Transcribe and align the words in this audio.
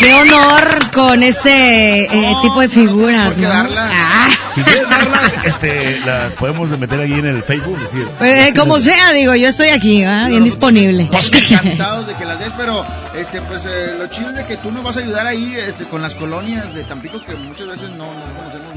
Qué 0.02 0.14
honor 0.14 0.92
con 0.92 1.24
este 1.24 2.04
eh, 2.06 2.36
tipo 2.42 2.60
de 2.60 2.70
figuras, 2.70 3.28
¿por 3.28 3.36
qué 3.36 3.42
¿no? 3.42 3.50
darlas? 3.50 3.92
Ah, 3.96 4.30
Si 4.56 4.62
quieres 4.64 4.90
darlas, 4.90 5.34
este, 5.46 6.00
las 6.06 6.34
podemos 6.34 6.70
meter 6.78 7.00
ahí 7.00 7.14
en 7.14 7.26
el 7.28 7.44
Facebook, 7.44 7.80
decir. 7.80 8.08
pues, 8.18 8.48
eh, 8.50 8.54
como 8.58 8.80
sea, 8.80 9.12
digo, 9.14 9.36
yo 9.36 9.50
estoy 9.50 9.70
aquí, 9.70 10.04
¿va? 10.04 10.28
bien 10.28 10.44
disponible. 10.44 11.04
Encantados 11.04 12.08
de 12.08 12.16
que 12.16 12.26
las 12.26 12.40
des, 12.40 12.50
pero 12.58 12.86
este, 13.16 13.42
pues 13.42 13.64
eh, 13.66 13.96
lo 14.00 14.08
chido 14.08 14.30
es 14.32 14.36
de 14.38 14.46
que 14.46 14.58
tú 14.58 14.72
nos 14.72 14.84
vas 14.84 14.98
a 14.98 15.00
ayudar 15.02 15.28
ahí 15.28 15.56
este, 15.56 15.84
con 15.86 16.02
las 16.02 16.16
colonias 16.16 16.74
de 16.74 16.84
Tampico 16.84 17.22
que 17.24 17.34
muchas 17.36 17.68
veces 17.68 17.90
no 17.92 18.06
nos 18.06 18.34
conocemos. 18.36 18.71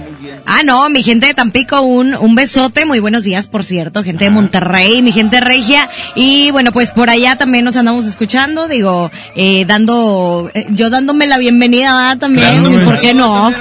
Ah, 0.46 0.62
no, 0.64 0.88
mi 0.88 1.02
gente 1.02 1.26
de 1.26 1.34
Tampico, 1.34 1.80
un, 1.82 2.14
un 2.14 2.34
besote, 2.34 2.84
muy 2.86 3.00
buenos 3.00 3.24
días, 3.24 3.46
por 3.46 3.64
cierto, 3.64 4.02
gente 4.04 4.24
de 4.24 4.30
Monterrey, 4.30 5.02
mi 5.02 5.12
gente 5.12 5.40
regia, 5.40 5.88
y 6.14 6.50
bueno, 6.50 6.72
pues 6.72 6.90
por 6.90 7.10
allá 7.10 7.36
también 7.36 7.64
nos 7.64 7.76
andamos 7.76 8.06
escuchando, 8.06 8.68
digo, 8.68 9.10
eh, 9.34 9.64
dando, 9.66 10.50
eh, 10.54 10.66
yo 10.70 10.90
dándome 10.90 11.26
la 11.26 11.38
bienvenida 11.38 11.94
¿verdad? 11.96 12.18
también, 12.18 12.44
Dándome. 12.62 12.82
¿y 12.82 12.84
por 12.86 13.00
qué 13.00 13.14
no? 13.14 13.50
No, 13.50 13.56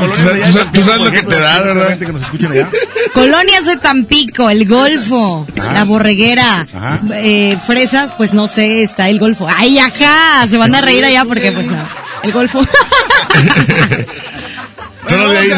pues, 0.00 0.12
tú 0.46 0.52
sabes- 0.52 0.72
tú 0.72 0.82
sabes- 0.84 1.04
lo 1.04 1.10
que 1.10 1.22
te 1.22 1.38
da, 1.40 1.60
¿verdad? 1.60 1.98
Que 1.98 2.06
nos 2.12 2.22
escuchen 2.22 2.52
allá. 2.52 2.68
Colonias 3.14 3.66
de 3.66 3.76
Tampico, 3.76 4.48
el 4.50 4.66
Golfo, 4.68 5.46
la 5.56 5.84
Borreguera, 5.84 6.66
eh, 7.14 7.56
Fresas, 7.66 8.12
pues 8.16 8.32
no 8.32 8.46
sé, 8.48 8.82
está 8.82 9.08
el 9.08 9.18
Golfo. 9.18 9.48
¡Ay, 9.54 9.78
ajá! 9.78 10.46
Se 10.48 10.56
van 10.56 10.74
a 10.74 10.80
reír 10.80 11.04
allá 11.04 11.24
porque 11.24 11.52
pues 11.52 11.66
no, 11.66 11.76
el 12.22 12.32
Golfo. 12.32 12.60
Todos 15.08 15.30
de 15.32 15.38
ahí 15.38 15.50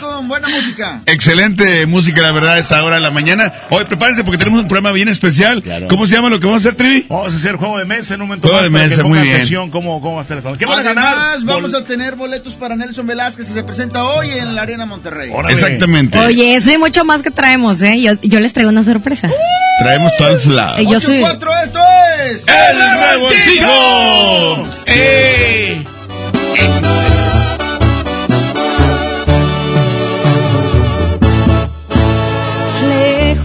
con 0.00 0.28
buena 0.28 0.48
música. 0.48 1.00
Excelente 1.06 1.86
música, 1.86 2.20
la 2.22 2.32
verdad, 2.32 2.54
a 2.54 2.58
esta 2.58 2.82
hora 2.82 2.96
de 2.96 3.02
la 3.02 3.10
mañana. 3.10 3.52
Hoy 3.70 3.84
prepárense 3.84 4.24
porque 4.24 4.38
tenemos 4.38 4.60
un 4.62 4.68
programa 4.68 4.92
bien 4.92 5.08
especial. 5.08 5.62
Claro. 5.62 5.86
¿Cómo 5.88 6.06
se 6.06 6.14
llama 6.16 6.28
lo 6.30 6.40
que 6.40 6.46
vamos 6.46 6.64
a 6.64 6.68
hacer, 6.68 6.74
Trivi? 6.76 7.06
Vamos 7.08 7.34
a 7.34 7.36
hacer 7.36 7.56
juego 7.56 7.78
de 7.78 7.84
mesa 7.84 8.14
en 8.14 8.22
un 8.22 8.28
momento 8.28 8.48
Juego 8.48 8.62
más 8.70 8.82
de 8.82 8.88
mesa, 8.88 9.04
muy 9.04 9.18
bien. 9.20 9.34
atención 9.36 9.70
cómo, 9.70 10.00
cómo 10.00 10.14
va 10.16 10.20
a 10.20 10.22
estar 10.22 10.38
esto. 10.38 10.56
¿Qué 10.58 10.66
van 10.66 10.80
a 10.80 10.82
ganar? 10.82 11.38
Vamos 11.44 11.72
Bol- 11.72 11.82
a 11.82 11.84
tener 11.84 12.16
boletos 12.16 12.54
para 12.54 12.76
Nelson 12.76 13.06
Velázquez 13.06 13.46
que 13.46 13.52
se 13.52 13.62
presenta 13.64 14.04
hoy 14.04 14.30
en 14.30 14.54
la 14.54 14.62
Arena 14.62 14.86
Monterrey. 14.86 15.30
Órale. 15.32 15.54
Exactamente. 15.54 16.18
Oye, 16.18 16.54
eso 16.56 16.72
y 16.72 16.78
mucho 16.78 17.04
más 17.04 17.22
que 17.22 17.30
traemos, 17.30 17.82
¿eh? 17.82 18.00
Yo, 18.00 18.12
yo 18.22 18.40
les 18.40 18.52
traigo 18.52 18.70
una 18.70 18.82
sorpresa. 18.84 19.30
Traemos 19.78 20.12
todo 20.16 20.28
el 20.30 20.40
flow. 20.40 20.74
Eh, 20.78 20.86
yo 20.90 21.00
soy... 21.00 21.20
8-4, 21.20 21.62
esto 21.64 21.78
es... 22.30 22.44
¡El 22.46 22.78
revoltijo! 23.10 24.68
¡Eh! 24.86 25.82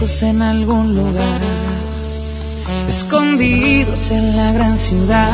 Lejos 0.02 0.22
en 0.22 0.42
algún 0.42 0.96
lugar, 0.96 1.40
escondidos 2.88 4.10
en 4.10 4.36
la 4.36 4.52
gran 4.52 4.76
ciudad, 4.76 5.28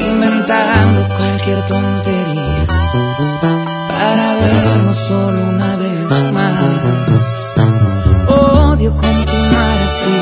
inventando 0.00 1.08
cualquier 1.16 1.66
tontería 1.66 2.64
para 3.88 4.34
vernos 4.34 4.96
solo 4.96 5.40
una 5.54 5.76
vez 5.76 6.32
más. 6.32 6.62
Odio 8.28 8.90
continuar 8.92 9.78
así, 9.88 10.18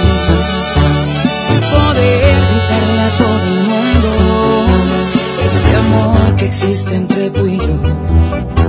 sin 1.46 1.60
poder 1.74 2.34
gritarle 2.48 3.00
a 3.00 3.10
todo 3.20 3.44
el 3.52 3.60
mundo 3.72 4.10
este 5.46 5.76
amor 5.76 6.36
que 6.36 6.46
existe 6.46 6.94
entre 6.94 7.30
tú 7.30 7.46
y 7.46 7.58
yo 7.58 8.59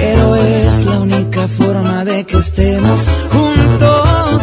pero 0.00 0.34
es 0.36 0.84
la 0.86 1.00
única 1.00 1.46
forma 1.46 2.04
de 2.04 2.24
que 2.24 2.38
estemos 2.38 3.00
juntos. 3.30 4.42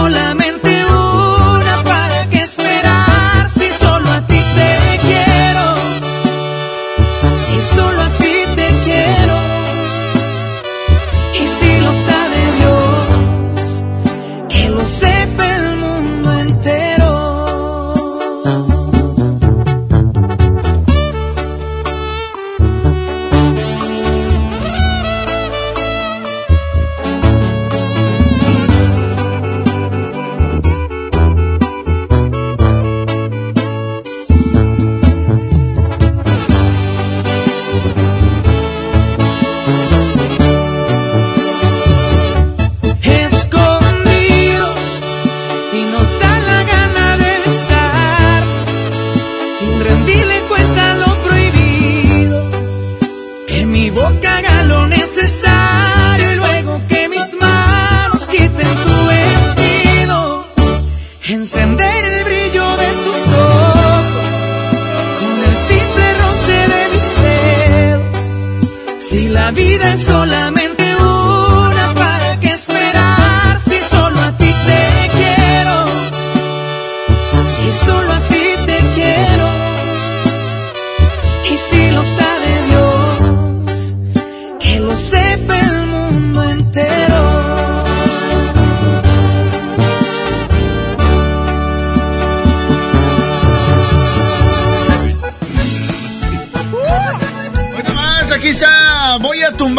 vida 69.51 69.93
es 69.93 70.03
solamente 70.03 70.70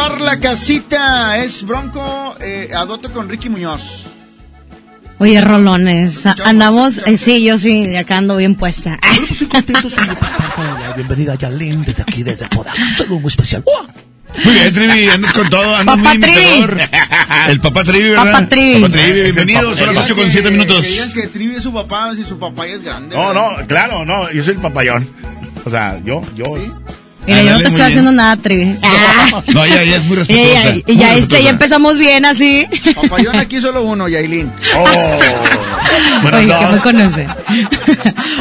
La 0.03 0.41
casita. 0.41 1.39
Es 1.39 1.63
Bronco, 1.65 2.35
eh, 2.41 2.71
adoto 2.75 3.13
con 3.13 3.29
Ricky 3.29 3.49
Muñoz. 3.49 4.07
Oye, 5.19 5.41
rolones, 5.41 6.27
andamos, 6.45 6.99
eh, 7.07 7.17
sí, 7.17 7.45
yo 7.45 7.57
sí, 7.57 7.95
acá 7.95 8.19
ando 8.19 8.37
bien 8.37 8.57
puesta. 8.57 8.99
Estoy 9.31 9.47
contento, 9.47 9.89
soy 9.89 10.09
de 10.09 10.17
Pastaza, 10.17 10.81
la 10.81 10.93
bienvenida 10.95 11.35
a 11.35 11.37
Yalén 11.37 11.85
desde 11.85 12.03
aquí, 12.03 12.25
desde 12.25 12.49
Poda. 12.49 12.73
Un 12.77 12.97
saludo 12.97 13.21
muy 13.21 13.29
especial. 13.29 13.63
¡Uah! 13.65 13.87
Muy 14.45 14.55
bien, 14.55 14.75
Trivi, 14.75 15.09
andas 15.09 15.33
con 15.35 15.49
todo, 15.49 15.77
andas 15.77 15.97
Papá 15.97 16.09
muy 16.15 16.21
Trivi. 16.21 16.41
imitador. 16.41 16.81
El 17.49 17.61
papá 17.61 17.85
Trivi, 17.85 18.09
¿verdad? 18.09 18.25
Papá 18.33 18.49
Trivi. 18.49 18.83
Papá 18.83 18.93
Trivi, 18.97 19.23
bienvenidos, 19.23 19.79
son 19.79 19.95
las 19.95 20.05
8 20.05 20.17
con 20.17 20.31
7 20.33 20.51
minutos. 20.51 20.83
Que 20.83 20.89
digan 20.89 21.13
que 21.13 21.27
Trivi 21.29 21.55
es 21.55 21.63
su 21.63 21.73
papá, 21.73 22.17
si 22.17 22.25
su 22.25 22.39
papá 22.41 22.67
es 22.67 22.83
grande. 22.83 23.15
No, 23.15 23.29
¿verdad? 23.29 23.59
no, 23.61 23.67
claro, 23.69 24.05
no, 24.05 24.33
yo 24.33 24.43
soy 24.43 24.55
el 24.55 24.61
papayón. 24.61 25.09
O 25.65 25.71
sea, 25.71 26.01
yo, 26.05 26.23
yo. 26.35 26.57
Mira, 27.27 27.43
yo 27.43 27.51
no 27.53 27.57
te 27.59 27.63
estoy 27.65 27.75
bien. 27.77 27.83
haciendo 27.89 28.13
nada, 28.13 28.37
Trivi. 28.37 28.77
Ah. 28.83 29.43
No, 29.55 29.67
ya, 29.67 29.83
ya 29.85 29.97
es 29.97 30.05
muy 30.05 30.17
Y 30.17 30.19
respetuosa. 30.19 30.75
ya, 30.75 30.83
y 30.87 30.97
ya, 30.97 31.15
este, 31.17 31.43
ya 31.43 31.51
empezamos 31.51 31.97
bien 31.99 32.25
así. 32.25 32.67
Papayón 32.95 33.37
aquí 33.37 33.61
solo 33.61 33.83
uno, 33.83 34.09
Yailin. 34.09 34.51
Oh. 34.77 35.19
Bueno, 36.23 36.39
Oye, 36.39 36.47
que 36.47 36.67
me 36.67 36.73
dos. 36.73 36.83
conoce. 36.83 37.27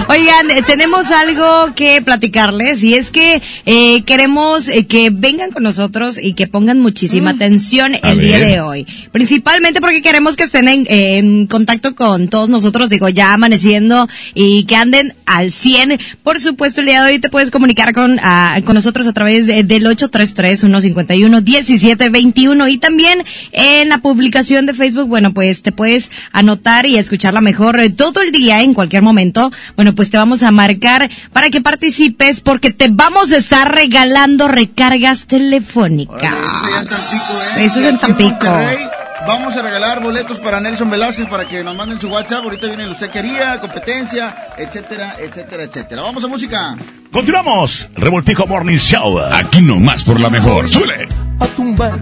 Oigan, 0.08 0.52
eh, 0.52 0.62
tenemos 0.66 1.08
algo 1.12 1.74
que 1.76 2.02
platicarles 2.02 2.84
y 2.84 2.94
es 2.96 3.12
que 3.12 3.42
eh, 3.66 4.02
queremos 4.04 4.68
eh, 4.68 4.86
que 4.88 5.10
vengan 5.12 5.52
con 5.52 5.64
nosotros 5.64 6.18
y 6.22 6.34
que 6.34 6.48
pongan 6.48 6.80
muchísima 6.80 7.32
atención 7.32 7.94
el 8.04 8.20
día 8.20 8.40
de 8.40 8.60
hoy. 8.62 8.86
Principalmente 9.12 9.82
porque 9.82 10.02
queremos 10.02 10.36
que 10.36 10.44
estén 10.44 10.68
en, 10.68 10.86
en 10.90 11.48
contacto 11.48 11.96
con 11.96 12.28
todos 12.30 12.50
nosotros, 12.50 12.90
digo, 12.90 13.08
ya 13.10 13.34
amaneciendo 13.34 14.08
y 14.34 14.64
que 14.66 14.76
anden 14.76 15.14
al 15.26 15.52
100. 15.52 16.00
Por 16.24 16.40
supuesto, 16.42 16.82
el 16.82 16.88
día 16.88 17.04
de 17.04 17.12
hoy 17.14 17.20
te 17.20 17.30
puedes 17.30 17.52
comunicar 17.52 17.94
con, 17.94 18.20
ah, 18.22 18.60
con 18.66 18.76
nosotros 18.76 19.08
a 19.08 19.14
través 19.14 19.48
de- 19.48 19.64
del 19.64 19.86
833-151-1721 19.88 22.68
y 22.72 22.78
también 22.78 23.24
en 23.52 23.90
la 23.90 23.98
publicación 24.00 24.66
de 24.66 24.74
Facebook, 24.74 25.08
bueno, 25.08 25.34
pues 25.34 25.62
te 25.62 25.72
puedes 25.72 26.10
anotar 26.32 26.86
y 26.86 26.98
mejor 27.42 27.80
eh, 27.80 27.90
todo 27.90 28.22
el 28.22 28.32
día, 28.32 28.62
en 28.62 28.74
cualquier 28.74 29.02
momento. 29.02 29.52
Bueno, 29.76 29.94
pues 29.96 30.10
te 30.10 30.18
vamos 30.18 30.44
a 30.44 30.52
marcar 30.52 31.10
para 31.34 31.50
que 31.50 31.62
participes 31.62 32.42
porque 32.42 32.72
te 32.72 32.90
vamos 32.90 33.32
a 33.32 33.38
estar 33.38 33.74
regalando 33.74 34.48
recargas 34.48 35.26
telefónicas. 35.26 36.34
Órale, 36.34 37.66
eso 37.66 37.80
ya 37.80 37.90
en 37.90 38.00
Tampico, 38.00 38.48
¿eh? 38.48 38.48
Eso 38.48 38.50
es 38.50 38.56
en 38.56 38.80
Tampico. 38.80 39.02
Vamos 39.28 39.56
a 39.56 39.62
regalar 39.62 40.02
boletos 40.02 40.40
para 40.40 40.60
Nelson 40.60 40.90
Velázquez 40.90 41.28
para 41.28 41.48
que 41.48 41.64
nos 41.64 41.76
manden 41.76 42.00
su 42.00 42.08
WhatsApp. 42.08 42.44
Ahorita 42.44 42.68
viene 42.68 42.84
el 42.84 42.92
usted 42.92 43.12
quería, 43.12 43.60
competencia, 43.60 44.36
etcétera, 44.58 45.16
etcétera, 45.20 45.64
etcétera. 45.64 46.02
Vamos 46.02 46.24
a 46.24 46.28
música. 46.28 46.76
Continuamos. 47.12 47.88
Revoltijo 47.96 48.48
Morning 48.48 48.78
Show. 48.78 49.20
Aquí 49.20 49.62
nomás 49.62 50.04
por 50.04 50.20
la 50.20 50.32
mejor. 50.32 50.68
¡Súbele! 50.68 51.08
a 51.42 51.48
tumbar 51.48 51.98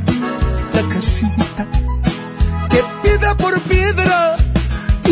la 0.74 0.94
casita 0.94 1.66
que 2.70 2.84
piedra 3.02 3.36
por 3.36 3.60
piedra 3.62 4.36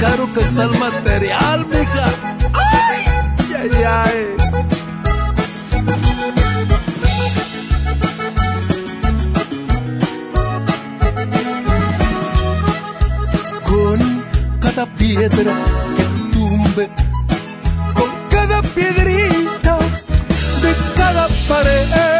Caro 0.00 0.32
que 0.32 0.40
está 0.40 0.64
el 0.64 0.78
material, 0.78 1.66
mija. 1.66 2.06
Ay, 2.54 3.04
ay, 3.54 3.70
ay. 3.84 4.40
con 13.68 14.24
cada 14.60 14.86
piedra 14.86 15.52
que 15.96 16.04
tumbe, 16.32 16.88
con 17.94 18.10
cada 18.30 18.62
piedrita 18.62 19.78
de 20.62 20.74
cada 20.96 21.28
pared. 21.46 22.19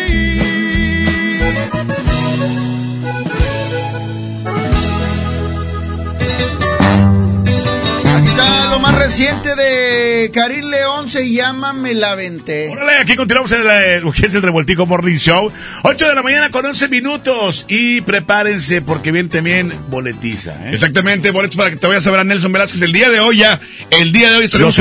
Reciente 9.11 9.55
de 9.57 10.31
Karim 10.33 10.69
León 10.69 11.09
se 11.09 11.29
llama 11.29 11.73
Me 11.73 11.93
la 11.93 12.15
venté. 12.15 12.69
Órale, 12.69 12.93
aquí 12.99 13.17
continuamos 13.17 13.51
en 13.51 13.67
la- 13.67 13.97
lo 13.99 14.09
que 14.13 14.25
es 14.25 14.33
el 14.33 14.41
Revoltijo 14.41 14.85
Morning 14.85 15.17
Show. 15.17 15.51
8 15.83 16.07
de 16.07 16.15
la 16.15 16.23
mañana 16.23 16.49
con 16.49 16.65
11 16.65 16.87
minutos. 16.87 17.65
Y 17.67 17.99
prepárense 17.99 18.81
porque 18.81 19.11
viene 19.11 19.27
también 19.27 19.73
boletiza. 19.89 20.51
¿eh? 20.51 20.71
Exactamente, 20.75 21.29
boletos 21.31 21.57
para 21.57 21.69
que 21.71 21.75
te 21.75 21.87
vayas 21.87 22.07
a 22.07 22.11
ver 22.11 22.21
a 22.21 22.23
Nelson 22.23 22.53
Velázquez 22.53 22.81
el 22.83 22.93
día 22.93 23.09
de 23.09 23.19
hoy 23.19 23.39
ya. 23.39 23.59
El 23.89 24.13
día 24.13 24.31
de 24.31 24.37
hoy 24.37 24.45
estaremos 24.45 24.73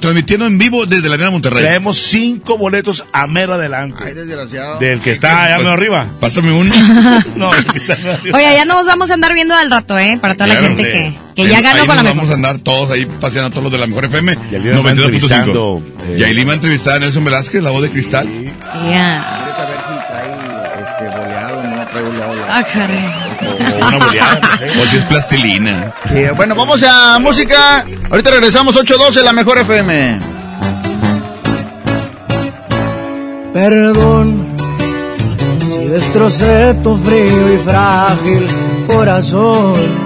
transmitiendo, 0.00 0.46
en 0.46 0.58
vivo 0.58 0.86
desde 0.86 1.08
la 1.08 1.14
Arena 1.16 1.30
Monterrey. 1.30 1.64
Traemos 1.64 1.96
cinco 1.98 2.56
boletos 2.58 3.04
a 3.12 3.26
mero 3.26 3.54
adelante. 3.54 4.00
Ay, 4.06 4.14
desgraciado. 4.14 4.78
Del 4.78 5.00
que 5.00 5.10
está 5.10 5.42
allá 5.42 5.72
arriba. 5.72 6.06
Pásame 6.20 6.52
uno. 6.52 6.72
No. 7.34 7.50
Oye, 7.50 8.54
ya 8.56 8.64
nos 8.64 8.86
vamos 8.86 9.10
a 9.10 9.14
andar 9.14 9.34
viendo 9.34 9.54
al 9.54 9.70
rato, 9.70 9.98
¿eh? 9.98 10.18
Para 10.20 10.34
toda 10.34 10.46
la 10.46 10.54
gente 10.54 10.68
hombre. 10.70 11.14
que, 11.34 11.42
que 11.42 11.48
ya 11.50 11.60
ganó 11.60 11.84
con 11.86 11.96
la 11.96 12.02
mejor. 12.02 12.16
Vamos 12.16 12.30
a 12.30 12.34
andar 12.34 12.58
todos 12.60 12.90
ahí 12.92 13.04
paseando 13.20 13.50
todos 13.56 13.64
los 13.64 13.72
de 13.72 13.78
la 13.78 13.86
mejor 13.86 14.04
FM. 14.04 14.36
Yailin 14.50 14.84
va 14.84 14.90
entrevistando, 14.90 15.78
92.5. 15.80 15.82
eh, 16.10 16.18
Yailin 16.18 16.46
va 16.46 16.52
a 16.52 16.54
entrevistar 16.56 16.96
a 16.96 16.98
Nelson 16.98 17.24
Velázquez, 17.24 17.62
la 17.62 17.70
voz 17.70 17.80
de 17.82 17.90
cristal. 17.90 18.28
Ya. 18.28 19.24
¿Quieres 19.38 19.56
saber 19.56 19.78
si 19.86 19.94
trae 20.06 20.82
este 20.82 21.18
boleado 21.18 21.58
o 21.58 21.62
no 21.62 21.86
trae 21.86 22.02
boleado? 22.02 22.34
Ah, 22.50 22.62
caray. 22.62 23.14
O 23.80 23.86
una 23.86 24.06
boleada, 24.06 24.40
no 24.40 24.56
sé. 24.58 24.78
O 24.78 24.86
si 24.88 24.96
es 24.98 25.04
plastilina. 25.04 25.94
Sí, 26.12 26.24
bueno, 26.36 26.54
vamos 26.54 26.82
a 26.84 27.18
música. 27.18 27.86
Ahorita 28.10 28.30
regresamos 28.30 28.76
8.12, 28.76 29.22
la 29.22 29.32
mejor 29.32 29.56
FM. 29.58 30.18
Perdón 33.54 34.54
si 35.60 35.86
destrocé 35.88 36.74
tu 36.84 36.94
frío 36.98 37.54
y 37.54 37.56
frágil 37.64 38.46
corazón. 38.86 40.05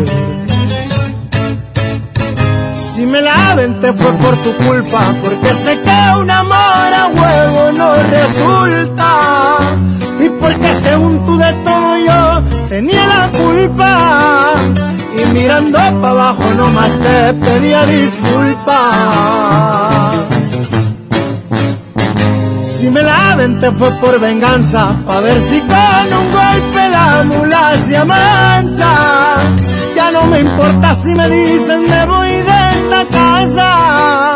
Si 3.01 3.07
me 3.07 3.19
la 3.19 3.55
te 3.81 3.93
fue 3.93 4.11
por 4.11 4.35
tu 4.43 4.53
culpa, 4.57 5.01
porque 5.23 5.55
sé 5.55 5.75
que 5.79 6.19
un 6.21 6.29
amor 6.29 6.93
a 7.01 7.07
huevo 7.07 7.71
no 7.75 7.93
resulta. 7.95 9.57
Y 10.19 10.29
porque 10.29 10.71
según 10.83 11.25
tú 11.25 11.35
de 11.35 11.51
todo 11.65 11.97
yo 11.97 12.43
tenía 12.69 13.07
la 13.07 13.31
culpa. 13.31 14.53
Y 15.17 15.25
mirando 15.33 15.79
para 15.79 16.09
abajo 16.09 16.43
nomás 16.55 16.91
te 16.99 17.33
pedía 17.33 17.87
disculpas. 17.87 18.75
Si 22.61 22.87
me 22.91 23.01
la 23.01 23.35
te 23.59 23.71
fue 23.71 23.89
por 23.93 24.19
venganza, 24.19 24.89
pa' 25.07 25.21
ver 25.21 25.41
si 25.41 25.59
con 25.61 26.13
un 26.19 26.31
golpe 26.31 26.89
la 26.89 27.23
mula 27.23 27.73
se 27.79 27.97
amansa. 27.97 29.37
Ya 29.95 30.11
no 30.11 30.25
me 30.25 30.41
importa 30.41 30.93
si 30.93 31.15
me 31.15 31.27
dicen 31.27 31.89
me 31.89 32.05
esta 33.01 33.17
casa. 33.17 34.35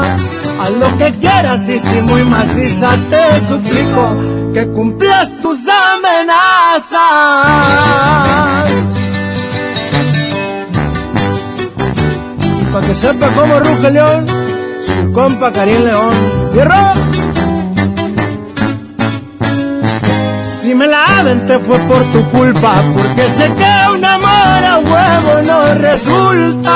Haz 0.60 0.72
lo 0.72 0.98
que 0.98 1.13
quieras 1.19 1.67
y 1.69 1.79
si 1.79 2.01
muy 2.01 2.24
maciza 2.24 2.89
te 3.10 3.41
suplico 3.41 4.17
que 4.53 4.67
cumplas 4.67 5.38
tus 5.41 5.67
amenazas. 5.67 6.95
Y 12.62 12.65
pa' 12.72 12.81
que 12.81 12.95
sepa 12.95 13.27
cómo 13.36 13.60
ruge 13.60 13.91
león, 13.91 14.25
su 14.81 15.12
compa 15.12 15.51
Karim 15.51 15.84
León. 15.84 16.13
¡Fierro! 16.53 16.93
Si 20.43 20.74
me 20.74 20.88
la 20.88 21.05
te 21.48 21.60
fue 21.60 21.77
por 21.79 22.03
tu 22.12 22.24
culpa, 22.31 22.74
porque 22.95 23.29
sé 23.29 23.51
que 23.53 23.93
un 23.93 24.03
amor 24.03 24.63
a 24.65 24.79
huevo 24.79 25.41
no 25.45 25.75
resulta. 25.75 26.75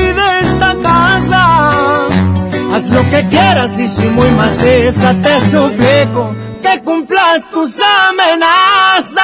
lo 2.91 3.09
que 3.09 3.27
quieras 3.27 3.79
y 3.79 3.87
si 3.87 4.07
muy 4.09 4.29
maciza 4.31 5.13
te 5.23 5.39
suplico 5.49 6.35
que 6.61 6.81
cumplas 6.83 7.49
tus 7.49 7.79
amenazas. 8.09 9.21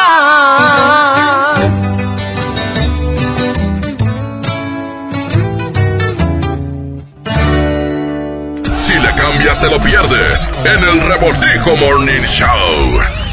Si 8.83 8.93
le 8.93 9.13
cambias 9.15 9.59
te 9.59 9.69
lo 9.69 9.79
pierdes 9.81 10.50
en 10.63 10.83
el 10.83 11.01
Revoltijo 11.01 11.75
Morning 11.77 12.24
Show. 12.24 13.26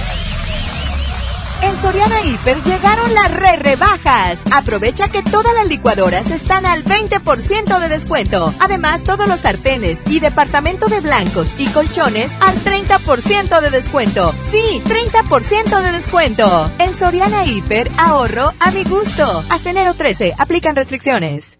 Soriana 1.84 2.22
Hiper 2.24 2.56
llegaron 2.62 3.12
las 3.12 3.30
re 3.30 3.56
rebajas. 3.56 4.38
Aprovecha 4.50 5.10
que 5.10 5.22
todas 5.22 5.52
las 5.52 5.68
licuadoras 5.68 6.30
están 6.30 6.64
al 6.64 6.82
20% 6.82 7.78
de 7.78 7.88
descuento. 7.90 8.54
Además, 8.58 9.04
todos 9.04 9.28
los 9.28 9.40
sartenes 9.40 10.00
y 10.06 10.18
departamento 10.18 10.86
de 10.86 11.00
blancos 11.00 11.46
y 11.58 11.66
colchones 11.66 12.32
al 12.40 12.56
30% 12.56 13.60
de 13.60 13.68
descuento. 13.68 14.34
Sí, 14.50 14.82
30% 14.82 15.82
de 15.82 15.92
descuento. 15.92 16.70
En 16.78 16.94
Soriana 16.98 17.44
Hiper, 17.44 17.92
ahorro 17.98 18.54
a 18.60 18.70
mi 18.70 18.84
gusto. 18.84 19.44
Hasta 19.50 19.68
enero 19.68 19.92
13, 19.92 20.36
aplican 20.38 20.76
restricciones. 20.76 21.58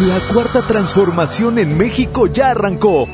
La 0.00 0.18
cuarta 0.32 0.62
transformación 0.62 1.60
en 1.60 1.78
México 1.78 2.26
ya 2.26 2.50
arrancó 2.50 3.06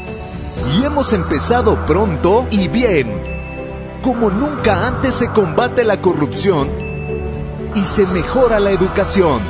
y 0.75 0.85
hemos 0.87 1.13
empezado 1.13 1.85
pronto 1.85 2.47
y 2.51 2.69
bien. 2.69 3.30
Como 4.03 4.31
nunca 4.31 4.87
antes 4.87 5.15
se 5.15 5.29
combate 5.29 5.85
la 5.85 6.01
corrupción 6.01 6.69
y 7.75 7.85
se 7.85 8.07
mejora 8.07 8.59
la 8.61 8.71
educación. 8.71 9.41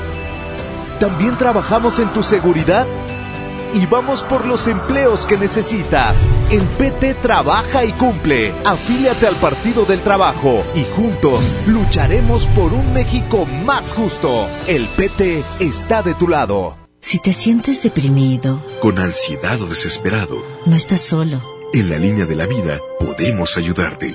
También 0.98 1.36
trabajamos 1.36 1.98
en 1.98 2.08
tu 2.08 2.22
seguridad 2.22 2.86
y 3.72 3.86
vamos 3.86 4.22
por 4.24 4.44
los 4.46 4.66
empleos 4.66 5.24
que 5.26 5.38
necesitas. 5.38 6.16
En 6.50 6.66
PT 6.66 7.14
trabaja 7.14 7.84
y 7.84 7.92
cumple. 7.92 8.52
Afíliate 8.64 9.26
al 9.28 9.36
Partido 9.36 9.84
del 9.84 10.00
Trabajo 10.00 10.64
y 10.74 10.84
juntos 10.96 11.44
lucharemos 11.68 12.44
por 12.48 12.72
un 12.72 12.92
México 12.92 13.46
más 13.64 13.94
justo. 13.94 14.46
El 14.66 14.86
PT 14.88 15.42
está 15.60 16.02
de 16.02 16.14
tu 16.14 16.26
lado. 16.28 16.76
Si 17.00 17.18
te 17.20 17.32
sientes 17.32 17.82
deprimido, 17.82 18.62
Con 18.82 18.98
ansiedad 18.98 19.60
o 19.62 19.66
desesperado, 19.66 20.36
no 20.66 20.74
estás 20.76 21.00
solo. 21.00 21.40
en 21.72 21.88
la 21.88 21.98
línea 21.98 22.26
de 22.26 22.34
la 22.34 22.46
vida 22.46 22.78
podemos 22.98 23.56
ayudarte. 23.56 24.14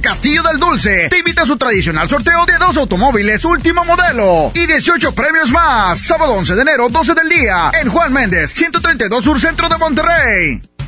Castillo 0.00 0.42
del 0.42 0.58
Dulce 0.58 1.08
te 1.08 1.18
invita 1.18 1.42
a 1.42 1.46
su 1.46 1.56
tradicional 1.56 2.08
sorteo 2.08 2.46
de 2.46 2.58
dos 2.58 2.76
automóviles 2.76 3.44
último 3.44 3.84
modelo 3.84 4.52
y 4.54 4.66
18 4.66 5.12
premios 5.12 5.50
más. 5.50 6.00
Sábado 6.00 6.32
11 6.34 6.54
de 6.54 6.62
enero, 6.62 6.88
12 6.88 7.14
del 7.14 7.28
día, 7.28 7.70
en 7.80 7.90
Juan 7.90 8.12
Méndez, 8.12 8.52
132 8.54 9.24
Sur 9.24 9.40
Centro 9.40 9.68
de 9.68 9.78
Monterrey. 9.78 10.62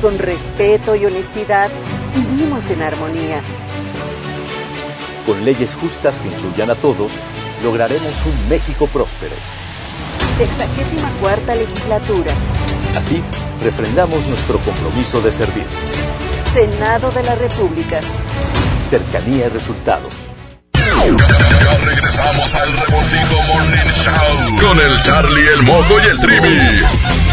Con 0.00 0.16
respeto 0.16 0.94
y 0.94 1.06
honestidad, 1.06 1.70
vivimos 2.14 2.70
en 2.70 2.82
armonía. 2.82 3.40
Con 5.26 5.44
leyes 5.44 5.74
justas 5.74 6.16
que 6.18 6.28
incluyan 6.28 6.70
a 6.70 6.76
todos, 6.76 7.10
lograremos 7.64 8.12
un 8.24 8.48
México 8.48 8.86
próspero. 8.86 9.34
Sexagésima 10.38 11.10
cuarta 11.20 11.56
legislatura. 11.56 12.30
Así, 12.96 13.20
refrendamos 13.60 14.24
nuestro 14.28 14.58
compromiso 14.60 15.20
de 15.20 15.32
servir. 15.32 15.66
Senado 16.54 17.10
de 17.10 17.24
la 17.24 17.34
República. 17.34 17.98
Cercanía 18.90 19.46
y 19.46 19.48
resultados. 19.48 20.12
Ya 21.04 21.76
regresamos 21.84 22.54
al 22.54 22.72
Revoltijo 22.72 23.42
Morning 23.52 23.90
Show 23.94 24.56
con 24.60 24.78
el 24.78 25.02
Charlie, 25.02 25.48
el 25.54 25.62
Moco 25.64 25.94
y 26.04 26.08
el 26.08 26.18
Trivi. 26.20 27.27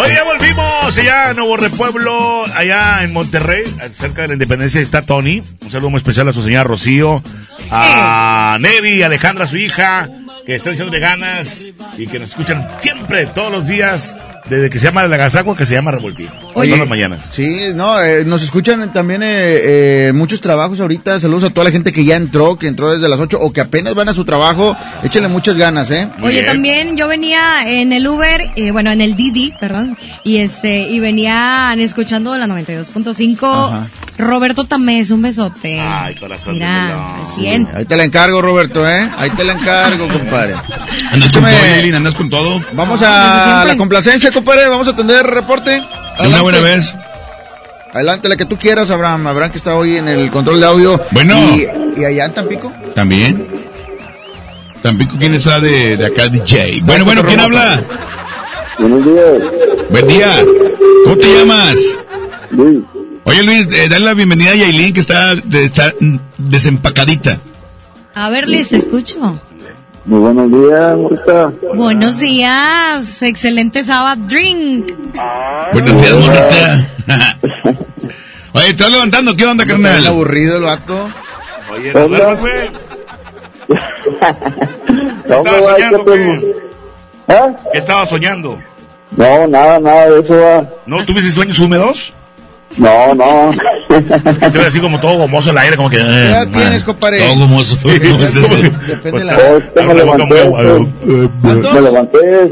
Oye, 0.00 0.14
ya 0.14 0.22
volvimos 0.22 0.96
allá 0.96 1.30
en 1.30 1.36
Nuevo 1.38 1.56
Repueblo, 1.56 2.44
allá 2.54 3.02
en 3.02 3.12
Monterrey, 3.12 3.64
cerca 3.94 4.22
de 4.22 4.28
la 4.28 4.34
Independencia 4.34 4.80
está 4.80 5.02
Tony. 5.02 5.42
Un 5.60 5.70
saludo 5.72 5.90
muy 5.90 5.98
especial 5.98 6.28
a 6.28 6.32
su 6.32 6.40
señora 6.40 6.62
Rocío, 6.62 7.20
a 7.68 8.58
Nevi, 8.60 9.02
a 9.02 9.06
Alejandra, 9.06 9.48
su 9.48 9.56
hija, 9.56 10.08
que 10.48 10.54
están 10.54 10.72
echándole 10.72 10.98
ganas 10.98 11.66
y 11.98 12.06
que 12.06 12.18
nos 12.18 12.30
escuchan 12.30 12.66
siempre, 12.80 13.26
todos 13.26 13.52
los 13.52 13.68
días, 13.68 14.16
desde 14.48 14.70
que 14.70 14.78
se 14.78 14.86
llama 14.86 15.06
la 15.06 15.18
Gasagua, 15.18 15.54
que 15.54 15.66
se 15.66 15.74
llama 15.74 15.90
Revoltijo. 15.90 16.32
Oye, 16.54 16.68
todas 16.68 16.78
las 16.78 16.88
mañanas. 16.88 17.28
Sí, 17.30 17.66
no, 17.74 18.00
eh, 18.00 18.24
nos 18.24 18.42
escuchan 18.42 18.90
también 18.94 19.22
eh, 19.22 20.06
eh, 20.06 20.12
muchos 20.14 20.40
trabajos 20.40 20.80
ahorita. 20.80 21.20
Saludos 21.20 21.44
a 21.44 21.50
toda 21.50 21.64
la 21.64 21.70
gente 21.70 21.92
que 21.92 22.02
ya 22.02 22.16
entró, 22.16 22.56
que 22.56 22.66
entró 22.66 22.92
desde 22.92 23.10
las 23.10 23.20
8 23.20 23.38
o 23.38 23.52
que 23.52 23.60
apenas 23.60 23.94
van 23.94 24.08
a 24.08 24.14
su 24.14 24.24
trabajo. 24.24 24.74
Échenle 25.02 25.28
muchas 25.28 25.58
ganas, 25.58 25.90
¿eh? 25.90 26.08
Oye, 26.22 26.42
también 26.44 26.96
yo 26.96 27.08
venía 27.08 27.70
en 27.70 27.92
el 27.92 28.08
Uber, 28.08 28.40
eh, 28.56 28.70
bueno, 28.70 28.90
en 28.90 29.02
el 29.02 29.16
Didi, 29.16 29.52
perdón, 29.60 29.98
y 30.24 30.38
este, 30.38 30.88
y 30.88 30.98
venían 30.98 31.78
escuchando 31.78 32.34
la 32.38 32.46
92.5. 32.46 33.86
Roberto 34.18 34.64
Tamés, 34.64 35.10
un 35.12 35.22
besote. 35.22 35.80
Ay, 35.80 36.16
corazón. 36.16 36.54
Mira, 36.54 37.16
al 37.16 37.28
100. 37.28 37.68
Ahí 37.72 37.84
te 37.84 37.96
la 37.96 38.04
encargo, 38.04 38.42
Roberto, 38.42 38.88
¿eh? 38.88 39.08
Ahí 39.16 39.30
te 39.30 39.44
la 39.44 39.52
encargo, 39.52 40.08
compadre. 40.08 40.54
Andas 41.12 41.30
con 41.32 41.42
todo, 41.44 41.96
andas 41.96 42.14
con 42.14 42.30
todo. 42.30 42.60
Vamos 42.72 43.00
a 43.02 43.64
la 43.66 43.76
complacencia, 43.76 44.32
compadre. 44.32 44.66
Vamos 44.66 44.88
a 44.88 44.90
atender 44.90 45.24
el 45.24 45.32
reporte. 45.32 45.82
Una 46.20 46.42
buena 46.42 46.60
vez. 46.60 46.92
Adelante, 47.94 48.28
la 48.28 48.36
que 48.36 48.44
tú 48.44 48.56
quieras, 48.58 48.90
Abraham. 48.90 49.28
Abraham 49.28 49.50
que 49.52 49.58
está 49.58 49.76
hoy 49.76 49.96
en 49.96 50.08
el 50.08 50.30
control 50.30 50.60
de 50.60 50.66
audio. 50.66 51.00
Bueno. 51.12 51.38
Y, 51.54 52.00
y 52.00 52.04
allá 52.04 52.24
en 52.26 52.34
Tampico. 52.34 52.72
También. 52.94 53.46
Tampico, 54.82 55.16
¿quién 55.18 55.34
está 55.34 55.60
de, 55.60 55.96
de 55.96 56.06
acá, 56.06 56.28
DJ? 56.28 56.80
Bueno, 56.82 57.04
bueno, 57.04 57.22
¿quién 57.22 57.40
habla? 57.40 57.82
Buenos 58.78 59.04
días. 59.04 59.88
Buen 59.90 60.06
día. 60.06 60.30
¿Cómo 61.04 61.16
te 61.16 61.34
llamas? 61.34 61.76
Oye, 63.28 63.42
Luis, 63.42 63.66
eh, 63.72 63.88
dale 63.88 64.04
la 64.06 64.14
bienvenida 64.14 64.52
a 64.52 64.54
Yailin, 64.54 64.92
que 64.94 65.00
está, 65.00 65.34
de- 65.34 65.64
está 65.66 65.92
desempacadita. 66.38 67.38
A 68.14 68.28
ver, 68.30 68.48
Liz, 68.48 68.68
te 68.70 68.76
escucho. 68.76 69.40
Muy 70.06 70.20
buenos 70.20 70.50
días, 70.50 70.96
Morita. 70.96 71.52
Buenos 71.74 72.18
días, 72.20 73.20
excelente 73.22 73.84
sábado 73.84 74.22
drink. 74.26 74.90
Buenos 75.72 76.02
días, 76.02 76.14
morrita. 76.14 76.90
Oye, 78.54 78.68
¿estás 78.70 78.90
levantando? 78.90 79.36
¿Qué 79.36 79.44
onda, 79.46 79.66
carnal? 79.66 80.06
aburrido 80.06 80.56
el 80.56 80.62
vato. 80.62 81.10
Oye, 81.70 81.92
no. 81.92 82.08
¿Qué 83.68 83.74
No, 85.28 85.36
estabas 85.36 85.60
me 85.60 85.66
va, 85.66 85.72
soñando, 85.74 86.04
¿qué 86.06 86.12
qué? 86.12 86.54
¿Ah? 87.28 87.48
¿Qué 87.72 87.78
estabas 87.78 88.08
soñando? 88.08 88.58
No, 89.10 89.46
nada, 89.46 89.78
nada 89.78 90.08
de 90.10 90.20
eso 90.20 90.34
va. 90.38 90.66
¿No 90.86 91.04
tuviste 91.04 91.30
sueños 91.30 91.58
húmedos? 91.58 92.14
No, 92.76 93.14
no. 93.14 93.50
Es 94.30 94.38
que 94.38 94.50
te 94.50 94.58
ves 94.58 94.66
así 94.68 94.80
como 94.80 95.00
todo 95.00 95.18
gomoso 95.18 95.50
el 95.50 95.58
aire, 95.58 95.76
como 95.76 95.90
que... 95.90 95.96
¿Qué 95.96 96.02
eh, 96.02 96.28
edad 96.28 96.48
tienes, 96.48 96.84
compadre? 96.84 97.18
Todo 97.18 97.38
gomoso. 97.38 97.76
¿Cómo 97.82 97.94
es 97.94 98.36
eso? 98.36 98.46
Depende 98.86 99.18
de 99.20 99.24
la 99.24 99.36
me 99.82 99.94
levanté, 99.94 100.42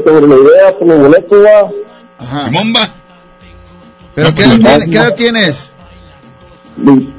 sobre 0.03 0.27
la 0.27 0.35
idea 0.35 0.77
por 0.77 0.87
los 0.87 0.99
boletos, 0.99 1.45
va. 1.45 1.69
Ajá. 2.19 2.45
Simón 2.45 2.73
va. 2.75 2.89
¿Pero 4.15 4.29
No, 4.29 4.35
qué, 4.35 4.43
pues, 4.43 4.47
edad 4.47 4.57
no, 4.57 4.69
tienes, 4.69 4.89
¿qué 4.89 4.95
no. 4.95 5.01
edad 5.03 5.15
tienes? 5.15 5.71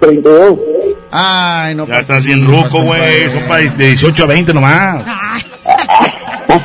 32. 0.01 0.61
Ay, 1.11 1.75
no. 1.75 1.85
Ya 1.85 1.89
pues, 1.89 2.01
estás 2.01 2.27
bien 2.27 2.47
ruco, 2.47 2.83
güey. 2.83 3.31
Son 3.31 3.43
para 3.45 3.63
de 3.63 3.87
18 3.87 4.23
a 4.23 4.27
20 4.27 4.55
nomás. 4.55 5.05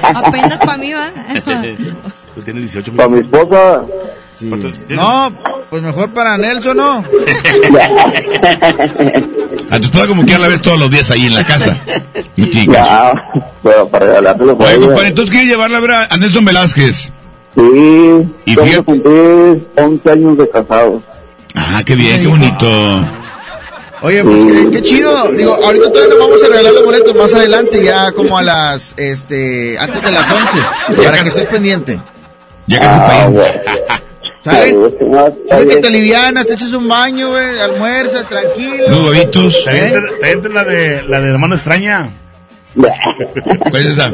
Apenas 0.02 0.60
para 0.60 0.78
mí, 0.78 0.94
va. 0.94 1.10
Tú 2.36 2.42
tienes 2.42 2.64
18 2.64 2.96
Para 2.96 3.10
mi 3.10 3.20
esposa. 3.20 3.84
Sí. 4.38 4.52
No, 4.90 5.32
pues 5.70 5.84
mejor 5.84 6.12
para 6.12 6.38
Nelson, 6.38 6.76
¿no? 6.78 7.04
A 9.70 9.80
tu 9.80 9.86
esposa 9.86 10.08
como 10.08 10.26
que 10.26 10.34
a 10.36 10.40
la 10.40 10.48
ves 10.48 10.62
todos 10.62 10.80
los 10.80 10.90
días 10.92 11.10
ahí 11.12 11.26
en 11.28 11.36
la 11.36 11.44
casa. 11.46 11.78
No 12.36 12.48
tiene 12.48 12.74
caso. 12.74 12.90
Ya, 12.90 13.32
pero 13.64 13.88
para 13.90 14.06
regalárselo 14.08 14.58
para 14.58 14.70
Oye, 14.72 14.80
compadre, 14.86 15.08
entonces 15.10 15.32
quieres 15.32 15.50
llevarla 15.50 15.78
a 15.78 15.82
ver 15.82 15.92
a 15.92 16.06
a 16.10 16.18
Nelson 16.18 16.46
Velázquez. 16.46 16.96
Sí, 17.56 18.28
Y 18.46 18.52
a 18.60 18.64
fíjate- 18.64 18.84
cumplir 18.84 19.68
11 19.78 20.12
años 20.12 20.38
de 20.38 20.50
casados. 20.50 21.02
Ah, 21.56 21.82
qué 21.86 21.96
bien, 21.96 22.22
qué 22.22 22.28
bonito. 22.28 23.06
Oye, 24.02 24.24
pues 24.24 24.46
qué, 24.46 24.70
qué 24.72 24.82
chido. 24.82 25.32
Digo, 25.32 25.56
ahorita 25.64 25.92
todavía 25.92 26.16
no 26.16 26.28
vamos 26.28 26.44
a 26.44 26.48
regalar 26.50 26.74
los 26.74 26.84
boletos 26.84 27.16
más 27.16 27.34
adelante, 27.34 27.84
ya 27.84 28.12
como 28.12 28.38
a 28.38 28.42
las, 28.42 28.94
este, 28.98 29.78
antes 29.80 30.02
de 30.02 30.12
las 30.12 30.26
11, 30.30 31.04
para 31.04 31.22
que 31.24 31.30
estés 31.30 31.46
pendiente. 31.46 32.00
Ya 32.68 32.80
casi 32.80 33.00
Ah, 33.00 34.02
está 34.46 35.32
¿Sabes 35.48 35.68
que 35.76 35.82
te 35.82 35.88
alivianas, 35.88 36.46
te 36.46 36.54
echas 36.54 36.74
un 36.74 36.88
baño, 36.88 37.30
güey, 37.30 37.60
almuerzas, 37.60 38.28
tranquilo? 38.28 38.88
Unos 38.88 39.10
huevitos. 39.12 39.64
¿Te 39.64 39.88
entra, 39.88 40.02
te 40.22 40.32
entra 40.32 40.52
la 40.54 40.64
de 40.66 41.04
la 41.04 41.22
de 41.22 41.32
la 41.32 41.38
mano 41.38 41.56
extraña? 41.56 42.10
¿Cuál 42.76 43.86
es 43.86 43.94
esa? 43.94 44.12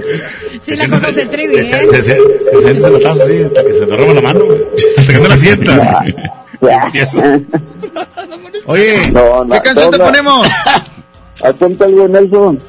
Sí, 0.64 0.76
la 0.76 0.88
conoce 0.90 1.22
el 1.22 1.30
Trivi, 1.30 1.56
Te 1.56 1.64
se- 1.64 1.82
¿eh? 1.84 1.88
te 1.90 2.04
se- 2.04 2.16
te 2.16 2.62
sientes 2.62 2.92
la 2.92 3.00
taza 3.00 3.24
así 3.24 3.42
hasta 3.44 3.64
que 3.64 3.74
se 3.74 3.86
te 3.86 3.96
roba 3.96 4.14
la 4.14 4.22
mano, 4.22 4.46
güey. 4.46 4.62
Hasta 4.98 5.14
que 5.14 5.20
no 5.20 5.28
la 5.30 5.38
sientas. 5.38 5.88
Oye, 8.66 9.12
No, 9.14 9.46
no, 9.46 9.56
¿qué 9.56 9.62
canción 9.62 9.92
te 9.92 9.98
no, 9.98 10.04
no. 10.04 10.10
ponemos? 10.12 10.48
Apunta 11.44 11.86
algo, 11.86 12.08
Nelson. 12.08 12.60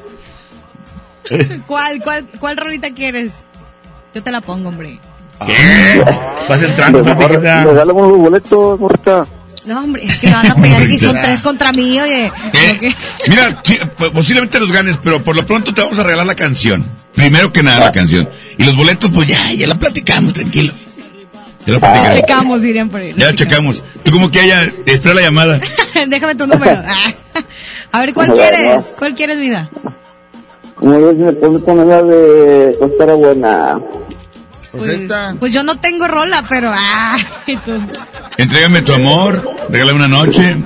¿Cuál, 1.67 2.01
cuál, 2.01 2.25
cuál 2.39 2.57
rolita 2.57 2.91
quieres? 2.93 3.45
Yo 4.15 4.23
te 4.23 4.31
la 4.31 4.39
pongo, 4.41 4.69
hombre. 4.69 4.99
¿Qué? 5.45 6.03
Vas 6.47 6.63
entrando, 6.63 7.03
platiquita. 7.03 7.63
Regálame 7.63 8.01
los 8.01 8.17
boletos, 8.17 8.79
Morita. 8.79 9.25
No, 9.65 9.83
hombre, 9.83 10.03
es 10.03 10.17
que 10.17 10.27
me 10.27 10.33
van 10.33 10.51
a 10.51 10.55
pegar 10.55 10.87
que 10.87 10.99
son 10.99 11.15
tres 11.21 11.41
contra 11.41 11.71
mí, 11.71 11.99
oye. 11.99 12.31
¿Eh? 12.53 12.93
Mira, 13.27 13.61
sí, 13.63 13.77
pues, 13.97 14.09
posiblemente 14.11 14.59
los 14.59 14.71
ganes, 14.71 14.97
pero 15.03 15.21
por 15.21 15.35
lo 15.35 15.45
pronto 15.45 15.73
te 15.73 15.81
vamos 15.81 15.99
a 15.99 16.03
regalar 16.03 16.25
la 16.25 16.35
canción. 16.35 16.83
Primero 17.13 17.51
que 17.51 17.61
nada 17.61 17.79
la 17.85 17.91
canción. 17.91 18.27
Y 18.57 18.63
los 18.63 18.75
boletos, 18.75 19.11
pues 19.13 19.27
ya, 19.27 19.51
ya 19.53 19.67
la 19.67 19.75
platicamos, 19.75 20.33
tranquilo. 20.33 20.73
Ya 21.65 21.73
la 21.73 21.79
platicamos. 21.79 22.15
Checamos, 22.15 22.61
dirían 22.63 22.89
por 22.89 23.01
ahí. 23.01 23.13
Ya 23.15 23.27
la 23.27 23.35
checamos. 23.35 23.83
Tú 24.03 24.11
como 24.11 24.31
que 24.31 24.39
haya, 24.39 24.63
espera 24.85 25.13
la 25.13 25.21
llamada. 25.21 25.59
Déjame 26.07 26.35
tu 26.35 26.47
número. 26.47 26.81
Ah. 27.33 27.43
A 27.93 28.01
ver, 28.01 28.13
¿cuál 28.13 28.33
quieres? 28.33 28.93
¿Cuál 28.97 29.15
quieres, 29.15 29.37
vida? 29.37 29.69
Como 30.75 30.99
ves, 30.99 31.15
me 31.15 31.31
pone 31.33 31.59
con 31.61 31.87
la 31.87 32.01
de 32.01 32.75
Costa 32.79 33.05
Buena. 33.13 33.79
Pues 34.71 35.01
esta. 35.01 35.35
Pues 35.39 35.51
yo 35.53 35.63
no 35.63 35.77
tengo 35.79 36.07
rola, 36.07 36.43
pero... 36.47 36.71
Ah. 36.73 37.17
Entrégame 38.37 38.81
tu 38.81 38.93
amor, 38.93 39.49
regálame 39.69 39.97
una 39.97 40.07
noche. 40.07 40.57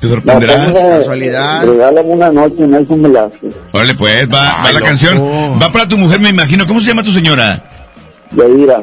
Te 0.00 0.08
sorprenderás. 0.08 0.72
Casualidad. 0.72 1.64
Regálame 1.64 2.08
una 2.08 2.30
noche, 2.30 2.66
Nelson 2.66 3.02
Velázquez. 3.02 3.54
Órale, 3.72 3.94
pues, 3.94 4.28
va, 4.32 4.62
va 4.62 4.72
la 4.72 4.80
canción. 4.80 5.58
Va 5.60 5.72
para 5.72 5.88
tu 5.88 5.96
mujer, 5.96 6.20
me 6.20 6.28
imagino. 6.28 6.66
¿Cómo 6.66 6.80
se 6.80 6.88
llama 6.88 7.02
tu 7.02 7.12
señora? 7.12 7.64
Yaira. 8.32 8.80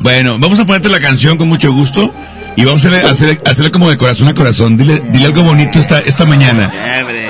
Bueno, 0.00 0.36
vamos 0.38 0.60
a 0.60 0.64
ponerte 0.64 0.88
la 0.88 1.00
canción 1.00 1.38
con 1.38 1.48
mucho 1.48 1.72
gusto. 1.72 2.12
Y 2.56 2.64
vamos 2.64 2.84
a 2.84 2.88
hacerle, 2.88 3.08
hacerle, 3.08 3.40
hacerle 3.44 3.70
como 3.70 3.88
de 3.88 3.96
corazón 3.96 4.28
a 4.28 4.34
corazón. 4.34 4.76
Dile, 4.76 5.00
dile 5.10 5.26
algo 5.26 5.42
bonito 5.42 5.78
esta, 5.78 6.00
esta 6.00 6.24
mañana. 6.24 6.70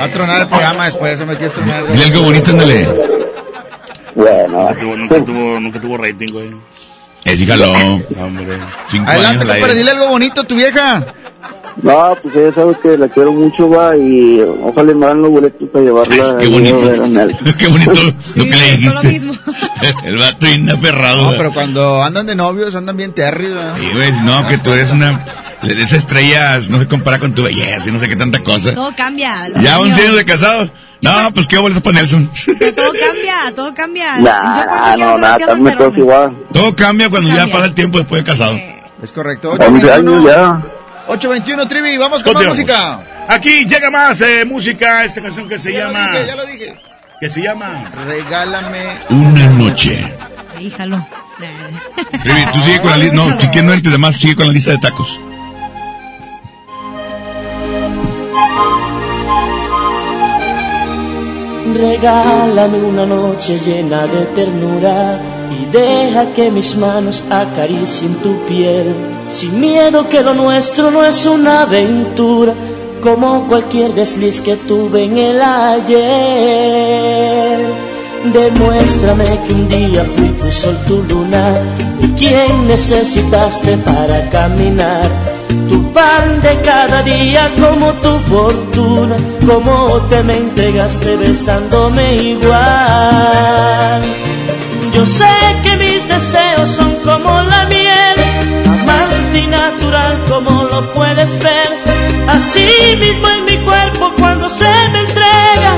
Va 0.00 0.04
a 0.04 0.12
tronar 0.12 0.42
el 0.42 0.48
programa 0.48 0.86
después, 0.86 1.18
se 1.18 1.26
metió 1.26 1.46
a 1.46 1.50
tronar. 1.50 1.92
Dile 1.92 2.04
algo 2.04 2.22
bonito, 2.22 2.50
ándale. 2.50 3.17
Bueno. 4.18 4.59
Nunca 4.59 4.74
tuvo, 4.81 4.96
nunca 4.96 5.24
tuvo, 5.24 5.61
nunca 5.61 5.81
tuvo 5.81 5.96
rating, 5.96 6.33
güey. 6.33 6.50
Eh, 7.24 7.37
dígalo. 7.37 7.72
Hombre. 7.72 8.59
Cinco 8.90 9.09
Adelante, 9.09 9.46
compadre, 9.46 9.74
dile 9.76 9.90
algo 9.92 10.09
bonito 10.09 10.40
a 10.40 10.44
tu 10.44 10.57
vieja. 10.57 11.04
No, 11.83 12.16
pues 12.20 12.35
ella 12.35 12.52
sabe 12.52 12.74
que 12.83 12.98
la 12.98 13.09
quiero 13.09 13.33
mucho, 13.33 13.70
va, 13.70 13.96
y 13.96 14.40
ojalá 14.40 14.92
me 14.94 15.07
dan 15.07 15.22
los 15.22 15.31
boletos 15.31 15.68
para 15.72 15.85
llevarla. 15.85 16.37
Qué 16.37 16.46
ahí 16.46 16.46
a 16.46 16.50
bonito. 16.50 16.81
ver 16.81 17.02
a 17.02 17.07
Nelson. 17.07 17.52
Qué 17.59 17.66
bonito 17.68 17.92
lo 18.35 18.44
que 18.44 18.50
le 18.50 18.76
dijiste. 18.76 19.20
El 20.04 20.18
vato 20.18 20.46
bien 20.46 20.68
aferrado. 20.68 21.31
No, 21.31 21.37
pero 21.37 21.52
cuando 21.52 22.02
andan 22.02 22.26
de 22.26 22.35
novios 22.35 22.74
andan 22.74 22.96
bien 22.96 23.14
¿verdad? 23.14 23.76
Sí, 23.78 23.88
güey, 23.94 24.11
no, 24.24 24.48
que 24.48 24.59
tú 24.59 24.72
eres 24.72 24.90
una... 24.90 25.24
De 25.62 25.72
esas 25.72 25.94
estrellas 25.94 26.68
no 26.68 26.78
se 26.78 26.87
compara 26.87 27.18
con 27.18 27.35
tu 27.35 27.42
belleza 27.42 27.88
y 27.88 27.92
no 27.92 27.98
sé 27.98 28.09
qué 28.09 28.14
tanta 28.16 28.38
cosa. 28.40 28.74
Todo 28.74 28.92
cambia. 28.96 29.48
Ya 29.61 29.81
11 29.81 29.92
años. 29.92 29.98
años 29.98 30.16
de 30.16 30.24
casados. 30.24 30.72
No, 31.00 31.32
pues 31.32 31.46
qué 31.46 31.58
boletos 31.58 31.82
para 31.82 31.96
Nelson. 32.00 32.30
Pero 32.58 32.74
todo 32.74 32.92
cambia, 32.92 33.54
todo 33.54 33.74
cambia. 33.74 34.16
Nah, 34.20 34.56
Yo 34.61 34.66
por 34.68 34.78
eso 34.78 34.94
quiero 34.94 35.11
no, 35.12 35.18
nada, 35.18 35.38
también 35.38 35.64
Perrona. 35.64 35.78
todos 35.78 35.98
igual. 35.98 36.37
Todo 36.52 36.76
cambia 36.76 37.08
cuando 37.08 37.30
ya 37.30 37.46
pasa 37.46 37.64
el 37.66 37.74
tiempo 37.74 37.98
después 37.98 38.24
de 38.24 38.30
casado. 38.32 38.58
Es 39.02 39.12
correcto. 39.12 39.52
11 39.52 39.92
años 39.92 40.24
ya. 40.24 40.61
821 41.06 41.68
Trivi, 41.68 41.96
vamos 41.96 42.22
con 42.22 42.34
más 42.34 42.46
música. 42.46 43.00
Aquí 43.28 43.64
llega 43.66 43.90
más 43.90 44.20
eh, 44.22 44.44
música, 44.44 45.04
esta 45.04 45.22
canción 45.22 45.48
que 45.48 45.58
se 45.58 45.72
Ya 45.72 45.84
lo 45.87 45.92
llama... 45.92 46.11
dije, 46.12 46.26
ya 46.26 46.37
lo 46.37 46.46
dije. 46.46 46.80
Que 47.20 47.28
se 47.30 47.42
llama... 47.42 47.90
Regálame. 48.06 48.84
Una 49.11 49.46
noche. 49.50 50.14
Ahí, 50.56 50.70
jalo. 50.70 51.06
Trivi, 52.22 52.44
tú 52.52 52.61
sigue 52.62 52.80
con 52.80 52.90
la 52.90 52.96
lista. 52.96 53.16
No, 53.16 53.40
si 53.40 53.46
quieres 53.48 53.64
no 53.64 53.72
entre 53.72 53.92
demás, 53.92 54.16
sigue 54.16 54.34
con 54.37 54.46
la 54.48 54.52
lista 54.52 54.70
de 54.72 54.78
tacos. 54.78 55.18
Regálame 61.74 62.78
una 62.78 63.04
noche 63.07 63.59
llena 63.59 64.07
de 64.07 64.24
ternura 64.35 65.20
y 65.50 65.66
deja 65.66 66.33
que 66.35 66.50
mis 66.50 66.76
manos 66.76 67.22
acaricien 67.31 68.14
tu 68.16 68.37
piel. 68.46 68.94
Sin 69.28 69.61
miedo 69.61 70.09
que 70.09 70.22
lo 70.22 70.35
nuestro 70.35 70.90
no 70.90 71.04
es 71.04 71.26
una 71.26 71.62
aventura, 71.62 72.54
como 73.00 73.46
cualquier 73.46 73.94
desliz 73.94 74.40
que 74.40 74.57
tuve 74.57 75.04
en 75.04 75.18
el 75.18 75.40
ayer. 75.42 75.98
Demuéstrame 78.24 79.40
que 79.46 79.52
un 79.52 79.68
día 79.68 80.04
fui 80.04 80.28
tu 80.31 80.50
sol, 80.50 80.76
tu 80.87 81.02
luna, 81.02 81.54
y 82.00 82.09
quien 82.18 82.66
necesitaste 82.66 83.76
para 83.78 84.28
caminar. 84.31 85.09
Tu 85.68 85.92
pan 85.92 86.40
de 86.42 86.61
cada 86.61 87.02
día 87.02 87.50
como 87.59 87.92
tu 87.94 88.18
fortuna, 88.18 89.16
como 89.46 89.96
te 90.11 90.22
me 90.22 90.37
entregaste 90.37 91.16
besándome 91.16 92.14
igual. 92.16 94.02
Yo 94.92 95.07
sé 95.07 95.28
que 95.62 95.76
mis 95.76 96.09
deseos 96.09 96.68
son 96.70 96.94
como 97.04 97.42
la 97.42 97.66
miel, 97.66 98.16
amante 98.66 99.38
y 99.38 99.46
natural 99.46 100.18
como 100.28 100.64
lo 100.64 100.92
puedes 100.92 101.31
ver. 101.42 101.70
Así 102.28 102.96
mismo 102.98 103.28
en 103.28 103.44
mi 103.44 103.57
cuerpo 103.59 104.12
cuando 104.18 104.48
se 104.50 104.68
me 104.92 105.00
entrega, 105.00 105.72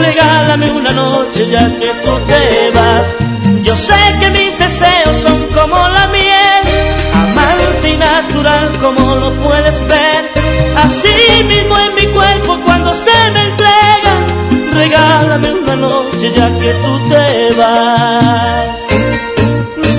regálame 0.00 0.70
una 0.70 0.92
noche 0.92 1.48
ya 1.48 1.66
que 1.78 1.90
tú 2.04 2.12
te 2.28 2.70
vas. 2.76 3.06
Yo 3.62 3.76
sé 3.76 4.00
que 4.20 4.30
mis 4.30 4.58
deseos 4.58 5.16
son 5.24 5.38
como 5.54 5.76
la 5.76 6.06
miel, 6.08 6.62
amante 7.24 7.90
y 7.94 7.96
natural 7.96 8.70
como 8.80 9.14
lo 9.16 9.30
puedes 9.44 9.86
ver. 9.88 10.22
Así 10.76 11.44
mismo 11.44 11.78
en 11.78 11.94
mi 11.94 12.06
cuerpo 12.06 12.58
cuando 12.64 12.94
se 12.94 13.30
me 13.34 13.40
entrega, 13.48 14.14
regálame 14.72 15.52
una 15.62 15.76
noche 15.76 16.32
ya 16.36 16.48
que 16.58 16.70
tú 16.84 16.92
te 17.10 17.54
vas. 17.60 18.76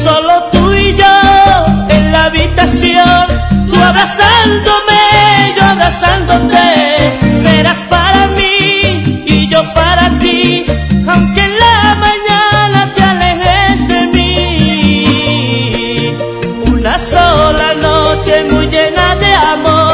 Solo 0.03 0.33
tú 0.51 0.73
y 0.73 0.95
yo 0.95 1.15
en 1.89 2.11
la 2.11 2.25
habitación, 2.25 3.25
tú 3.71 3.79
abrazándome, 3.79 5.03
yo 5.55 5.63
abrazándote, 5.63 7.19
serás 7.43 7.77
para 7.89 8.27
mí 8.27 9.23
y 9.27 9.47
yo 9.47 9.61
para 9.73 9.90
aunque 11.07 11.41
en 11.49 11.53
la 11.65 11.79
mañana 12.05 12.79
te 12.95 13.01
alejes 13.03 13.79
de 13.87 13.99
mí. 14.15 14.27
Una 16.73 16.95
sola 16.97 17.69
noche 17.87 18.33
muy 18.49 18.65
llena 18.67 19.07
de 19.23 19.31
amor, 19.53 19.93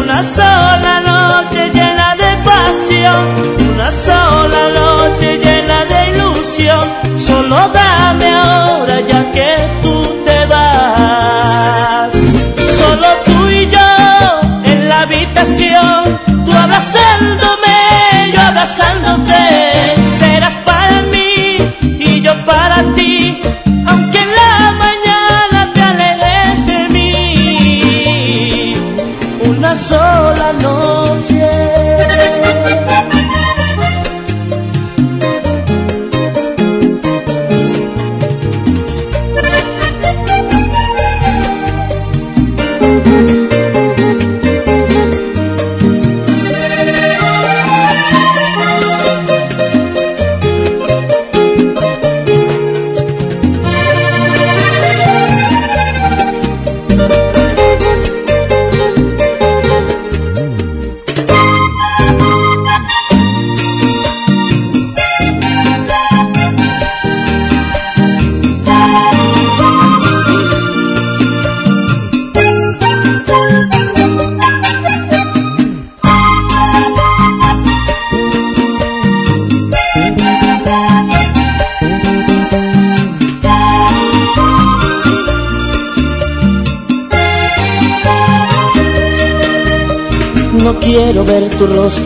una 0.00 0.20
sola 0.22 0.94
noche 1.12 1.60
llena 1.76 2.08
de 2.22 2.30
pasión, 2.50 3.22
una 3.70 3.88
sola 4.06 4.62
noche 4.80 5.28
llena 5.44 5.78
de 5.92 6.00
ilusión. 6.10 6.84
Solo 7.16 7.58
dame 7.72 8.28
ahora 8.30 8.65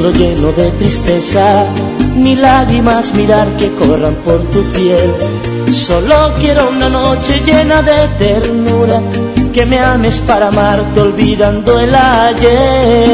rostro 0.01 0.11
lleno 0.13 0.53
de 0.53 0.71
tristeza, 0.73 1.67
ni 2.17 2.35
lágrimas 2.35 3.13
mirar 3.15 3.47
que 3.59 3.71
corran 3.75 4.15
por 4.25 4.41
tu 4.51 4.63
piel. 4.73 5.15
Solo 5.73 6.33
quiero 6.41 6.71
una 6.71 6.89
noche 6.89 7.41
llena 7.45 7.83
de 7.83 8.09
ternura, 8.19 9.03
que 9.53 9.67
me 9.67 9.79
ames 9.79 10.19
para 10.21 10.49
amarte 10.49 11.01
olvidando 11.01 11.79
el 11.79 11.95
ayer. 11.95 13.11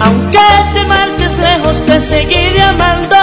Aunque 0.00 0.38
te 0.74 0.84
marches 0.84 1.38
lejos 1.38 1.86
te 1.86 2.00
seguiré 2.00 2.62
amando, 2.62 3.16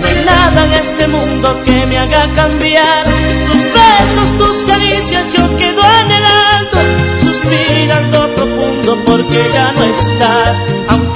no 0.00 0.06
hay 0.06 0.24
nada 0.24 0.64
en 0.66 0.72
este 0.74 1.08
mundo 1.08 1.58
que 1.64 1.86
me 1.86 1.98
haga 1.98 2.28
cambiar. 2.34 3.04
Tus 3.04 3.62
besos, 3.76 4.38
tus 4.38 4.56
caricias 4.64 5.24
yo 5.32 5.58
quedo 5.58 5.82
anhelando, 5.82 6.78
suspirando 7.22 8.28
profundo 8.34 8.96
porque 9.04 9.40
ya 9.52 9.72
no 9.72 9.84
estás. 9.84 10.65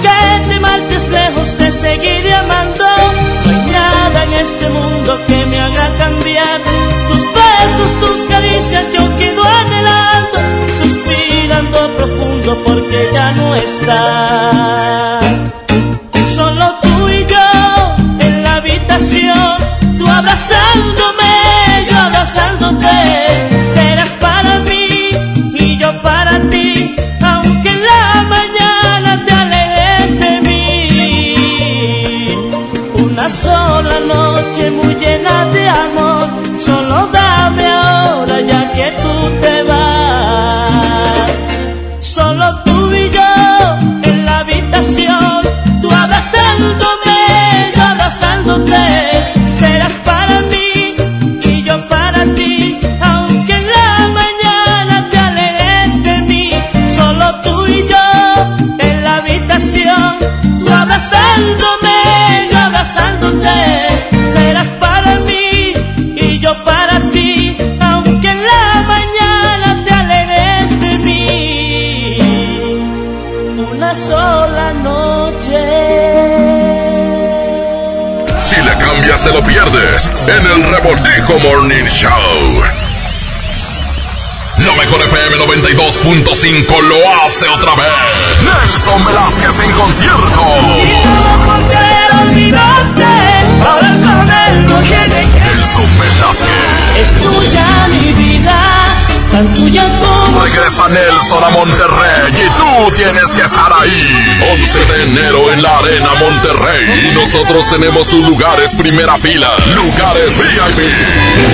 Aunque 0.03 0.49
te 0.49 0.61
marches 0.61 1.09
lejos 1.09 1.57
te 1.59 1.71
seguiré 1.73 2.35
amando, 2.35 2.85
no 3.45 3.51
hay 3.51 3.71
nada 3.71 4.25
en 4.25 4.33
este 4.33 4.69
mundo 4.71 5.19
que 5.27 5.47
me 5.47 5.61
haga 5.61 5.89
cambiar. 5.99 6.61
Tus 7.09 7.25
besos, 7.35 8.01
tus 8.01 8.27
caricias 8.27 8.85
yo 8.95 9.19
quedo 9.19 9.43
anhelando, 9.45 10.39
suspirando 10.83 11.97
profundo 11.97 12.59
porque 12.65 13.11
ya 13.13 13.33
no 13.33 13.55
estás. 13.55 14.30
Te 79.23 79.33
lo 79.33 79.43
pierdes 79.43 80.11
en 80.27 80.47
el 80.47 80.71
Revoltijo 80.71 81.39
Morning 81.41 81.85
Show. 81.85 82.11
La 84.59 84.73
mejor 84.75 85.03
FM 85.03 85.37
92.5 85.37 86.81
lo 86.83 87.25
hace 87.25 87.47
otra 87.49 87.75
vez. 87.75 87.87
Nelson 88.43 89.05
Velázquez 89.05 89.59
en 89.61 89.73
concierto. 89.73 90.43
Nelson 95.45 95.99
Velázquez. 95.99 96.97
Es 96.97 97.23
tuya 97.23 97.89
mi 97.89 98.13
vida, 98.13 98.61
tan 99.31 99.53
tuya 99.55 99.89
como 100.01 100.43
Regresa 100.43 100.89
Nelson 100.89 101.45
a 101.45 101.51
Monterrey 101.51 102.33
y 102.33 102.59
tú 102.59 102.97
tienes 102.97 103.35
que 103.35 103.43
estar 103.43 103.73
ahí. 103.73 104.37
11 104.53 104.85
de 104.87 105.03
enero 105.05 105.53
en 105.53 105.63
la 105.63 105.79
Arena 105.79 106.15
Monterrey. 106.19 107.11
Y 107.11 107.15
nosotros 107.15 107.69
tenemos 107.69 108.09
tus 108.09 108.27
lugares 108.29 108.75
primera 108.75 109.19
fila. 109.19 109.51
Lugares 109.75 110.37
VIP. 110.39 110.89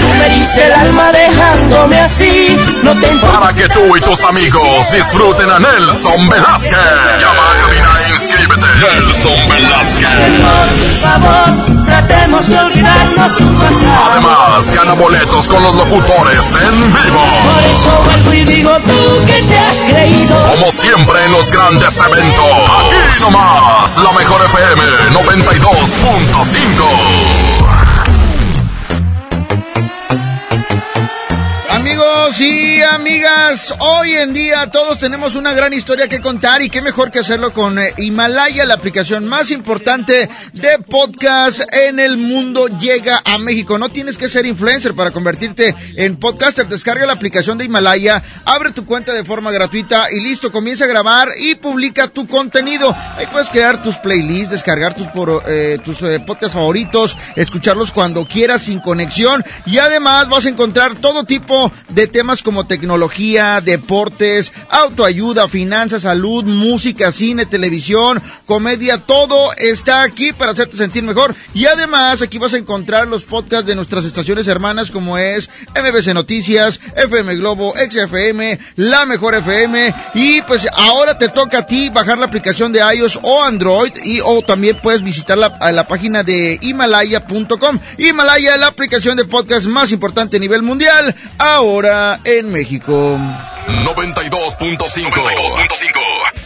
Tú 0.01 0.19
me 0.19 0.29
diste 0.31 0.67
el 0.67 0.73
alma 0.73 1.13
dejándome 1.13 2.01
así, 2.01 2.57
no 2.83 2.95
te 2.95 3.09
importa. 3.09 3.41
Para 3.41 3.55
que 3.55 3.69
tú 3.69 3.97
y 3.97 4.01
tus 4.01 4.23
amigos 4.25 4.91
disfruten 4.93 5.51
a 5.51 5.59
Nelson 5.59 6.29
Velázquez. 6.29 6.79
Llama 7.21 7.43
a 7.53 7.59
cabina 7.59 7.91
e 8.07 8.13
inscríbete. 8.13 8.67
Nelson 8.81 9.49
Velázquez. 9.49 10.09
Por 10.83 11.21
favor, 11.21 11.85
tratemos 11.87 12.49
de 12.49 12.59
olvidarnos 12.59 13.37
tu 13.37 13.55
pasado. 13.55 14.11
Además, 14.11 14.71
gana 14.71 14.93
boletos 14.95 15.49
con 15.49 15.63
los 15.63 15.75
locutores 15.75 16.55
en 16.55 16.93
vivo. 16.95 17.66
Por 17.67 17.75
eso 17.75 17.91
vuelvo 18.05 18.33
y 18.33 18.45
digo 18.45 18.71
tú 18.79 19.27
que 19.27 19.43
te 19.43 19.59
has 19.59 19.79
creído. 19.91 20.37
Como 20.55 20.71
siempre 20.71 21.25
en 21.25 21.33
los 21.33 21.51
grandes 21.51 21.99
eventos. 21.99 22.45
Aquí 22.45 22.95
nomás, 23.21 23.99
la 23.99 24.13
mejor 24.13 24.47
FM 24.47 24.85
92.5. 25.13 27.27
Amigos 31.71 32.41
y 32.41 32.83
amigas, 32.83 33.75
hoy 33.79 34.15
en 34.15 34.33
día 34.33 34.71
todos 34.71 34.99
tenemos 34.99 35.35
una 35.35 35.53
gran 35.53 35.73
historia 35.73 36.09
que 36.09 36.21
contar 36.21 36.63
y 36.63 36.71
qué 36.71 36.83
mejor 36.83 37.11
que 37.11 37.21
hacerlo 37.21 37.53
con 37.53 37.79
eh, 37.79 37.95
Himalaya, 37.97 38.65
la 38.65 38.75
aplicación 38.75 39.27
más 39.27 39.51
importante 39.51 40.29
de 40.57 40.79
podcast 40.79 41.61
en 41.73 42.01
el 42.01 42.17
mundo 42.17 42.69
llega 42.81 43.21
a 43.25 43.37
México. 43.39 43.79
No 43.79 43.91
tienes 43.91 44.17
que 44.17 44.29
ser 44.29 44.47
influencer 44.47 44.95
para 44.95 45.11
convertirte 45.11 45.75
en 45.97 46.17
podcaster. 46.17 46.67
Descarga 46.67 47.05
la 47.07 47.13
aplicación 47.13 47.59
de 47.59 47.67
Himalaya, 47.67 48.23
abre 48.45 48.73
tu 48.73 48.87
cuenta 48.87 49.13
de 49.13 49.25
forma 49.25 49.51
gratuita 49.51 50.11
y 50.11 50.21
listo, 50.21 50.51
comienza 50.51 50.85
a 50.85 50.89
grabar 50.89 51.29
y 51.39 51.57
publica 51.57 52.09
tu 52.09 52.27
contenido. 52.27 52.95
Ahí 53.17 53.27
puedes 53.31 53.51
crear 53.51 53.83
tus 53.83 53.97
playlists, 53.97 54.51
descargar 54.51 54.95
tus, 54.95 55.07
por, 55.09 55.43
eh, 55.47 55.79
tus 55.85 56.01
eh, 56.03 56.21
podcasts 56.21 56.55
favoritos, 56.55 57.17
escucharlos 57.37 57.93
cuando 57.93 58.27
quieras 58.27 58.63
sin 58.63 58.81
conexión 58.81 59.45
y 59.67 59.79
además 59.79 60.29
vas 60.29 60.47
a 60.47 60.51
encontrar 60.51 60.97
todo 60.97 61.25
tipo 61.25 61.71
de 61.91 62.07
temas 62.07 62.43
como 62.43 62.67
tecnología, 62.67 63.61
deportes, 63.61 64.53
autoayuda, 64.71 65.49
finanzas, 65.49 66.03
salud, 66.03 66.45
música, 66.45 67.13
cine, 67.13 67.45
televisión, 67.47 68.23
comedia, 68.47 68.99
todo 68.99 69.53
está 69.55 70.03
aquí 70.03 70.33
para 70.33 70.46
hacerte 70.53 70.77
sentir 70.77 71.03
mejor. 71.03 71.35
Y 71.55 71.67
además 71.67 72.23
aquí 72.23 72.39
vas 72.39 72.55
a 72.55 72.59
encontrar 72.59 73.09
los 73.09 73.23
podcasts 73.23 73.67
de 73.67 73.75
nuestras 73.75 74.05
estaciones 74.05 74.47
hermanas 74.49 74.91
como 74.91 75.19
es 75.19 75.49
MBC 75.75 76.15
Noticias, 76.15 76.81
FM 76.97 77.37
Globo, 77.37 77.75
XFM, 77.75 78.59
La 78.77 79.07
Mejor 79.07 79.35
FM 79.35 79.95
y 80.15 80.43
pues 80.43 80.67
ahora 80.73 81.19
te 81.19 81.29
toca 81.29 81.59
a 81.59 81.67
ti 81.67 81.91
bajar 81.91 82.19
la 82.19 82.27
aplicación 82.27 82.73
de 82.73 82.81
iOS 82.95 83.19
o 83.23 83.43
Android 83.43 83.93
y 84.05 84.21
o 84.25 84.43
también 84.43 84.79
puedes 84.83 85.03
visitar 85.03 85.39
la, 85.39 85.47
a 85.61 85.73
la 85.73 85.87
página 85.87 86.23
de 86.23 86.59
himalaya.com. 86.61 87.79
Himalaya, 87.99 88.57
la 88.57 88.69
aplicación 88.69 89.17
de 89.17 89.25
podcast 89.25 89.67
más 89.67 89.91
importante 89.93 90.37
a 90.37 90.41
nivel 90.41 90.63
mundial, 90.63 91.15
ahora 91.39 92.21
en 92.25 92.53
México. 92.53 93.19
92.5. 93.67 96.46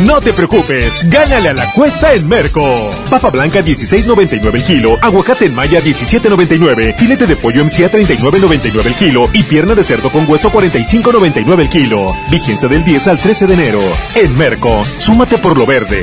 No 0.00 0.20
te 0.20 0.32
preocupes, 0.32 1.08
gánale 1.08 1.50
a 1.50 1.52
la 1.52 1.70
cuesta 1.72 2.14
en 2.14 2.26
Merco. 2.26 2.90
Papa 3.10 3.30
blanca 3.30 3.60
16.99 3.60 4.54
el 4.54 4.64
kilo, 4.64 4.98
aguacate 5.00 5.46
en 5.46 5.54
maya 5.54 5.80
17.99, 5.80 6.96
filete 6.98 7.26
de 7.26 7.36
pollo 7.36 7.64
MCA 7.64 7.90
39.99 7.90 8.86
el 8.86 8.94
kilo 8.94 9.28
y 9.32 9.42
pierna 9.42 9.74
de 9.74 9.84
cerdo 9.84 10.10
con 10.10 10.28
hueso 10.28 10.50
45.99 10.50 11.60
el 11.60 11.70
kilo. 11.70 12.12
Vigencia 12.30 12.68
del 12.68 12.84
10 12.84 13.08
al 13.08 13.18
13 13.18 13.46
de 13.46 13.54
enero. 13.54 13.80
En 14.14 14.36
Merco, 14.36 14.82
súmate 14.96 15.38
por 15.38 15.56
lo 15.56 15.66
verde. 15.66 16.02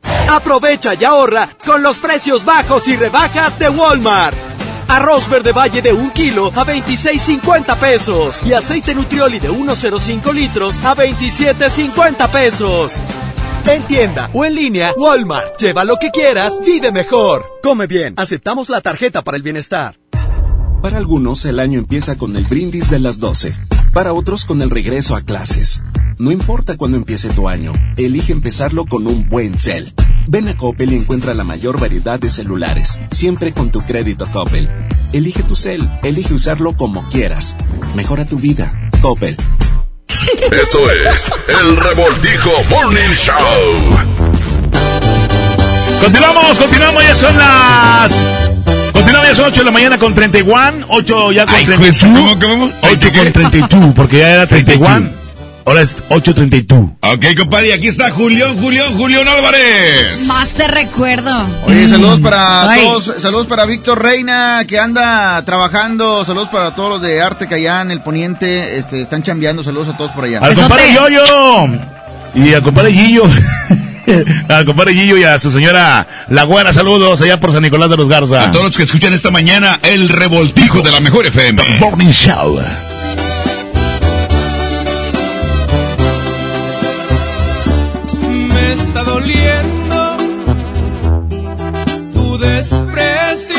Aprovecha 0.31 0.93
y 0.93 1.03
ahorra 1.03 1.49
con 1.65 1.83
los 1.83 1.97
precios 1.97 2.45
bajos 2.45 2.87
y 2.87 2.95
rebajas 2.95 3.59
de 3.59 3.67
Walmart. 3.67 4.33
Arroz 4.87 5.29
verde 5.29 5.51
valle 5.51 5.81
de 5.81 5.91
un 5.91 6.09
kilo 6.11 6.47
a 6.55 6.65
26.50 6.65 7.77
pesos 7.77 8.41
y 8.45 8.53
aceite 8.53 8.95
nutrioli 8.95 9.41
de 9.41 9.49
1.05 9.51 10.33
litros 10.33 10.79
a 10.85 10.95
27.50 10.95 12.29
pesos. 12.29 13.01
En 13.65 13.83
tienda 13.83 14.29
o 14.31 14.45
en 14.45 14.55
línea, 14.55 14.93
Walmart. 14.95 15.59
Lleva 15.59 15.83
lo 15.83 15.97
que 15.97 16.11
quieras, 16.11 16.61
vive 16.65 16.93
mejor. 16.93 17.59
Come 17.61 17.87
bien, 17.87 18.13
aceptamos 18.15 18.69
la 18.69 18.79
tarjeta 18.79 19.23
para 19.23 19.35
el 19.35 19.43
bienestar. 19.43 19.99
Para 20.81 20.97
algunos 20.97 21.43
el 21.43 21.59
año 21.59 21.77
empieza 21.77 22.17
con 22.17 22.37
el 22.37 22.45
brindis 22.45 22.89
de 22.89 22.99
las 22.99 23.19
12, 23.19 23.53
para 23.93 24.13
otros 24.13 24.45
con 24.45 24.61
el 24.61 24.69
regreso 24.69 25.13
a 25.13 25.23
clases. 25.23 25.83
No 26.17 26.31
importa 26.31 26.77
cuándo 26.77 26.95
empiece 26.95 27.29
tu 27.31 27.49
año, 27.49 27.73
elige 27.97 28.31
empezarlo 28.31 28.85
con 28.85 29.07
un 29.07 29.27
buen 29.27 29.59
cel. 29.59 29.93
Ven 30.27 30.47
a 30.47 30.55
Coppel 30.55 30.93
y 30.93 30.95
encuentra 30.95 31.33
la 31.33 31.43
mayor 31.43 31.79
variedad 31.79 32.19
de 32.19 32.29
celulares, 32.29 32.99
siempre 33.11 33.53
con 33.53 33.71
tu 33.71 33.81
crédito 33.81 34.27
Coppel. 34.31 34.69
Elige 35.13 35.43
tu 35.43 35.55
cel, 35.55 35.89
elige 36.03 36.33
usarlo 36.33 36.73
como 36.75 37.07
quieras. 37.09 37.55
Mejora 37.95 38.25
tu 38.25 38.37
vida. 38.37 38.71
Coppel. 39.01 39.35
Esto 40.51 40.79
es 40.91 41.31
el 41.47 41.77
Revoltijo 41.77 42.51
Morning 42.69 43.13
Show. 43.13 43.35
Continuamos, 46.01 46.57
continuamos, 46.57 47.03
ya 47.03 47.13
son 47.15 47.37
las... 47.37 48.13
Continuamos, 48.93 49.29
ya 49.29 49.35
son 49.35 49.45
8 49.45 49.59
de 49.59 49.65
la 49.65 49.71
mañana 49.71 49.97
con 49.97 50.13
31, 50.15 50.85
8 50.89 51.31
ya 51.31 51.45
con 51.45 51.55
Ay, 51.55 51.65
32. 51.65 51.97
pues, 51.97 52.13
¿cómo, 52.13 52.39
cómo? 52.39 52.71
8 52.81 53.09
con 53.13 53.33
32, 53.33 53.93
porque 53.95 54.17
ya 54.19 54.29
era 54.33 54.47
31. 54.47 55.20
Ahora 55.65 55.81
es 55.81 55.95
8.32. 56.09 56.95
Ok, 57.01 57.25
compadre, 57.37 57.73
aquí 57.73 57.87
está 57.87 58.09
Julián, 58.11 58.57
Julián, 58.57 58.95
Julián 58.95 59.27
Álvarez. 59.27 60.25
Más 60.25 60.49
te 60.49 60.67
recuerdo. 60.67 61.31
Oye, 61.67 61.87
saludos 61.87 62.19
para 62.19 62.69
Ay. 62.69 62.81
todos, 62.81 63.11
saludos 63.19 63.47
para 63.47 63.65
Víctor 63.65 64.01
Reina, 64.01 64.65
que 64.67 64.79
anda 64.79 65.41
trabajando, 65.43 66.25
saludos 66.25 66.49
para 66.49 66.73
todos 66.73 66.89
los 66.89 67.01
de 67.01 67.21
Arte 67.21 67.47
Cayán, 67.47 67.91
el 67.91 68.01
Poniente, 68.01 68.77
este, 68.77 69.01
están 69.01 69.23
chambeando, 69.23 69.63
saludos 69.63 69.89
a 69.89 69.97
todos 69.97 70.11
por 70.11 70.23
allá. 70.25 70.39
Al 70.39 70.55
compadre 70.55 70.93
Yoyo. 70.93 71.67
Y 72.33 72.53
al 72.53 72.63
compadre 72.63 72.93
Gillo. 72.93 73.23
Al 74.49 74.65
compadre 74.65 74.93
Gillo 74.93 75.15
y 75.15 75.23
a 75.23 75.39
su 75.39 75.51
señora 75.51 76.05
La 76.27 76.43
Güera, 76.43 76.73
saludos 76.73 77.21
allá 77.21 77.39
por 77.39 77.53
San 77.53 77.61
Nicolás 77.61 77.89
de 77.89 77.97
los 77.97 78.09
Garza. 78.09 78.43
A 78.43 78.51
todos 78.51 78.65
los 78.65 78.75
que 78.75 78.83
escuchan 78.83 79.13
esta 79.13 79.31
mañana, 79.31 79.79
el 79.83 80.09
revoltijo 80.09 80.81
de 80.81 80.91
la 80.91 80.99
mejor 80.99 81.27
FM. 81.27 81.61
Morning 81.79 82.09
Show. 82.09 82.59
Está 88.71 89.03
doliendo 89.03 90.17
tu 92.13 92.37
desprecio, 92.37 93.57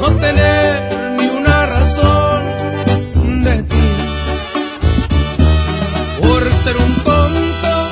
no 0.00 0.10
tener 0.16 1.16
ni 1.16 1.28
una 1.28 1.66
razón 1.66 3.44
de 3.44 3.62
ti. 3.62 3.88
Por 6.20 6.42
ser 6.64 6.76
un 6.76 6.94
tonto, 7.04 7.88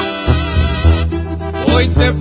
hoy 1.72 1.88
te 1.88 2.06
he 2.06 2.12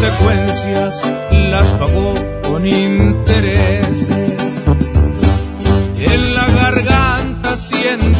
consecuencias 0.00 1.12
las 1.30 1.72
pagó 1.74 2.14
con 2.48 2.66
intereses. 2.66 4.64
En 5.98 6.34
la 6.34 6.48
garganta 6.48 7.54
siento 7.58 8.19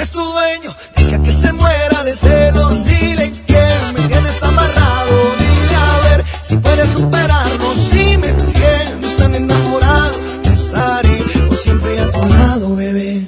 Es 0.00 0.10
tu 0.12 0.20
dueño. 0.24 0.74
Deja 0.96 1.22
que 1.22 1.32
se 1.32 1.52
muera 1.52 2.04
de 2.04 2.16
celos. 2.16 2.84
Dile 2.86 3.32
que 3.46 3.64
me 3.94 4.00
tienes 4.08 4.42
amarrado. 4.42 5.12
Dile 5.38 5.76
a 5.76 6.08
ver 6.08 6.24
si 6.42 6.56
puedes 6.56 6.88
superarnos. 6.90 7.78
Si 7.90 8.16
me 8.16 8.32
tienes 8.32 9.16
tan 9.18 9.34
enamorado, 9.34 10.14
estaré 10.52 11.18
por 11.48 11.56
siempre 11.58 12.00
a 12.00 12.10
tu 12.10 12.26
lado, 12.26 12.76
bebé. 12.76 13.26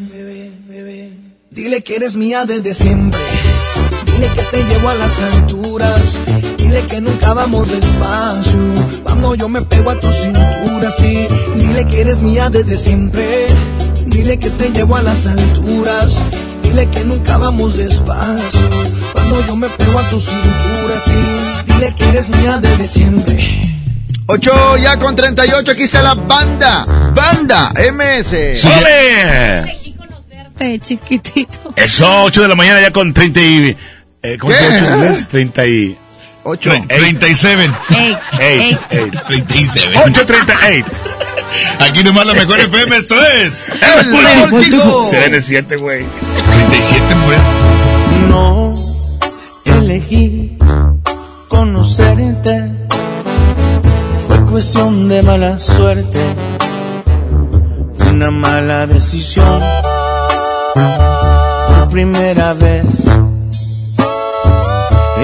Dile 1.51 1.85
que 1.85 1.97
eres 1.97 2.17
mía 2.17 2.45
desde 2.47 2.73
siempre. 2.73 3.21
Dile 4.07 4.29
que 4.35 4.43
te 4.43 4.65
llevo 4.65 4.89
a 4.89 4.95
las 4.95 5.21
alturas. 5.21 6.01
Dile 6.57 6.81
que 6.89 7.01
nunca 7.03 7.35
vamos 7.35 7.71
despacio. 7.71 8.61
Cuando 9.03 9.35
yo 9.35 9.49
me 9.51 9.61
pego 9.61 9.91
a 9.91 10.01
tu 10.01 10.11
cintura, 10.11 10.91
sí. 10.91 11.29
Dile 11.57 11.87
que 11.87 12.01
eres 12.01 12.23
mía 12.23 12.49
desde 12.49 12.79
siempre. 12.79 13.47
Dile 14.07 14.39
que 14.39 14.51
te 14.51 14.71
llevo 14.71 14.97
a 14.97 15.03
las 15.03 15.27
alturas. 15.27 16.19
Dile 16.73 16.89
que 16.89 17.05
nunca 17.05 17.37
vamos 17.37 17.77
despacio. 17.77 18.71
Cuando 19.13 19.47
yo 19.47 19.57
me 19.57 19.69
pego 19.69 19.99
a 19.99 20.03
tu 20.09 20.19
cintura, 20.19 21.01
sí. 21.05 21.67
Dile 21.67 21.95
que 21.95 22.09
eres 22.09 22.29
mía 22.31 22.59
desde 22.63 22.89
siempre. 22.89 23.61
8 24.25 24.77
ya 24.79 24.99
con 24.99 25.15
38, 25.15 25.71
aquí 25.71 25.83
está 25.83 26.01
la 26.03 26.15
banda. 26.15 26.87
Banda 27.15 27.75
MS. 27.75 28.65
¡Ole! 28.65 29.79
Te 30.57 30.81
chiquitito. 30.81 31.75
Eso, 31.77 32.25
8 32.25 32.41
de 32.41 32.49
la 32.49 32.55
mañana 32.55 32.81
ya 32.81 32.91
con 32.91 33.13
30 33.13 33.41
y... 33.43 33.77
Eh, 34.23 34.39
¿Cómo 34.39 34.55
se 34.55 34.59
¿Qué? 34.61 34.65
llama 34.65 34.87
en 34.87 34.95
inglés? 34.95 35.29
30 35.29 35.67
y... 35.67 35.99
8. 36.45 36.71
37. 36.89 37.71
Ey, 37.91 38.19
ey. 38.41 38.79
37. 39.29 39.99
838. 39.99 40.87
Aquí 41.79 42.03
nomás 42.05 42.27
la 42.27 42.35
mejor 42.35 42.59
FM, 42.61 42.97
esto 42.97 43.15
es. 43.25 43.67
CN 45.11 45.43
7, 45.43 45.77
güey. 45.77 46.05
37, 46.69 47.05
pues. 47.27 47.39
No 48.29 48.75
elegí 49.65 50.57
conocerte. 51.49 52.71
Fue 54.27 54.41
cuestión 54.47 55.09
de 55.09 55.23
mala 55.23 55.59
suerte. 55.59 56.21
Una 58.11 58.31
mala 58.31 58.87
decisión. 58.87 59.61
Por 60.75 61.91
primera 61.91 62.55
vez. 62.55 63.12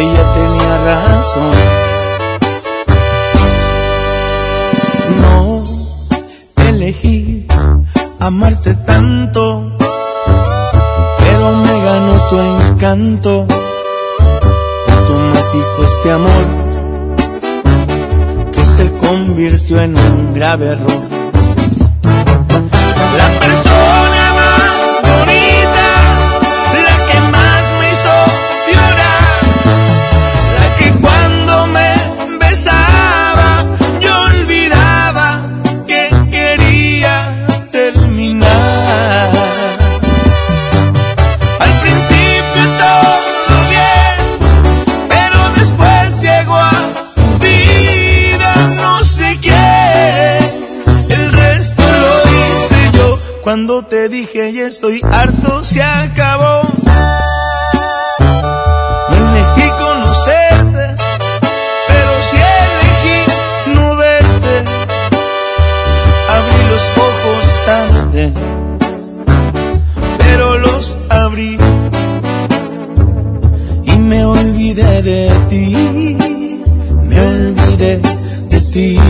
Ella 0.00 0.24
tenía 0.34 0.72
razón. 0.84 1.52
No 5.22 5.64
elegí 6.68 7.46
amarte 8.20 8.74
tanto 8.74 9.78
pero 11.38 11.52
me 11.56 11.84
ganó 11.84 12.14
tu 12.28 12.38
encanto. 12.38 13.46
Automático 14.96 15.84
este 15.86 16.12
amor 16.12 16.46
que 18.52 18.64
se 18.64 18.90
convirtió 18.98 19.80
en 19.80 19.96
un 19.96 20.34
grave 20.34 20.66
error. 20.72 21.02
La 23.16 23.28
cuando 53.48 53.82
te 53.82 54.10
dije 54.10 54.52
ya 54.52 54.66
estoy 54.66 55.00
harto, 55.10 55.64
se 55.64 55.82
acabó. 55.82 56.68
No 59.08 59.16
elegí 59.16 59.68
conocerte, 59.84 60.84
pero 61.88 62.10
sí 62.28 62.36
elegí 62.60 63.74
no 63.74 63.96
verte. 63.96 64.54
Abrí 66.36 66.62
los 66.72 66.84
ojos 67.08 67.42
tarde 67.64 68.32
pero 70.18 70.58
los 70.58 70.94
abrí 71.08 71.56
y 73.84 73.92
me 73.92 74.26
olvidé 74.26 75.02
de 75.02 75.30
ti, 75.48 76.18
me 77.08 77.18
olvidé 77.18 77.98
de 78.50 78.60
ti. 78.60 79.07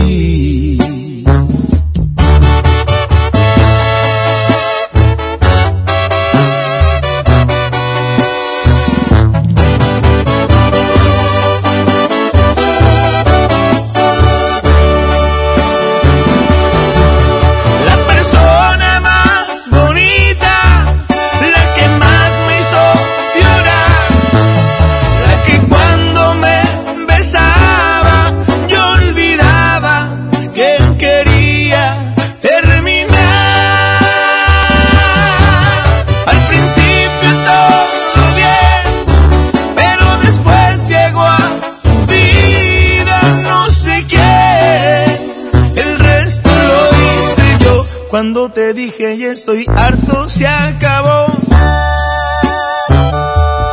Cuando 48.09 48.49
te 48.49 48.73
dije 48.73 49.17
ya 49.17 49.31
estoy 49.31 49.65
harto, 49.67 50.27
se 50.27 50.47
acabó. 50.47 51.27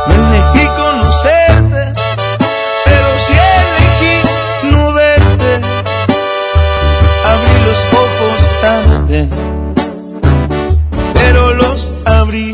No 0.07 0.13
elegí 0.13 0.67
conocerte, 0.77 1.93
pero 2.85 3.07
sí 3.25 3.33
elegí 3.57 4.71
no 4.71 4.93
verte. 4.93 5.61
Abrí 7.31 7.55
los 7.67 7.79
ojos 8.03 8.37
tarde, 8.61 9.29
pero 11.13 11.53
los 11.53 11.91
abrí 12.05 12.53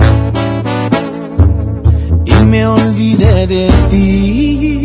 y 2.26 2.34
me 2.46 2.66
olvidé 2.66 3.48
de 3.48 3.68
ti. 3.90 4.83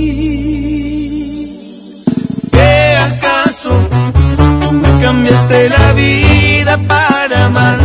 Cambiaste 5.00 5.68
la 5.68 5.92
vida 5.92 6.78
para 6.86 7.46
amar? 7.46 7.78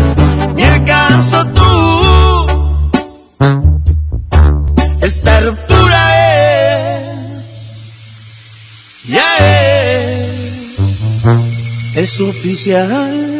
¿Ni 0.55 0.63
acaso 0.63 1.45
tú 1.47 2.47
esta 5.01 5.39
ruptura 5.41 6.01
es? 6.99 7.71
Ya 9.07 9.37
es, 9.39 10.77
es 11.95 12.21
oficial. 12.21 13.32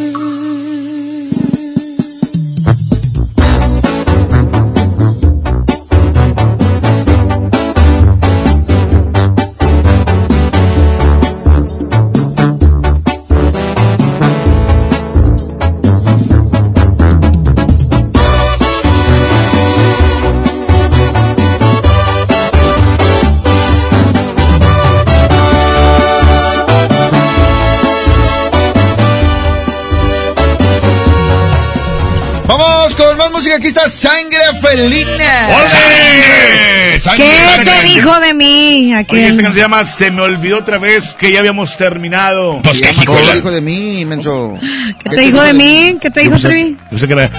Aquí 33.63 33.69
está 33.69 33.87
Sangre 33.87 34.39
Felina. 34.61 35.47
¡Ole! 35.47 36.99
Sangre, 36.99 37.23
¿Qué 37.25 37.55
sangre. 37.55 37.71
te 37.79 37.85
dijo 37.87 38.19
de 38.19 38.33
mí? 38.33 38.45
Oye, 38.91 38.95
Aquel? 38.97 39.19
esta 39.19 39.35
canción 39.43 39.53
se 39.53 39.59
llama 39.61 39.85
Se 39.85 40.11
me 40.11 40.21
olvidó 40.21 40.57
otra 40.57 40.77
vez 40.79 41.15
que 41.15 41.31
ya 41.31 41.39
habíamos 41.39 41.77
terminado. 41.77 42.59
Pues 42.61 42.81
qué 42.81 42.87
¿Qué 42.89 42.93
jicola. 42.93 43.35
dijo 43.35 43.51
de 43.51 43.61
mí, 43.61 44.03
menso? 44.05 44.55
¿Qué 45.01 45.09
te 45.11 45.21
dijo 45.21 45.41
de 45.41 45.53
mí? 45.53 45.97
¿Qué 46.01 46.11
te 46.11 46.21
dijo, 46.21 46.37
Trivi? 46.37 46.77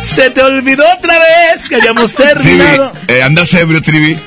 Se 0.02 0.30
te 0.30 0.42
olvidó 0.42 0.84
otra 0.96 1.18
vez 1.18 1.68
que 1.68 1.76
hayamos 1.76 2.14
Trivi, 2.14 2.28
terminado. 2.32 2.92
eh, 3.08 3.22
¿andas 3.22 3.52
ebrio, 3.54 3.82
Trivi? 3.82 4.18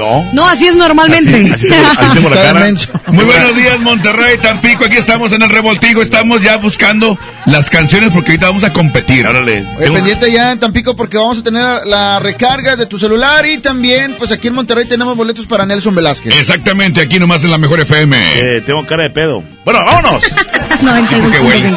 No. 0.00 0.24
No, 0.32 0.48
así 0.48 0.66
es 0.66 0.74
normalmente. 0.76 1.52
Así 1.52 1.68
tengo, 1.68 1.86
así 1.88 2.14
tengo 2.14 2.30
la 2.30 2.36
cara. 2.42 2.66
Muy 3.08 3.24
buenos 3.24 3.54
días, 3.54 3.78
Monterrey, 3.80 4.38
Tampico. 4.38 4.86
Aquí 4.86 4.96
estamos 4.96 5.30
en 5.32 5.42
el 5.42 5.50
revoltijo. 5.50 6.00
Estamos 6.00 6.40
ya 6.40 6.56
buscando 6.56 7.18
las 7.44 7.68
canciones 7.68 8.10
porque 8.10 8.30
ahorita 8.30 8.46
vamos 8.46 8.64
a 8.64 8.72
competir. 8.72 9.26
Oye, 9.26 9.66
Tengo- 9.78 9.94
pendiente 9.94 10.32
ya 10.32 10.52
en 10.52 10.58
Tampico 10.58 10.96
porque 10.96 11.18
vamos 11.18 11.38
a 11.40 11.42
tener 11.42 11.86
la 11.86 12.18
recarga 12.18 12.76
de 12.76 12.86
tu 12.86 12.98
celular 12.98 13.44
y 13.46 13.58
también, 13.58 14.14
pues 14.18 14.32
aquí 14.32 14.48
en 14.48 14.54
Monterrey 14.54 14.86
tenemos 14.86 15.14
boletos 15.16 15.44
para 15.46 15.66
Nelson 15.66 15.94
Velázquez. 15.94 16.34
Exactamente, 16.34 17.02
aquí 17.02 17.18
nomás 17.18 17.44
en 17.44 17.50
la 17.50 17.58
mejor 17.58 17.80
FM. 17.80 18.16
Eh, 18.36 18.62
tengo 18.64 18.86
cara 18.86 19.02
de 19.02 19.10
pedo. 19.10 19.42
Bueno, 19.66 19.84
vámonos. 19.84 20.24
92.5. 20.82 21.76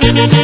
¿Qué 0.00 0.43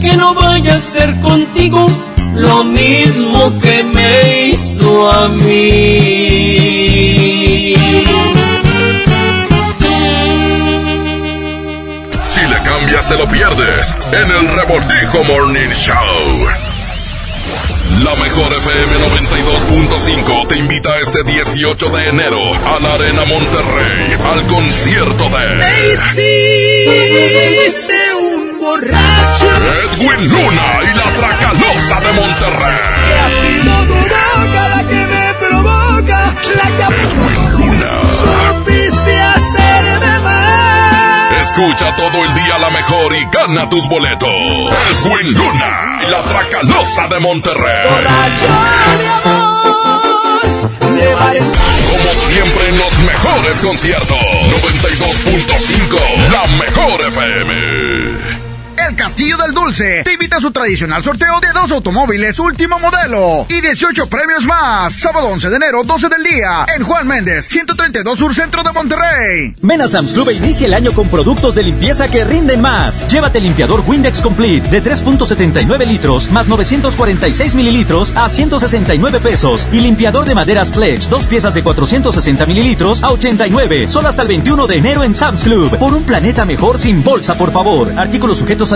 que 0.00 0.16
no 0.16 0.34
vaya 0.34 0.76
a 0.76 0.80
ser 0.80 1.20
contigo 1.20 1.88
lo 2.34 2.64
mismo 2.64 3.58
que 3.60 3.84
me 3.84 4.48
hizo 4.48 5.10
a 5.10 5.28
mí. 5.28 6.56
Si 12.30 12.40
le 12.42 12.62
cambias 12.62 13.08
te 13.08 13.16
lo 13.16 13.26
pierdes 13.28 13.96
en 14.12 14.30
el 14.30 14.48
Revoltijo 14.48 15.24
Morning 15.24 15.70
Show. 15.70 16.46
La 18.04 18.14
mejor 18.16 18.52
FM 18.52 18.92
92.5 19.96 20.48
te 20.48 20.56
invita 20.58 20.98
este 20.98 21.22
18 21.22 21.88
de 21.88 22.08
enero 22.08 22.38
a 22.66 22.80
la 22.80 22.92
Arena 22.94 23.24
Monterrey 23.24 24.18
al 24.32 24.46
concierto 24.46 25.30
de 25.30 25.96
hice 27.66 27.92
un 27.92 28.05
borracho. 28.80 29.48
Edwin 29.84 30.22
Luna 30.28 30.66
y 30.82 30.94
la 30.96 31.04
Tracalosa 31.04 32.00
de 32.00 32.12
Monterrey. 32.12 32.76
Ha 33.22 33.30
sido 33.30 33.84
tu 33.86 33.94
boca 33.94 34.68
la 34.68 34.82
que 34.86 35.06
me 35.06 35.34
provoca, 35.34 36.24
la 36.56 36.66
que 36.76 36.82
Edwin 37.02 37.50
Luna. 37.52 37.90
supiste 38.52 39.14
hacerme 39.20 40.14
mal. 40.24 41.34
Escucha 41.42 41.94
todo 41.96 42.24
el 42.24 42.34
día 42.34 42.58
la 42.58 42.70
mejor 42.70 43.14
y 43.14 43.24
gana 43.32 43.68
tus 43.68 43.86
boletos. 43.88 44.28
Edwin 44.28 45.32
Luna 45.34 46.00
y 46.06 46.10
la 46.10 46.22
Tracalosa 46.22 47.08
de 47.08 47.18
Monterrey. 47.20 47.88
Como 51.90 52.10
siempre 52.12 52.68
en 52.68 52.78
los 52.78 52.98
mejores 53.00 53.56
conciertos. 53.58 54.18
92.5, 54.18 55.98
la 56.32 56.46
mejor 56.56 57.00
FM. 57.06 58.45
El 58.88 58.94
Castillo 58.94 59.36
del 59.36 59.52
Dulce 59.52 60.02
te 60.04 60.12
invita 60.12 60.36
a 60.36 60.40
su 60.40 60.52
tradicional 60.52 61.02
sorteo 61.02 61.40
de 61.40 61.48
dos 61.52 61.72
automóviles 61.72 62.38
último 62.38 62.78
modelo 62.78 63.44
y 63.48 63.60
18 63.60 64.06
premios 64.06 64.44
más. 64.44 64.94
Sábado 64.94 65.26
11 65.26 65.50
de 65.50 65.56
enero, 65.56 65.82
12 65.82 66.08
del 66.08 66.22
día, 66.22 66.64
en 66.76 66.84
Juan 66.84 67.08
Méndez, 67.08 67.48
132 67.48 68.16
Sur 68.16 68.32
Centro 68.32 68.62
de 68.62 68.70
Monterrey. 68.70 69.56
Ven 69.60 69.88
Sam's 69.88 70.12
Club 70.12 70.28
e 70.28 70.34
inicia 70.34 70.68
el 70.68 70.74
año 70.74 70.92
con 70.92 71.08
productos 71.08 71.56
de 71.56 71.64
limpieza 71.64 72.06
que 72.06 72.22
rinden 72.22 72.60
más. 72.60 73.08
Llévate 73.08 73.40
limpiador 73.40 73.82
Windex 73.84 74.20
Complete 74.20 74.68
de 74.68 74.80
3.79 74.80 75.84
litros 75.84 76.30
más 76.30 76.46
946 76.46 77.56
mililitros 77.56 78.12
a 78.16 78.28
169 78.28 79.18
pesos. 79.18 79.68
Y 79.72 79.80
limpiador 79.80 80.26
de 80.26 80.36
maderas 80.36 80.70
Pledge, 80.70 81.08
dos 81.08 81.24
piezas 81.24 81.54
de 81.54 81.64
460 81.64 82.46
mililitros 82.46 83.02
a 83.02 83.10
89. 83.10 83.88
Solo 83.88 84.08
hasta 84.08 84.22
el 84.22 84.28
21 84.28 84.66
de 84.68 84.76
enero 84.76 85.02
en 85.02 85.16
Sam's 85.16 85.42
Club. 85.42 85.76
Por 85.76 85.92
un 85.92 86.04
planeta 86.04 86.44
mejor 86.44 86.78
sin 86.78 87.02
bolsa, 87.02 87.36
por 87.36 87.50
favor. 87.50 87.92
Artículos 87.98 88.38
sujetos 88.38 88.72
a 88.72 88.75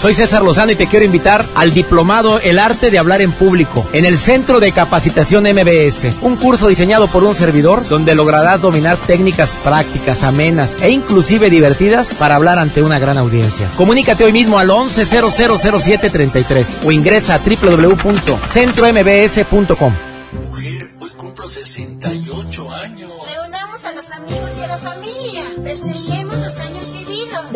Soy 0.00 0.14
César 0.14 0.42
Lozano 0.42 0.72
y 0.72 0.76
te 0.76 0.86
quiero 0.86 1.04
invitar 1.04 1.44
al 1.54 1.72
diplomado 1.72 2.38
El 2.40 2.58
arte 2.58 2.90
de 2.90 2.98
hablar 2.98 3.22
en 3.22 3.32
público 3.32 3.86
en 3.92 4.04
el 4.04 4.18
Centro 4.18 4.60
de 4.60 4.72
Capacitación 4.72 5.44
MBS, 5.44 6.16
un 6.22 6.36
curso 6.36 6.68
diseñado 6.68 7.08
por 7.08 7.24
un 7.24 7.34
servidor 7.34 7.88
donde 7.88 8.14
lograrás 8.14 8.60
dominar 8.60 8.98
técnicas 8.98 9.50
prácticas, 9.64 10.22
amenas 10.22 10.76
e 10.80 10.90
inclusive 10.90 11.48
divertidas 11.50 12.14
para 12.14 12.36
hablar 12.36 12.58
ante 12.58 12.82
una 12.82 12.98
gran 12.98 13.16
audiencia. 13.16 13.70
Comunícate 13.76 14.24
hoy 14.24 14.32
mismo 14.32 14.58
al 14.58 14.68
11000733 14.68 16.84
o 16.84 16.92
ingresa 16.92 17.34
a 17.34 17.38
www.centrombs.com. 17.38 19.94
Mujer, 20.32 20.90
hoy 21.00 21.10
cumplo 21.16 21.48
68 21.48 22.70
años. 22.70 23.10
Reunamos 23.34 23.84
a 23.84 23.92
los 23.92 24.10
amigos 24.10 24.56
y 24.58 24.62
a 24.62 24.66
la 24.66 24.78
familia. 24.78 25.42
Festejemos 25.64 26.36
los 26.36 26.56
años. 26.58 26.75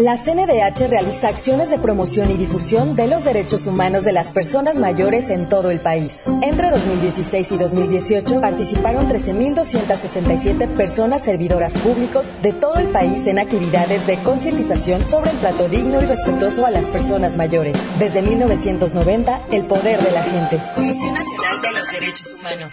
La 0.00 0.16
CNDH 0.16 0.88
realiza 0.88 1.28
acciones 1.28 1.68
de 1.68 1.76
promoción 1.76 2.30
y 2.30 2.38
difusión 2.38 2.96
de 2.96 3.06
los 3.06 3.26
derechos 3.26 3.66
humanos 3.66 4.02
de 4.02 4.12
las 4.12 4.30
personas 4.30 4.78
mayores 4.78 5.28
en 5.28 5.46
todo 5.46 5.70
el 5.70 5.78
país. 5.78 6.24
Entre 6.40 6.70
2016 6.70 7.52
y 7.52 7.58
2018 7.58 8.40
participaron 8.40 9.10
13.267 9.10 10.74
personas 10.74 11.22
servidoras 11.22 11.76
públicos 11.76 12.32
de 12.40 12.54
todo 12.54 12.78
el 12.78 12.88
país 12.88 13.26
en 13.26 13.38
actividades 13.38 14.06
de 14.06 14.16
concientización 14.20 15.06
sobre 15.06 15.32
el 15.32 15.38
trato 15.38 15.68
digno 15.68 16.00
y 16.00 16.06
respetuoso 16.06 16.64
a 16.64 16.70
las 16.70 16.88
personas 16.88 17.36
mayores. 17.36 17.86
Desde 17.98 18.22
1990, 18.22 19.48
el 19.52 19.66
poder 19.66 20.02
de 20.02 20.12
la 20.12 20.22
gente. 20.22 20.62
Comisión 20.74 21.12
Nacional 21.12 21.60
de 21.60 21.72
los 21.78 21.92
Derechos 21.92 22.36
Humanos. 22.40 22.72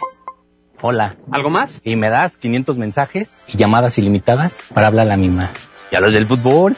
Hola. 0.82 1.18
¿Algo 1.30 1.50
más? 1.50 1.82
Y 1.84 1.98
me 1.98 2.10
das 2.10 2.38
500 2.38 2.78
mensajes 2.78 3.32
y 3.48 3.58
llamadas 3.58 3.98
ilimitadas 3.98 4.60
para 4.74 4.88
hablar 4.88 5.08
a 5.08 5.10
la 5.10 5.18
misma. 5.18 5.52
¿Y 5.92 5.98
a 5.98 6.00
los 6.00 6.14
del 6.14 6.26
fútbol? 6.26 6.78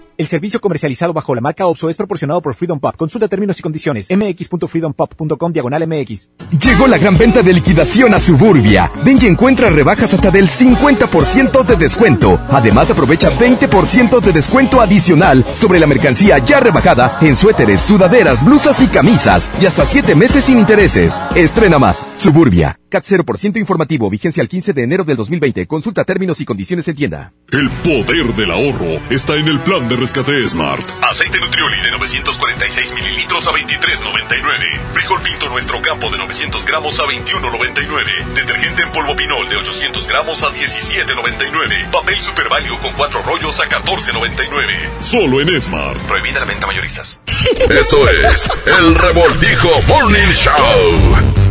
El 0.17 0.27
servicio 0.27 0.59
comercializado 0.59 1.13
bajo 1.13 1.33
la 1.33 1.41
marca 1.41 1.65
OPSO 1.65 1.89
es 1.89 1.97
proporcionado 1.97 2.41
por 2.41 2.53
Freedom 2.53 2.79
Pop. 2.79 2.95
Consulta 2.95 3.27
términos 3.27 3.57
y 3.59 3.61
condiciones. 3.61 4.07
mx.freedompop.com 4.09 5.53
diagonal 5.53 5.87
mx. 5.87 6.29
Llegó 6.59 6.87
la 6.87 6.97
gran 6.97 7.17
venta 7.17 7.41
de 7.41 7.53
liquidación 7.53 8.13
a 8.13 8.19
Suburbia. 8.19 8.91
Ven 9.03 9.17
y 9.21 9.27
encuentra 9.27 9.69
rebajas 9.69 10.13
hasta 10.13 10.31
del 10.31 10.49
50% 10.49 11.65
de 11.65 11.75
descuento. 11.75 12.39
Además 12.49 12.91
aprovecha 12.91 13.31
20% 13.31 14.19
de 14.19 14.31
descuento 14.31 14.81
adicional 14.81 15.45
sobre 15.55 15.79
la 15.79 15.87
mercancía 15.87 16.37
ya 16.39 16.59
rebajada 16.59 17.17
en 17.21 17.37
suéteres, 17.37 17.81
sudaderas, 17.81 18.43
blusas 18.43 18.81
y 18.81 18.87
camisas. 18.87 19.49
Y 19.61 19.65
hasta 19.65 19.85
7 19.85 20.15
meses 20.15 20.45
sin 20.45 20.57
intereses. 20.57 21.21
Estrena 21.35 21.79
más. 21.79 22.05
Suburbia. 22.17 22.80
CAT 22.91 23.05
0% 23.05 23.57
informativo. 23.57 24.09
Vigencia 24.09 24.41
al 24.41 24.49
15 24.49 24.73
de 24.73 24.83
enero 24.83 25.03
del 25.03 25.17
2020. 25.17 25.65
Consulta 25.65 26.03
términos 26.03 26.39
y 26.41 26.45
condiciones 26.45 26.87
en 26.87 26.95
tienda. 26.95 27.33
El 27.51 27.69
poder 27.69 28.35
del 28.35 28.51
ahorro 28.51 28.99
está 29.09 29.35
en 29.37 29.47
el 29.47 29.59
plan 29.61 29.87
de 29.89 29.95
rescate 29.95 30.47
Smart. 30.47 30.85
Aceite 31.01 31.39
Nutrioli 31.39 31.81
de 31.81 31.91
946 31.91 32.93
mililitros 32.93 33.47
a 33.47 33.51
23.99. 33.51 34.93
Frijol 34.93 35.21
Pinto 35.21 35.49
Nuestro 35.49 35.81
Campo 35.81 36.11
de 36.11 36.17
900 36.17 36.65
gramos 36.65 36.99
a 36.99 37.03
21.99. 37.03 38.33
Detergente 38.35 38.83
en 38.83 38.91
polvo 38.91 39.15
Pinol 39.15 39.49
de 39.49 39.55
800 39.55 40.07
gramos 40.07 40.43
a 40.43 40.47
17.99. 40.53 41.91
Papel 41.91 42.19
Super 42.19 42.49
Value 42.49 42.77
con 42.79 42.93
4 42.93 43.23
rollos 43.23 43.59
a 43.59 43.69
14.99. 43.69 45.01
Solo 45.01 45.41
en 45.41 45.59
Smart. 45.59 45.97
Prohibida 46.01 46.41
la 46.41 46.45
venta 46.45 46.67
mayoristas. 46.67 47.21
Esto 47.69 48.09
es 48.09 48.49
El 48.65 48.95
Revoltijo 48.95 49.69
Morning 49.87 50.31
Show. 50.33 51.50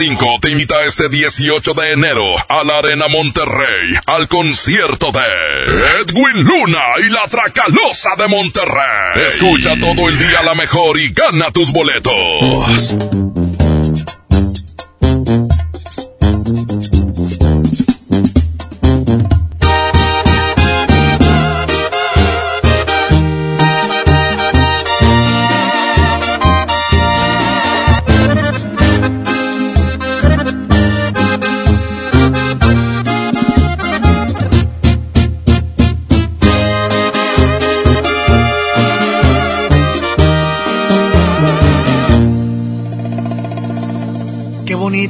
92.5 0.00 0.40
te 0.40 0.50
invita 0.50 0.82
este 0.84 1.10
18 1.10 1.74
de 1.74 1.92
enero 1.92 2.22
a 2.48 2.64
la 2.64 2.78
Arena 2.78 3.06
Monterrey 3.08 3.94
al 4.06 4.28
concierto 4.28 5.12
de 5.12 6.00
Edwin 6.00 6.42
Luna 6.42 6.80
y 7.06 7.10
la 7.10 7.28
Tracalosa 7.28 8.16
de 8.16 8.28
Monterrey. 8.28 9.26
Escucha 9.26 9.74
todo 9.78 10.08
el 10.08 10.18
día 10.18 10.42
la 10.42 10.54
mejor 10.54 10.98
y 10.98 11.12
gana 11.12 11.50
tus 11.50 11.70
boletos. 11.70 12.94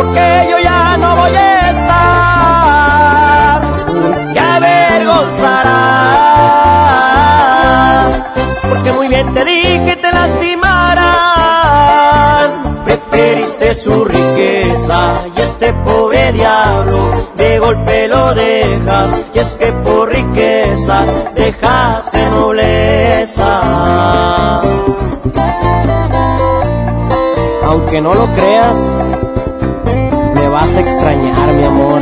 porque 0.00 0.46
yo 0.50 0.58
ya 0.58 0.96
no 0.96 1.14
voy 1.14 1.34
a 1.36 1.70
estar. 1.72 3.60
Y 4.34 4.38
avergonzarás 4.38 5.28
porque 8.70 8.92
muy 8.92 9.08
bien 9.08 9.34
te 9.34 9.44
dije 9.44 9.96
te 9.96 10.10
lastimarán 10.10 11.10
preferiste 12.86 13.74
su 13.74 14.06
riqueza 14.06 15.26
y 15.36 15.40
este 15.42 15.74
pobre 15.84 16.32
diablo 16.32 16.98
de 17.36 17.58
golpe 17.58 18.08
lo 18.08 18.32
dejas 18.34 19.10
y 19.34 19.38
es 19.38 19.48
que 19.56 19.70
por 19.84 20.08
riqueza 20.08 21.04
dejaste 21.34 22.22
nobleza. 22.30 23.50
Aunque 27.66 28.00
no 28.00 28.14
lo 28.14 28.26
creas 28.34 28.78
vas 30.50 30.76
a 30.76 30.80
extrañar 30.80 31.52
mi 31.54 31.64
amor 31.64 32.00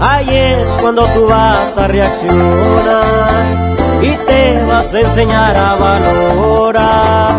Ahí 0.00 0.28
es 0.36 0.68
cuando 0.80 1.04
tú 1.06 1.26
vas 1.26 1.76
a 1.78 1.86
reaccionar 1.88 3.44
y 4.02 4.10
te 4.26 4.62
vas 4.64 4.94
a 4.94 5.00
enseñar 5.00 5.56
a 5.56 5.74
valorar 5.74 7.34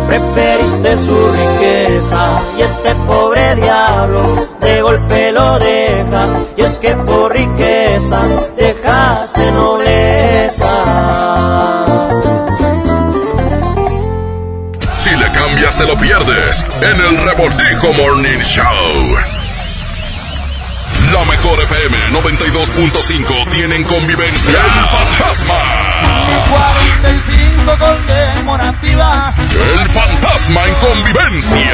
Preferiste 0.08 0.96
su 0.96 1.18
riqueza 1.40 2.42
y 2.58 2.62
este 2.62 2.94
pobre 3.06 3.54
diablo 3.54 4.48
de 4.60 4.82
golpe 4.82 5.32
lo 5.32 5.58
dejas. 5.60 6.30
Y 6.56 6.62
es 6.62 6.78
que 6.78 6.90
por 6.96 7.32
riqueza 7.32 8.20
dejaste 8.56 9.52
nobleza. 9.52 10.72
Si 14.98 15.10
le 15.10 15.30
cambias 15.30 15.78
te 15.78 15.86
lo 15.86 15.96
pierdes 15.96 16.66
en 16.82 17.00
el 17.00 17.16
Revoltijo 17.28 17.92
Morning 17.92 18.40
Show. 18.40 19.39
Mejor 21.42 21.62
FM 21.62 21.96
92.5 22.12 23.50
tienen 23.50 23.82
convivencia 23.84 24.58
El 24.58 24.88
Fantasma. 24.88 25.54
45 26.50 27.78
conmemorativa. 27.78 29.34
El 29.80 29.88
Fantasma 29.88 30.66
en 30.66 30.74
convivencia. 30.74 31.72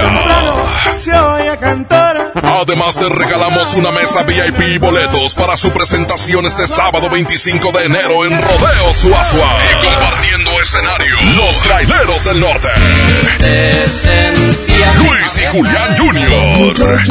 Se 0.94 1.18
oye 1.18 1.58
cantar. 1.58 2.15
Además 2.42 2.96
te 2.96 3.08
regalamos 3.08 3.74
una 3.74 3.90
mesa 3.90 4.22
VIP 4.22 4.60
y 4.74 4.78
boletos 4.78 5.34
para 5.34 5.56
su 5.56 5.70
presentación 5.70 6.44
este 6.46 6.66
sábado 6.66 7.08
25 7.08 7.72
de 7.72 7.84
enero 7.84 8.24
en 8.24 8.32
Rodeo 8.32 8.92
Suazua. 8.94 9.56
Y 9.72 9.84
compartiendo 9.84 10.50
escenario, 10.60 11.16
los 11.36 11.56
traileros 11.62 12.24
del 12.24 12.40
norte. 12.40 12.68
Luis 14.98 15.38
y 15.38 15.46
Julián 15.46 15.96
Jr. 15.96 17.08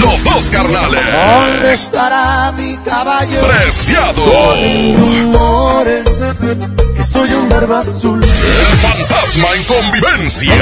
Los 0.00 0.24
dos 0.24 0.46
carnales. 0.50 1.00
¿Dónde 1.12 1.72
estará 1.72 2.52
mi 2.52 2.76
caballo? 2.78 3.40
Preciado. 3.46 4.22
Soy 7.18 7.32
un 7.32 7.48
barba 7.48 7.80
azul. 7.80 8.22
El 8.22 8.76
fantasma 8.76 9.48
en 9.56 9.64
convivencia. 9.64 10.54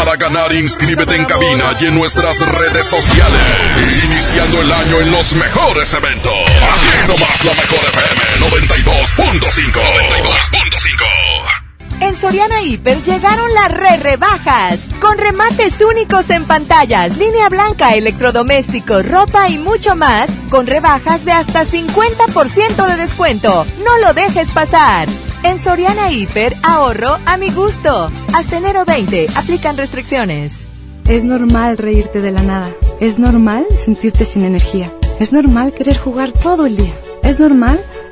Para 0.00 0.16
ganar, 0.16 0.52
inscríbete 0.52 1.14
en 1.14 1.24
cabina 1.26 1.76
y 1.80 1.84
en 1.84 1.94
nuestras 1.94 2.40
redes 2.40 2.86
sociales. 2.86 4.04
Iniciando 4.04 4.62
el 4.62 4.72
año 4.72 5.00
en 5.02 5.12
los 5.12 5.32
mejores 5.34 5.94
eventos. 5.94 6.32
Aquí 6.32 7.06
nomás 7.06 7.44
la 7.44 7.54
mejor 7.54 7.78
FM 7.88 8.50
92.5. 8.50 9.80
92.5. 9.80 11.65
En 12.00 12.14
Soriana 12.14 12.62
Hiper 12.62 13.02
llegaron 13.02 13.54
las 13.54 13.72
re 13.72 13.96
rebajas, 13.96 14.80
con 15.00 15.16
remates 15.16 15.80
únicos 15.80 16.28
en 16.28 16.44
pantallas, 16.44 17.16
línea 17.16 17.48
blanca, 17.48 17.94
electrodomésticos, 17.94 19.08
ropa 19.08 19.48
y 19.48 19.58
mucho 19.58 19.96
más, 19.96 20.28
con 20.50 20.66
rebajas 20.66 21.24
de 21.24 21.32
hasta 21.32 21.64
50% 21.64 22.86
de 22.86 22.96
descuento. 22.96 23.66
No 23.82 23.98
lo 23.98 24.12
dejes 24.12 24.50
pasar. 24.50 25.08
En 25.42 25.58
Soriana 25.58 26.10
Hiper, 26.10 26.54
ahorro 26.62 27.18
a 27.24 27.36
mi 27.38 27.50
gusto. 27.50 28.10
Hasta 28.34 28.58
enero 28.58 28.84
20, 28.84 29.28
aplican 29.34 29.76
restricciones. 29.78 30.66
Es 31.08 31.24
normal 31.24 31.78
reírte 31.78 32.20
de 32.20 32.32
la 32.32 32.42
nada. 32.42 32.68
Es 33.00 33.18
normal 33.18 33.64
sentirte 33.82 34.24
sin 34.26 34.44
energía. 34.44 34.92
Es 35.18 35.32
normal 35.32 35.72
querer 35.72 35.96
jugar 35.96 36.32
todo 36.32 36.66
el 36.66 36.76
día. 36.76 36.92
Es 37.22 37.38
normal 37.38 37.82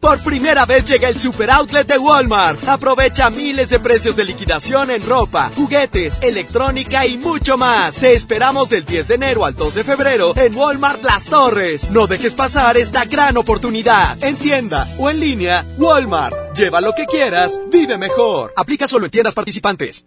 Por 0.00 0.22
primera 0.22 0.64
vez 0.66 0.84
llega 0.84 1.08
el 1.08 1.16
Super 1.16 1.50
Outlet 1.50 1.86
de 1.86 1.98
Walmart. 1.98 2.66
Aprovecha 2.68 3.30
miles 3.30 3.68
de 3.70 3.80
precios 3.80 4.16
de 4.16 4.24
liquidación 4.24 4.90
en 4.90 5.04
ropa, 5.04 5.50
juguetes, 5.56 6.20
electrónica 6.22 7.06
y 7.06 7.16
mucho 7.16 7.56
más. 7.56 7.96
Te 7.96 8.14
esperamos 8.14 8.68
del 8.70 8.84
10 8.84 9.08
de 9.08 9.14
enero 9.14 9.44
al 9.44 9.54
2 9.54 9.74
de 9.74 9.84
febrero 9.84 10.32
en 10.36 10.54
Walmart 10.54 11.02
Las 11.02 11.24
Torres. 11.24 11.90
No 11.90 12.06
dejes 12.06 12.34
pasar 12.34 12.76
esta 12.76 13.04
gran 13.04 13.36
oportunidad. 13.36 14.22
En 14.22 14.36
tienda 14.36 14.86
o 14.98 15.10
en 15.10 15.20
línea, 15.20 15.64
Walmart. 15.78 16.56
Lleva 16.56 16.80
lo 16.80 16.94
que 16.94 17.06
quieras, 17.06 17.60
vive 17.70 17.98
mejor. 17.98 18.52
Aplica 18.56 18.86
solo 18.86 19.06
en 19.06 19.10
tiendas 19.10 19.34
participantes. 19.34 20.04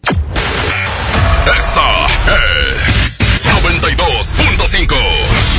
Esta 1.45 2.07
es 2.35 3.09
92.5. 3.63 5.58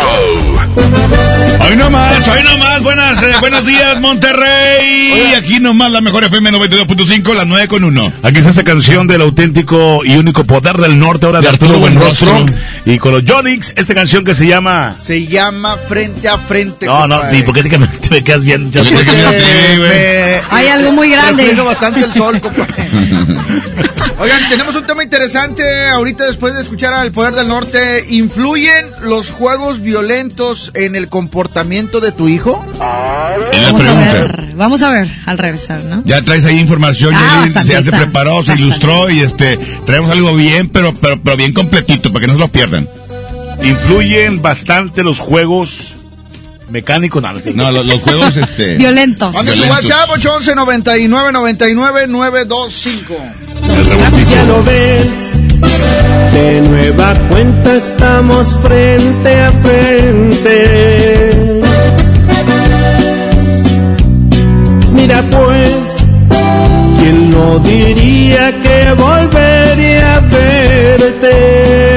Hoy 1.68 1.76
nomás, 1.76 2.26
hoy 2.30 2.42
nomás, 2.44 2.82
buenas, 2.84 3.22
eh, 3.22 3.34
buenos 3.42 3.66
días 3.66 4.00
Monterrey. 4.00 5.32
Y 5.32 5.34
aquí 5.36 5.60
nomás 5.60 5.92
la 5.92 6.00
mejor 6.00 6.24
FM 6.24 6.52
92.5, 6.52 7.34
las 7.34 7.46
9 7.46 7.68
con 7.68 7.84
1. 7.84 8.14
Aquí 8.24 8.38
está 8.38 8.52
esa 8.52 8.64
canción 8.64 9.08
del 9.08 9.20
auténtico 9.22 10.06
y 10.06 10.16
único 10.16 10.46
poder 10.46 10.78
del 10.78 10.98
norte, 10.98 11.26
ahora 11.26 11.42
de, 11.42 11.50
Arturo 11.50 11.80
Buenrostro. 11.80 12.46
Y 12.86 12.98
con 12.98 13.12
los 13.12 13.26
Jonix, 13.28 13.74
esta 13.76 13.94
canción 13.94 14.24
que 14.24 14.34
se 14.34 14.48
llama... 14.48 14.96
Se 15.04 15.28
llama 15.28 15.76
Frente 15.98 16.28
a 16.30 16.38
Frente. 16.38 16.86
No, 16.86 17.08
no, 17.08 17.16
compadre. 17.16 17.38
ni 17.38 17.44
porque 17.44 17.64
te, 17.70 17.78
me, 17.78 17.88
te 17.88 18.10
me 18.10 18.24
quedas 18.24 18.44
bien. 18.44 18.72
Ya 18.72 18.82
Porque 18.84 18.98
sé 18.98 19.06
que 19.06 19.12
me- 19.12 19.88
me- 19.88 20.42
Hay 20.52 20.68
algo 20.68 20.92
muy 20.92 21.10
grande. 21.10 21.54
bastante 21.56 22.02
el 22.04 22.14
sol, 22.14 22.40
compadre. 22.42 22.74
Oigan, 24.20 24.50
tenemos 24.50 24.76
un 24.76 24.84
tema 24.86 25.04
interesante 25.04 25.64
ahorita 25.90 26.26
después 26.26 26.56
de 26.56 26.62
escuchar 26.62 26.94
al 26.94 27.12
Poder 27.12 27.34
del 27.34 27.48
Norte. 27.48 28.06
¿Influyen 28.10 28.88
los 29.02 29.30
juegos 29.30 29.82
violentos 29.82 30.72
en 30.74 30.96
el 30.96 31.08
comportamiento 31.08 32.00
de 32.00 32.12
tu 32.12 32.28
hijo? 32.28 32.66
Es 33.52 33.62
la 33.62 33.72
Vamos 33.72 33.86
a 33.88 33.94
ver, 33.94 34.54
vamos 34.56 34.82
a 34.82 34.90
ver 34.90 35.10
al 35.26 35.38
regresar, 35.38 35.84
¿no? 35.84 36.02
Ya 36.06 36.22
traes 36.24 36.46
ahí 36.46 36.60
información, 36.60 37.14
Ah, 37.16 37.48
ya 37.66 37.84
se 37.84 37.92
preparó, 37.92 38.44
se 38.44 38.54
ilustró 38.54 39.10
y 39.10 39.20
este 39.22 39.58
traemos 39.86 40.12
algo 40.12 40.36
bien, 40.36 40.70
pero, 40.70 40.94
pero, 40.96 41.22
pero 41.22 41.38
bien 41.38 41.54
completito 41.54 42.12
para 42.12 42.22
que 42.22 42.28
no 42.28 42.34
se 42.34 42.40
lo 42.40 42.48
pierdan. 42.48 42.88
Influyen 43.64 44.42
bastante 44.42 45.04
los 45.04 45.20
juegos 45.20 45.96
mecánicos, 46.70 47.22
no, 47.22 47.34
no 47.34 47.72
los, 47.72 47.86
los 47.86 48.02
juegos 48.02 48.38
este 48.38 48.76
Violentos. 48.76 49.34
Violentos. 49.34 49.70
WhatsApp 49.70 50.10
811 50.12 50.56
99 50.56 51.32
99 51.32 52.08
925. 52.08 53.16
Ya 54.32 54.44
lo 54.44 54.64
ves, 54.64 55.32
de 56.34 56.62
nueva 56.62 57.14
cuenta 57.30 57.76
estamos 57.76 58.48
frente 58.62 59.42
a 59.42 59.52
frente. 59.52 61.62
Mira 64.92 65.22
pues, 65.32 66.04
no 67.14 67.60
diría 67.60 68.52
que 68.62 68.94
volvería 68.94 70.16
a 70.16 70.20
verte. 70.20 71.97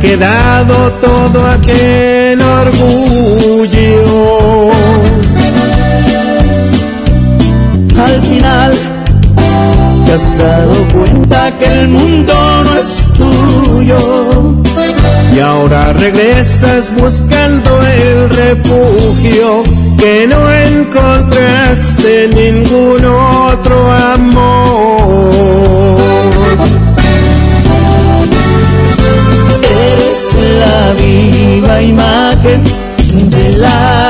Quedado 0.00 0.92
todo 1.00 1.46
aquel 1.46 2.40
orgullo? 2.40 4.00
Al 7.96 8.22
final, 8.22 8.72
te 10.06 10.12
has 10.12 10.38
dado 10.38 10.74
cuenta 10.92 11.52
que 11.58 11.66
el 11.66 11.88
mundo 11.88 12.34
no 12.64 12.78
es 12.78 13.08
tuyo. 13.16 14.60
Y 15.34 15.38
ahora 15.38 15.92
regresas 15.92 16.84
buscando 16.96 17.80
el 17.82 18.30
refugio 18.30 19.62
que 19.98 20.26
no 20.26 20.50
encontraste 20.50 22.24
en 22.24 22.30
ningún 22.30 23.04
otro 23.04 23.92
amor. 24.14 25.60
Eres 30.10 30.34
la 30.58 30.92
viva 30.94 31.80
imagen 31.80 32.64
de 33.30 33.58
la 33.58 34.09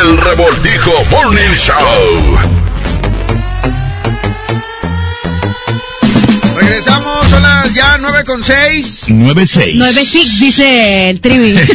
El 0.00 0.16
Revoltijo 0.18 0.92
Morning 1.10 1.54
Show. 1.54 2.38
Regresamos, 6.56 7.26
son 7.28 7.42
las 7.42 7.74
ya 7.74 7.98
nueve 7.98 8.24
con 8.24 8.42
seis. 8.42 9.04
9-6. 9.08 9.74
9-6 9.76 10.38
dice 10.40 11.10
el 11.10 11.20
trivi. 11.20 11.58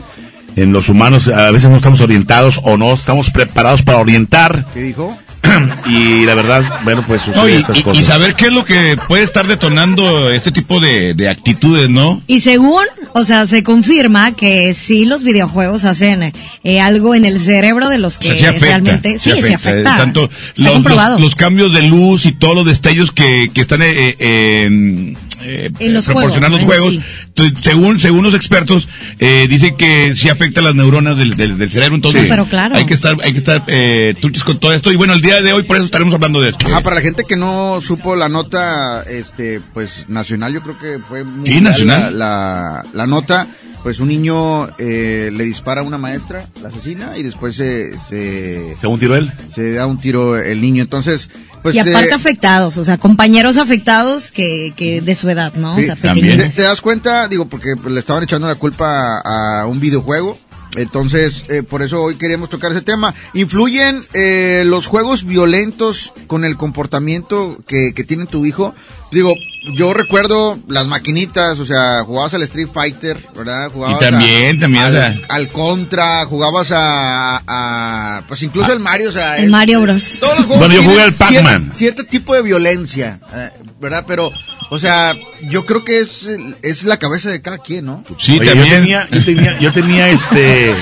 en 0.55 0.74
los 0.74 0.89
humanos. 0.89 1.28
A 1.28 1.51
veces 1.51 1.69
no 1.69 1.78
estamos 1.78 2.01
orientados 2.01 2.59
o 2.63 2.78
no 2.78 2.93
estamos 2.93 3.30
preparados 3.30 3.82
para 3.82 3.99
orientar. 3.99 4.65
¿Qué 4.74 4.82
dijo? 4.82 5.17
y 5.88 6.24
la 6.26 6.36
verdad, 6.36 6.63
bueno, 6.84 7.03
pues 7.07 7.28
No, 7.28 7.34
suceden 7.34 7.55
y, 7.57 7.61
estas 7.61 7.80
y- 7.80 7.84
cosas. 7.84 8.03
y 8.03 8.05
saber 8.05 8.36
qué 8.36 8.45
es 8.47 8.53
lo 8.53 8.63
que 8.63 8.95
puede 9.07 9.24
estar 9.24 9.47
detonando 9.47 10.30
este 10.30 10.51
tipo 10.51 10.80
de, 10.80 11.13
de 11.15 11.30
actitudes, 11.30 11.89
¿no? 11.89 12.22
Y 12.28 12.41
según, 12.41 12.84
o 13.13 13.24
sea, 13.24 13.47
se 13.47 13.63
confirma 13.63 14.34
que 14.34 14.74
sí 14.76 15.05
los 15.05 15.24
videojuegos 15.24 15.84
hacen 15.84 16.32
eh, 16.63 16.80
algo 16.80 17.15
en 17.15 17.26
el 17.26 17.39
cerebro 17.39 17.89
de 17.89 17.97
los 17.97 18.19
que 18.19 18.30
O 18.32 18.36
sea, 18.36 18.39
sí 18.39 18.45
afecta, 18.45 18.65
realmente 18.67 19.17
sí, 19.19 19.41
se 19.41 19.55
afecta. 19.55 19.80
eh, 19.80 19.97
Tanto 19.97 20.30
los, 20.57 20.74
comprobado. 20.74 21.13
los- 21.15 21.22
los 21.24 21.36
cambios 21.36 21.74
de 21.74 21.88
luz 21.88 22.26
y 22.28 22.34
todos 22.34 22.53
los 22.55 22.65
destellos 22.65 23.11
que, 23.11 23.49
que 23.51 23.61
están 23.61 23.82
eh, 23.82 24.15
eh, 24.19 25.15
eh, 25.43 25.71
En 25.79 25.93
los 25.93 26.05
proporcionando 26.05 26.57
los 26.57 26.65
juegos, 26.65 26.87
juegos. 26.95 27.05
en 27.05 27.27
Entonces, 27.27 27.57
según, 27.63 27.99
según 27.99 28.23
los 28.23 28.33
expertos, 28.33 28.87
eh, 29.19 29.47
dicen 29.49 29.75
que 29.77 30.15
sí 30.15 30.29
afecta 30.29 30.61
las 30.61 30.75
neuronas 30.75 31.17
del, 31.17 31.31
del, 31.31 31.57
del 31.57 31.69
cerebro. 31.71 31.95
Entonces, 31.95 32.21
Sí, 32.23 32.27
pero 32.29 32.45
claro. 32.47 32.75
hay 32.75 32.85
que 32.85 32.93
estar, 32.93 33.15
hay 33.23 33.31
que 33.31 33.37
estar 33.39 33.63
eh, 33.67 34.15
truchis 34.19 34.43
con 34.43 34.59
todo 34.59 34.73
esto. 34.73 34.91
Y 34.91 34.95
bueno, 34.95 35.13
el 35.13 35.21
día 35.21 35.41
de 35.41 35.53
hoy 35.53 35.63
por 35.63 35.75
eso 35.77 35.85
estaremos 35.85 36.13
hablando 36.13 36.41
de 36.41 36.49
esto. 36.49 36.65
Ah, 36.73 36.81
para 36.81 36.95
la 36.97 37.01
gente 37.01 37.23
que 37.27 37.35
no 37.35 37.79
supo 37.81 38.15
la 38.15 38.29
nota, 38.29 39.03
este, 39.03 39.61
pues 39.73 40.05
nacional, 40.07 40.53
yo 40.53 40.61
creo 40.61 40.77
que 40.79 40.99
fue 40.99 41.23
muy 41.23 41.51
Sí, 41.51 41.61
nacional. 41.61 42.17
La, 42.17 42.83
la, 42.83 42.85
la 42.93 43.07
nota, 43.07 43.47
pues 43.83 43.99
un 43.99 44.09
niño 44.09 44.69
eh, 44.77 45.29
le 45.33 45.43
dispara 45.43 45.81
a 45.81 45.83
una 45.83 45.97
maestra, 45.97 46.45
la 46.61 46.69
asesina 46.69 47.17
y 47.17 47.23
después 47.23 47.55
se, 47.55 47.97
se, 47.97 48.75
¿Se 48.79 48.81
da 48.83 48.87
un 48.89 48.99
tiro 48.99 49.15
él? 49.15 49.31
se 49.49 49.71
da 49.73 49.87
un 49.87 49.97
tiro 49.99 50.37
el 50.37 50.61
niño. 50.61 50.83
Entonces, 50.83 51.29
pues 51.62 51.76
y 51.76 51.80
aparte 51.80 52.09
eh, 52.09 52.14
afectados, 52.14 52.78
o 52.78 52.84
sea, 52.84 52.97
compañeros 52.97 53.57
afectados 53.57 54.32
que, 54.32 54.74
que 54.76 55.01
de 55.01 55.16
su 55.16 55.30
edad, 55.30 55.53
¿no? 55.53 55.76
Sí, 55.76 55.82
o 55.82 55.86
sea, 55.86 55.95
te, 55.95 56.49
te 56.49 56.62
das 56.62 56.82
cuenta, 56.82 57.28
digo, 57.28 57.47
porque 57.47 57.76
le 57.88 57.99
estaban 57.99 58.24
echando 58.24 58.47
la 58.47 58.55
culpa 58.55 59.22
a, 59.24 59.62
a 59.62 59.68
un 59.68 59.80
videojuego 59.80 60.38
Entonces, 60.78 61.45
eh, 61.49 61.64
por 61.64 61.82
eso 61.82 62.01
hoy 62.01 62.16
queremos 62.16 62.49
tocar 62.49 62.72
ese 62.72 62.82
tema. 62.82 63.14
¿Influyen 63.34 64.03
eh, 64.14 64.64
los 64.66 64.88
juegos 64.88 65.26
violentos 65.26 66.14
con 66.28 66.45
el 66.45 66.55
comportamiento 66.55 67.57
que, 67.68 67.93
que 67.93 68.03
tiene 68.03 68.26
tu 68.26 68.45
hijo? 68.45 68.74
Digo, 69.12 69.34
yo 69.74 69.93
recuerdo 69.93 70.57
las 70.70 70.88
maquinitas, 70.88 71.59
o 71.59 71.66
sea, 71.66 72.03
jugabas 72.05 72.34
al 72.34 72.43
Street 72.43 72.70
Fighter, 72.74 73.18
¿verdad? 73.36 73.70
Jugabas 73.70 73.97
Y 74.01 74.05
también, 74.05 74.55
a- 74.55 74.59
también, 74.62 74.84
al, 74.86 74.91
o 74.95 74.97
sea- 74.97 75.16
al 75.28 75.47
Contra, 75.49 76.26
jugabas 76.26 76.72
a, 76.74 77.43
a- 77.45 78.22
pues 78.28 78.41
incluso 78.43 78.72
el 78.72 78.80
Mario, 78.80 79.09
o 79.09 79.12
sea, 79.12 79.38
El 79.38 79.45
es- 79.45 79.49
Mario 79.49 79.82
Bros. 79.82 80.18
todos 80.20 80.38
los 80.38 80.45
juegos 80.47 80.59
Bueno, 80.68 80.74
yo 80.82 80.89
jugué 80.89 81.01
al 81.03 81.14
Pac-Man. 81.14 81.72
cier- 81.72 81.76
Cierto 81.76 82.05
tipo 82.05 82.34
de 82.34 82.41
violencia, 82.41 83.20
eh, 83.36 83.49
¿verdad? 83.82 84.05
Pero, 84.07 84.32
o 84.70 84.80
sea, 84.80 85.14
yo 85.49 85.66
creo 85.66 85.84
que 85.84 85.99
es, 85.99 86.30
es 86.62 86.84
la 86.86 86.97
cabeza 86.97 87.30
de 87.30 87.41
cada 87.41 87.57
quien, 87.57 87.86
¿no? 87.86 88.05
Sí, 88.18 88.39
Oye, 88.39 88.45
también. 88.49 88.70
Yo 88.70 88.76
tenía, 88.80 89.07
yo 89.12 89.24
tenía, 89.26 89.59
yo 89.59 89.74
tenía 89.74 90.09
este 90.09 90.74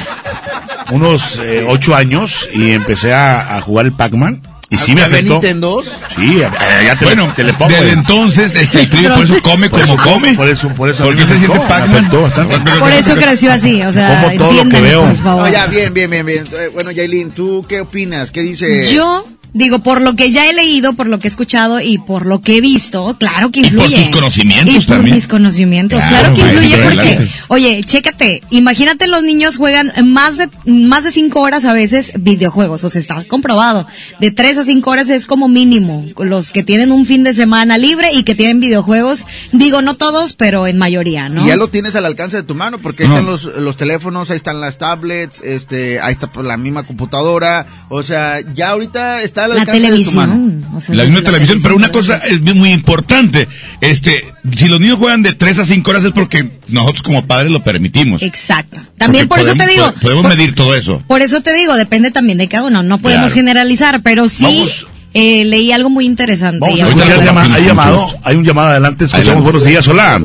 unos 0.92 1.38
eh, 1.38 1.66
ocho 1.68 1.96
años 1.96 2.48
y 2.54 2.72
empecé 2.72 3.14
a, 3.14 3.58
a 3.58 3.62
jugar 3.62 3.86
el 3.88 3.94
Pac-Man 3.94 4.42
y 4.70 4.78
sí 4.78 4.94
me 4.94 5.02
¿Había 5.02 5.18
afectó. 5.18 5.34
Nintendo? 5.34 5.84
Sí, 6.16 6.44
a- 6.44 6.84
ya 6.84 6.96
te, 6.96 7.06
Bueno, 7.06 7.34
te 7.36 7.44
le 7.44 7.54
pongo. 7.54 7.72
desde 7.72 7.90
eh. 7.90 7.94
entonces, 7.94 8.56
este, 8.56 8.82
el 8.82 8.90
Trivi 8.90 9.08
por 9.08 9.24
eso 9.26 9.42
come 9.42 9.70
Por 9.70 9.82
como 9.82 9.94
eso- 9.96 10.04
come. 10.12 10.34
Por 10.36 10.48
eso, 10.50 10.70
por 10.70 10.90
eso. 10.90 11.04
Porque 11.04 11.22
se 11.24 11.38
siente 11.40 11.60
Pac-Man. 11.60 12.10
Por 12.10 12.92
eso 12.92 13.16
creció 13.16 13.52
así, 13.52 13.82
o 13.82 13.92
sea, 13.92 14.22
Como 14.24 14.38
todo 14.38 14.64
lo 14.64 14.70
que 14.70 14.82
veo. 14.82 15.02
por 15.04 15.18
favor. 15.18 15.44
No, 15.48 15.52
ya, 15.52 15.66
bien, 15.68 15.94
bien, 15.94 16.10
bien, 16.10 16.26
bien. 16.26 16.48
Eh, 16.52 16.70
Bueno, 16.74 16.92
Yailin, 16.92 17.32
¿tú 17.32 17.66
qué 17.68 17.82
opinas? 17.82 18.32
¿Qué 18.32 18.42
dice? 18.42 18.84
Yo 18.86 19.26
digo, 19.54 19.80
por 19.80 20.02
lo 20.02 20.16
que 20.16 20.32
ya 20.32 20.50
he 20.50 20.54
leído, 20.54 20.94
por 20.94 21.08
lo 21.08 21.20
que 21.20 21.28
he 21.28 21.32
escuchado 21.32 21.82
y 21.82 21.98
por 21.98 22.26
lo 22.26 22.42
que 22.42 22.58
he 22.58 22.62
visto, 22.62 23.16
claro 23.20 23.52
que 23.52 23.62
Y 23.62 23.64
por 23.64 23.74
influye. 23.74 24.04
tus 24.06 24.16
conocimientos 24.16 24.76
Y 24.76 24.78
por 24.80 24.96
también. 24.98 25.16
mis 25.16 25.28
conocimientos, 25.28 26.04
Claro, 26.04 26.34
claro, 26.34 26.36
que 26.36 26.42
influye 26.42 26.84
porque, 26.84 27.00
adelante. 27.00 27.32
oye, 27.50 27.84
chécate, 27.84 28.42
imagínate 28.50 29.08
los 29.08 29.24
niños 29.24 29.58
juegan 29.58 29.92
más 30.12 30.38
de, 30.38 30.50
más 30.66 31.04
de 31.04 31.12
cinco 31.12 31.42
horas 31.42 31.66
a 31.66 31.74
veces 31.74 32.12
videojuegos, 32.20 32.84
o 32.84 32.90
sea, 32.90 33.02
está 33.02 33.24
comprobado. 33.26 33.88
De 34.20 34.32
tres 34.32 34.58
a 34.58 34.66
cinco 34.66 34.92
horas 34.92 35.10
es 35.10 35.26
como 35.26 35.48
mínimo. 35.48 36.06
Los 36.18 36.52
que 36.52 36.64
tienen 36.64 36.92
un 36.92 37.06
fin 37.06 37.24
de 37.24 37.34
semana 37.34 37.78
libre 37.78 38.14
y 38.14 38.24
que 38.24 38.36
tienen 38.36 38.60
videojuegos, 38.60 39.26
digo, 39.52 39.82
no 39.82 39.96
todos, 39.96 40.34
pero 40.34 40.68
en 40.68 40.78
mayoría, 40.78 41.30
¿no? 41.30 41.44
Y 41.46 41.48
ya 41.48 41.56
lo 41.56 41.68
tienes 41.70 41.96
al 41.96 42.06
alcance 42.06 42.38
de 42.38 42.44
tu 42.44 42.56
mano, 42.56 42.80
porque 42.80 43.04
ahí 43.04 43.10
No. 43.10 43.16
están 43.16 43.26
los, 43.26 43.44
los 43.46 43.78
teléfonos, 43.78 44.30
ahí 44.30 44.38
están 44.38 44.62
las 44.62 44.78
tablets, 44.78 45.42
este, 45.42 46.00
ahí 46.00 46.14
está 46.14 46.28
pues, 46.28 46.46
la 46.46 46.58
misma 46.58 46.84
computadora, 46.84 47.66
o 47.90 48.04
sea, 48.04 48.40
ya 48.54 48.70
ahorita 48.70 49.22
está 49.24 49.39
La 49.48 49.66
televisión. 49.66 50.66
o 50.76 50.82
sea, 50.82 50.96
La 50.96 51.04
misma 51.04 51.20
la 51.20 51.26
televisión, 51.26 51.60
pero 51.62 51.76
una 51.76 51.90
cosa 51.92 52.18
es 52.18 52.42
muy 52.42 52.72
importante, 52.72 53.48
este, 53.82 54.26
si 54.58 54.68
los 54.68 54.80
niños 54.80 54.98
juegan 55.00 55.22
de 55.24 55.34
3 55.34 55.60
a 55.60 55.66
5 55.66 55.92
horas 55.92 56.04
es 56.04 56.12
porque 56.12 56.60
nosotros 56.68 57.02
como 57.04 57.26
padres 57.26 57.52
lo 57.52 57.64
permitimos. 57.64 58.22
Exacto. 58.22 58.82
También 58.98 59.28
Porque 59.28 59.44
por 59.44 59.50
eso 59.50 59.58
te 59.58 59.64
podemos- 59.66 59.76
digo. 59.76 59.94
po- 59.94 60.00
Podemos 60.02 60.24
por- 60.24 60.36
medir 60.38 60.56
todo 60.56 60.76
eso. 60.76 61.04
Por 61.08 61.22
eso 61.22 61.42
te 61.42 61.54
digo, 61.54 61.76
depende 61.76 62.12
también 62.12 62.38
de 62.38 62.48
cada 62.48 62.64
uno. 62.66 62.84
No 62.84 62.98
podemos 63.00 63.26
Claro. 63.28 63.36
generalizar, 63.36 64.02
pero 64.04 64.28
sí 64.30 64.44
Vamos. 64.44 64.86
eh, 65.14 65.46
leí 65.46 65.72
algo 65.72 65.90
muy 65.90 66.06
interesante. 66.06 66.60
Vamos 66.60 66.78
y 66.78 66.82
a 66.82 66.86
ahorita 66.86 67.02
escuchar, 67.04 67.20
lo- 67.20 67.26
llama- 67.42 67.56
hay 67.56 67.66
llamado, 67.66 68.08
hay 68.24 68.36
un 68.36 68.46
llamado 68.46 68.70
adelante, 68.70 69.06
escuchamos 69.06 69.28
Adelante. 69.28 69.44
buenos 69.52 69.66
días, 69.66 69.88
hola. 69.88 70.22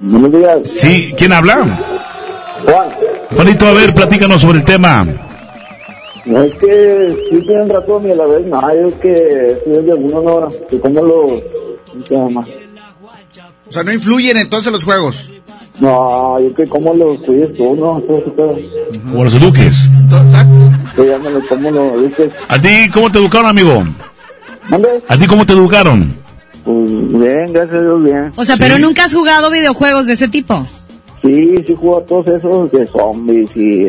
Buenos 0.00 0.32
días, 0.32 0.58
Sí, 0.80 1.12
¿quién 1.16 1.32
habla? 1.32 1.54
Juan. 2.64 2.88
Juanito, 3.30 3.66
a 3.66 3.72
ver, 3.72 3.94
platícanos 3.94 4.40
sobre 4.42 4.58
el 4.58 4.64
tema. 4.64 5.06
No 6.26 6.42
es 6.42 6.54
que 6.54 7.26
sí 7.30 7.46
tienen 7.46 7.68
razón 7.68 8.08
y 8.08 8.12
a 8.12 8.16
la 8.16 8.24
vez 8.24 8.46
no, 8.46 8.70
es 8.70 8.94
que 8.94 9.60
sí 9.64 9.70
es 9.70 9.84
de 9.84 9.94
uno 9.94 10.22
no, 10.22 10.48
que 10.68 10.80
cómo 10.80 11.02
lo, 11.02 11.22
¿cómo 11.90 12.06
se 12.06 12.14
llama? 12.14 12.46
O 13.68 13.72
sea, 13.72 13.82
no 13.82 13.92
influyen 13.92 14.36
entonces 14.38 14.72
los 14.72 14.84
juegos. 14.84 15.30
No, 15.80 16.38
yo 16.40 16.54
que 16.54 16.66
cómo 16.66 16.94
lo 16.94 17.20
cuides 17.24 17.54
tú, 17.56 17.74
no, 17.76 18.00
todo 18.02 18.18
ese 18.18 18.30
pedo. 18.30 18.56
O 19.16 19.24
los 19.24 19.34
eduques. 19.34 19.88
Exacto. 20.10 20.70
Que 20.94 21.06
ya 21.08 21.18
me 21.18 21.30
lo, 21.30 21.40
cómo 21.46 21.70
lo 21.70 22.02
dices. 22.02 22.32
¿A 22.48 22.60
ti 22.60 22.68
cómo 22.92 23.10
te 23.10 23.18
educaron, 23.18 23.48
amigo? 23.48 23.84
¿Dónde? 24.70 24.88
¿A 25.08 25.18
ti 25.18 25.26
cómo 25.26 25.44
te 25.44 25.52
educaron? 25.52 26.14
Pues 26.64 26.88
bien, 27.18 27.52
gracias 27.52 27.74
a 27.74 27.82
Dios, 27.82 28.02
bien. 28.02 28.32
O 28.36 28.44
sea, 28.44 28.56
pero 28.56 28.78
nunca 28.78 29.04
has 29.04 29.14
jugado 29.14 29.50
videojuegos 29.50 30.06
de 30.06 30.14
ese 30.14 30.28
tipo. 30.28 30.66
Sí, 31.22 31.56
sí 31.66 31.74
juego 31.74 31.98
a 31.98 32.06
todos 32.06 32.28
esos 32.28 32.70
de 32.70 32.86
zombies 32.86 33.50
y... 33.56 33.84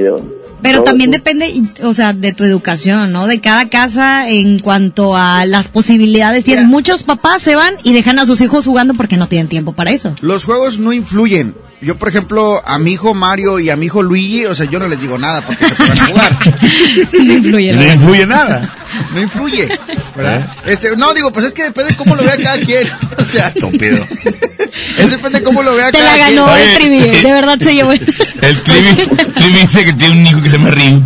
Pero 0.65 0.83
también 0.83 1.11
depende, 1.11 1.53
o 1.83 1.93
sea, 1.93 2.13
de 2.13 2.33
tu 2.33 2.43
educación, 2.43 3.11
¿no? 3.11 3.27
De 3.27 3.39
cada 3.39 3.69
casa 3.69 4.27
en 4.27 4.59
cuanto 4.59 5.15
a 5.15 5.45
las 5.45 5.67
posibilidades. 5.67 6.43
Tienen 6.43 6.67
muchos 6.67 7.03
papás 7.03 7.43
se 7.43 7.55
van 7.55 7.75
y 7.83 7.93
dejan 7.93 8.19
a 8.19 8.25
sus 8.25 8.41
hijos 8.41 8.65
jugando 8.65 8.95
porque 8.95 9.17
no 9.17 9.27
tienen 9.27 9.47
tiempo 9.47 9.73
para 9.73 9.91
eso. 9.91 10.15
Los 10.21 10.43
juegos 10.45 10.79
no 10.79 10.91
influyen. 10.91 11.55
Yo, 11.81 11.97
por 11.97 12.09
ejemplo, 12.09 12.61
a 12.65 12.79
mi 12.79 12.93
hijo 12.93 13.13
Mario 13.13 13.59
y 13.59 13.69
a 13.69 13.75
mi 13.75 13.85
hijo 13.85 14.01
Luigi, 14.01 14.45
o 14.45 14.55
sea, 14.55 14.65
yo 14.65 14.79
no 14.79 14.87
les 14.87 14.99
digo 14.99 15.17
nada 15.19 15.45
porque 15.45 15.65
se 15.65 15.75
pueden 15.75 15.97
jugar. 15.97 16.37
no 17.13 17.33
influye. 17.33 17.73
No 17.73 17.83
influye 17.83 18.25
nada. 18.25 18.75
No 19.13 19.21
influye, 19.21 19.67
¿verdad? 20.15 20.49
Este, 20.65 20.95
no, 20.95 21.13
digo, 21.13 21.31
pues 21.31 21.45
es 21.45 21.51
que 21.51 21.63
depende 21.63 21.91
de 21.91 21.97
cómo 21.97 22.15
lo 22.15 22.23
vea 22.23 22.37
cada 22.37 22.59
quien. 22.59 22.87
O 23.17 23.23
sea, 23.23 23.49
Estúpido. 23.49 24.05
Es 24.97 25.11
depende 25.11 25.39
de 25.39 25.43
cómo 25.45 25.61
lo 25.63 25.75
vea 25.75 25.91
Te 25.91 25.97
cada 25.99 26.11
la 26.11 26.17
ganó 26.17 26.55
el 26.55 26.77
trivi, 26.77 26.99
de 26.99 27.31
verdad 27.33 27.57
se 27.59 27.73
llevó. 27.73 27.91
el- 27.91 28.15
El 28.41 28.61
Trivi, 28.61 28.95
Trivi 29.33 29.59
dice 29.61 29.85
que 29.85 29.93
tiene 29.93 30.13
un 30.19 30.27
hijo 30.27 30.41
que 30.43 30.49
se 30.51 30.57
llama 30.57 30.69
Ryu. 30.71 31.01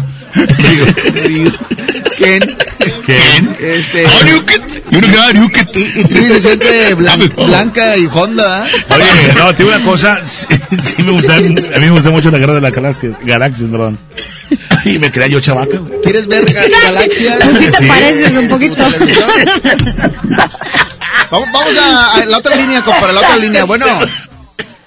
¿Quién? 2.18 2.58
¿Quién? 3.06 3.56
Este. 3.60 4.06
Ah, 4.06 4.10
Ryuket. 4.26 4.84
Y 4.92 4.96
uno 4.98 5.08
que 5.08 5.34
Ryuket. 5.34 5.78
Y, 5.78 6.00
y 6.00 6.04
Trivi 6.04 6.28
se 6.34 6.42
siente 6.42 6.96
blan- 6.98 7.34
blanca 7.48 7.96
y 7.98 8.08
Honda. 8.12 8.68
¿eh? 8.68 8.72
Oye, 8.90 9.34
no, 9.38 9.56
te 9.56 9.64
digo 9.64 9.76
una 9.76 9.86
cosa, 9.86 10.20
sí, 10.26 10.46
sí 10.84 11.02
me 11.04 11.12
gustan, 11.12 11.46
a 11.74 11.80
mí 11.80 11.86
me 11.86 11.92
gusta 11.92 12.10
mucho 12.10 12.30
la 12.30 12.38
guerra 12.40 12.56
de 12.56 12.62
la 12.62 12.72
galaxia, 12.72 13.12
galaxias, 13.24 13.70
perdón. 13.70 13.98
Y 14.86 14.98
me 15.00 15.12
creía 15.12 15.28
yo 15.28 15.40
chavaca. 15.40 15.78
güey. 15.78 16.02
¿Quieres 16.04 16.28
ver 16.28 16.46
Ga- 16.46 16.70
Galaxia? 16.84 17.40
Tú 17.40 17.48
sí 17.58 17.66
te 17.72 17.78
Sí. 17.78 17.86
pareces 17.86 18.32
un 18.36 18.48
poquito. 18.50 18.84
Vamos, 21.32 21.50
vamos 21.54 21.78
a, 21.78 22.14
a 22.16 22.26
la 22.26 22.38
otra 22.38 22.56
línea, 22.56 22.82
compadre, 22.82 23.14
la 23.14 23.20
otra 23.20 23.38
línea. 23.38 23.64
Bueno, 23.66 23.86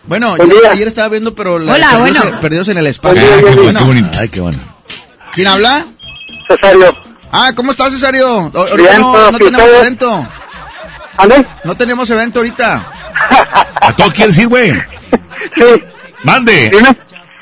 bueno, 0.05 0.37
Buen 0.37 0.51
yo 0.51 0.71
ayer 0.71 0.89
estaba 0.89 1.09
viendo, 1.09 1.35
pero 1.35 1.59
la 1.59 1.73
Hola, 1.75 1.91
perdidos, 1.91 2.23
bueno. 2.25 2.41
perdidos 2.41 2.69
en 2.69 2.79
el 2.79 2.87
espacio. 2.89 3.23
Ah, 3.23 3.37
qué, 3.39 3.61
bueno, 3.61 3.79
qué 3.79 3.85
bonito. 3.87 4.19
Ay, 4.21 4.29
qué 4.29 4.41
bueno. 4.41 4.59
¿Quién 5.35 5.47
habla? 5.49 5.85
Cesario. 6.49 6.95
Ah, 7.31 7.53
¿cómo 7.55 7.71
estás, 7.71 7.93
Cesario? 7.93 8.29
O- 8.53 8.59
Ahorita 8.59 8.77
Bien, 8.91 9.01
no, 9.01 9.31
no 9.31 9.39
tenemos 9.39 9.61
todo. 9.63 9.81
evento. 9.81 10.27
¿Ande? 11.17 11.45
No 11.65 11.75
tenemos 11.77 12.11
evento 12.11 12.41
ahorita. 12.41 12.85
¿A 13.81 13.93
todo 13.97 14.13
quieres 14.13 14.37
ir, 14.39 14.49
güey? 14.49 14.73
Sí, 15.55 15.85
Mande. 16.25 16.71
dime. 16.71 16.97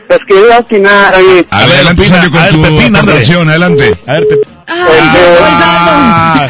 Es 0.09 0.19
que 0.27 0.35
iba 0.41 0.57
a 0.57 0.59
opinar, 0.59 1.15
oye, 1.15 1.47
A 1.51 1.61
ver, 1.61 1.71
adelante, 1.77 2.05
Sergio, 2.05 2.31
con 2.33 2.41
a 2.41 2.43
ver, 2.45 2.53
tu 2.53 2.97
aportación, 2.97 3.49
adelante. 3.49 4.01
A 4.09 4.13
ver, 4.15 4.27
Pepe. 4.29 4.49
Ay, 4.71 5.09
se 5.11 5.19
me 5.19 5.37
fue 5.37 5.49
el 5.49 5.57
saldo. 5.57 5.91
Ah, 5.93 6.47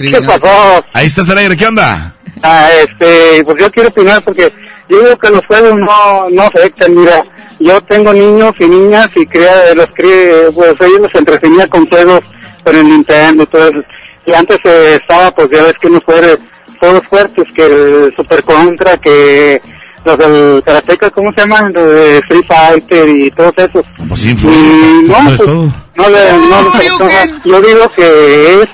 ¿qué 0.00 0.22
pasó? 0.22 0.84
ahí 0.92 1.06
estás 1.06 1.28
al 1.28 1.38
aire, 1.38 1.56
¿qué 1.56 1.66
onda? 1.66 2.14
Ah, 2.42 2.68
este, 2.82 3.44
pues 3.44 3.56
yo 3.60 3.70
quiero 3.70 3.88
opinar 3.90 4.24
porque 4.24 4.52
yo 4.88 4.98
digo 5.02 5.18
que 5.18 5.30
los 5.30 5.46
juegos 5.46 5.76
no, 5.78 6.30
no 6.30 6.42
afectan, 6.42 6.94
mira, 6.94 7.24
yo 7.60 7.80
tengo 7.82 8.12
niños 8.12 8.52
y 8.58 8.66
niñas 8.66 9.08
y 9.14 9.26
crea, 9.26 9.74
los 9.74 9.88
crié, 9.94 10.50
pues 10.54 10.74
ellos 10.80 11.00
los 11.00 11.14
entretenía 11.14 11.66
con 11.68 11.88
juegos 11.88 12.20
con 12.64 12.76
el 12.76 12.86
Nintendo 12.86 13.42
y 13.42 13.46
todo 13.46 13.68
eso. 13.68 13.84
Y 14.26 14.32
antes 14.32 14.58
eh, 14.64 14.98
estaba, 15.00 15.30
pues 15.32 15.50
ya 15.50 15.62
ves 15.64 15.74
que 15.80 15.88
unos 15.88 16.04
juegos, 16.04 16.38
juegos 16.80 17.06
fuertes, 17.08 17.44
que 17.54 17.64
el 17.64 18.14
Super 18.16 18.42
Contra, 18.42 18.96
que 18.96 19.60
los 20.04 20.18
del 20.18 20.62
Karateka, 20.64 21.10
¿cómo 21.10 21.32
se 21.32 21.40
llaman? 21.40 21.72
Los 21.72 21.88
de 21.94 22.18
Street 22.18 22.44
Fighter 22.46 23.08
y 23.08 23.30
todos 23.30 23.54
esos. 23.56 23.84
Pues 24.08 24.20
sí, 24.20 24.30
Y 24.30 25.08
no, 25.08 25.14
pues, 25.24 25.36
todo. 25.38 25.72
no 25.94 26.08
le, 26.08 26.32
no 26.48 26.78
les 26.78 27.44
Yo 27.44 27.60
digo 27.60 27.88
que 27.94 28.62
es 28.62 28.68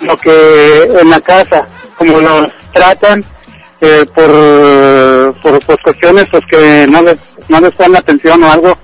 lo 0.00 0.16
que 0.16 0.82
en 1.00 1.10
la 1.10 1.20
casa, 1.20 1.66
como 1.96 2.20
los 2.20 2.50
tratan 2.72 3.24
eh, 3.80 4.04
por, 4.14 5.34
por 5.42 5.64
pues, 5.64 5.78
cuestiones 5.82 6.26
pues 6.30 6.44
que 6.46 6.86
no 6.88 7.02
les, 7.02 7.16
no 7.48 7.60
les 7.60 7.76
dan 7.76 7.96
atención 7.96 8.42
o 8.42 8.50
algo, 8.50 8.78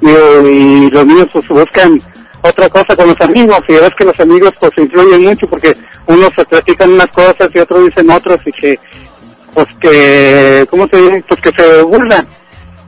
digo, 0.00 0.48
y 0.48 0.90
los 0.90 1.06
niños 1.06 1.28
pues 1.32 1.48
buscan 1.48 2.00
otra 2.42 2.68
cosa 2.68 2.94
con 2.96 3.08
los 3.08 3.20
amigos, 3.20 3.58
y 3.68 3.72
ves 3.72 3.90
que 3.98 4.04
los 4.04 4.18
amigos 4.20 4.54
pues 4.60 4.72
influyen 4.76 5.24
mucho 5.24 5.48
porque 5.48 5.76
unos 6.06 6.30
se 6.36 6.44
platican 6.44 6.92
unas 6.92 7.08
cosas 7.08 7.50
y 7.52 7.58
otros 7.58 7.86
dicen 7.86 8.10
otros 8.10 8.38
y 8.46 8.52
que 8.52 8.78
pues 9.64 9.68
que, 9.80 10.66
¿cómo 10.70 10.86
te 10.86 10.96
dice? 11.00 11.24
Pues 11.28 11.40
que 11.40 11.50
se 11.50 11.82
burlan. 11.82 12.26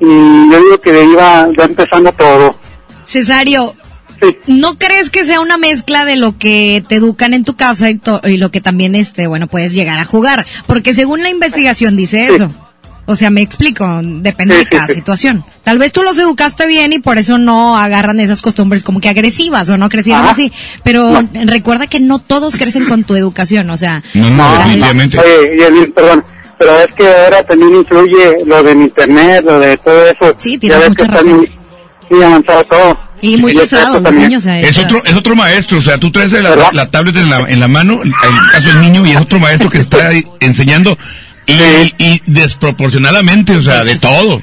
Y 0.01 0.05
yo 0.07 0.59
digo 0.59 0.81
que 0.81 0.93
de 0.93 1.01
ahí 1.01 1.15
va, 1.15 1.47
va 1.59 1.65
empezando 1.65 2.13
todo. 2.13 2.57
Cesario, 3.07 3.75
Sí. 4.23 4.37
¿no 4.47 4.79
crees 4.79 5.09
que 5.11 5.25
sea 5.25 5.41
una 5.41 5.57
mezcla 5.57 6.05
de 6.05 6.17
lo 6.17 6.37
que 6.39 6.85
te 6.87 6.97
educan 6.97 7.33
en 7.35 7.43
tu 7.43 7.57
casa 7.57 7.89
y, 7.91 7.95
to- 7.97 8.21
y 8.25 8.37
lo 8.37 8.51
que 8.51 8.61
también, 8.61 8.95
este, 8.95 9.27
bueno, 9.27 9.47
puedes 9.49 9.73
llegar 9.75 9.99
a 9.99 10.05
jugar? 10.05 10.47
Porque 10.67 10.95
según 10.95 11.23
la 11.23 11.31
investigación 11.31 11.97
dice 11.97 12.27
eso. 12.27 12.51
O 13.07 13.17
sea, 13.17 13.31
me 13.31 13.41
explico, 13.43 13.85
depende 14.05 14.57
de 14.57 14.67
cada 14.67 14.87
situación. 14.95 15.43
Tal 15.65 15.79
vez 15.79 15.91
tú 15.91 16.03
los 16.03 16.17
educaste 16.19 16.67
bien 16.67 16.93
y 16.93 16.99
por 17.01 17.19
eso 17.19 17.39
no 17.39 17.77
agarran 17.79 18.21
esas 18.21 18.41
costumbres 18.43 18.85
como 18.85 19.01
que 19.01 19.09
agresivas 19.09 19.69
o 19.71 19.77
no 19.79 19.89
crecieron 19.89 20.23
Ajá. 20.23 20.33
así. 20.33 20.53
Pero 20.85 21.21
recuerda 21.47 21.87
que 21.89 21.99
no 21.99 22.19
todos 22.21 22.55
crecen 22.57 22.85
con 22.85 23.03
tu 23.05 23.17
educación, 23.17 23.69
o 23.71 23.77
sea, 23.79 24.03
No, 24.15 24.31
no, 24.31 24.53
definitivamente. 24.59 25.19
Oye, 25.19 25.57
y 25.59 25.63
el- 25.63 25.93
perdón, 25.93 26.25
pero 26.61 26.79
es 26.79 26.93
que 26.95 27.09
ahora 27.09 27.43
también 27.43 27.75
influye 27.75 28.45
lo 28.45 28.63
del 28.63 28.83
internet, 28.83 29.43
lo 29.47 29.59
de 29.59 29.79
todo 29.79 30.05
eso. 30.05 30.35
Sí, 30.37 30.59
tienes 30.59 30.91
mucha 30.91 31.07
razón. 31.07 31.49
muy 32.11 32.23
avanzado 32.23 32.65
todo. 32.65 33.01
Y 33.23 33.39
muy 33.39 33.55
chiflados 33.55 34.03
los 34.03 34.13
niños. 34.13 34.45
Es 34.45 34.77
otro, 34.77 35.03
es 35.03 35.15
otro 35.15 35.35
maestro, 35.35 35.79
o 35.79 35.83
sea, 35.83 35.97
tú 35.97 36.13
traes 36.13 36.33
la, 36.33 36.55
la, 36.55 36.69
la 36.71 36.91
tablet 36.91 37.17
en 37.17 37.31
la, 37.31 37.39
en 37.49 37.61
la 37.61 37.69
mano, 37.69 38.03
en 38.03 38.09
el 38.09 38.51
caso 38.53 38.69
del 38.69 38.81
niño, 38.83 39.07
y 39.07 39.13
es 39.13 39.17
otro 39.17 39.39
maestro 39.39 39.71
que 39.71 39.79
está 39.79 40.11
enseñando, 40.41 40.99
y, 41.51 42.05
y 42.05 42.23
desproporcionadamente, 42.27 43.57
o 43.57 43.63
sea, 43.63 43.85
de 43.85 43.97
todo. 43.97 44.41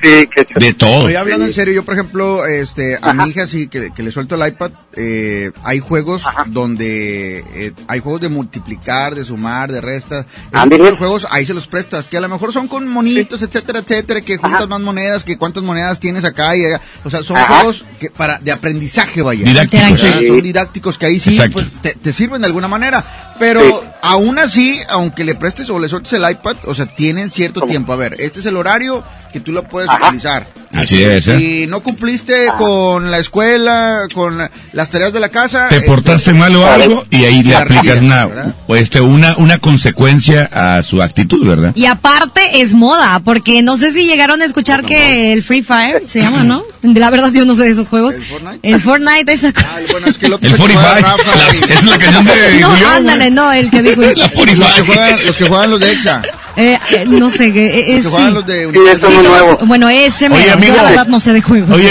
De 0.60 0.74
todo. 0.74 1.00
Estoy 1.00 1.16
hablando 1.16 1.46
en 1.46 1.54
serio, 1.54 1.74
yo 1.74 1.86
por 1.86 1.94
ejemplo, 1.94 2.46
este, 2.46 2.98
a 3.02 3.14
mi 3.14 3.30
hija 3.30 3.48
sí 3.48 3.68
que, 3.68 3.92
que 3.96 4.04
le 4.04 4.12
suelto 4.12 4.36
el 4.36 4.48
iPad, 4.48 4.72
eh, 4.96 5.52
hay 5.64 5.80
juegos 5.80 6.24
donde 6.48 7.40
eh, 7.54 7.72
hay 7.88 8.00
juegos 8.00 8.22
de 8.22 8.30
multiplicar, 8.30 9.16
de 9.16 9.24
sumar, 9.24 9.72
de 9.72 9.82
restas, 9.82 10.26
tipo 10.70 10.84
de 10.86 10.92
juegos 10.92 11.28
ahí 11.32 11.46
se 11.46 11.54
los 11.54 11.68
prestas, 11.68 12.08
que 12.08 12.18
a 12.18 12.22
lo 12.22 12.30
mejor 12.30 12.54
son 12.54 12.68
con 12.68 12.88
monitos, 12.88 13.42
etcétera, 13.42 13.80
etcétera, 13.80 14.22
que 14.22 14.38
juntas 14.38 14.68
más 14.68 14.82
monedas, 14.82 15.24
que 15.24 15.38
cuántas 15.38 15.64
monedas 15.64 16.00
tienes 16.00 16.26
acá 16.26 16.56
y 16.56 16.66
allá. 16.66 16.82
o 17.04 17.10
sea, 17.10 17.24
son 17.24 17.38
Ajá. 17.38 17.56
juegos 17.60 17.86
que 18.00 18.10
para 18.10 18.40
de 18.40 18.52
aprendizaje 18.52 19.22
vaya, 19.22 19.46
Didácticos. 19.46 20.00
Sí. 20.02 20.28
son 20.28 20.42
didácticos 20.42 20.98
que 20.98 21.06
ahí 21.06 21.20
sí 21.20 21.40
pues, 21.52 21.66
te, 21.82 21.96
te 21.96 22.14
sirven 22.14 22.42
de 22.42 22.48
alguna 22.48 22.68
manera, 22.68 23.04
pero 23.40 23.62
Sí. 23.82 23.88
Aún 24.02 24.40
así, 24.40 24.80
aunque 24.90 25.24
le 25.24 25.36
prestes 25.36 25.70
o 25.70 25.80
le 25.80 25.88
sueltes 25.88 26.14
el 26.14 26.30
iPad, 26.30 26.56
o 26.66 26.74
sea, 26.74 26.86
tienen 26.86 27.32
cierto 27.32 27.62
tiempo. 27.62 27.94
A 27.94 27.96
ver, 27.96 28.16
este 28.20 28.40
es 28.40 28.46
el 28.46 28.56
horario 28.56 29.04
que 29.32 29.40
tú 29.40 29.52
lo 29.52 29.64
puedes 29.64 29.90
utilizar. 29.90 30.48
Así 30.78 31.04
es, 31.04 31.28
¿eh? 31.28 31.38
Si 31.38 31.68
no 31.68 31.82
cumpliste 31.82 32.48
con 32.58 33.10
la 33.12 33.20
escuela, 33.20 34.04
con 34.14 34.38
las 34.74 34.90
tareas 34.90 35.14
de 35.14 35.20
la 35.20 35.30
casa, 35.30 35.68
Te 35.70 35.76
este, 35.78 35.88
portaste 35.88 36.34
mal 36.34 36.56
o 36.56 36.66
algo, 36.66 37.06
y 37.10 37.26
ahí 37.26 37.44
le 37.44 37.56
aplicas 37.56 37.98
una, 37.98 38.28
este, 38.70 39.02
una, 39.02 39.36
una 39.38 39.58
consecuencia 39.60 40.50
a 40.52 40.84
su 40.84 41.02
actitud, 41.02 41.46
¿verdad? 41.48 41.72
Y 41.76 41.86
aparte 41.86 42.62
es 42.62 42.74
moda, 42.74 43.22
porque 43.24 43.62
no 43.62 43.78
sé 43.78 43.94
si 43.94 44.06
llegaron 44.06 44.42
a 44.42 44.46
escuchar 44.46 44.84
que 44.86 45.34
el 45.34 45.44
Free 45.44 45.64
Fire 45.64 46.04
se 46.08 46.20
llama, 46.22 46.44
¿no? 46.44 46.64
La 46.82 47.10
verdad 47.10 47.32
yo 47.34 47.46
no 47.46 47.56
sé 47.56 47.64
de 47.64 47.72
esos 47.72 47.90
juegos. 47.90 48.16
¿El 48.64 48.80
Fortnite? 48.82 49.32
esa 49.34 49.52
cosa. 49.52 49.68
bueno, 49.92 50.08
es 50.08 50.18
que 50.18 50.30
lo 50.30 50.40
El 50.42 50.56
45, 50.56 50.82
la- 50.82 51.74
esa 51.74 51.74
es 51.74 51.84
la 51.84 51.98
canción 51.98 52.26
de 52.26 52.60
No, 52.60 52.88
ándale, 52.96 53.32
no, 53.32 53.52
el 53.52 53.70
que 53.70 53.82
dijo. 53.82 54.02
los, 54.02 54.14
que 54.14 54.82
juegan, 54.86 55.26
los 55.26 55.38
que 55.38 55.46
juegan 55.46 55.72
los 55.72 55.80
de 55.80 55.92
EXA. 55.92 56.22
Eh, 56.60 56.80
eh, 56.90 57.06
no 57.08 57.30
sé, 57.30 57.54
que 57.54 58.02
juegan 58.04 58.30
sí. 58.30 58.34
los 58.34 58.46
de 58.48 58.70
Sí, 58.74 58.80
eso 58.96 59.08
es 59.08 59.14
muy 59.14 59.24
nuevo. 59.24 59.60
Bueno, 59.68 59.90
ese 59.90 60.26
Oye, 60.26 60.38
mero, 60.38 60.54
amigo. 60.54 60.76
yo 60.76 60.82
la 60.82 60.90
verdad 60.90 61.08
no 61.08 61.20
sé 61.20 61.32
de 61.32 61.42
juegos. 61.44 61.70
Oye, 61.70 61.88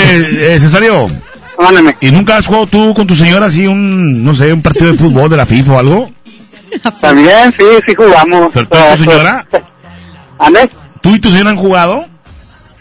eh, 0.54 0.58
Cesario. 0.60 1.08
¿Y 2.00 2.10
nunca 2.10 2.36
has 2.36 2.46
jugado 2.46 2.66
tú 2.66 2.92
con 2.92 3.06
tu 3.06 3.14
señora 3.14 3.46
así 3.46 3.66
un, 3.66 4.24
no 4.24 4.34
sé, 4.34 4.52
un 4.52 4.62
partido 4.62 4.90
de 4.90 4.98
fútbol 4.98 5.30
de 5.30 5.36
la 5.36 5.46
FIFA 5.46 5.72
o 5.72 5.78
algo? 5.78 6.10
También, 7.00 7.54
sí, 7.56 7.64
sí 7.86 7.94
jugamos. 7.94 8.50
¿Pero 8.52 8.66
tú 8.66 8.76
y 8.76 8.96
tu 8.96 9.04
señora? 9.04 9.46
¿Ande? 10.38 10.68
¿Tú 11.00 11.14
y 11.14 11.20
tu 11.20 11.30
señora 11.30 11.50
han 11.50 11.56
jugado? 11.56 12.04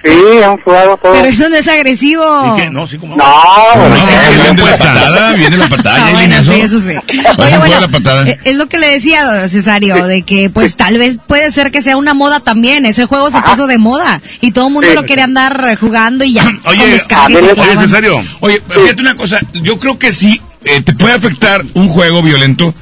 Sí, 0.06 0.11
hemos 0.44 0.61
jugado 0.61 0.98
todo. 0.98 1.14
Pero 1.14 1.26
eso 1.26 1.49
no 1.49 1.56
es 1.56 1.68
agresivo. 1.68 2.23
No, 2.72 2.88
sí, 2.88 2.98
como 2.99 3.15
No, 3.15 3.23
No, 3.26 3.90
bueno, 3.90 4.06
porque 4.06 4.36
viene 4.38 4.53
la 4.53 4.56
patada, 4.77 5.34
viene 5.34 5.57
la 5.57 5.68
patada, 5.68 6.06
Ah, 6.07 6.11
bueno, 6.11 6.44
sí, 6.44 6.61
eso 6.61 6.80
sí. 6.80 6.91
Oye, 7.10 7.27
a 7.27 7.34
jugar 7.34 7.60
bueno, 7.60 7.80
la 7.82 7.88
patada. 7.88 8.30
eh, 8.30 8.40
es 8.44 8.56
lo 8.56 8.68
que 8.68 8.77
le 8.77 8.88
decía 8.88 9.49
Cesario, 9.49 10.06
de 10.06 10.22
que 10.22 10.49
pues 10.52 10.76
tal 10.76 10.98
vez 10.99 11.18
puede 11.26 11.52
ser 11.52 11.72
que 11.72 11.82
sea 11.82 11.98
una 11.98 12.14
moda 12.14 12.40
también. 12.40 12.86
Ese 12.86 13.06
juego 13.06 13.32
se 13.32 13.41
puso 13.41 13.65
de 13.68 13.77
moda 13.80 14.22
y 14.41 14.52
todo 14.52 14.68
el 14.68 14.73
mundo 14.73 14.90
Sí. 14.90 14.95
lo 14.95 15.06
quiere 15.06 15.23
andar 15.23 15.76
jugando 15.80 16.23
y 16.23 16.34
ya. 16.34 16.44
con 16.64 16.72
Oye, 16.72 16.99
se 16.99 17.06
clavan. 17.07 18.27
Oye, 18.41 18.61
fíjate 18.69 19.02
una 19.02 19.15
cosa, 19.15 19.40
yo 19.53 19.80
creo 19.80 19.98
que 19.98 20.14
sí, 20.14 20.40
eh, 20.65 20.82
te 20.82 20.94
puede 20.94 21.15
afectar 21.15 21.64
un 21.73 21.90
juego 21.90 22.22
violento, 22.22 22.73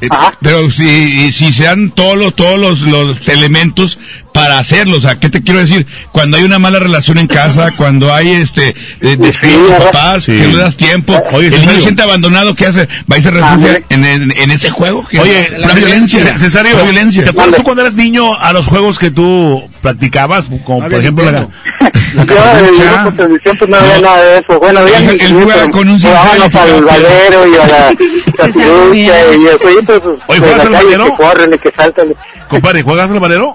eh, 0.00 0.08
pero 0.40 0.70
si, 0.70 1.30
si 1.30 1.52
se 1.52 1.64
dan 1.64 1.90
todos 1.90 2.16
los, 2.16 2.34
todos 2.34 2.58
los, 2.58 2.80
los 2.80 3.28
elementos 3.28 3.98
para 4.34 4.58
hacerlo, 4.58 4.98
o 4.98 5.00
sea, 5.00 5.14
¿qué 5.20 5.30
te 5.30 5.42
quiero 5.44 5.60
decir? 5.60 5.86
Cuando 6.10 6.36
hay 6.36 6.42
una 6.42 6.58
mala 6.58 6.80
relación 6.80 7.18
en 7.18 7.28
casa, 7.28 7.70
cuando 7.76 8.12
hay 8.12 8.30
este, 8.32 8.74
eh, 9.00 9.16
descuido 9.16 9.64
de 9.68 9.76
papás, 9.76 10.26
que 10.26 10.32
no 10.32 10.48
le 10.56 10.58
das 10.58 10.76
tiempo, 10.76 11.14
Oye, 11.32 11.46
el 11.48 11.60
niño 11.66 11.80
siente 11.80 12.02
abandonado, 12.02 12.52
¿qué 12.56 12.66
hace? 12.66 12.88
Va 13.10 13.16
y 13.16 13.22
se 13.22 13.30
refugia 13.30 13.80
en, 13.90 14.04
en, 14.04 14.32
en 14.36 14.50
ese 14.50 14.70
juego. 14.70 15.06
que 15.06 15.20
Oye, 15.20 15.42
es 15.54 15.58
la 15.60 15.72
violencia. 15.74 16.20
C- 16.20 16.38
Cesario, 16.38 16.72
pura 16.72 16.82
violencia. 16.82 17.22
¿te 17.22 17.30
acuerdas 17.30 17.54
tú 17.56 17.62
cuando 17.62 17.82
eras 17.82 17.94
niño 17.94 18.34
a 18.34 18.52
los 18.52 18.66
juegos 18.66 18.98
que 18.98 19.12
tú 19.12 19.70
practicabas? 19.80 20.46
Como 20.66 20.80
por 20.80 20.94
ejemplo 20.94 21.24
la, 21.30 21.32
la 21.32 21.48
Yo 22.14 22.20
el 22.22 22.74
grupo 22.74 23.10
de 23.10 23.16
televisión 23.16 23.56
pues 23.58 23.70
no 23.70 23.76
había 23.76 24.00
nada 24.00 24.20
de 24.24 24.38
eso. 24.38 24.58
Bueno, 24.58 24.80
había 24.80 24.98
Él- 24.98 25.20
él 25.20 25.32
juega 25.44 25.70
con 25.70 25.88
un 25.88 26.00
cincel. 26.00 26.16
al 26.16 26.84
valero 26.84 27.46
y 27.48 27.54
a 27.54 27.66
la 27.68 27.94
capirucha 28.36 28.94
y 28.96 29.46
el 29.46 29.58
jueguito 29.60 30.00
pues, 30.00 30.18
Oye, 30.26 30.38
¿juegas 30.40 30.70
la 30.70 30.78
al 30.78 30.84
valero? 30.84 31.04
que 31.04 31.22
corren 31.22 31.54
y 31.54 31.58
que 31.58 31.72
saltan. 31.76 32.14
Compadre, 32.48 32.82
¿juegas 32.82 33.10
al 33.12 33.20
valero? 33.20 33.54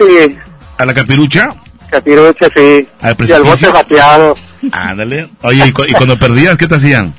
Sí, 0.00 0.38
¿A 0.78 0.84
la 0.86 0.94
capirucha? 0.94 1.50
capirucha, 1.90 2.46
sí. 2.54 2.88
¿Al 3.02 3.16
Y 3.28 3.32
al 3.32 3.42
bote 3.42 3.68
bateado. 3.68 4.36
Ándale. 4.72 5.28
Oye, 5.42 5.66
y, 5.66 5.72
cu- 5.72 5.84
y 5.86 5.92
cuando 5.92 6.18
perdías, 6.18 6.56
¿qué 6.56 6.66
te 6.68 6.76
hacían? 6.76 7.12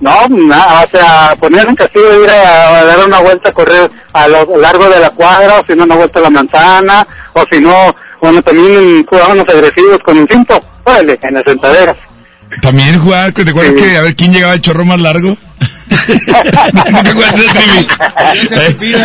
No, 0.00 0.28
nada, 0.28 0.84
o 0.86 0.90
sea, 0.96 1.34
ponían 1.40 1.68
un 1.68 1.74
castigo 1.74 2.06
de 2.08 2.22
ir 2.24 2.30
a, 2.30 2.78
a 2.78 2.84
dar 2.84 3.04
una 3.04 3.18
vuelta 3.18 3.48
a 3.48 3.52
correr 3.52 3.90
a 4.12 4.28
lo 4.28 4.56
largo 4.56 4.88
de 4.88 5.00
la 5.00 5.10
cuadra, 5.10 5.58
o 5.58 5.66
si 5.66 5.74
no, 5.74 5.82
una 5.84 5.96
vuelta 5.96 6.20
a 6.20 6.22
la 6.22 6.30
manzana, 6.30 7.06
o 7.32 7.44
si 7.50 7.60
no, 7.60 7.94
bueno, 8.22 8.40
también 8.42 9.04
jugábamos 9.04 9.48
agresivos 9.48 9.98
con 10.04 10.16
un 10.18 10.28
cinto, 10.28 10.62
órale, 10.84 11.18
en 11.20 11.34
las 11.34 11.42
sentaderas. 11.44 11.96
También 12.62 13.00
jugar, 13.00 13.32
¿te 13.32 13.42
acuerdas 13.50 13.74
que 13.74 13.96
a 13.96 14.02
ver 14.02 14.14
quién 14.14 14.32
llegaba 14.32 14.54
el 14.54 14.60
chorro 14.62 14.84
más 14.84 15.00
largo? 15.00 15.36
¿No 16.92 17.02
te 17.02 17.10
acuerdas 17.10 17.36
de 17.36 17.44
ese 17.44 17.54
trivi? 17.54 17.86
Pipí, 18.78 18.94
o 18.94 18.98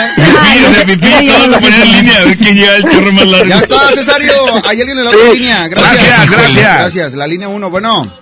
sea, 0.74 0.86
pipí, 0.86 1.28
todos 1.28 1.48
lo 1.48 1.58
ponían 1.60 1.82
en 1.82 1.92
línea 1.92 2.18
a 2.22 2.26
ver 2.26 2.38
quién 2.38 2.56
llegaba 2.58 2.78
el 2.78 2.90
chorro 2.90 3.12
más 3.12 3.28
largo. 3.28 3.46
Ya 3.48 3.58
está, 3.60 3.88
Cesario. 3.94 4.34
Hay 4.68 4.80
alguien 4.80 4.98
en 5.00 5.06
la 5.06 5.12
otra 5.12 5.34
línea. 5.34 5.68
Gracias. 5.68 6.30
Gracias, 6.30 6.78
gracias. 6.80 7.14
La 7.14 7.28
línea 7.28 7.48
1, 7.48 7.70
bueno. 7.70 8.14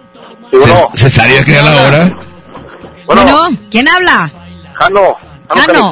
Ce- 0.52 1.10
Cesario, 1.10 1.44
que 1.46 1.52
ya 1.54 1.62
la 1.62 1.76
hora. 1.84 2.18
Bueno, 3.06 3.50
¿quién 3.70 3.88
habla? 3.88 4.32
Jano, 4.76 5.16
Cano. 5.48 5.90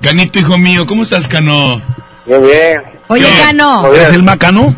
Canito, 0.00 0.38
hijo 0.38 0.58
mío, 0.58 0.86
¿cómo 0.86 1.02
estás, 1.04 1.28
Cano? 1.28 1.80
Bien, 2.26 2.42
bien. 2.42 2.82
Oye, 3.08 3.26
Cano. 3.42 3.92
¿Eres 3.92 4.12
el 4.12 4.22
macano? 4.22 4.74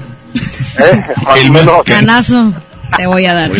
¿Eh? 0.78 1.03
El 1.36 1.51
macano. 1.53 2.53
Te 2.96 3.06
voy 3.06 3.26
a 3.26 3.34
dar. 3.34 3.50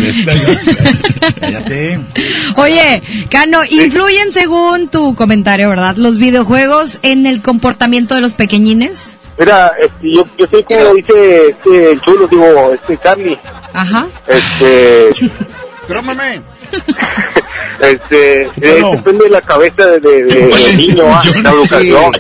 Cállate. 1.41 2.01
Oye, 2.57 3.03
Cano, 3.31 3.61
influyen 3.69 4.33
según 4.33 4.89
tu 4.89 5.15
comentario, 5.15 5.69
¿verdad? 5.69 5.97
Los 5.97 6.19
videojuegos 6.19 6.99
en 7.03 7.27
el 7.27 7.43
comportamiento 7.43 8.15
de 8.15 8.21
los 8.21 8.35
pequeñines. 8.35 9.19
Mira, 9.39 9.73
este, 9.81 10.13
yo, 10.15 10.25
yo 10.39 10.47
soy 10.47 10.63
como 10.63 10.95
dice 10.95 11.49
este 11.49 11.93
el 11.93 12.01
chulo, 12.03 12.29
digo, 12.29 12.73
este 12.73 12.97
Charlie, 13.03 13.39
Ajá. 13.73 14.07
este, 14.29 15.11
Crómame. 15.89 16.41
este, 17.81 18.43
eh, 18.43 18.83
depende 18.93 19.25
de 19.25 19.31
la 19.31 19.41
cabeza 19.41 19.87
de, 19.87 20.01
de- 20.01 20.23
de- 20.25 20.47
del 20.47 20.77
niño, 20.77 21.03
ah, 21.07 21.21
la 21.43 21.51
educación. 21.51 22.13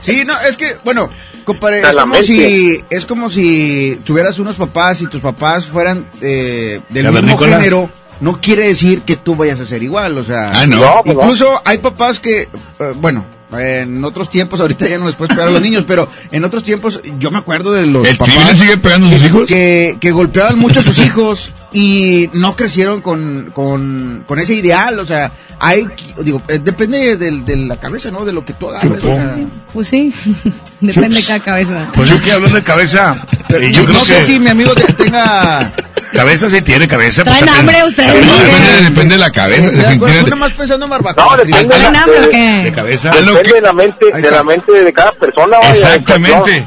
Sí, 0.00 0.22
no, 0.24 0.32
es 0.48 0.56
que, 0.56 0.76
bueno, 0.84 1.10
compadre, 1.48 1.80
es 1.80 1.94
como 1.96 2.22
si, 2.22 2.84
es 2.90 3.06
como 3.06 3.30
si 3.30 3.98
tuvieras 4.04 4.38
unos 4.38 4.56
papás 4.56 5.00
y 5.00 5.06
tus 5.06 5.20
papás 5.20 5.66
fueran 5.66 6.06
eh, 6.20 6.80
del 6.90 7.10
mismo 7.12 7.38
género. 7.38 7.90
No 8.20 8.40
quiere 8.40 8.66
decir 8.66 9.02
que 9.02 9.16
tú 9.16 9.36
vayas 9.36 9.60
a 9.60 9.66
ser 9.66 9.82
igual, 9.82 10.18
o 10.18 10.24
sea. 10.24 10.50
Ah, 10.52 10.66
no. 10.66 10.80
No, 10.80 11.02
pues 11.04 11.16
no. 11.16 11.22
Incluso 11.22 11.62
hay 11.64 11.78
papás 11.78 12.18
que, 12.18 12.42
eh, 12.42 12.48
bueno, 12.96 13.24
en 13.52 14.04
otros 14.04 14.28
tiempos, 14.28 14.60
ahorita 14.60 14.86
ya 14.86 14.98
no 14.98 15.06
les 15.06 15.14
puedes 15.14 15.34
pegar 15.34 15.48
a 15.48 15.52
los 15.52 15.62
niños, 15.62 15.84
pero 15.86 16.08
en 16.30 16.44
otros 16.44 16.62
tiempos 16.64 17.00
yo 17.18 17.30
me 17.30 17.38
acuerdo 17.38 17.72
de 17.72 17.86
los 17.86 18.06
¿El 18.06 18.16
papás 18.16 18.58
sigue 18.58 18.76
pegando 18.76 19.06
a 19.06 19.10
sus 19.10 19.24
hijos? 19.24 19.46
que, 19.46 19.96
que 20.00 20.10
golpeaban 20.10 20.58
mucho 20.58 20.80
a 20.80 20.82
sus 20.82 20.98
hijos 21.06 21.52
y 21.72 22.30
no 22.32 22.56
crecieron 22.56 23.00
con, 23.02 23.50
con, 23.54 24.24
con 24.26 24.38
ese 24.38 24.54
ideal, 24.54 24.98
o 24.98 25.06
sea, 25.06 25.32
hay, 25.60 25.86
digo, 26.22 26.40
eh, 26.48 26.58
depende 26.62 27.16
de, 27.16 27.56
la 27.56 27.76
cabeza, 27.76 28.10
¿no? 28.10 28.24
De 28.24 28.32
lo 28.32 28.44
que 28.44 28.52
tú 28.54 28.68
agarres. 28.70 29.02
o 29.02 29.06
sea. 29.06 29.36
Pues 29.72 29.88
sí, 29.88 30.12
depende 30.80 31.16
de 31.16 31.24
cada 31.24 31.40
cabeza. 31.40 31.88
Pues 31.94 32.10
es 32.10 32.20
que 32.20 32.32
hablando 32.32 32.56
de 32.56 32.64
cabeza, 32.64 33.16
eh, 33.48 33.70
yo 33.72 33.82
no 33.82 33.88
creo 33.88 34.04
sé 34.04 34.16
que 34.18 34.22
si 34.24 34.40
mi 34.40 34.48
amigo 34.48 34.74
te- 34.74 34.92
tenga... 34.94 35.72
cabeza 36.14 36.48
sí 36.48 36.62
tiene 36.62 36.88
cabeza. 36.88 37.22
pues, 37.24 37.38
¿Traen 37.38 37.54
también- 37.54 37.76
hambre 37.76 37.88
ustedes? 37.90 38.26
No, 38.26 38.32
depende, 38.38 38.82
depende 38.84 39.14
de 39.16 39.20
la 39.20 39.30
cabeza, 39.30 39.94
nomás 40.30 40.52
pensando 40.52 40.86
en 40.86 40.90
barbacoa. 40.90 41.24
No, 41.24 41.36
depende 41.36 41.58
de 41.64 41.68
¿Traen 41.68 41.92
la, 41.92 42.02
hambre 42.02 42.18
o 42.18 42.22
de- 42.22 42.30
qué? 42.30 42.62
De 42.64 42.72
cabeza. 42.72 43.10
Depende 43.10 43.42
que- 43.42 43.54
de 43.54 43.60
la 43.60 43.72
mente, 43.72 44.06
de 44.14 44.30
la 44.30 44.42
mente 44.44 44.72
de 44.72 44.92
cada 44.92 45.12
persona. 45.12 45.58
vaya, 45.58 45.72
Exactamente. 45.72 46.66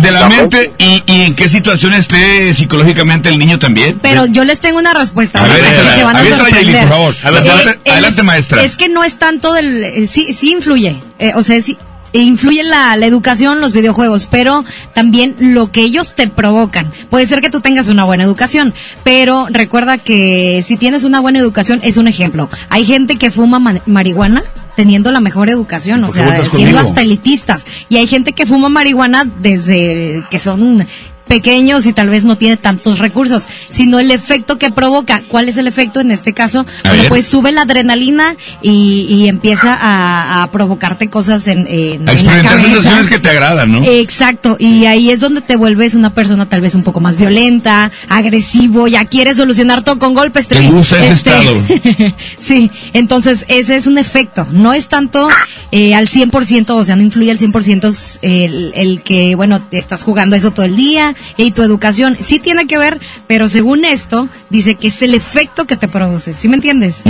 De 0.00 0.10
la 0.10 0.20
La 0.20 0.28
mente 0.28 0.72
y, 0.78 1.02
y 1.06 1.22
en 1.22 1.34
qué 1.34 1.48
situación 1.48 1.94
esté 1.94 2.52
psicológicamente 2.52 3.28
el 3.30 3.38
niño 3.38 3.58
también. 3.58 3.98
Pero 4.02 4.23
yo 4.26 4.44
les 4.44 4.60
tengo 4.60 4.78
una 4.78 4.94
respuesta. 4.94 5.40
A 5.40 5.42
ver, 5.42 5.52
ahorita, 5.52 5.70
échala, 5.72 5.90
que 5.90 5.96
se 5.98 6.04
van 6.04 6.16
a 6.16 6.18
aviéntala, 6.20 6.50
Yaeli, 6.50 6.64
sorprender. 6.72 6.88
por 6.88 6.96
favor. 6.96 7.16
Adelante, 7.24 7.80
el- 7.84 7.92
adelante, 7.92 8.22
maestra. 8.22 8.62
Es 8.64 8.76
que 8.76 8.88
no 8.88 9.04
es 9.04 9.18
tanto 9.18 9.52
del... 9.52 9.82
eh, 9.84 10.06
sí, 10.10 10.32
sí 10.38 10.52
influye. 10.52 11.00
eh, 11.18 11.32
o 11.34 11.42
sea, 11.42 11.60
sí 11.62 11.76
influye 12.12 12.62
la, 12.62 12.96
la 12.96 13.06
educación, 13.06 13.60
los 13.60 13.72
videojuegos, 13.72 14.28
pero 14.30 14.64
también 14.94 15.34
lo 15.40 15.72
que 15.72 15.80
ellos 15.80 16.14
te 16.14 16.28
provocan. 16.28 16.92
Puede 17.10 17.26
ser 17.26 17.40
que 17.40 17.50
tú 17.50 17.60
tengas 17.60 17.88
una 17.88 18.04
buena 18.04 18.22
educación, 18.22 18.72
pero 19.02 19.48
recuerda 19.50 19.98
que 19.98 20.64
si 20.64 20.76
tienes 20.76 21.02
una 21.02 21.18
buena 21.18 21.40
educación 21.40 21.80
es 21.82 21.96
un 21.96 22.06
ejemplo. 22.06 22.48
Hay 22.70 22.86
gente 22.86 23.16
que 23.16 23.32
fuma 23.32 23.58
ma- 23.58 23.82
marihuana 23.86 24.44
teniendo 24.76 25.10
la 25.10 25.18
mejor 25.20 25.50
educación, 25.50 26.04
o 26.04 26.06
¿Por 26.08 26.16
qué 26.16 26.20
sea, 26.22 26.34
siendo 26.36 26.50
conmigo? 26.50 26.78
hasta 26.78 27.00
elitistas. 27.02 27.62
Y 27.88 27.96
hay 27.96 28.06
gente 28.06 28.32
que 28.32 28.46
fuma 28.46 28.68
marihuana 28.68 29.24
desde 29.40 30.22
que 30.30 30.38
son 30.38 30.86
pequeños 31.26 31.86
y 31.86 31.92
tal 31.92 32.08
vez 32.10 32.24
no 32.24 32.36
tiene 32.36 32.56
tantos 32.56 32.98
recursos, 32.98 33.44
sino 33.70 33.98
el 33.98 34.10
efecto 34.10 34.58
que 34.58 34.70
provoca. 34.70 35.22
¿Cuál 35.28 35.48
es 35.48 35.56
el 35.56 35.66
efecto 35.66 36.00
en 36.00 36.10
este 36.10 36.32
caso? 36.32 36.66
Bueno, 36.84 37.04
pues 37.08 37.26
sube 37.26 37.50
la 37.52 37.62
adrenalina 37.62 38.36
y, 38.62 39.06
y 39.08 39.28
empieza 39.28 39.74
a, 39.74 40.42
a 40.42 40.50
provocarte 40.50 41.08
cosas 41.10 41.46
en, 41.48 41.66
en, 41.68 42.08
A 42.08 42.12
en 42.12 42.26
la 42.26 42.34
experimentar 42.34 42.60
sensaciones 42.60 43.06
que 43.08 43.18
te 43.18 43.28
agradan, 43.30 43.72
¿no? 43.72 43.82
Exacto, 43.84 44.56
y 44.58 44.84
ahí 44.86 45.10
es 45.10 45.20
donde 45.20 45.40
te 45.40 45.56
vuelves 45.56 45.94
una 45.94 46.10
persona 46.14 46.46
tal 46.46 46.60
vez 46.60 46.74
un 46.74 46.82
poco 46.84 47.00
más 47.00 47.16
violenta, 47.16 47.90
agresivo, 48.08 48.86
ya 48.88 49.04
quieres 49.04 49.36
solucionar 49.36 49.82
todo 49.82 49.98
con 49.98 50.14
golpes. 50.14 50.48
Te 50.48 50.60
gusta 50.68 50.98
ese 51.02 51.12
Este, 51.12 51.30
estado. 51.30 52.14
sí, 52.38 52.70
entonces 52.92 53.44
ese 53.48 53.76
es 53.76 53.86
un 53.86 53.98
efecto, 53.98 54.46
no 54.50 54.72
es 54.74 54.88
tanto 54.88 55.28
eh, 55.72 55.94
al 55.94 56.08
100%, 56.08 56.70
o 56.70 56.84
sea, 56.84 56.96
no 56.96 57.02
influye 57.02 57.30
al 57.30 57.38
100% 57.38 57.88
s- 57.88 58.18
el, 58.22 58.72
el 58.76 59.02
que, 59.02 59.34
bueno, 59.34 59.60
estás 59.70 60.02
jugando 60.02 60.36
eso 60.36 60.50
todo 60.52 60.64
el 60.66 60.76
día 60.76 61.13
y 61.36 61.52
tu 61.52 61.62
educación. 61.62 62.16
Sí 62.22 62.38
tiene 62.38 62.66
que 62.66 62.78
ver, 62.78 63.00
pero 63.26 63.48
según 63.48 63.84
esto, 63.84 64.28
dice 64.50 64.74
que 64.74 64.88
es 64.88 65.02
el 65.02 65.14
efecto 65.14 65.66
que 65.66 65.76
te 65.76 65.88
produce, 65.88 66.34
¿sí 66.34 66.48
me 66.48 66.56
entiendes? 66.56 67.02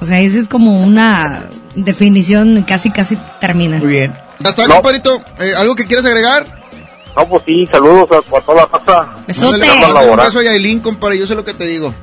O 0.00 0.06
sea, 0.06 0.20
esa 0.20 0.38
es 0.38 0.48
como 0.48 0.80
una 0.80 1.48
definición 1.74 2.64
casi, 2.66 2.90
casi 2.90 3.18
termina. 3.40 3.78
Muy 3.78 3.88
bien. 3.88 4.14
Ya 4.40 4.50
está, 4.50 4.66
compadrito. 4.66 5.22
Eh, 5.38 5.52
¿Algo 5.56 5.74
que 5.74 5.86
quieras 5.86 6.04
agregar? 6.06 6.46
No, 7.16 7.28
pues 7.28 7.42
sí, 7.46 7.66
saludos 7.70 8.08
a, 8.10 8.36
a 8.36 8.40
toda 8.40 8.62
la 8.62 8.66
raza. 8.66 9.14
Mándale 9.26 9.66
Vamos 9.66 9.82
a 9.82 9.86
mándale 9.88 10.10
un 10.10 10.16
beso 10.16 10.38
a 10.40 10.42
Yailin, 10.42 10.80
compadre, 10.80 11.18
yo 11.18 11.26
sé 11.26 11.34
lo 11.34 11.44
que 11.44 11.54
te 11.54 11.64
digo. 11.64 11.94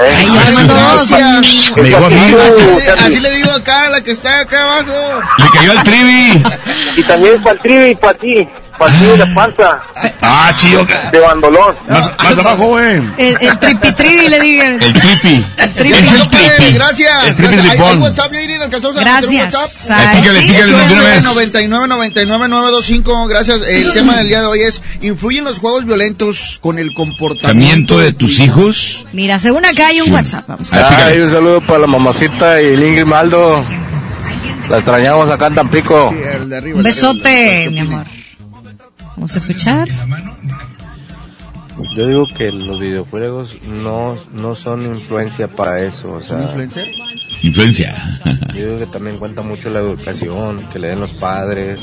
Eh, 0.00 0.26
Gracias. 0.32 1.76
Me 1.76 1.82
mí. 1.82 1.90
Así, 1.90 2.86
así 2.86 3.20
le 3.20 3.30
digo 3.32 3.50
acá, 3.50 3.86
a 3.86 3.88
la 3.88 4.00
que 4.02 4.12
está 4.12 4.40
acá 4.40 4.62
abajo. 4.62 5.20
Le 5.38 5.50
cayó 5.50 5.72
al 5.72 5.82
trivi. 5.82 6.42
Y 6.96 7.02
también 7.04 7.42
para 7.42 7.54
el 7.54 7.60
trivi 7.60 7.90
y 7.90 7.94
para 7.94 8.14
ti. 8.18 8.48
Para 8.78 8.92
ti 8.92 9.04
de 9.04 9.26
panza. 9.34 9.80
Ah, 10.22 10.52
chido. 10.56 10.86
De 11.10 11.18
bandolón. 11.18 11.74
Más, 11.88 12.10
más 12.22 12.38
abajo, 12.38 12.66
güey. 12.68 12.96
El, 13.16 13.36
el 13.40 13.58
tripi-trivi 13.58 14.28
le 14.28 14.40
digan. 14.40 14.72
El 14.80 14.92
tripi. 14.92 15.44
tripi. 15.76 15.92
Es 15.94 16.12
el 16.12 16.28
tripi. 16.28 16.72
Gracias. 16.74 17.26
El 17.26 17.36
tripi 17.36 17.54
Gracias. 17.56 17.80
¿Hay, 17.80 17.80
hay. 17.92 17.96
WhatsApp, 17.98 18.32
Yailin? 18.32 18.62
¿Alcanzamos 18.62 18.96
a 18.96 19.00
Gracias. 19.00 19.54
WhatsApp? 19.54 19.98
Ay, 20.06 20.20
Pícale, 20.20 20.40
sí, 20.40 20.46
pícale 20.48 20.64
sí, 20.64 20.70
de 20.70 20.76
una 20.76 20.94
sí. 20.94 21.00
vez. 21.02 21.24
99 21.24 21.88
99 21.88 22.48
925 22.48 23.26
gracias. 23.26 23.60
El 23.62 23.92
tema 23.92 24.16
del 24.18 24.28
día 24.28 24.40
de 24.40 24.46
hoy 24.46 24.60
es 24.62 24.80
¿influyen 25.00 25.44
los 25.44 25.58
juegos 25.58 25.84
violentos 25.84 26.58
con 26.60 26.78
el 26.78 26.94
comportamiento 26.94 27.48
¿Tamiento 27.48 27.98
de 27.98 28.12
tus 28.12 28.38
hijos? 28.38 29.06
Mira, 29.12 29.38
según 29.40 29.64
acá 29.64 29.88
hay 29.88 30.00
un 30.02 30.12
WhatsApp. 30.12 30.44
Vamos 30.46 30.72
a 30.72 30.76
ver. 30.76 30.86
Ah, 31.20 31.24
un 31.24 31.30
saludo 31.32 31.60
para 31.66 31.80
la 31.80 31.86
mamacita 31.88 32.62
y 32.62 32.66
el 32.66 32.82
Ingrid 32.82 33.04
Maldo. 33.06 33.64
La 34.68 34.76
extrañamos 34.78 35.30
acá 35.30 35.46
en 35.48 35.54
Tampico. 35.56 36.10
El 36.14 36.48
de 36.48 36.56
arriba, 36.58 36.78
Un 36.78 36.86
el 36.86 36.92
de 36.94 37.00
arriba. 37.00 37.12
besote, 37.14 37.70
mi 37.70 37.80
amor. 37.80 38.04
Vamos 39.18 39.34
a 39.34 39.38
escuchar. 39.38 39.88
Yo 41.96 42.06
digo 42.06 42.24
que 42.36 42.52
los 42.52 42.78
videojuegos 42.78 43.56
no, 43.66 44.16
no 44.32 44.54
son 44.54 44.86
influencia 44.86 45.48
para 45.48 45.80
eso. 45.82 46.12
O 46.14 46.20
¿Son 46.22 46.38
sea, 46.38 46.42
influencer? 46.42 46.86
Influencia. 47.42 48.20
yo 48.54 48.66
digo 48.66 48.78
que 48.78 48.86
también 48.86 49.18
cuenta 49.18 49.42
mucho 49.42 49.70
la 49.70 49.80
educación 49.80 50.56
que 50.72 50.78
le 50.78 50.88
den 50.90 51.00
los 51.00 51.12
padres. 51.14 51.80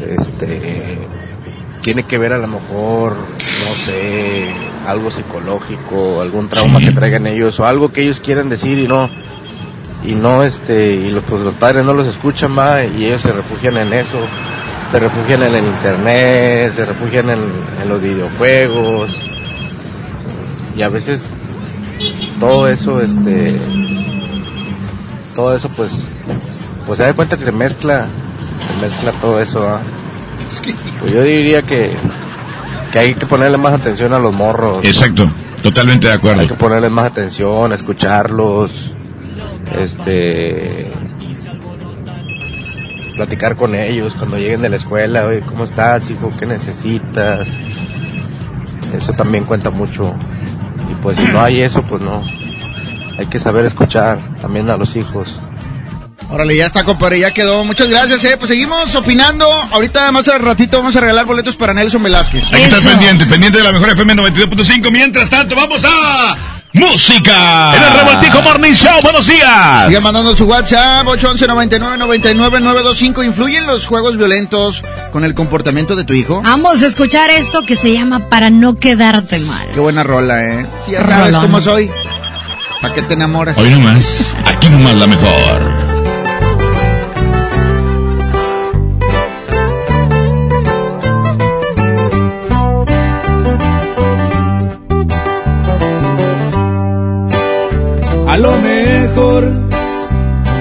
Este 0.00 0.98
tiene 1.82 2.02
que 2.02 2.18
ver 2.18 2.32
a 2.32 2.38
lo 2.38 2.48
mejor, 2.48 3.14
no 3.14 3.74
sé, 3.86 4.46
algo 4.88 5.12
psicológico, 5.12 6.20
algún 6.22 6.48
trauma 6.48 6.80
Sí. 6.80 6.86
que 6.86 6.92
traigan 6.92 7.28
ellos 7.28 7.58
o 7.60 7.66
algo 7.66 7.92
que 7.92 8.02
ellos 8.02 8.18
quieran 8.20 8.48
decir 8.48 8.80
y 8.80 8.88
no 8.88 9.08
y 10.04 10.14
no 10.16 10.42
este 10.42 10.94
y 10.96 11.10
los, 11.10 11.22
pues 11.24 11.40
los 11.42 11.54
padres 11.54 11.84
no 11.84 11.92
los 11.94 12.08
escuchan 12.08 12.50
más 12.50 12.82
y 12.98 13.04
ellos 13.06 13.22
se 13.22 13.30
refugian 13.32 13.76
en 13.76 13.92
eso 13.92 14.18
se 14.90 14.98
refugian 14.98 15.42
en 15.42 15.54
el 15.54 15.64
internet 15.66 16.72
se 16.74 16.84
refugian 16.84 17.30
en, 17.30 17.40
en 17.82 17.88
los 17.88 18.00
videojuegos 18.02 19.16
y 20.76 20.82
a 20.82 20.88
veces 20.88 21.28
todo 22.38 22.68
eso 22.68 23.00
este 23.00 23.60
todo 25.34 25.54
eso 25.54 25.68
pues 25.70 26.02
pues 26.86 26.98
se 26.98 27.04
da 27.04 27.14
cuenta 27.14 27.36
que 27.36 27.44
se 27.44 27.52
mezcla 27.52 28.08
se 28.66 28.80
mezcla 28.80 29.12
todo 29.20 29.40
eso 29.40 29.78
pues 31.00 31.12
yo 31.12 31.22
diría 31.22 31.62
que 31.62 31.94
que 32.92 32.98
hay 32.98 33.14
que 33.14 33.26
ponerle 33.26 33.56
más 33.58 33.72
atención 33.74 34.12
a 34.12 34.18
los 34.18 34.34
morros 34.34 34.84
Exacto. 34.84 35.30
Totalmente 35.62 36.06
de 36.06 36.12
hay 36.14 36.18
acuerdo. 36.18 36.46
que 36.48 36.54
ponerle 36.54 36.88
más 36.88 37.04
atención, 37.04 37.72
escucharlos, 37.74 38.72
este, 39.78 40.90
platicar 43.20 43.54
con 43.54 43.74
ellos 43.74 44.14
cuando 44.16 44.38
lleguen 44.38 44.62
de 44.62 44.70
la 44.70 44.76
escuela, 44.76 45.26
oye, 45.26 45.40
¿cómo 45.40 45.64
estás, 45.64 46.08
hijo? 46.08 46.30
¿Qué 46.38 46.46
necesitas? 46.46 47.46
Eso 48.94 49.12
también 49.12 49.44
cuenta 49.44 49.68
mucho. 49.68 50.16
Y 50.90 50.94
pues 51.02 51.18
si 51.18 51.24
no 51.24 51.42
hay 51.42 51.60
eso, 51.60 51.82
pues 51.82 52.00
no. 52.00 52.24
Hay 53.18 53.26
que 53.26 53.38
saber 53.38 53.66
escuchar 53.66 54.18
también 54.40 54.70
a 54.70 54.78
los 54.78 54.96
hijos. 54.96 55.38
Órale, 56.30 56.56
ya 56.56 56.64
está, 56.64 56.82
compadre, 56.82 57.20
ya 57.20 57.30
quedó. 57.30 57.62
Muchas 57.62 57.90
gracias, 57.90 58.24
eh. 58.24 58.36
Pues 58.38 58.48
seguimos 58.48 58.94
opinando. 58.94 59.46
Ahorita 59.70 60.10
más 60.12 60.26
al 60.28 60.40
ratito 60.40 60.78
vamos 60.78 60.96
a 60.96 61.00
regalar 61.00 61.26
boletos 61.26 61.56
para 61.56 61.74
Nelson 61.74 62.02
Velázquez. 62.02 62.44
Hay 62.54 62.62
que 62.62 62.68
estar 62.68 62.92
pendiente, 62.92 63.26
pendiente 63.26 63.58
de 63.58 63.64
la 63.64 63.72
mejor 63.72 63.90
FM 63.90 64.14
92.5. 64.14 64.90
Mientras 64.90 65.28
tanto, 65.28 65.54
vamos 65.54 65.84
a 65.84 66.36
música. 66.72 67.74
En 67.76 67.82
el 67.82 67.92
Revoltijo 67.98 68.42
Morning 68.42 68.72
Show, 68.72 69.00
buenos 69.02 69.26
días. 69.26 69.86
Sigan 69.86 70.02
mandando 70.02 70.34
su 70.36 70.44
WhatsApp, 70.46 71.06
811 71.06 71.46
99 71.46 71.98
99 71.98 72.60
925. 72.60 73.22
¿Influyen 73.24 73.66
los 73.66 73.86
juegos 73.86 74.16
violentos 74.16 74.82
con 75.12 75.24
el 75.24 75.34
comportamiento 75.34 75.96
de 75.96 76.04
tu 76.04 76.12
hijo? 76.14 76.40
Vamos 76.42 76.82
a 76.82 76.86
escuchar 76.86 77.30
esto 77.30 77.62
que 77.62 77.76
se 77.76 77.92
llama 77.92 78.28
Para 78.28 78.50
no 78.50 78.76
quedarte 78.76 79.38
mal. 79.40 79.66
Qué 79.74 79.80
buena 79.80 80.02
rola, 80.02 80.44
eh. 80.44 80.66
Sí, 80.86 80.92
ya 80.92 81.06
sabes 81.06 81.26
Rolón. 81.34 81.42
cómo 81.42 81.60
soy. 81.60 81.90
¿Para 82.80 82.94
qué 82.94 83.02
te 83.02 83.14
enamoras? 83.14 83.58
Hoy 83.58 83.70
nomás, 83.70 84.32
aquí 84.46 84.68
nomás 84.70 84.94
la 84.94 85.06
mejor. 85.06 85.89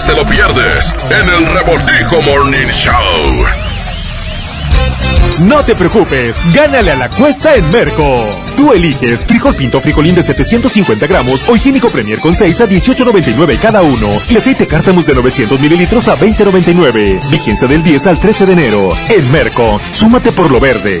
Cambias 0.00 0.06
te 0.06 0.14
lo 0.14 0.26
pierdes 0.26 0.94
en 1.10 1.28
el 1.28 1.46
Revoltijo 1.46 2.22
Morning 2.22 2.66
Show. 2.68 2.94
No 5.40 5.62
te 5.64 5.74
preocupes, 5.74 6.36
gánale 6.54 6.92
a 6.92 6.96
la 6.96 7.10
cuesta 7.10 7.54
en 7.54 7.68
Merco. 7.70 8.28
Tú 8.56 8.72
eliges 8.72 9.26
frijol 9.26 9.56
pinto 9.56 9.80
frijolín 9.80 10.14
de 10.14 10.22
750 10.22 11.06
gramos 11.06 11.48
o 11.48 11.56
higiénico 11.56 11.88
Premier 11.88 12.20
con 12.20 12.34
6 12.34 12.60
a 12.60 12.68
18.99 12.68 13.58
cada 13.58 13.82
uno 13.82 14.10
y 14.28 14.36
aceite 14.36 14.66
cártamus 14.66 15.06
de 15.06 15.14
900 15.14 15.58
mililitros 15.60 16.08
a 16.08 16.16
20.99. 16.16 17.30
Vigencia 17.30 17.66
del 17.66 17.82
10 17.82 18.06
al 18.06 18.20
13 18.20 18.46
de 18.46 18.52
enero. 18.52 18.90
En 19.08 19.32
Merco, 19.32 19.80
súmate 19.90 20.32
por 20.32 20.50
lo 20.50 20.60
verde. 20.60 21.00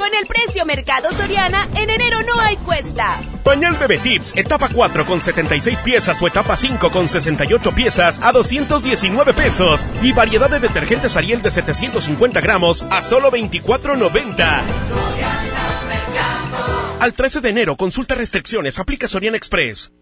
Con 0.00 0.14
el 0.14 0.26
precio 0.26 0.64
Mercado 0.64 1.12
Soriana, 1.12 1.68
en 1.74 1.90
enero 1.90 2.22
no 2.22 2.40
hay 2.40 2.56
cuesta. 2.56 3.20
Pañal 3.44 3.76
Bebé 3.76 3.98
Tips, 3.98 4.32
etapa 4.34 4.70
4 4.72 5.04
con 5.04 5.20
76 5.20 5.82
piezas 5.82 6.22
o 6.22 6.26
etapa 6.26 6.56
5 6.56 6.90
con 6.90 7.06
68 7.06 7.74
piezas 7.74 8.18
a 8.22 8.32
219 8.32 9.34
pesos. 9.34 9.84
Y 10.00 10.14
variedad 10.14 10.48
de 10.48 10.58
detergentes 10.58 11.18
Ariel 11.18 11.42
de 11.42 11.50
750 11.50 12.40
gramos 12.40 12.82
a 12.90 13.02
solo 13.02 13.30
24.90. 13.30 14.62
Al 16.98 17.12
13 17.12 17.42
de 17.42 17.48
enero, 17.50 17.76
consulta 17.76 18.14
restricciones, 18.14 18.78
aplica 18.78 19.06
Soriana 19.06 19.36
Express. 19.36 19.92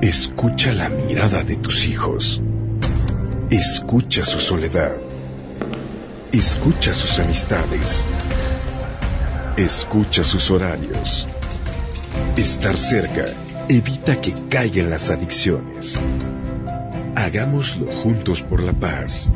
Escucha 0.00 0.72
la 0.72 0.88
mirada 0.88 1.42
de 1.42 1.56
tus 1.56 1.84
hijos. 1.84 2.40
Escucha 3.50 4.24
su 4.24 4.40
soledad. 4.40 4.92
Escucha 6.32 6.94
sus 6.94 7.18
amistades. 7.18 8.06
Escucha 9.60 10.24
sus 10.24 10.50
horarios. 10.50 11.28
Estar 12.34 12.78
cerca 12.78 13.26
evita 13.68 14.18
que 14.18 14.32
caigan 14.48 14.88
las 14.88 15.10
adicciones. 15.10 16.00
Hagámoslo 17.14 17.92
juntos 17.92 18.40
por 18.40 18.62
la 18.62 18.72
paz. 18.72 19.30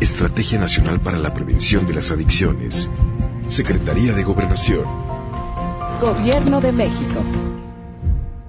Estrategia 0.00 0.58
Nacional 0.58 1.00
para 1.00 1.16
la 1.16 1.32
Prevención 1.32 1.86
de 1.86 1.94
las 1.94 2.10
Adicciones. 2.10 2.90
Secretaría 3.46 4.12
de 4.14 4.24
Gobernación. 4.24 4.84
Gobierno 6.00 6.60
de 6.60 6.72
México. 6.72 7.22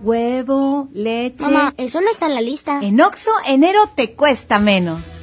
Huevo, 0.02 0.90
leche. 0.94 1.46
Mamá, 1.46 1.76
eso 1.78 2.02
no 2.02 2.10
está 2.10 2.26
en 2.26 2.34
la 2.34 2.42
lista. 2.42 2.80
En 2.82 3.00
Oxo, 3.00 3.30
enero 3.46 3.82
te 3.96 4.16
cuesta 4.16 4.58
menos. 4.58 5.23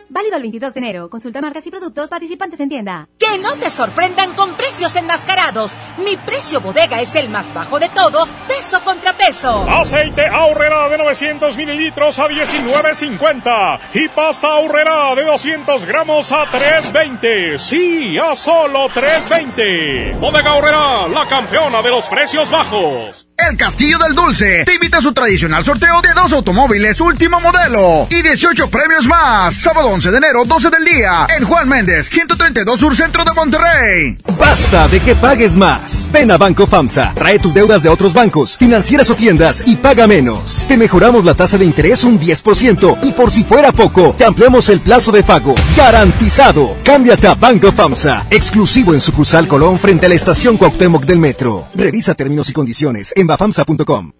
Válido 0.11 0.35
el 0.35 0.41
22 0.41 0.73
de 0.73 0.79
enero. 0.81 1.09
Consulta 1.09 1.39
marcas 1.39 1.65
y 1.65 1.71
productos 1.71 2.09
participantes 2.09 2.59
en 2.59 2.67
tienda. 2.67 3.07
Que 3.17 3.37
no 3.39 3.55
te 3.55 3.69
sorprendan 3.69 4.33
con 4.33 4.55
precios 4.55 4.93
enmascarados. 4.97 5.77
Mi 6.03 6.17
precio 6.17 6.59
bodega 6.59 6.99
es 6.99 7.15
el 7.15 7.29
más 7.29 7.53
bajo 7.53 7.79
de 7.79 7.87
todos, 7.87 8.27
peso 8.45 8.83
contra 8.83 9.15
peso. 9.15 9.65
Aceite 9.69 10.27
ahorrera 10.27 10.89
de 10.89 10.97
900 10.97 11.55
mililitros 11.55 12.19
a 12.19 12.27
19.50 12.27 13.79
y 13.93 14.09
pasta 14.09 14.47
ahorrera 14.47 15.15
de 15.15 15.23
200 15.23 15.85
gramos 15.85 16.29
a 16.33 16.43
3.20. 16.43 17.57
Sí, 17.57 18.17
a 18.17 18.35
solo 18.35 18.89
3.20. 18.89 20.19
Bodega 20.19 20.49
ahorrera, 20.49 21.07
la 21.07 21.25
campeona 21.25 21.81
de 21.81 21.89
los 21.89 22.05
precios 22.07 22.51
bajos. 22.51 23.29
El 23.49 23.57
Castillo 23.57 23.97
del 23.97 24.13
Dulce 24.13 24.65
te 24.65 24.75
invita 24.75 24.97
a 24.97 25.01
su 25.01 25.13
tradicional 25.13 25.65
sorteo 25.65 25.99
de 26.01 26.13
dos 26.13 26.31
automóviles 26.31 27.01
último 27.01 27.39
modelo 27.39 28.07
y 28.09 28.21
18 28.21 28.69
premios 28.69 29.05
más. 29.07 29.55
Sábado 29.55 29.89
11 30.01 30.09
de 30.09 30.17
enero, 30.17 30.45
12 30.45 30.71
del 30.71 30.83
día, 30.83 31.27
en 31.37 31.45
Juan 31.45 31.69
Méndez, 31.69 32.09
132 32.09 32.79
Sur 32.79 32.95
Centro 32.95 33.23
de 33.23 33.33
Monterrey. 33.33 34.17
Basta 34.35 34.87
de 34.87 34.99
que 34.99 35.13
pagues 35.13 35.57
más. 35.57 36.09
Ven 36.11 36.31
a 36.31 36.39
Banco 36.39 36.65
FAMSA, 36.65 37.13
trae 37.13 37.37
tus 37.37 37.53
deudas 37.53 37.83
de 37.83 37.89
otros 37.89 38.11
bancos, 38.11 38.57
financieras 38.57 39.11
o 39.11 39.15
tiendas 39.15 39.61
y 39.63 39.75
paga 39.75 40.07
menos. 40.07 40.65
Te 40.67 40.75
mejoramos 40.75 41.23
la 41.23 41.35
tasa 41.35 41.59
de 41.59 41.65
interés 41.65 42.03
un 42.03 42.19
10% 42.19 42.97
y 43.03 43.11
por 43.11 43.29
si 43.29 43.43
fuera 43.43 43.71
poco, 43.71 44.15
te 44.17 44.25
ampliamos 44.25 44.69
el 44.69 44.79
plazo 44.79 45.11
de 45.11 45.21
pago. 45.21 45.53
Garantizado. 45.77 46.77
Cámbiate 46.83 47.27
a 47.27 47.35
Banco 47.35 47.71
FAMSA, 47.71 48.25
exclusivo 48.31 48.95
en 48.95 49.01
sucursal 49.01 49.47
Colón 49.47 49.77
frente 49.77 50.07
a 50.07 50.09
la 50.09 50.15
estación 50.15 50.57
Cuauhtémoc 50.57 51.05
del 51.05 51.19
Metro. 51.19 51.67
Revisa 51.75 52.15
términos 52.15 52.49
y 52.49 52.53
condiciones 52.53 53.13
en 53.15 53.27
bafamsa.com. 53.27 54.13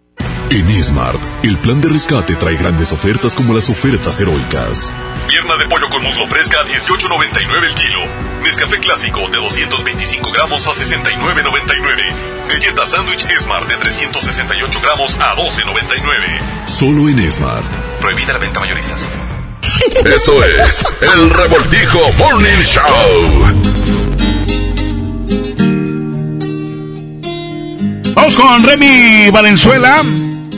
En 0.54 0.84
Smart, 0.84 1.18
el 1.44 1.58
plan 1.60 1.80
de 1.80 1.88
rescate 1.88 2.36
trae 2.36 2.58
grandes 2.58 2.92
ofertas 2.92 3.34
como 3.34 3.54
las 3.54 3.70
ofertas 3.70 4.20
heroicas. 4.20 4.92
Pierna 5.26 5.56
de 5.56 5.66
pollo 5.70 5.90
con 5.90 6.04
muslo 6.04 6.28
fresca 6.28 6.60
a 6.60 6.66
18.99 6.66 7.64
el 7.68 7.74
kilo. 7.74 8.00
Nescafé 8.44 8.80
clásico 8.80 9.30
de 9.30 9.38
225 9.38 10.30
gramos 10.34 10.68
a 10.68 10.72
69.99. 10.72 12.14
Galleta 12.50 12.86
sándwich 12.86 13.26
Smart 13.40 13.66
de 13.70 13.78
368 13.78 14.82
gramos 14.84 15.16
a 15.22 15.38
12.99. 15.38 16.68
Solo 16.68 17.08
en 17.08 17.32
Smart. 17.32 17.64
Prohibida 18.02 18.34
la 18.34 18.40
venta 18.40 18.60
mayoristas. 18.60 19.08
Esto 20.04 20.44
es 20.44 20.84
el 21.02 21.30
Revoltijo 21.30 22.12
Morning 22.18 22.62
Show. 22.62 23.72
Vamos 28.14 28.36
con 28.36 28.64
Remy 28.64 29.30
Valenzuela. 29.32 30.04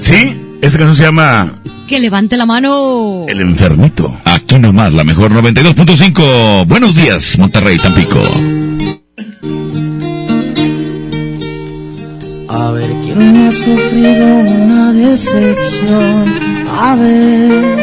Sí, 0.03 0.57
esta 0.61 0.79
canción 0.79 0.95
se 0.97 1.03
llama 1.03 1.61
que 1.87 1.97
levante 1.99 2.35
la 2.35 2.45
mano. 2.45 3.25
El 3.29 3.39
enfermito. 3.39 4.19
Aquí 4.25 4.59
nomás, 4.59 4.91
la 4.91 5.05
mejor 5.05 5.31
92.5. 5.31 6.65
Buenos 6.67 6.93
días, 6.93 7.37
Monterrey, 7.37 7.77
Tampico. 7.77 8.19
A 12.49 12.71
ver 12.71 12.91
quién 13.03 13.33
no 13.33 13.47
ha 13.47 13.51
sufrido 13.53 14.25
una 14.25 14.91
decepción. 14.91 16.35
A 16.69 16.95
ver, 16.95 17.77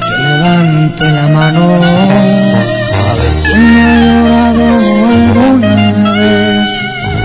que 0.00 0.22
levante 0.28 1.04
la 1.04 1.28
mano. 1.28 1.74
A 1.74 3.14
ver 3.14 3.34
quién 3.46 3.74
no 3.74 3.80
ha 3.80 4.52
llorado 4.52 4.64
alguna 5.08 6.12
vez 6.18 6.68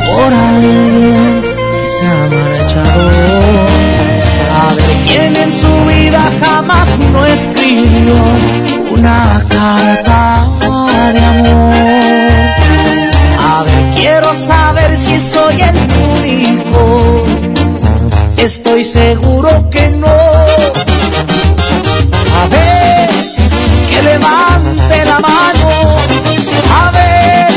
por 0.06 0.34
alguien 0.34 1.42
que 1.44 1.88
se 1.90 2.08
ha 2.08 2.30
marchado. 2.30 3.81
A 4.72 4.74
ver 4.74 4.96
quién 5.06 5.36
en 5.36 5.52
su 5.52 5.86
vida 5.86 6.32
jamás 6.40 6.88
no 7.12 7.26
escribió 7.26 8.16
una 8.96 9.44
carta 9.50 10.48
de 11.14 11.20
amor. 11.34 11.74
A 13.50 13.64
ver, 13.64 13.84
quiero 13.96 14.34
saber 14.34 14.96
si 14.96 15.20
soy 15.20 15.62
el 15.62 15.76
único. 16.20 17.26
Estoy 18.38 18.84
seguro 18.86 19.70
que 19.70 19.90
no. 19.90 20.08
A 22.40 22.48
ver, 22.50 23.10
que 23.90 24.02
levante 24.04 25.06
la 25.06 25.20
mano. 25.20 25.70
A 26.82 26.92
ver, 26.92 27.52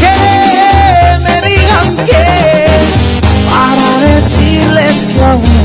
que 0.00 0.16
me 1.24 1.34
digan 1.48 1.88
que 2.08 2.24
para 3.50 3.90
decirles 4.14 4.94
que 5.12 5.22
aún, 5.22 5.55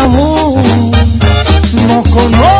aún 0.00 0.90
no 1.88 2.02
conocen 2.02 2.59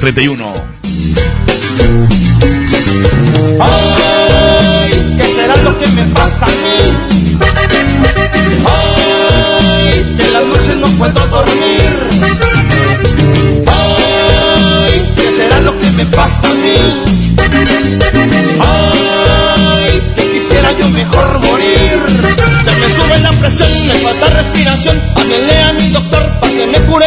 31. 0.00 0.79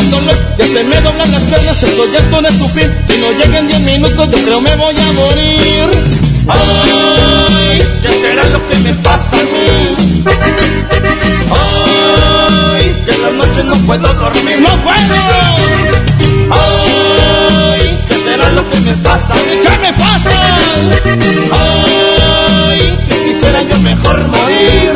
El 0.03 0.11
dolor. 0.11 0.37
Que 0.57 0.65
se 0.65 0.83
me 0.83 1.01
doblan 1.01 1.31
las 1.31 1.41
piernas, 1.43 1.83
estoy 1.83 2.15
harto 2.15 2.41
de 2.41 2.57
sufrir. 2.57 3.03
Si 3.07 3.17
no 3.17 3.31
lleguen 3.31 3.67
10 3.67 3.79
minutos, 3.81 4.29
yo 4.31 4.37
creo 4.45 4.61
me 4.61 4.75
voy 4.75 4.95
a 4.97 5.11
morir. 5.13 5.85
Ay, 6.47 7.81
¿qué 8.01 8.09
será 8.21 8.43
lo 8.49 8.67
que 8.67 8.75
me 8.79 8.93
pasa 8.95 9.37
a 9.37 9.43
mí? 9.43 9.95
Ay, 11.55 13.03
que 13.05 13.11
en 13.13 13.21
las 13.21 13.33
noches 13.33 13.65
no 13.65 13.75
puedo 13.87 14.13
dormir. 14.13 14.59
¡No 14.59 14.83
puedo! 14.83 15.15
Ay, 16.51 17.99
¿qué 18.07 18.15
será 18.15 18.51
lo 18.51 18.69
que 18.69 18.79
me 18.81 18.93
pasa 18.97 19.33
a 19.33 19.37
mí? 19.37 19.55
¿Qué 19.63 19.77
me 19.79 19.93
pasa? 19.93 20.29
Ay, 22.69 22.97
que 23.07 23.15
quisiera 23.23 23.61
yo 23.63 23.79
mejor 23.79 24.27
morir. 24.27 24.93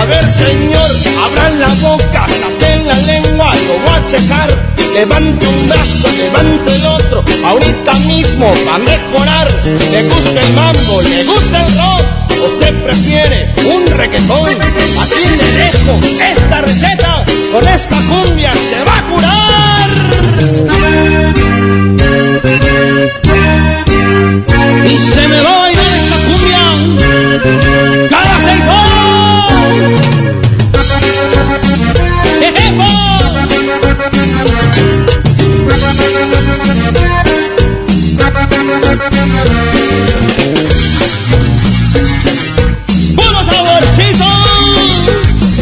A 0.00 0.04
ver, 0.06 0.30
señor, 0.30 0.90
abran 1.24 1.60
la 1.60 1.68
boca, 1.80 2.01
Levante 4.12 5.46
un 5.46 5.68
brazo, 5.68 6.06
levante 6.18 6.76
el 6.76 6.84
otro, 6.84 7.24
ahorita 7.46 7.94
mismo 7.94 8.52
va 8.68 8.74
a 8.74 8.78
mejorar. 8.78 9.48
Le 9.90 10.02
gusta 10.02 10.38
el 10.38 10.52
mambo, 10.52 11.00
le 11.00 11.24
gusta 11.24 11.66
el 11.66 11.74
rock, 11.78 12.02
usted 12.52 12.74
prefiere 12.84 13.54
un 13.64 13.86
reggaetón. 13.86 14.50
Así 15.00 15.24
le 15.30 15.52
dejo 15.62 15.98
esta 16.36 16.60
receta, 16.60 17.24
con 17.52 17.66
esta 17.66 17.96
cumbia 17.96 18.52
se 18.52 18.84
va 18.84 18.98
a 18.98 19.02
curar. 19.08 19.90
Y 24.90 24.98
se 24.98 25.28
me 25.28 25.40
va 25.40 25.54
a 25.54 25.60
bailar 25.62 25.92
esta 25.96 26.16
cumbia 26.26 26.62
¡Puro 38.92 39.08
saborcito! 43.44 44.24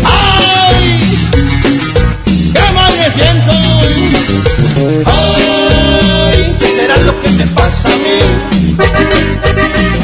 ¡Ay! 0.04 0.84
¡Qué 2.52 2.72
mal 2.72 2.92
me 2.98 3.10
siento! 3.12 3.52
¡Ay! 5.06 6.56
¿Qué 6.58 6.66
será 6.66 6.96
lo 6.96 7.20
que 7.22 7.28
me 7.30 7.46
pasa 7.46 7.88
a 7.88 7.96
mí? 7.98 8.18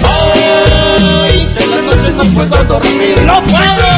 ¡Ay! 0.05 1.49
De 1.53 1.67
las 1.67 1.83
no 2.13 2.25
puedo 2.33 2.65
dormir. 2.65 3.19
¡No 3.25 3.43
puedo! 3.43 3.89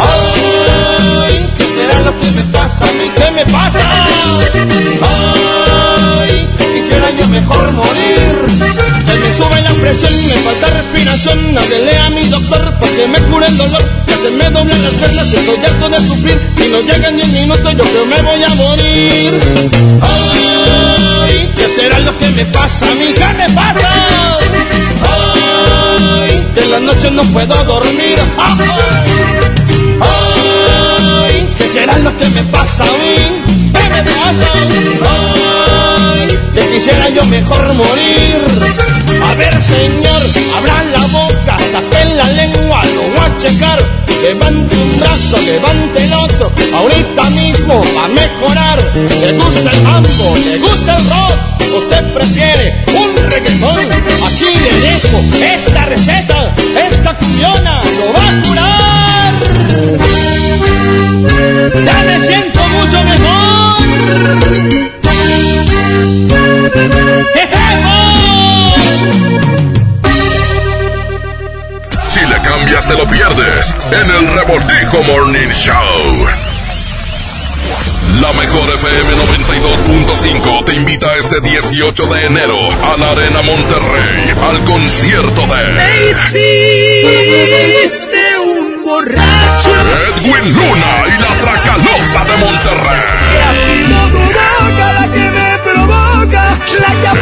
¡Ay! 0.00 1.48
¿Qué 1.56 1.64
será 1.64 2.00
lo 2.00 2.18
que 2.18 2.30
me 2.32 2.42
pasa 2.52 2.88
a 2.88 2.92
mí? 2.92 3.08
¿Qué 3.14 3.30
me 3.30 3.46
pasa? 3.46 4.04
¡Ay! 5.02 5.35
Mejor 7.46 7.72
morir. 7.72 8.46
Se 9.04 9.14
me 9.14 9.36
sube 9.36 9.62
la 9.62 9.72
presión, 9.72 10.12
me 10.26 10.34
falta 10.34 10.66
respiración. 10.68 11.56
Háblele 11.58 11.98
a 11.98 12.10
mi 12.10 12.24
doctor 12.28 12.74
para 12.78 12.92
que 12.92 13.06
me 13.06 13.18
cure 13.30 13.46
el 13.46 13.56
dolor. 13.56 13.82
Que 14.06 14.14
se 14.14 14.30
me 14.30 14.50
doblan 14.50 14.82
las 14.82 14.92
piernas, 14.94 15.32
estoy 15.32 15.64
harto 15.64 15.88
de 15.88 16.00
sufrir. 16.06 16.40
Y 16.64 16.68
no 16.68 16.80
llegan 16.80 17.16
ni 17.16 17.22
un 17.22 17.32
minuto, 17.32 17.70
yo 17.72 17.84
creo 17.84 18.06
me 18.06 18.22
voy 18.22 18.42
a 18.42 18.48
morir. 18.54 19.40
Ay, 20.02 21.52
¿qué 21.56 21.68
será 21.74 21.98
lo 22.00 22.18
que 22.18 22.28
me 22.30 22.44
pasa 22.46 22.90
a 22.90 22.94
mí? 22.94 23.06
¿Qué 23.14 23.26
me 23.34 23.48
pasa? 23.50 23.90
Ay, 26.20 26.46
que 26.54 26.60
en 26.60 26.70
las 26.70 26.82
noches 26.82 27.12
no 27.12 27.22
puedo 27.24 27.64
dormir. 27.64 28.18
Ay, 30.00 31.54
¿qué 31.56 31.68
será 31.68 31.98
lo 31.98 32.16
que 32.16 32.28
me 32.30 32.42
pasa 32.44 32.84
a 32.84 32.86
mí? 32.86 33.65
¿Qué 34.04 35.86
me 36.56 36.62
quisiera 36.72 37.08
yo 37.10 37.24
mejor 37.26 37.74
morir. 37.74 38.40
A 39.28 39.34
ver, 39.34 39.62
señor, 39.62 40.22
abra 40.56 40.82
la 40.84 41.04
boca, 41.06 41.58
saque 41.72 42.04
la 42.14 42.28
lengua, 42.28 42.82
lo 42.84 43.02
voy 43.02 43.26
a 43.26 43.36
checar. 43.38 43.78
Levante 44.22 44.74
un 44.74 44.98
brazo, 44.98 45.36
levante 45.38 46.04
el 46.04 46.14
otro, 46.14 46.50
ahorita 46.74 47.24
mismo 47.30 47.84
va 47.96 48.04
a 48.04 48.08
mejorar. 48.08 48.78
Le 48.94 49.32
gusta 49.32 49.70
el 49.70 49.82
mambo, 49.82 50.36
le 50.44 50.58
gusta 50.58 50.96
el 50.96 51.10
rock, 51.10 51.34
usted 51.78 52.12
prefiere 52.14 52.84
un 52.94 53.14
reggaetón. 53.30 53.78
Aquí 54.26 54.50
le 54.64 54.72
dejo 54.88 55.16
esta 55.54 55.84
receta, 55.84 56.54
esta 56.90 57.10
cumbiona 57.14 57.82
lo 57.98 58.06
va 58.14 58.24
a 58.28 58.30
curar. 58.42 59.32
Ya 61.84 61.98
me 62.02 62.16
siento 62.26 62.60
mucho 62.68 62.98
mejor. 63.04 63.45
Si 72.08 72.20
le 72.20 72.40
cambias 72.42 72.86
te 72.86 72.92
lo 72.94 73.04
pierdes 73.08 73.74
en 73.90 74.08
el 74.10 74.28
Revoltijo 74.28 75.02
Morning 75.02 75.48
Show. 75.48 76.28
La 78.20 78.32
mejor 78.32 78.70
FM 78.76 79.16
92.5 80.06 80.64
te 80.64 80.74
invita 80.74 81.12
este 81.16 81.40
18 81.40 82.06
de 82.06 82.26
enero 82.26 82.56
a 82.72 82.96
la 82.98 83.10
Arena 83.10 83.42
Monterrey 83.42 84.32
al 84.48 84.62
concierto 84.64 85.46
de 85.48 86.12
hiciste 86.12 88.38
un 88.38 88.84
borracho. 88.84 89.70
Edwin 90.14 90.54
Luna 90.54 90.92
y 91.08 91.18
la 91.20 91.35
Tracalosa 91.76 92.24
de 92.24 92.36
Monterrey. 92.38 93.02
Ha 93.44 93.54
sido 93.54 94.08
tu 94.08 94.18
boca 94.18 94.92
la 94.92 95.12
que 95.12 95.30
me 95.30 95.58
provoca. 95.58 96.58
La 96.80 97.12
que 97.12 97.18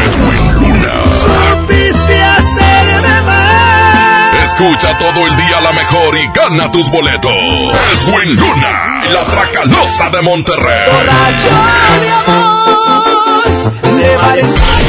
Luna. 0.53 0.93
supiste 1.21 2.23
hacerme 2.23 3.21
mal. 3.27 4.45
Escucha 4.45 4.97
todo 4.99 5.27
el 5.27 5.37
día 5.37 5.61
la 5.61 5.73
mejor 5.73 6.17
y 6.17 6.29
gana 6.33 6.71
tus 6.71 6.89
boletos. 6.89 7.33
Edwin 7.33 8.37
Luna 8.37 9.03
la 9.13 9.25
Tracalosa 9.25 10.11
de 10.11 10.23
Monterrey. 10.23 10.91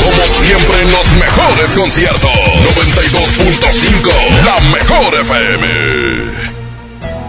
Como 0.03 0.23
siempre 0.45 0.81
en 0.81 0.91
los 0.91 1.11
mejores 1.13 1.71
conciertos. 1.71 2.31
92.5, 2.31 4.11
la 4.45 4.59
mejor 4.69 5.21
FM. 5.21 6.55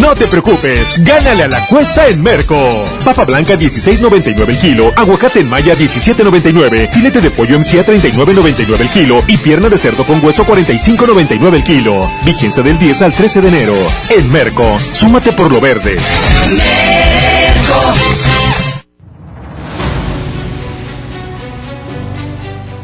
No 0.00 0.14
te 0.14 0.26
preocupes, 0.26 1.02
gánale 1.02 1.44
a 1.44 1.48
la 1.48 1.66
cuesta 1.66 2.06
en 2.08 2.22
Merco. 2.22 2.84
Papa 3.04 3.24
blanca 3.24 3.54
16.99 3.54 4.48
el 4.48 4.58
kilo, 4.58 4.92
aguacate 4.94 5.40
en 5.40 5.48
maya 5.48 5.74
17.99, 5.74 6.92
filete 6.92 7.20
de 7.20 7.30
pollo 7.30 7.58
MCA 7.58 7.84
39.99 7.84 8.80
el 8.80 8.88
kilo 8.90 9.22
y 9.26 9.36
pierna 9.38 9.68
de 9.68 9.78
cerdo 9.78 10.04
con 10.04 10.24
hueso 10.24 10.44
45.99 10.44 11.54
el 11.54 11.64
kilo. 11.64 12.06
Vigencia 12.24 12.62
del 12.62 12.78
10 12.78 13.02
al 13.02 13.12
13 13.12 13.40
de 13.40 13.48
enero. 13.48 13.74
En 14.10 14.30
Merco, 14.30 14.76
súmate 14.92 15.32
por 15.32 15.50
lo 15.50 15.60
verde. 15.60 15.96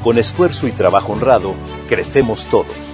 Con 0.03 0.19
esfuerzo 0.19 0.67
y 0.67 0.73
trabajo 0.73 1.13
honrado, 1.13 1.55
crecemos 1.89 2.45
todos. 2.51 2.94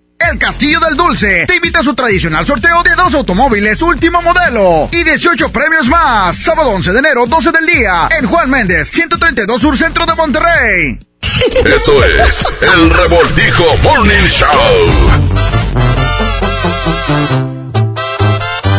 El 0.29 0.37
Castillo 0.37 0.79
del 0.79 0.95
Dulce 0.95 1.45
te 1.47 1.55
invita 1.55 1.79
a 1.79 1.83
su 1.83 1.93
tradicional 1.95 2.45
sorteo 2.45 2.83
de 2.83 2.95
dos 2.95 3.13
automóviles 3.13 3.81
último 3.81 4.21
modelo 4.21 4.89
y 4.91 5.03
18 5.03 5.51
premios 5.51 5.87
más. 5.87 6.37
Sábado 6.37 6.69
11 6.71 6.91
de 6.91 6.99
enero, 6.99 7.25
12 7.25 7.51
del 7.51 7.65
día, 7.65 8.07
en 8.17 8.27
Juan 8.27 8.49
Méndez, 8.49 8.89
132 8.91 9.61
Sur 9.61 9.77
Centro 9.77 10.05
de 10.05 10.15
Monterrey. 10.15 10.99
Esto 11.65 12.03
es 12.03 12.45
el 12.61 12.89
Revoltijo 12.89 13.65
Morning 13.83 14.27
Show. 14.27 14.47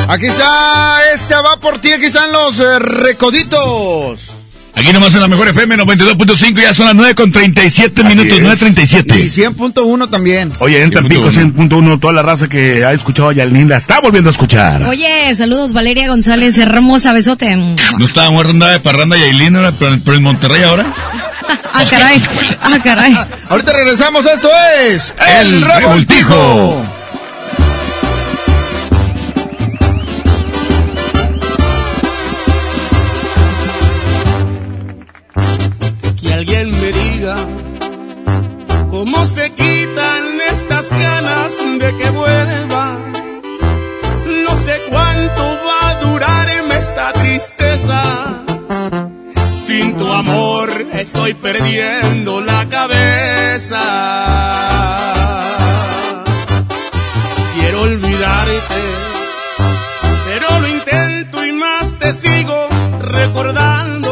Aquí 0.09 0.27
está, 0.27 1.13
esta 1.13 1.41
va 1.41 1.57
por 1.59 1.81
ti, 1.81 1.93
aquí 1.93 2.07
están 2.07 2.33
los 2.33 2.59
eh, 2.61 2.79
recoditos. 2.79 4.32
Aquí 4.75 4.91
nomás 4.93 5.15
en 5.15 5.21
la 5.21 5.29
mejor 5.29 5.49
FM 5.49 5.77
92.5, 5.77 6.63
ya 6.63 6.73
son 6.75 6.87
las 6.87 6.95
9 6.95 7.15
con 7.15 7.31
37 7.31 8.05
minutos, 8.05 8.39
es. 8.39 8.63
9.37. 8.63 9.19
Y 9.19 9.29
100.1 9.29 10.11
también. 10.11 10.51
Oye, 10.61 10.83
en 10.83 10.91
Tampico 10.91 11.31
100.1, 11.31 12.01
toda 12.01 12.13
la 12.15 12.23
raza 12.23 12.49
que 12.49 12.85
ha 12.85 12.93
escuchado 12.93 13.29
a 13.29 13.33
Yalín 13.35 13.69
la 13.69 13.77
está 13.77 14.01
volviendo 14.01 14.31
a 14.31 14.33
escuchar. 14.33 14.83
Oye, 14.85 15.35
saludos 15.37 15.73
Valeria 15.75 16.09
González, 16.09 16.57
hermosa 16.57 17.13
besote. 17.13 17.55
No 17.55 18.07
estábamos 18.07 18.47
andando 18.47 18.67
de 18.67 18.81
parranda 18.81 19.19
y 19.19 19.23
Ailín, 19.23 19.57
ahora, 19.57 19.73
pero, 19.79 19.99
pero 20.05 20.17
en 20.17 20.23
Monterrey 20.23 20.63
ahora. 20.63 20.87
Ah, 21.75 21.85
caray, 21.89 22.23
ah, 22.61 22.79
caray. 22.85 23.15
Ahorita 23.49 23.73
regresamos, 23.73 24.27
esto 24.27 24.49
es 24.85 25.13
El 25.41 25.63
Revoltijo. 25.63 27.02
Cómo 39.05 39.27
se 39.27 39.51
quitan 39.51 40.41
estas 40.49 40.89
ganas 40.97 41.59
de 41.59 41.97
que 41.99 42.11
vuelvas. 42.11 42.99
No 44.47 44.55
sé 44.55 44.75
cuánto 44.89 45.43
va 45.67 45.91
a 45.91 45.95
durarme 46.05 46.77
esta 46.77 47.13
tristeza. 47.13 48.01
Sin 49.67 49.99
tu 49.99 50.07
amor 50.07 50.69
estoy 50.93 51.35
perdiendo 51.35 52.41
la 52.43 52.69
cabeza. 52.69 53.83
Quiero 57.57 57.81
olvidarte, 57.81 58.83
pero 60.27 60.61
lo 60.61 60.69
intento 60.69 61.45
y 61.45 61.51
más 61.51 61.99
te 61.99 62.13
sigo 62.13 62.69
recordando. 63.01 64.12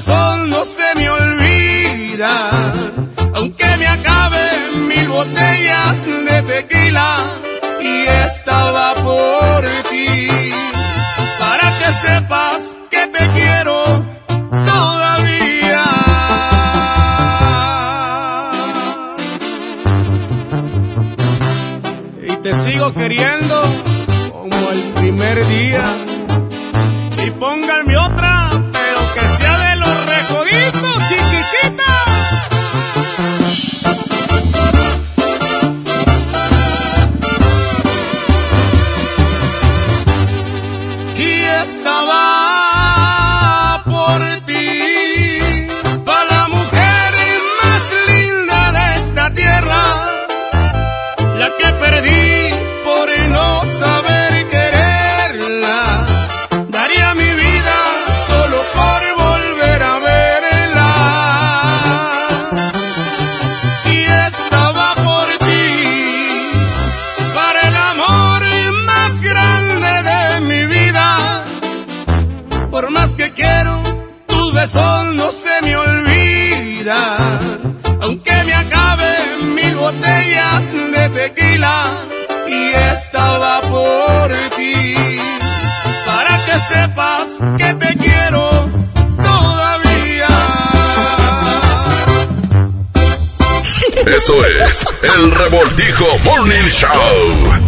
besos 0.00 0.48
no 0.48 0.64
se 0.64 0.94
me 0.96 1.10
olvidan. 1.10 2.50
Aunque 3.34 3.66
me 3.78 3.86
acaben 3.86 4.88
mil 4.88 5.08
botellas 5.08 6.06
de 6.06 6.42
tequila, 6.42 7.16
y 7.80 8.06
estaba 8.26 8.94
por 8.94 9.64
ti. 9.90 10.28
Para 11.38 11.68
que 11.78 11.92
sepas 12.06 12.76
que 12.90 13.06
te 13.08 13.26
quiero 13.36 14.04
todavía. 14.72 15.84
Y 22.28 22.36
te 22.36 22.54
sigo 22.54 22.92
queriendo 22.94 23.62
como 24.32 24.70
el 24.70 24.80
primer 25.00 25.46
día. 25.46 25.84
Y 27.22 27.30
otra, 27.30 27.80
pero 27.84 28.09
y 82.60 82.72
estaba 82.92 83.60
por 83.62 84.32
ti. 84.56 84.94
Para 86.06 86.34
que 86.46 86.58
sepas 86.72 87.28
que 87.58 87.74
te 87.74 87.96
quiero 87.96 88.50
todavía. 89.16 90.28
Esto 94.16 94.34
es 94.46 94.84
El 95.02 95.30
Revoltijo 95.32 96.06
Morning 96.24 96.68
Show. 96.68 97.60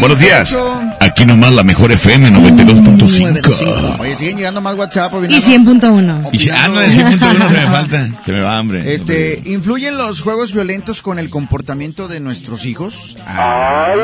Buenos 0.00 0.18
días. 0.18 0.56
Aquí 1.00 1.24
nomás 1.24 1.52
la 1.52 1.62
mejor 1.62 1.92
FM 1.92 2.30
92.5. 2.30 3.98
Oye, 4.00 4.16
siguen 4.16 4.36
llegando 4.36 4.60
más 4.60 4.76
WhatsApp. 4.76 5.12
Y 5.12 5.16
Obinado. 5.16 5.40
100.1. 5.42 6.30
Y 6.32 6.48
ah, 6.50 6.68
no, 6.68 6.80
de 6.80 6.88
100.1 6.88 7.48
se 7.48 7.54
me 7.54 7.66
falta. 7.70 8.08
Se 8.24 8.32
me 8.32 8.40
va 8.40 8.58
hambre. 8.58 8.94
Este, 8.94 9.42
¿influyen 9.46 9.96
los 9.96 10.20
juegos 10.20 10.52
violentos 10.52 11.02
con 11.02 11.18
el 11.18 11.30
comportamiento 11.30 12.08
de 12.08 12.20
nuestros 12.20 12.66
hijos? 12.66 13.16
Ah, 13.26 13.94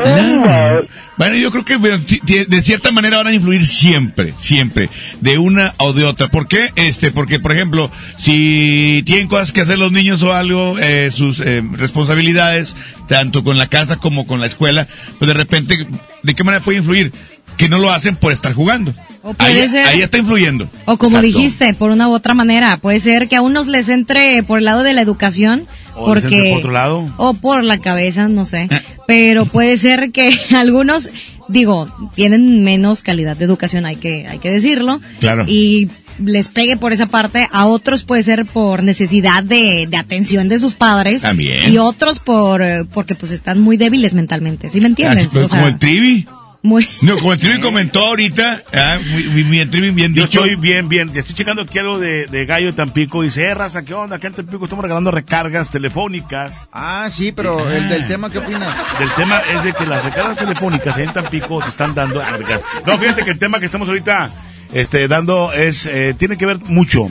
Bueno, 1.17 1.35
yo 1.35 1.51
creo 1.51 1.65
que 1.65 1.77
de 1.77 2.61
cierta 2.61 2.91
manera 2.91 3.17
van 3.17 3.27
a 3.27 3.33
influir 3.33 3.65
siempre, 3.65 4.33
siempre, 4.39 4.89
de 5.21 5.37
una 5.37 5.73
o 5.77 5.93
de 5.93 6.05
otra. 6.05 6.29
¿Por 6.29 6.47
qué? 6.47 6.69
Este, 6.75 7.11
porque, 7.11 7.39
por 7.39 7.51
ejemplo, 7.51 7.91
si 8.17 9.03
tienen 9.05 9.27
cosas 9.27 9.51
que 9.51 9.61
hacer 9.61 9.79
los 9.79 9.91
niños 9.91 10.23
o 10.23 10.33
algo, 10.33 10.77
eh, 10.79 11.11
sus 11.11 11.39
eh, 11.39 11.63
responsabilidades, 11.73 12.75
tanto 13.07 13.43
con 13.43 13.57
la 13.57 13.67
casa 13.67 13.97
como 13.97 14.25
con 14.27 14.39
la 14.41 14.47
escuela, 14.47 14.87
pues 15.19 15.27
de 15.27 15.33
repente, 15.33 15.87
¿de 16.23 16.35
qué 16.35 16.43
manera 16.43 16.63
puede 16.63 16.79
influir? 16.79 17.11
Que 17.57 17.69
no 17.69 17.77
lo 17.77 17.89
hacen 17.91 18.15
por 18.15 18.31
estar 18.33 18.53
jugando. 18.53 18.93
O 19.21 19.33
puede 19.33 19.61
Ahí, 19.63 19.69
ser- 19.69 19.85
ahí 19.87 20.01
está 20.01 20.17
influyendo. 20.17 20.69
O 20.85 20.97
como 20.97 21.17
Exacto. 21.17 21.37
dijiste, 21.39 21.73
por 21.73 21.89
una 21.91 22.07
u 22.07 22.13
otra 22.13 22.33
manera, 22.33 22.77
puede 22.77 22.99
ser 22.99 23.27
que 23.27 23.35
a 23.37 23.41
unos 23.41 23.67
les 23.67 23.89
entre 23.89 24.43
por 24.43 24.59
el 24.59 24.65
lado 24.65 24.83
de 24.83 24.93
la 24.93 25.01
educación, 25.01 25.65
O 25.95 26.05
porque 26.05 26.49
por 26.51 26.57
otro 26.59 26.71
lado. 26.71 27.13
o 27.17 27.33
por 27.33 27.63
la 27.63 27.79
cabeza, 27.79 28.27
no 28.27 28.45
sé, 28.45 28.67
pero 29.07 29.45
puede 29.45 29.77
ser 29.77 30.11
que 30.11 30.37
algunos, 30.55 31.09
digo, 31.47 31.87
tienen 32.13 32.63
menos 32.63 33.01
calidad 33.01 33.35
de 33.37 33.45
educación, 33.45 33.85
hay 33.85 33.95
que 33.95 34.27
hay 34.27 34.37
que 34.39 34.49
decirlo, 34.51 34.99
Claro. 35.19 35.45
y 35.47 35.89
les 36.19 36.47
pegue 36.47 36.77
por 36.77 36.93
esa 36.93 37.07
parte, 37.07 37.47
a 37.51 37.65
otros 37.65 38.03
puede 38.03 38.23
ser 38.23 38.45
por 38.45 38.83
necesidad 38.83 39.43
de, 39.43 39.87
de 39.89 39.97
atención 39.97 40.47
de 40.49 40.59
sus 40.59 40.73
padres, 40.73 41.21
También. 41.23 41.71
y 41.71 41.77
otros 41.77 42.19
por 42.19 42.61
eh, 42.61 42.85
porque 42.93 43.15
pues 43.15 43.31
están 43.31 43.59
muy 43.59 43.77
débiles 43.77 44.13
mentalmente, 44.13 44.69
¿sí 44.69 44.81
me 44.81 44.87
entiendes? 44.87 45.27
Así, 45.27 45.35
pues, 45.37 45.49
sea, 45.49 45.57
como 45.59 45.67
el 45.69 45.77
Trivi. 45.79 46.27
muy 46.63 46.87
No, 47.01 47.17
como 47.19 47.33
el 47.33 47.39
Trivi 47.39 47.59
comentó 47.59 47.99
ahorita, 48.07 48.63
ah, 48.73 48.97
muy, 49.11 49.23
muy 49.25 49.43
bien, 49.43 49.69
Trivi, 49.69 49.91
bien 49.91 50.13
Yo 50.15 50.23
dicho. 50.23 50.39
estoy 50.43 50.55
bien, 50.55 50.89
bien. 50.89 51.11
Estoy 51.13 51.35
checando 51.35 51.61
aquí 51.61 51.77
algo 51.77 51.99
de, 51.99 52.25
de 52.25 52.45
Gallo 52.45 52.67
de 52.67 52.73
Tampico. 52.73 53.21
Dice, 53.21 53.43
eh, 53.45 53.53
raza, 53.53 53.83
¿qué 53.85 53.93
onda? 53.93 54.15
Acá 54.15 54.27
en 54.27 54.33
Tampico 54.33 54.65
estamos 54.65 54.81
regalando 54.83 55.11
recargas 55.11 55.69
telefónicas. 55.69 56.67
Ah, 56.71 57.07
sí, 57.11 57.31
pero 57.31 57.69
el 57.69 57.87
del 57.89 58.07
tema, 58.07 58.31
¿qué 58.31 58.39
opinas? 58.39 58.73
Del 58.99 59.11
tema 59.15 59.41
es 59.55 59.63
de 59.63 59.73
que 59.73 59.85
las 59.85 60.03
recargas 60.03 60.37
telefónicas 60.37 60.97
en 60.97 61.13
Tampico 61.13 61.61
se 61.61 61.69
están 61.69 61.93
dando. 61.93 62.21
ah, 62.21 62.31
recargas. 62.37 62.63
No, 62.85 62.97
fíjate 62.97 63.23
que 63.23 63.31
el 63.31 63.37
tema 63.39 63.59
que 63.59 63.65
estamos 63.67 63.87
ahorita 63.87 64.31
este, 64.73 65.07
dando 65.07 65.51
es 65.53 65.85
eh, 65.85 66.15
tiene 66.17 66.37
que 66.37 66.45
ver 66.45 66.59
mucho. 66.65 67.07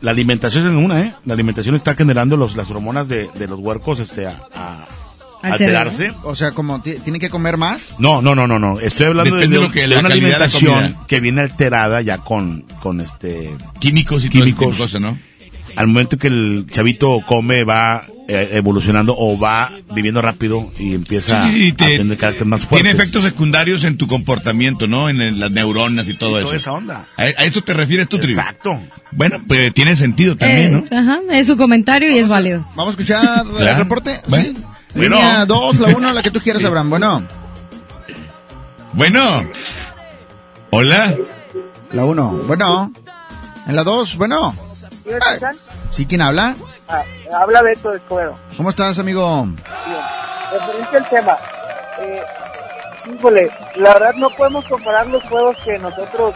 La 0.00 0.12
alimentación 0.12 0.64
es 0.64 0.70
en 0.70 0.76
una, 0.78 1.00
¿eh? 1.02 1.12
La 1.26 1.34
alimentación 1.34 1.74
está 1.74 1.94
generando 1.94 2.36
los, 2.36 2.56
las 2.56 2.70
hormonas 2.70 3.08
de, 3.08 3.28
de 3.34 3.46
los 3.46 3.58
huercos 3.58 3.98
este, 4.00 4.26
a, 4.26 4.40
a- 4.54 4.86
Al 5.42 5.52
alterarse. 5.52 6.12
O 6.24 6.34
sea, 6.34 6.52
como 6.52 6.80
ti- 6.80 6.96
tiene 7.04 7.18
que 7.18 7.28
comer 7.28 7.56
más. 7.58 7.96
No, 7.98 8.22
no, 8.22 8.34
no, 8.34 8.46
no, 8.46 8.58
no. 8.58 8.80
Estoy 8.80 9.06
hablando 9.06 9.34
de, 9.36 9.42
Depende 9.42 9.56
de 9.56 9.60
de- 9.62 9.66
lo 9.68 9.72
que- 9.74 9.80
de 9.82 9.88
la 9.88 10.00
una 10.00 10.08
calidad 10.08 10.26
de 10.26 10.38
la 10.38 10.44
alimentación 10.46 11.06
que 11.06 11.20
viene 11.20 11.40
alterada 11.42 12.00
ya 12.00 12.18
con, 12.18 12.62
con 12.82 13.00
este 13.02 13.54
Químicos 13.78 14.24
y 14.24 14.30
todo 14.30 14.44
tipo 14.44 14.58
químicos. 14.60 14.76
de 14.78 14.82
cosas, 14.84 15.00
¿no? 15.02 15.18
Al 15.80 15.86
momento 15.86 16.18
que 16.18 16.26
el 16.28 16.66
chavito 16.70 17.20
come, 17.26 17.64
va 17.64 18.04
eh, 18.28 18.50
evolucionando 18.52 19.14
o 19.16 19.38
va 19.38 19.72
viviendo 19.94 20.20
rápido 20.20 20.70
y 20.78 20.94
empieza 20.94 21.42
Sí, 21.44 21.52
sí, 21.52 21.60
sí, 21.62 21.70
a 21.70 21.76
te- 21.86 21.96
tener 21.96 22.18
carácter 22.18 22.44
más 22.46 22.60
fuerte. 22.66 22.84
Tiene 22.84 22.90
efectos 22.98 23.24
secundarios 23.24 23.82
en 23.84 23.96
tu 23.96 24.06
comportamiento, 24.06 24.86
¿no? 24.86 25.08
En, 25.08 25.22
el- 25.22 25.40
las 25.40 25.50
neuronas 25.50 26.06
y 26.06 26.12
todo 26.14 26.32
Sí, 26.32 26.36
eso. 26.36 26.44
toda 26.44 26.56
esa 26.56 26.72
onda. 26.72 27.06
¿A, 27.16 27.22
a 27.22 27.44
eso 27.44 27.62
te 27.62 27.72
refieres 27.72 28.08
tú, 28.10 28.18
Trivi? 28.18 28.34
Exacto. 28.34 28.78
Bueno, 29.12 29.40
pues 29.48 29.72
tiene 29.72 29.96
sentido 29.96 30.36
también, 30.36 30.72
¿no? 30.74 30.78
Eh, 30.80 30.98
Ajá, 30.98 31.20
es 31.30 31.46
su 31.46 31.56
comentario 31.56 32.10
y 32.14 32.18
es 32.18 32.28
válido. 32.28 32.60
Vamos 32.76 32.88
a 32.88 32.90
escuchar 33.00 33.44
el 33.58 33.76
reporte. 33.76 34.20
Bueno. 34.28 34.44
Sí. 34.44 34.54
Bueno. 34.94 35.16
Línea 35.16 35.46
2, 35.46 35.78
la 35.80 35.88
1, 35.96 36.12
la 36.12 36.22
que 36.22 36.30
tú 36.30 36.40
quieras, 36.40 36.62
Abraham. 36.66 36.90
Bueno. 36.90 37.26
Bueno. 38.92 39.44
Hola. 40.70 41.16
La 41.92 42.04
1. 42.04 42.42
Bueno. 42.46 42.92
En 43.66 43.76
la 43.76 43.84
2, 43.84 44.16
bueno. 44.16 44.54
¿Sí 45.90 46.06
quién 46.06 46.20
habla? 46.20 46.54
Ah, 46.88 47.04
habla 47.40 47.62
Beto 47.62 47.92
Escobedo. 47.92 48.34
¿Cómo 48.56 48.70
estás, 48.70 48.98
amigo? 48.98 49.46
Referente 50.52 50.96
al 50.96 51.08
tema, 51.08 51.38
eh, 52.00 52.22
híjole, 53.14 53.50
la 53.76 53.94
verdad 53.94 54.14
no 54.14 54.30
podemos 54.30 54.66
comparar 54.66 55.06
los 55.06 55.22
juegos 55.24 55.56
que 55.64 55.78
nosotros 55.78 56.34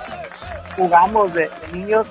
jugamos 0.77 1.35
de, 1.35 1.43
de 1.43 1.73
niños 1.73 2.07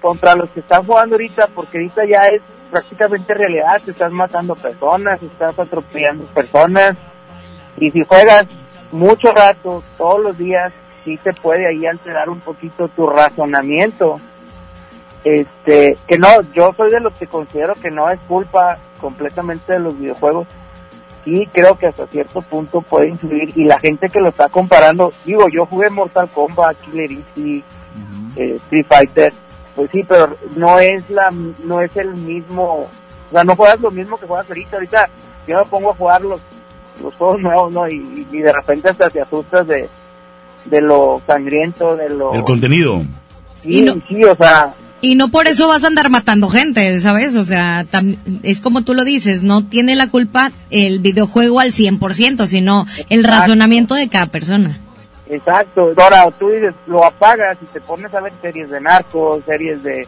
contra 0.00 0.36
los 0.36 0.48
que 0.50 0.60
están 0.60 0.86
jugando 0.86 1.16
ahorita, 1.16 1.48
porque 1.48 1.78
ahorita 1.78 2.02
ya 2.08 2.26
es 2.28 2.42
prácticamente 2.70 3.34
realidad, 3.34 3.80
te 3.84 3.90
estás 3.90 4.12
matando 4.12 4.54
personas, 4.54 5.20
estás 5.22 5.58
atropellando 5.58 6.24
personas, 6.26 6.96
y 7.76 7.90
si 7.90 8.04
juegas 8.04 8.46
mucho 8.90 9.32
rato, 9.32 9.82
todos 9.98 10.20
los 10.20 10.38
días, 10.38 10.72
sí 11.04 11.16
te 11.18 11.32
puede 11.32 11.66
ahí 11.66 11.86
alterar 11.86 12.28
un 12.28 12.40
poquito 12.40 12.88
tu 12.88 13.08
razonamiento. 13.08 14.20
Este, 15.24 15.96
que 16.08 16.18
no, 16.18 16.28
yo 16.52 16.72
soy 16.76 16.90
de 16.90 17.00
los 17.00 17.12
que 17.14 17.26
considero 17.26 17.74
que 17.74 17.90
no 17.90 18.10
es 18.10 18.18
culpa 18.26 18.78
completamente 19.00 19.74
de 19.74 19.78
los 19.78 19.98
videojuegos. 19.98 20.48
Sí, 21.24 21.48
creo 21.52 21.78
que 21.78 21.86
hasta 21.86 22.08
cierto 22.08 22.42
punto 22.42 22.80
puede 22.80 23.08
influir. 23.08 23.52
Y 23.56 23.64
la 23.64 23.78
gente 23.78 24.08
que 24.08 24.20
lo 24.20 24.30
está 24.30 24.48
comparando, 24.48 25.12
digo, 25.24 25.48
yo 25.48 25.66
jugué 25.66 25.88
Mortal 25.90 26.28
Kombat, 26.28 26.76
Killer 26.80 27.12
Instinct, 27.12 27.66
eh, 28.36 28.54
Street 28.56 28.86
Fighter, 28.88 29.32
pues 29.76 29.88
sí, 29.92 30.04
pero 30.06 30.34
no 30.56 30.80
es 30.80 31.08
la, 31.08 31.32
no 31.64 31.80
es 31.80 31.96
el 31.96 32.14
mismo, 32.14 32.88
o 33.30 33.32
sea, 33.32 33.44
no 33.44 33.54
juegas 33.54 33.80
lo 33.80 33.90
mismo 33.92 34.18
que 34.18 34.26
juegas 34.26 34.48
ahorita. 34.48 34.76
Ahorita 34.76 35.08
yo 35.46 35.58
me 35.58 35.64
pongo 35.66 35.90
a 35.90 35.94
jugar 35.94 36.22
los, 36.22 36.40
los 37.00 37.14
juegos 37.14 37.40
nuevos, 37.40 37.72
¿no? 37.72 37.88
Y, 37.88 38.26
y 38.32 38.38
de 38.38 38.52
repente 38.52 38.90
hasta 38.90 39.08
te 39.08 39.20
asustas 39.20 39.66
de, 39.68 39.88
de 40.64 40.80
lo 40.80 41.22
sangriento, 41.26 41.96
de 41.96 42.08
lo... 42.08 42.34
El 42.34 42.42
contenido. 42.42 43.02
Sí, 43.62 44.02
sí, 44.08 44.24
o 44.24 44.34
sea, 44.34 44.74
Y 45.02 45.16
no 45.16 45.28
por 45.28 45.48
eso 45.48 45.66
vas 45.68 45.82
a 45.84 45.88
andar 45.88 46.08
matando 46.10 46.48
gente, 46.48 46.98
¿sabes? 47.00 47.34
O 47.36 47.44
sea, 47.44 47.84
tam- 47.84 48.16
es 48.44 48.60
como 48.60 48.82
tú 48.82 48.94
lo 48.94 49.02
dices, 49.04 49.42
no 49.42 49.64
tiene 49.66 49.96
la 49.96 50.08
culpa 50.08 50.52
el 50.70 51.00
videojuego 51.00 51.58
al 51.60 51.72
100%, 51.72 52.46
sino 52.46 52.86
el 53.10 53.24
razonamiento 53.24 53.94
de 53.94 54.08
cada 54.08 54.26
persona. 54.26 54.78
Exacto. 55.28 55.92
Ahora, 55.96 56.30
tú 56.38 56.48
dices, 56.50 56.72
lo 56.86 57.04
apagas 57.04 57.58
y 57.62 57.66
te 57.66 57.80
pones 57.80 58.14
a 58.14 58.20
ver 58.20 58.32
series 58.40 58.70
de 58.70 58.80
narcos, 58.80 59.42
series 59.44 59.82
de... 59.82 60.06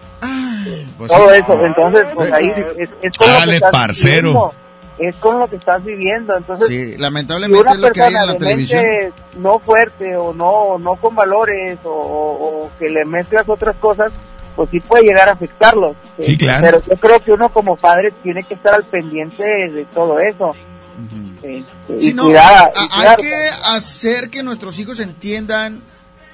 Pues 0.97 1.11
todo 1.11 1.29
sí. 1.35 1.41
eso. 1.43 1.65
Entonces, 1.65 2.05
pues 2.15 2.33
ahí 2.33 2.53
es, 2.79 2.89
es 3.03 3.16
con 3.19 3.29
lo 3.33 3.45
que 3.47 3.55
estás 3.57 3.71
parcero. 3.73 4.29
viviendo. 4.29 4.55
Es 4.97 5.16
con 5.16 5.39
lo 5.41 5.49
que 5.49 5.57
estás 5.57 5.85
viviendo. 5.85 6.37
Entonces, 6.37 6.69
Sí, 6.69 6.93
si 6.93 6.99
lamentablemente 6.99 7.61
una 7.62 7.73
es 7.73 7.79
lo 7.79 7.91
que 7.91 8.01
hay 8.03 8.15
en 8.15 8.27
la 8.27 8.33
de 8.35 8.39
televisión. 8.39 8.83
mente 8.85 9.12
no 9.39 9.59
fuerte 9.59 10.16
o 10.16 10.33
no, 10.33 10.79
no 10.79 10.95
con 10.97 11.16
valores 11.16 11.79
o 11.85 12.71
que 12.79 12.89
le 12.89 13.05
mezclas 13.05 13.49
otras 13.49 13.75
cosas, 13.77 14.12
pues 14.57 14.71
sí 14.71 14.81
puede 14.81 15.05
llegar 15.05 15.29
a 15.29 15.33
afectarlos. 15.33 15.97
Sí, 16.19 16.33
Eh, 16.33 16.37
claro. 16.39 16.65
Pero 16.67 16.83
yo 16.89 16.97
creo 17.01 17.25
que 17.25 17.33
uno 17.33 17.53
como 17.53 17.77
padre 17.77 18.13
tiene 18.23 18.45
que 18.47 18.55
estar 18.55 18.75
al 18.75 18.85
pendiente 18.87 19.43
de, 19.43 19.87
todo 19.93 20.19
eso. 20.19 20.55
Este, 21.43 21.65
Sí, 22.01 22.11
y 22.11 22.15
no, 22.15 22.25
cuidar, 22.25 22.73
y 22.75 22.79
hay 22.79 22.89
cuidar. 23.17 23.17
que 23.21 23.35
hacer 23.67 24.31
que 24.31 24.43
nuestros 24.43 24.79
hijos 24.79 25.01
entiendan 25.01 25.81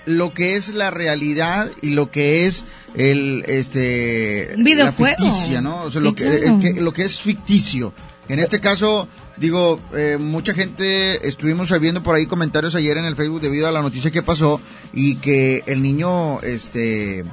lo 0.06 0.32
que 0.32 0.56
es 0.56 0.74
la 0.74 0.90
realidad 0.90 1.70
y 1.82 1.90
lo 1.90 2.10
que 2.10 2.46
es 2.46 2.64
el 2.94 3.44
este 3.48 4.52
Un 4.56 4.64
videojuego. 4.64 5.16
la 5.18 5.24
ficticia, 5.30 5.60
¿no? 5.60 5.82
O 5.82 5.90
sea, 5.90 6.00
Sí, 6.00 6.04
lo 6.06 6.14
que, 6.14 6.24
claro. 6.24 6.36
el 6.56 6.60
que- 6.74 6.80
lo 6.80 6.92
que 6.92 7.04
es 7.04 7.20
ficticio. 7.20 7.92
En 8.28 8.38
este 8.38 8.60
caso, 8.60 9.08
digo, 9.36 9.80
eh, 9.96 10.16
mucha 10.18 10.54
gente 10.54 11.26
estuvimos 11.26 11.78
viendo 11.80 12.02
por 12.02 12.14
ahí 12.14 12.26
comentarios 12.26 12.74
ayer 12.74 12.96
en 12.96 13.04
el 13.04 13.16
Facebook 13.16 13.40
debido 13.40 13.66
a 13.66 13.72
la 13.72 13.82
noticia 13.82 14.10
que 14.10 14.22
pasó 14.22 14.60
y 14.92 15.16
que 15.16 15.64
el 15.66 15.82
niño 15.82 16.40
este 16.42 17.24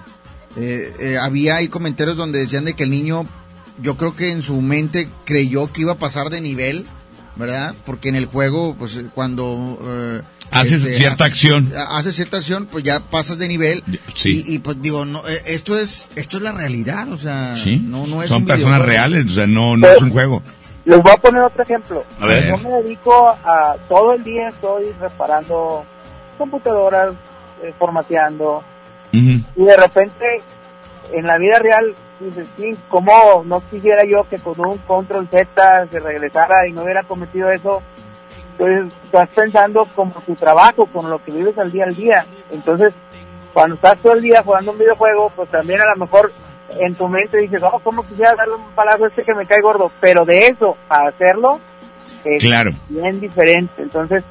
eh, 0.57 0.93
eh, 0.99 1.17
había 1.17 1.57
ahí 1.57 1.67
comentarios 1.67 2.17
donde 2.17 2.39
decían 2.39 2.65
de 2.65 2.73
que 2.73 2.83
el 2.83 2.89
niño 2.89 3.25
yo 3.81 3.95
creo 3.97 4.15
que 4.15 4.31
en 4.31 4.41
su 4.41 4.61
mente 4.61 5.07
creyó 5.25 5.71
que 5.71 5.81
iba 5.81 5.93
a 5.93 5.97
pasar 5.97 6.29
de 6.29 6.41
nivel, 6.41 6.85
¿verdad? 7.35 7.75
Porque 7.85 8.09
en 8.09 8.15
el 8.15 8.25
juego, 8.25 8.75
pues 8.77 8.99
cuando... 9.13 9.77
eh, 9.83 10.21
Haces 10.49 10.81
cierta 10.95 11.25
acción. 11.25 11.71
Haces 11.89 12.15
cierta 12.15 12.37
acción, 12.37 12.67
pues 12.71 12.83
ya 12.83 13.01
pasas 13.01 13.37
de 13.37 13.47
nivel. 13.49 13.83
Sí. 14.15 14.45
Y, 14.47 14.55
y, 14.55 14.59
pues 14.59 14.81
digo, 14.81 15.03
no, 15.05 15.27
eh, 15.27 15.41
esto 15.45 15.77
es 15.77 16.07
esto 16.15 16.37
es 16.37 16.43
la 16.43 16.53
realidad, 16.53 17.11
o 17.11 17.17
sea, 17.17 17.55
Sí. 17.57 17.81
no, 17.85 18.07
no 18.07 18.23
es 18.23 18.29
Son 18.29 18.43
un 18.43 18.47
personas 18.47 18.81
reales, 18.81 19.25
o 19.25 19.29
sea, 19.31 19.45
no, 19.45 19.75
no 19.75 19.87
es 19.87 20.01
un 20.01 20.09
juego. 20.11 20.41
Les 20.85 21.03
voy 21.03 21.11
a 21.11 21.17
poner 21.17 21.43
otro 21.43 21.61
ejemplo. 21.63 22.05
A 22.21 22.25
ver. 22.27 22.47
Yo 22.47 22.57
me 22.59 22.69
dedico 22.81 23.27
a 23.27 23.75
todo 23.89 24.13
el 24.13 24.23
día 24.23 24.47
estoy 24.47 24.85
reparando 25.01 25.83
computadoras, 26.37 27.13
eh, 27.61 27.73
formateando 27.77 28.63
y 29.55 29.63
de 29.63 29.77
repente 29.77 30.25
en 31.13 31.25
la 31.25 31.37
vida 31.37 31.59
real 31.59 31.95
dices, 32.19 32.47
sí, 32.57 32.75
como 32.89 33.11
no 33.45 33.61
quisiera 33.69 34.03
yo 34.03 34.27
que 34.29 34.37
con 34.37 34.55
un 34.67 34.77
control 34.79 35.27
Z 35.29 35.87
se 35.91 35.99
regresara 35.99 36.67
y 36.67 36.73
no 36.73 36.83
hubiera 36.83 37.03
cometido 37.03 37.49
eso? 37.49 37.81
Entonces 38.57 38.93
estás 39.05 39.29
pensando 39.35 39.87
como 39.95 40.13
tu 40.21 40.35
trabajo, 40.35 40.87
con 40.87 41.09
lo 41.09 41.23
que 41.23 41.31
vives 41.31 41.57
al 41.57 41.71
día 41.71 41.85
al 41.85 41.95
día. 41.95 42.25
Entonces, 42.49 42.91
cuando 43.53 43.75
estás 43.75 43.99
todo 43.99 44.13
el 44.13 44.21
día 44.23 44.41
jugando 44.43 44.71
un 44.71 44.79
videojuego, 44.79 45.31
pues 45.35 45.49
también 45.49 45.79
a 45.81 45.93
lo 45.93 46.05
mejor 46.05 46.31
en 46.79 46.95
tu 46.95 47.07
mente 47.07 47.37
dices, 47.37 47.61
oh, 47.63 47.79
¿cómo 47.83 48.05
quisiera 48.05 48.35
darle 48.35 48.55
un 48.55 48.71
palazo 48.71 49.05
a 49.05 49.07
este 49.09 49.23
que 49.23 49.35
me 49.35 49.45
cae 49.45 49.61
gordo? 49.61 49.91
Pero 50.01 50.25
de 50.25 50.47
eso 50.47 50.75
a 50.89 51.07
hacerlo, 51.07 51.59
es 52.23 52.41
Claro. 52.43 52.71
bien 52.89 53.19
diferente. 53.19 53.81
Entonces, 53.81 54.23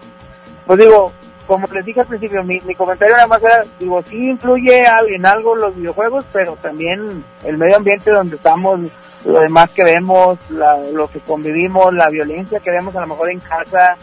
pues 0.66 0.78
digo, 0.78 1.12
como 1.46 1.66
les 1.68 1.84
dije 1.84 2.00
al 2.00 2.06
principio, 2.06 2.42
mi, 2.44 2.60
mi 2.60 2.74
comentario 2.74 3.14
nada 3.14 3.26
más 3.26 3.42
era, 3.42 3.64
digo, 3.78 4.02
sí 4.08 4.30
influye 4.30 4.84
en 5.08 5.26
algo 5.26 5.54
los 5.54 5.74
videojuegos, 5.76 6.24
pero 6.32 6.56
también 6.60 7.24
el 7.44 7.56
medio 7.58 7.76
ambiente 7.76 8.10
donde 8.10 8.36
estamos, 8.36 8.80
lo 9.24 9.40
demás 9.40 9.70
que 9.70 9.84
vemos, 9.84 10.38
la- 10.50 10.78
lo 10.92 11.08
que 11.08 11.20
convivimos, 11.20 11.92
la 11.94 12.08
violencia 12.10 12.60
que 12.60 12.70
vemos 12.70 12.94
a 12.96 13.00
lo 13.00 13.06
mejor 13.08 13.30
en 13.30 13.40
casa, 13.40 13.96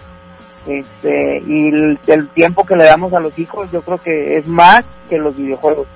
este, 0.68 1.41
y 1.45 1.68
el, 1.68 1.99
el 2.07 2.30
tiempo 2.30 2.65
que 2.65 2.76
le 2.76 2.86
damos 2.86 3.14
a 3.14 3.20
los 3.20 3.38
hijos, 3.38 3.70
yo 3.72 3.82
creo 3.82 3.98
que 3.98 4.38
es 4.38 4.48
más 4.48 4.86
que 5.10 5.18
los 5.18 5.36
videojuegos. 5.38 5.88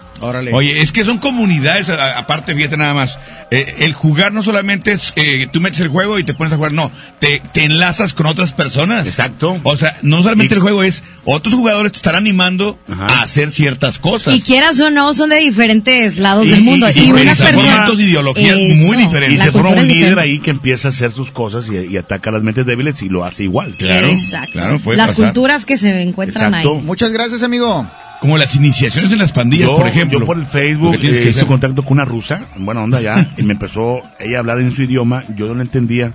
Oye, 0.54 0.82
es 0.82 0.92
que 0.92 1.06
son 1.06 1.20
comunidades, 1.20 1.90
aparte, 1.90 2.56
fíjate 2.56 2.76
nada 2.76 2.96
más. 2.96 3.20
Eh, 3.52 3.76
el 3.82 3.94
jugar 3.94 4.34
no 4.34 4.42
solamente 4.42 4.92
es, 4.94 5.14
eh, 5.16 5.48
tú 5.54 5.62
metes 5.62 5.80
el 5.80 5.90
juego 5.90 6.18
y 6.18 6.24
te 6.24 6.34
pones 6.34 6.52
a 6.54 6.56
jugar, 6.56 6.72
no, 6.74 6.92
te, 7.20 7.40
te 7.54 7.64
enlazas 7.66 8.14
con 8.14 8.26
otras 8.26 8.52
personas. 8.52 9.06
Exacto. 9.06 9.60
O 9.62 9.78
sea, 9.78 9.96
no 10.02 10.24
solamente 10.24 10.56
el 10.56 10.62
juego 10.62 10.82
es, 10.82 11.04
otros 11.24 11.54
jugadores 11.54 11.92
te 11.92 11.98
están 11.98 12.16
animando 12.16 12.80
a 12.90 13.22
hacer 13.22 13.52
ciertas 13.52 14.00
cosas. 14.00 14.36
Y 14.36 14.42
quieras 14.42 14.80
o 14.80 14.90
no, 14.90 15.14
son 15.14 15.30
de 15.30 15.38
diferentes 15.38 16.18
lados 16.18 16.48
Y- 16.48 16.50
del 16.50 16.62
mundo. 16.62 16.88
y- 16.90 17.00
Y, 17.00 17.04
y 17.06 17.12
unas 17.12 17.38
personas... 17.40 17.94
ideologías 18.00 18.58
muy 18.58 18.98
diferentes. 18.98 19.40
Y 19.40 19.44
se 19.44 19.52
forma 19.52 19.70
un 19.70 19.76
líder 19.76 19.88
diferente. 19.96 20.22
ahí 20.22 20.40
que 20.40 20.50
empieza 20.50 20.88
a 20.88 20.92
hacer 20.92 21.12
sus 21.12 21.30
cosas 21.30 21.68
y, 21.70 21.94
y 21.94 21.98
ataca 21.98 22.32
a 22.32 22.34
las 22.34 22.42
mentes 22.44 22.66
débiles 22.66 23.02
y 23.04 23.10
lo 23.10 23.24
hace 23.24 23.44
igual. 23.44 23.76
Exacto. 23.80 24.60
Las 24.96 25.12
culturas 25.14 25.64
que 25.66 25.78
se 25.78 26.02
encuentran 26.02 26.56
ahí. 26.56 26.68
Muchas 26.68 27.12
gracias, 27.12 27.44
amigo. 27.44 27.88
Como 28.22 28.38
las 28.38 28.56
iniciaciones 28.56 29.12
en 29.12 29.20
las 29.20 29.32
pandillas, 29.32 29.68
Yo, 29.70 29.76
por 29.76 29.88
ejemplo. 29.88 30.20
yo 30.20 30.26
por 30.26 30.38
el 30.38 30.46
Facebook 30.48 30.96
eh, 30.96 31.00
que 31.00 31.08
hice 31.12 31.30
hacer. 31.30 31.46
contacto 31.46 31.84
con 31.84 31.94
una 31.94 32.06
rusa, 32.06 32.42
en 32.56 32.66
buena 32.66 32.82
onda 32.82 33.00
ya, 33.00 33.34
y 33.38 33.44
me 33.44 33.54
empezó 33.54 34.02
ella 34.20 34.38
a 34.38 34.40
hablar 34.40 34.60
en 34.60 34.72
su 34.72 34.84
idioma, 34.84 35.24
yo 35.36 35.48
no 35.48 35.54
lo 35.56 35.62
entendía, 35.62 36.14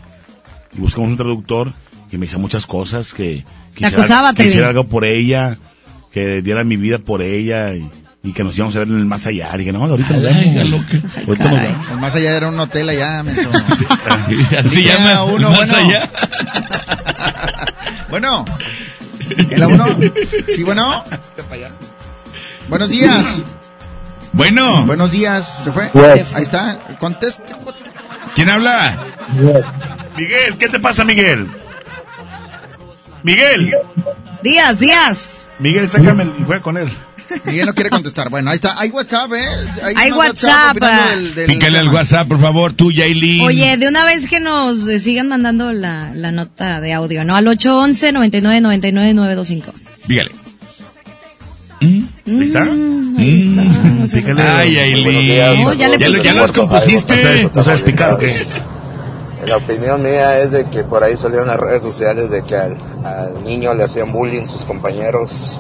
y 0.77 0.81
buscamos 0.81 1.11
un 1.11 1.17
traductor, 1.17 1.73
y 2.11 2.17
me 2.17 2.27
decía 2.27 2.39
muchas 2.39 2.67
cosas, 2.67 3.15
que 3.15 3.45
acusaba, 3.83 4.35
que 4.35 4.47
hiciera 4.47 4.69
algo 4.69 4.85
por 4.85 5.05
ella, 5.05 5.57
que 6.13 6.43
diera 6.43 6.65
mi 6.65 6.77
vida 6.77 6.99
por 6.99 7.23
ella, 7.23 7.75
y, 7.75 7.89
y 8.25 8.33
que 8.33 8.43
nos 8.45 8.57
íbamos 8.57 8.75
a 8.77 8.81
ver 8.81 8.89
en 8.89 8.99
el 8.99 9.07
más 9.07 9.27
allá. 9.27 9.51
Y 9.55 9.59
dije, 9.59 9.73
no, 9.73 9.85
ahorita 9.85 10.11
nos 10.15 10.23
vemos. 10.23 10.85
Ahorita 11.27 11.45
nos 11.51 11.63
vemos. 11.63 11.89
El 11.91 11.97
más 11.99 12.15
allá 12.15 12.37
era 12.37 12.49
un 12.49 12.59
hotel 12.61 12.89
allá, 12.89 13.23
menso. 13.23 13.49
Así 14.59 14.83
llama, 14.85 15.25
uno, 15.25 15.51
más 15.51 15.69
bueno. 15.71 15.75
allá. 15.77 16.11
Bueno. 18.11 18.45
¿En 19.51 19.61
la 19.61 19.69
uno? 19.69 19.87
Sí, 20.55 20.63
bueno. 20.63 21.03
Buenos 22.73 22.89
días. 22.89 23.27
Bueno. 24.33 24.87
Buenos 24.87 25.11
días. 25.13 25.61
¿Se 25.63 25.71
fue? 25.71 25.91
Yes. 25.93 26.27
Ahí 26.33 26.43
está. 26.43 26.79
Conteste. 26.99 27.55
¿Quién 28.35 28.49
habla? 28.49 28.97
Miguel, 30.17 30.57
¿qué 30.59 30.71
te 30.71 30.81
pasa, 30.81 31.05
Miguel? 31.05 31.49
Miguel. 33.23 33.75
Díaz, 34.43 34.79
Díaz. 34.79 35.47
Miguel, 35.59 35.87
sácame 35.87 36.25
y 36.41 36.45
juega 36.47 36.63
con 36.63 36.79
él. 36.79 36.91
Miguel 37.45 37.67
no 37.67 37.75
quiere 37.75 37.91
contestar. 37.91 38.31
Bueno, 38.31 38.49
ahí 38.49 38.55
está. 38.57 38.81
Hay 38.81 38.89
WhatsApp, 38.89 39.31
¿eh? 39.35 39.47
Hay 39.95 40.11
WhatsApp. 40.13 40.75
del- 40.79 41.35
del 41.35 41.47
Pícale 41.49 41.79
al. 41.79 41.89
WhatsApp, 41.89 42.27
por 42.27 42.41
favor, 42.41 42.73
tú, 42.73 42.91
Yailin. 42.91 43.43
Oye, 43.45 43.77
de 43.77 43.87
una 43.87 44.07
vez 44.07 44.27
que 44.29 44.41
nos 44.41 44.89
eh, 44.89 44.99
sigan 44.99 45.29
mandando 45.29 45.75
la, 45.75 46.11
la 46.15 46.33
nota 46.33 46.81
de 46.81 46.95
audio, 46.95 47.23
¿no? 47.27 47.37
Al 47.37 47.47
811 47.49 48.13
99 48.13 48.61
99 48.63 49.13
925. 49.13 49.73
Dígale. 50.09 50.31
¿Ahí 51.83 52.43
está? 52.45 52.65
Mm. 52.65 54.09
Pícale. 54.11 54.43
Ay, 54.43 54.75
días, 55.27 55.61
No, 55.61 55.73
ya 55.73 55.89
le 55.89 55.99
¿Ya, 55.99 56.09
lo- 56.09 56.23
ya 56.23 56.33
los 56.35 56.53
compusiste? 56.53 57.15
Jaiba, 57.17 57.51
¿No 57.55 57.63
sabes 57.63 57.83
picar 57.83 58.19
qué? 58.19 58.33
La 59.47 59.57
opinión 59.57 60.03
mía 60.03 60.39
es 60.39 60.53
de 60.53 60.67
que 60.71 60.85
por 60.85 61.03
ahí 61.03 61.17
salieron 61.17 61.49
las 61.49 61.59
redes 61.59 61.83
sociales 61.83 62.31
de 62.31 62.43
que 62.45 62.55
al, 62.57 62.77
al 63.05 63.43
niño 63.45 63.75
le 63.75 63.83
hacían 63.85 64.13
bullying 64.13 64.47
sus 64.47 64.63
compañeros. 64.65 65.59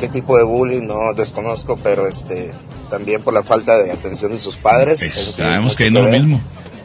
¿Qué 0.00 0.08
tipo 0.08 0.36
de 0.36 0.42
bullying? 0.42 0.86
No 0.86 1.14
desconozco, 1.14 1.76
pero 1.82 2.08
este 2.08 2.52
también 2.90 3.22
por 3.22 3.32
la 3.32 3.42
falta 3.42 3.78
de 3.78 3.92
atención 3.92 4.32
de 4.32 4.38
sus 4.38 4.56
padres. 4.56 4.98
Tiene 5.00 5.32
Sabemos 5.50 5.76
que 5.76 5.90
no 5.90 6.00
es 6.00 6.04
lo 6.06 6.10
mismo. 6.10 6.40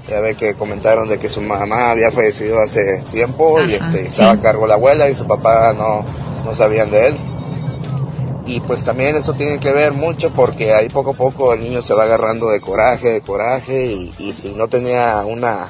Ya 0.09 0.19
ve 0.21 0.35
que 0.35 0.53
comentaron 0.53 1.07
de 1.09 1.17
que 1.19 1.27
su 1.29 1.41
mamá 1.41 1.91
había 1.91 2.11
fallecido 2.11 2.59
hace 2.59 3.03
tiempo 3.11 3.59
y 3.61 3.73
Ajá, 3.75 3.85
este, 3.85 4.01
sí. 4.01 4.07
estaba 4.07 4.31
a 4.33 4.41
cargo 4.41 4.65
la 4.67 4.75
abuela 4.75 5.09
y 5.09 5.13
su 5.15 5.25
papá 5.27 5.73
no, 5.73 6.03
no 6.45 6.53
sabían 6.53 6.89
de 6.91 7.07
él. 7.09 7.17
Y 8.49 8.61
pues 8.61 8.83
también 8.83 9.15
eso 9.15 9.33
tiene 9.33 9.59
que 9.59 9.71
ver 9.71 9.93
mucho 9.93 10.31
porque 10.31 10.73
ahí 10.73 10.89
poco 10.89 11.11
a 11.11 11.13
poco 11.13 11.53
el 11.53 11.59
niño 11.59 11.83
se 11.83 11.93
va 11.93 12.05
agarrando 12.05 12.49
de 12.49 12.59
coraje, 12.59 13.11
de 13.11 13.21
coraje 13.21 14.11
y, 14.17 14.33
si 14.33 14.55
no 14.55 14.67
tenía 14.67 15.23
una 15.23 15.67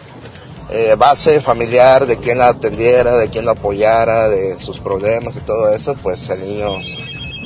eh, 0.72 0.96
base 0.98 1.42
familiar 1.42 2.06
de 2.06 2.16
quien 2.16 2.38
la 2.38 2.48
atendiera, 2.48 3.18
de 3.18 3.28
quien 3.28 3.44
lo 3.44 3.52
apoyara, 3.52 4.30
de 4.30 4.58
sus 4.58 4.80
problemas 4.80 5.36
y 5.36 5.42
todo 5.42 5.74
eso, 5.74 5.94
pues 6.02 6.30
el 6.30 6.40
niño 6.40 6.76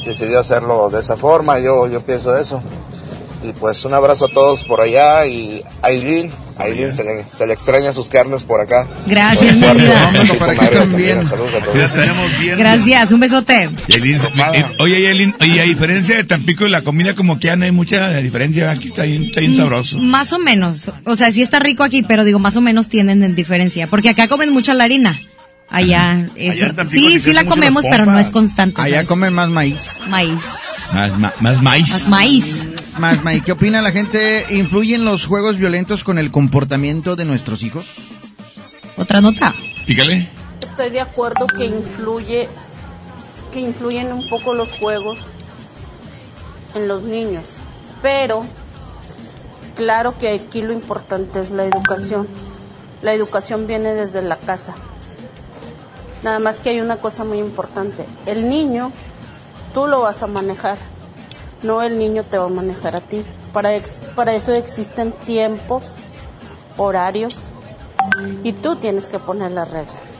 decidió 0.05 0.39
hacerlo 0.39 0.91
de 0.91 0.99
esa 0.99 1.17
forma, 1.17 1.57
yo, 1.57 1.87
yo 1.87 2.01
pienso 2.01 2.37
eso. 2.37 2.61
Y 3.41 3.53
pues 3.53 3.83
un 3.85 3.95
abrazo 3.95 4.25
a 4.25 4.29
todos 4.31 4.63
por 4.65 4.81
allá 4.81 5.25
y 5.25 5.63
Aileen, 5.81 6.31
Aileen 6.57 6.93
se 6.93 7.03
le, 7.03 7.25
se 7.29 7.47
le 7.47 7.53
extraña 7.53 7.93
sus 7.93 8.07
carnes 8.09 8.43
por 8.43 8.61
acá. 8.61 8.87
Gracias, 9.05 9.55
mi 9.55 9.61
vida. 9.61 10.11
a. 11.31 12.55
Gracias, 12.57 13.11
un 13.11 13.19
besote. 13.19 13.69
Yailin, 13.87 14.19
eh, 14.53 14.65
oye, 14.79 15.01
Yailin, 15.01 15.35
oye, 15.39 15.61
a 15.61 15.63
diferencia 15.63 16.15
de 16.15 16.23
Tampico, 16.23 16.67
la 16.67 16.81
comida 16.81 17.15
como 17.15 17.39
que 17.39 17.47
ya 17.47 17.55
no 17.55 17.65
hay 17.65 17.71
mucha 17.71 18.09
diferencia. 18.17 18.71
Aquí 18.71 18.89
está 18.89 19.03
bien, 19.03 19.23
está 19.25 19.41
bien 19.41 19.55
sabroso. 19.55 19.97
Más 19.97 20.33
o 20.33 20.39
menos. 20.39 20.91
O 21.05 21.15
sea, 21.15 21.31
sí 21.31 21.41
está 21.41 21.59
rico 21.59 21.83
aquí, 21.83 22.03
pero 22.03 22.23
digo, 22.23 22.39
más 22.39 22.55
o 22.55 22.61
menos 22.61 22.87
tienen 22.89 23.23
en 23.23 23.35
diferencia. 23.35 23.87
Porque 23.87 24.09
acá 24.09 24.27
comen 24.27 24.51
mucho 24.51 24.73
la 24.73 24.83
harina. 24.83 25.19
Allá 25.73 26.27
es. 26.35 26.61
Allá 26.61 26.73
en 26.77 26.89
sí, 26.89 27.19
sí 27.19 27.33
la 27.33 27.45
comemos, 27.45 27.83
pero 27.89 28.05
no 28.05 28.17
es 28.19 28.29
constante. 28.29 28.79
Allá 28.79 28.97
¿sabes? 28.97 29.07
comen 29.09 29.33
más 29.33 29.49
maíz. 29.49 29.97
Maíz. 30.07 30.39
Más, 30.93 31.17
ma- 31.17 31.33
más 31.39 31.61
maíz. 31.61 31.89
Más 31.89 32.07
maíz. 32.09 32.63
Más 32.99 33.23
maíz. 33.23 33.43
¿Qué 33.43 33.51
opina 33.53 33.81
la 33.81 33.91
gente? 33.91 34.45
¿Influyen 34.51 35.03
los 35.03 35.25
juegos 35.25 35.57
violentos 35.57 36.03
con 36.03 36.19
el 36.19 36.29
comportamiento 36.31 37.15
de 37.15 37.25
nuestros 37.25 37.63
hijos? 37.63 37.85
Otra 38.97 39.19
nota. 39.19 39.53
Pícale. 39.87 40.29
Estoy 40.61 40.91
de 40.91 41.01
acuerdo 41.01 41.47
que 41.47 41.65
influye, 41.65 42.47
que 43.51 43.59
influyen 43.59 44.13
un 44.13 44.29
poco 44.29 44.53
los 44.53 44.71
juegos 44.73 45.19
en 46.75 46.87
los 46.87 47.01
niños, 47.03 47.43
pero 48.01 48.45
claro 49.75 50.17
que 50.17 50.29
aquí 50.29 50.61
lo 50.61 50.71
importante 50.71 51.39
es 51.39 51.49
la 51.51 51.65
educación. 51.65 52.27
La 53.01 53.13
educación 53.13 53.65
viene 53.67 53.93
desde 53.93 54.21
la 54.21 54.37
casa. 54.37 54.75
Nada 56.23 56.39
más 56.39 56.59
que 56.59 56.69
hay 56.69 56.79
una 56.81 56.97
cosa 56.97 57.23
muy 57.25 57.39
importante. 57.39 58.05
El 58.25 58.49
niño, 58.49 58.91
tú 59.73 59.87
lo 59.87 60.01
vas 60.01 60.23
a 60.23 60.27
manejar, 60.27 60.77
no 61.63 61.81
el 61.81 61.97
niño 61.99 62.23
te 62.23 62.37
va 62.37 62.45
a 62.45 62.49
manejar 62.49 62.95
a 62.95 63.01
ti. 63.01 63.23
Para, 63.51 63.75
ex- 63.75 64.01
para 64.15 64.33
eso 64.33 64.53
existen 64.53 65.11
tiempos, 65.11 65.83
horarios, 66.77 67.47
y 68.43 68.53
tú 68.53 68.75
tienes 68.77 69.07
que 69.07 69.19
poner 69.19 69.51
las 69.51 69.69
reglas. 69.71 70.17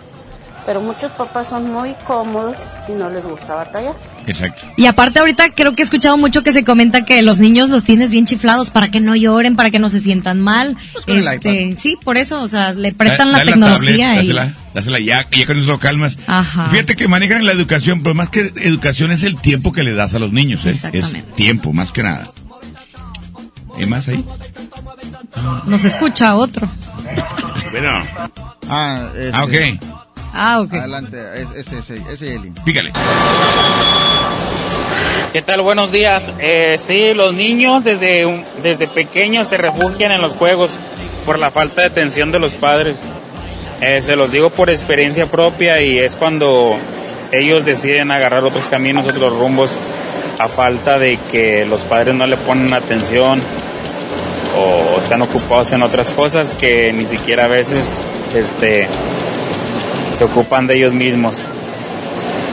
Pero 0.66 0.80
muchos 0.82 1.12
papás 1.12 1.48
son 1.50 1.72
muy 1.74 1.94
cómodos 2.08 2.56
y 2.88 2.94
no 2.94 3.10
les 3.10 3.24
gusta 3.26 3.54
batallar. 3.56 3.96
Exacto. 4.28 4.62
Y 4.78 4.86
aparte 4.86 5.20
ahorita 5.20 5.50
creo 5.54 5.76
que 5.76 5.82
he 5.82 5.86
escuchado 5.86 6.18
mucho 6.18 6.42
que 6.42 6.54
se 6.54 6.64
comenta 6.64 7.04
que 7.04 7.22
los 7.22 7.40
niños 7.40 7.70
los 7.70 7.84
tienes 7.84 8.12
bien 8.12 8.26
chiflados 8.26 8.70
para 8.70 8.90
que 8.90 9.02
no 9.02 9.14
lloren, 9.16 9.58
para 9.58 9.72
que 9.72 9.80
no 9.80 9.90
se 9.90 10.00
sientan 10.00 10.40
mal. 10.40 10.78
con 11.06 11.18
el 11.18 11.28
Este, 11.28 11.76
sí, 11.78 11.98
por 12.02 12.18
eso, 12.18 12.42
o 12.42 12.48
sea, 12.48 12.72
le 12.72 12.94
prestan 12.94 13.34
Da- 13.34 13.40
la 13.40 13.44
tecnología 13.44 14.08
tablet, 14.16 14.24
y 14.24 14.28
dásela, 14.34 14.56
dásela 14.74 15.00
ya, 15.00 15.28
ya 15.30 15.46
con 15.46 15.58
eso 15.58 15.68
lo 15.68 15.80
calmas. 15.80 16.18
Ajá. 16.28 16.68
Fíjate 16.68 16.96
que 16.96 17.10
manejan 17.10 17.46
la 17.46 17.52
educación, 17.52 18.02
pero 18.02 18.16
más 18.16 18.30
que 18.30 18.54
educación 18.62 19.12
es 19.12 19.24
el 19.24 19.36
tiempo 19.36 19.74
que 19.74 19.84
le 19.84 19.94
das 19.94 20.14
a 20.14 20.20
los 20.20 20.32
niños. 20.32 20.66
¿eh? 20.66 20.70
Exactamente. 20.70 21.20
Es 21.30 21.36
tiempo, 21.36 21.74
más 21.74 21.92
que 21.92 22.04
nada. 22.04 22.32
¿Y 23.78 23.86
más 23.86 24.08
ahí? 24.08 24.24
nos 25.66 25.84
escucha 25.84 26.36
otro. 26.36 26.70
Bueno, 27.72 28.00
Ah, 28.70 29.10
este, 29.18 29.32
Ah, 29.34 29.44
ok. 29.44 30.03
Ah, 30.34 30.62
ok. 30.62 30.74
Adelante, 30.74 31.18
es- 31.36 31.68
ese, 31.68 31.80
ese, 31.80 31.96
ese 32.12 32.36
Eli. 32.36 32.52
Pícale. 32.66 32.92
¿Qué 35.32 35.42
tal? 35.42 35.62
Buenos 35.62 35.92
días. 35.92 36.32
Eh, 36.40 36.76
sí, 36.80 37.14
los 37.14 37.34
niños 37.34 37.84
desde, 37.84 38.26
un- 38.26 38.44
desde 38.62 38.88
pequeños 38.88 39.48
se 39.48 39.58
refugian 39.58 40.12
en 40.12 40.22
los 40.22 40.36
juegos 40.36 40.78
por 41.26 41.40
la 41.40 41.50
falta 41.52 41.82
de 41.82 41.88
atención 41.88 42.32
de 42.32 42.40
los 42.40 42.56
padres. 42.56 43.00
Eh, 43.82 44.02
se 44.02 44.16
los 44.16 44.32
digo 44.32 44.50
por 44.50 44.70
experiencia 44.70 45.26
propia 45.26 45.82
y 45.82 45.98
es 45.98 46.16
cuando 46.16 46.76
ellos 47.32 47.66
deciden 47.66 48.12
agarrar 48.12 48.44
otros 48.44 48.68
caminos, 48.68 49.08
otros 49.08 49.38
rumbos, 49.38 49.76
a 50.40 50.48
falta 50.48 51.00
de 51.00 51.18
que 51.32 51.66
los 51.66 51.82
padres 51.84 52.14
no 52.16 52.28
le 52.28 52.38
ponen 52.38 52.74
atención 52.74 53.42
o 54.56 55.00
están 55.00 55.22
ocupados 55.24 55.72
en 55.74 55.82
otras 55.82 56.12
cosas 56.12 56.54
que 56.54 56.94
ni 56.94 57.06
siquiera 57.06 57.46
a 57.46 57.48
veces 57.48 57.94
este, 58.36 58.88
se 60.18 60.24
ocupan 60.24 60.68
de 60.68 60.78
ellos 60.78 60.94
mismos. 60.94 61.48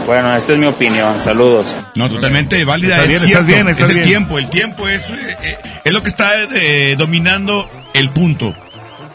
Bueno, 0.06 0.34
esta 0.34 0.54
es 0.54 0.58
mi 0.58 0.66
opinión. 0.66 1.20
Saludos. 1.20 1.76
No, 1.94 2.10
totalmente 2.10 2.64
válida. 2.64 2.96
Estás 2.96 3.04
es 3.04 3.08
bien, 3.08 3.20
cierto, 3.20 3.40
estás 3.40 3.46
bien, 3.46 3.68
estás 3.68 3.84
es 3.84 3.88
el 3.90 3.94
bien. 3.94 4.08
tiempo. 4.08 4.38
El 4.38 4.50
tiempo 4.50 4.88
es, 4.88 5.02
eh, 5.10 5.36
eh, 5.42 5.58
es 5.84 5.92
lo 5.92 6.02
que 6.02 6.08
está 6.08 6.32
eh, 6.54 6.96
dominando 6.98 7.68
el 7.94 8.10
punto. 8.10 8.54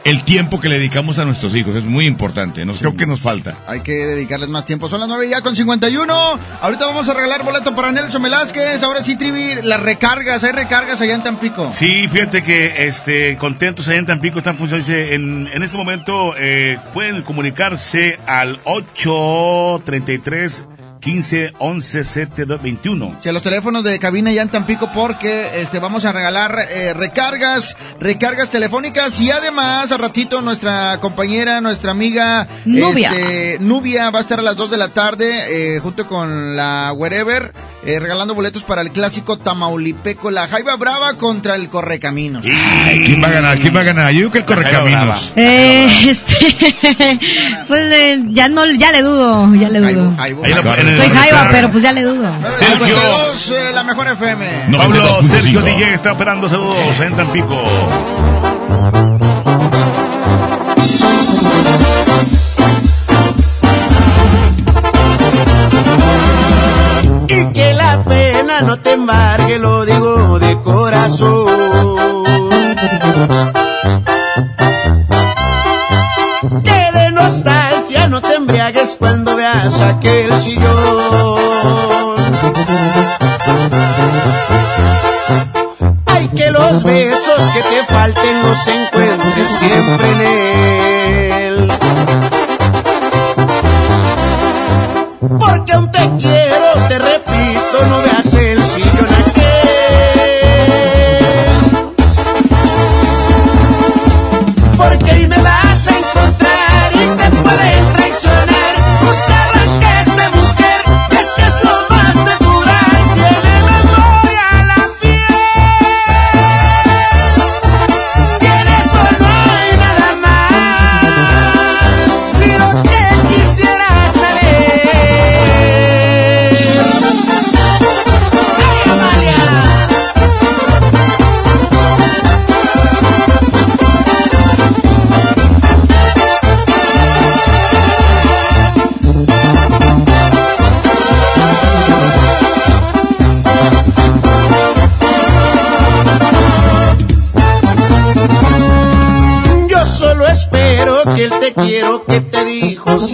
El 0.05 0.23
tiempo 0.23 0.61
que 0.61 0.69
le 0.69 0.75
dedicamos 0.75 1.17
a 1.17 1.25
nuestros 1.25 1.55
hijos 1.55 1.75
es 1.75 1.83
muy 1.83 2.05
importante. 2.05 2.63
Nos, 2.63 2.77
Creo 2.77 2.95
que 2.95 3.07
nos 3.07 3.21
falta. 3.21 3.55
Hay 3.67 3.79
que 3.79 3.91
dedicarles 3.91 4.49
más 4.49 4.63
tiempo. 4.63 4.87
Son 4.87 4.99
las 4.99 5.09
9 5.09 5.27
ya 5.27 5.41
con 5.41 5.55
51. 5.55 6.13
Ahorita 6.61 6.85
vamos 6.85 7.09
a 7.09 7.15
regalar 7.15 7.43
boleto 7.43 7.75
para 7.75 7.91
Nelson 7.91 8.21
Velázquez. 8.21 8.83
Ahora 8.83 9.01
sí, 9.01 9.15
Trivi, 9.15 9.63
las 9.63 9.81
recargas. 9.81 10.43
Hay 10.43 10.51
recargas 10.51 11.01
allá 11.01 11.15
en 11.15 11.23
Tampico. 11.23 11.73
Sí, 11.73 12.07
fíjate 12.07 12.43
que 12.43 12.85
este 12.85 13.35
contentos 13.37 13.87
allá 13.87 13.97
en 13.97 14.05
Tampico 14.05 14.37
están 14.37 14.57
funcionando. 14.57 14.87
Dice, 14.87 15.15
en, 15.15 15.49
en 15.51 15.63
este 15.63 15.75
momento 15.75 16.35
eh, 16.37 16.77
pueden 16.93 17.23
comunicarse 17.23 18.19
al 18.27 18.59
833 18.63 20.65
15 21.05 21.53
11 21.59 22.03
7 22.03 22.45
21. 22.45 23.15
Sí, 23.21 23.29
a 23.29 23.31
los 23.31 23.43
teléfonos 23.43 23.83
de 23.83 23.99
cabina 23.99 24.31
ya 24.31 24.41
en 24.41 24.49
Tampico 24.49 24.89
porque 24.91 25.61
este 25.61 25.77
vamos 25.77 26.03
a 26.03 26.11
regalar 26.11 26.57
eh, 26.71 26.93
recargas, 26.93 27.77
recargas 27.99 28.49
telefónicas 28.49 29.21
y 29.21 29.29
además 29.29 29.91
a 29.91 29.97
ratito 29.97 30.41
nuestra 30.41 30.97
compañera, 31.01 31.61
nuestra 31.61 31.91
amiga 31.91 32.47
Nubia. 32.65 33.11
este, 33.11 33.59
Nubia 33.59 34.09
va 34.09 34.17
a 34.17 34.21
estar 34.23 34.39
a 34.39 34.41
las 34.41 34.57
2 34.57 34.71
de 34.71 34.77
la 34.77 34.87
tarde 34.87 35.75
eh, 35.75 35.79
junto 35.79 36.07
con 36.07 36.55
la 36.55 36.91
Wherever 36.95 37.51
eh, 37.85 37.99
regalando 37.99 38.33
boletos 38.33 38.63
para 38.63 38.81
el 38.81 38.89
clásico 38.89 39.37
Tamaulipeco, 39.37 40.31
la 40.31 40.47
Jaiba 40.47 40.75
Brava 40.75 41.13
contra 41.13 41.53
el 41.53 41.69
Correcaminos. 41.69 42.43
Ay, 42.43 43.03
¿Quién 43.05 43.21
va 43.23 43.27
a 43.27 43.31
ganar? 43.31 43.59
¿Quién 43.59 43.75
va 43.75 43.81
a 43.81 43.83
ganar? 43.83 44.11
Yo 44.11 44.17
digo 44.17 44.31
que 44.31 44.39
el 44.39 44.45
Correcaminos. 44.45 45.31
Eh, 45.35 45.87
este, 46.09 47.19
pues 47.67 47.93
eh, 47.93 48.23
ya 48.29 48.49
no, 48.49 48.65
ya 48.71 48.91
le 48.91 49.03
dudo, 49.03 49.53
ya 49.53 49.69
le 49.69 49.79
dudo. 49.81 50.15
Ahí 50.17 50.31
en 50.31 50.87
el- 50.87 50.94
Soy 50.95 51.09
Jaiba, 51.09 51.49
pero 51.51 51.71
pues 51.71 51.83
ya 51.83 51.91
le 51.91 52.01
dudo. 52.03 52.29
Sergio. 52.57 52.97
Saludos, 52.97 53.51
eh, 53.51 53.71
la 53.73 53.83
mejor 53.83 54.07
FM. 54.09 54.77
Pablo 54.77 55.23
Sergio 55.23 55.61
DJ 55.61 55.93
está 55.93 56.13
operando. 56.13 56.49
Saludos 56.49 56.99
en 56.99 57.13
Tampico. 57.13 57.55
Y 67.27 67.45
que 67.53 67.73
la 67.73 68.03
pena 68.03 68.61
no 68.61 68.79
te 68.79 68.93
embargue, 68.93 69.59
lo 69.59 69.85
digo 69.85 70.39
de 70.39 70.57
corazón. 70.61 71.34
Embriagues 78.45 78.95
cuando 78.99 79.35
veas 79.35 79.81
aquel 79.81 80.31
sillón. 80.39 82.15
Ay, 86.05 86.29
que 86.35 86.51
los 86.51 86.83
besos 86.83 87.43
que 87.53 87.61
te 87.63 87.83
falten 87.85 88.43
los 88.43 88.67
encuentres 88.67 89.51
siempre 89.51 90.11
en 90.11 90.21
él. 90.21 91.71
aquel 95.39 95.94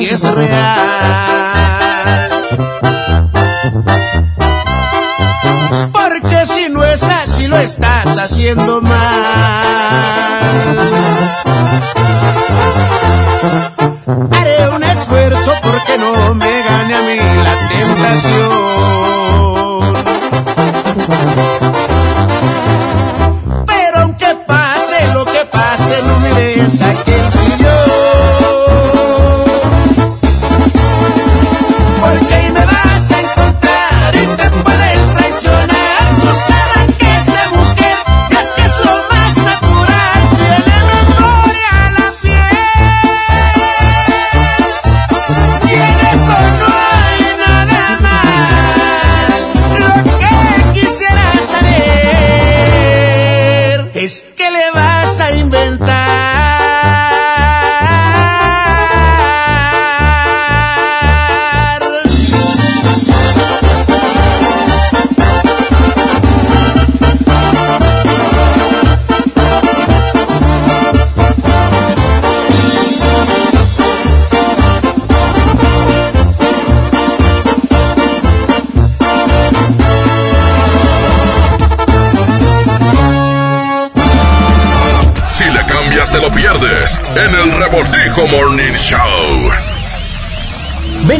si 0.02 0.10
es 0.10 0.22
real. 0.32 0.82
Porque 5.92 6.46
si 6.46 6.70
no 6.70 6.84
es 6.84 7.04
así 7.04 7.48
lo 7.48 7.58
estás 7.58 8.18
haciendo 8.18 8.82
mal. 8.82 9.00
Haré 14.32 14.70
un 14.70 14.84
esfuerzo 14.84 15.54
porque 15.62 15.98
no 16.00 16.34
me 16.36 16.51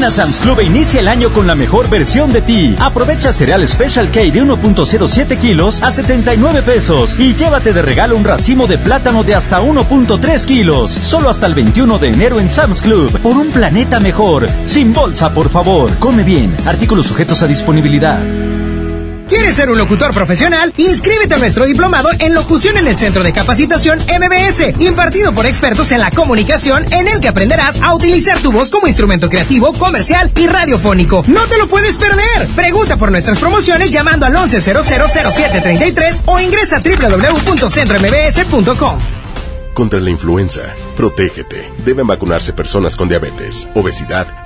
A 0.04 0.10
Sam's 0.10 0.40
Club 0.40 0.60
e 0.60 0.64
inicia 0.64 1.00
el 1.00 1.08
año 1.08 1.30
con 1.30 1.46
la 1.46 1.54
mejor 1.54 1.88
versión 1.88 2.34
de 2.34 2.42
ti. 2.42 2.76
Aprovecha 2.80 3.32
cereal 3.32 3.68
Special 3.68 4.10
K 4.10 4.22
de 4.22 4.42
1.07 4.42 5.38
kilos 5.38 5.84
a 5.84 5.92
79 5.92 6.64
pesos 6.64 7.20
y 7.20 7.36
llévate 7.36 7.72
de 7.72 7.84
regalo 7.84 8.18
un 8.18 8.24
racimo 8.24 8.66
de 8.66 8.80
plátano 8.80 9.24
de 9.24 9.36
hasta 9.36 9.62
1.3 9.62 10.46
kilos. 10.46 10.92
Solo 10.92 11.30
hasta 11.30 11.46
el 11.46 11.54
21 11.54 12.00
de 12.00 12.08
enero 12.08 12.40
en 12.40 12.52
Sam's 12.52 12.82
Club. 12.82 13.12
Por 13.20 13.38
un 13.38 13.52
planeta 13.52 14.00
mejor. 14.00 14.48
Sin 14.66 14.92
bolsa, 14.92 15.34
por 15.36 15.50
favor. 15.50 15.94
Come 16.00 16.24
bien. 16.24 16.56
Artículos 16.66 17.06
sujetos 17.06 17.44
a 17.44 17.48
disponibilidad. 17.48 18.51
¿Quieres 19.52 19.66
ser 19.66 19.70
un 19.70 19.80
locutor 19.80 20.14
profesional? 20.14 20.74
Inscríbete 20.78 21.34
a 21.34 21.38
nuestro 21.38 21.66
diplomado 21.66 22.08
en 22.20 22.34
locución 22.34 22.78
en 22.78 22.88
el 22.88 22.98
Centro 22.98 23.22
de 23.22 23.34
Capacitación 23.34 24.00
MBS, 24.00 24.76
impartido 24.80 25.34
por 25.34 25.46
expertos 25.46 25.92
en 25.92 26.00
la 26.00 26.10
comunicación, 26.10 26.86
en 26.94 27.10
el 27.10 27.20
que 27.20 27.28
aprenderás 27.28 27.76
a 27.82 27.94
utilizar 27.94 28.40
tu 28.40 28.54
voz 28.54 28.70
como 28.70 28.88
instrumento 28.88 29.28
creativo, 29.28 29.74
comercial 29.74 30.32
y 30.38 30.48
radiofónico. 30.48 31.26
¡No 31.28 31.48
te 31.48 31.58
lo 31.58 31.68
puedes 31.68 31.98
perder! 31.98 32.48
Pregunta 32.56 32.96
por 32.96 33.12
nuestras 33.12 33.40
promociones 33.40 33.92
llamando 33.92 34.26
al 34.26 34.36
11000733 34.36 36.22
o 36.28 36.40
ingresa 36.40 36.78
a 36.78 36.80
www.centrombs.com. 36.80 39.00
Contra 39.74 40.00
la 40.00 40.12
influenza, 40.12 40.62
protégete. 40.96 41.74
Deben 41.84 42.08
vacunarse 42.08 42.54
personas 42.54 42.96
con 42.96 43.10
diabetes, 43.10 43.68
obesidad 43.76 44.31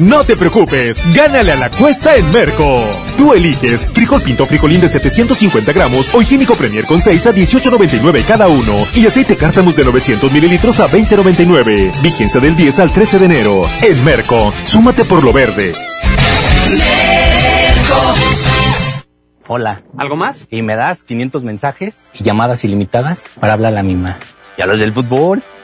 No 0.00 0.24
te 0.24 0.36
preocupes, 0.36 1.00
gánale 1.14 1.52
a 1.52 1.56
la 1.56 1.70
cuesta 1.70 2.16
en 2.16 2.28
Merco. 2.32 2.84
Tú 3.16 3.32
eliges 3.32 3.92
frijol 3.92 4.20
pinto 4.22 4.44
frijolín 4.44 4.80
de 4.80 4.88
750 4.88 5.72
gramos 5.72 6.12
o 6.12 6.20
higiénico 6.20 6.56
Premier 6.56 6.84
con 6.84 7.00
6 7.00 7.28
a 7.28 7.32
18.99 7.32 8.24
cada 8.26 8.48
uno 8.48 8.74
y 8.96 9.06
aceite 9.06 9.36
cártamus 9.36 9.76
de 9.76 9.84
900 9.84 10.32
mililitros 10.32 10.80
a 10.80 10.88
20.99. 10.88 12.02
Vigencia 12.02 12.40
del 12.40 12.56
10 12.56 12.80
al 12.80 12.90
13 12.90 13.18
de 13.20 13.24
enero. 13.26 13.62
En 13.82 14.04
Merco, 14.04 14.52
súmate 14.64 15.04
por 15.04 15.22
lo 15.22 15.32
verde. 15.32 15.74
Hola. 19.46 19.82
¿Algo 19.96 20.16
más? 20.16 20.44
Y 20.50 20.62
me 20.62 20.74
das 20.74 21.04
500 21.04 21.44
mensajes 21.44 21.98
y 22.14 22.24
llamadas 22.24 22.64
ilimitadas 22.64 23.24
para 23.38 23.52
hablar 23.52 23.72
a 23.72 23.76
la 23.76 23.82
misma. 23.84 24.18
¿Y 24.58 24.62
a 24.62 24.66
los 24.66 24.80
del 24.80 24.92
fútbol? 24.92 25.42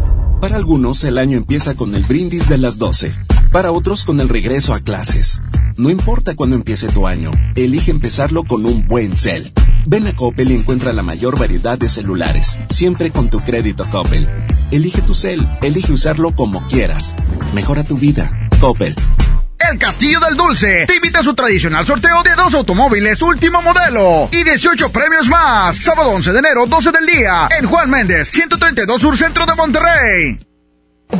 Para 0.41 0.55
algunos 0.55 1.03
el 1.03 1.19
año 1.19 1.37
empieza 1.37 1.75
con 1.75 1.93
el 1.93 2.03
brindis 2.03 2.49
de 2.49 2.57
las 2.57 2.79
12. 2.79 3.13
Para 3.51 3.71
otros 3.71 4.03
con 4.03 4.19
el 4.19 4.27
regreso 4.27 4.73
a 4.73 4.79
clases. 4.79 5.39
No 5.77 5.91
importa 5.91 6.35
cuándo 6.35 6.55
empiece 6.55 6.87
tu 6.87 7.05
año, 7.05 7.29
elige 7.53 7.91
empezarlo 7.91 8.43
con 8.43 8.65
un 8.65 8.87
buen 8.87 9.15
cel. 9.15 9.53
Ven 9.85 10.07
a 10.07 10.15
Coppel 10.15 10.49
y 10.49 10.55
encuentra 10.55 10.93
la 10.93 11.03
mayor 11.03 11.37
variedad 11.37 11.77
de 11.77 11.89
celulares, 11.89 12.57
siempre 12.71 13.11
con 13.11 13.29
tu 13.29 13.39
crédito 13.41 13.87
Coppel. 13.91 14.27
Elige 14.71 15.03
tu 15.03 15.13
cel, 15.13 15.47
elige 15.61 15.93
usarlo 15.93 16.35
como 16.35 16.65
quieras. 16.67 17.15
Mejora 17.53 17.83
tu 17.83 17.95
vida. 17.95 18.49
Coppel. 18.59 18.95
El 19.69 19.77
Castillo 19.77 20.19
del 20.19 20.35
Dulce 20.35 20.85
te 20.87 20.95
invita 20.95 21.19
a 21.19 21.23
su 21.23 21.33
tradicional 21.33 21.85
sorteo 21.85 22.23
de 22.23 22.35
dos 22.35 22.53
automóviles 22.53 23.21
último 23.21 23.61
modelo 23.61 24.29
y 24.31 24.43
18 24.43 24.91
premios 24.91 25.27
más. 25.27 25.77
Sábado 25.77 26.09
11 26.11 26.31
de 26.31 26.39
enero, 26.39 26.65
12 26.65 26.91
del 26.91 27.05
día, 27.05 27.47
en 27.57 27.67
Juan 27.67 27.89
Méndez, 27.89 28.29
132 28.31 29.01
Sur 29.01 29.17
Centro 29.17 29.45
de 29.45 29.55
Monterrey. 29.55 30.50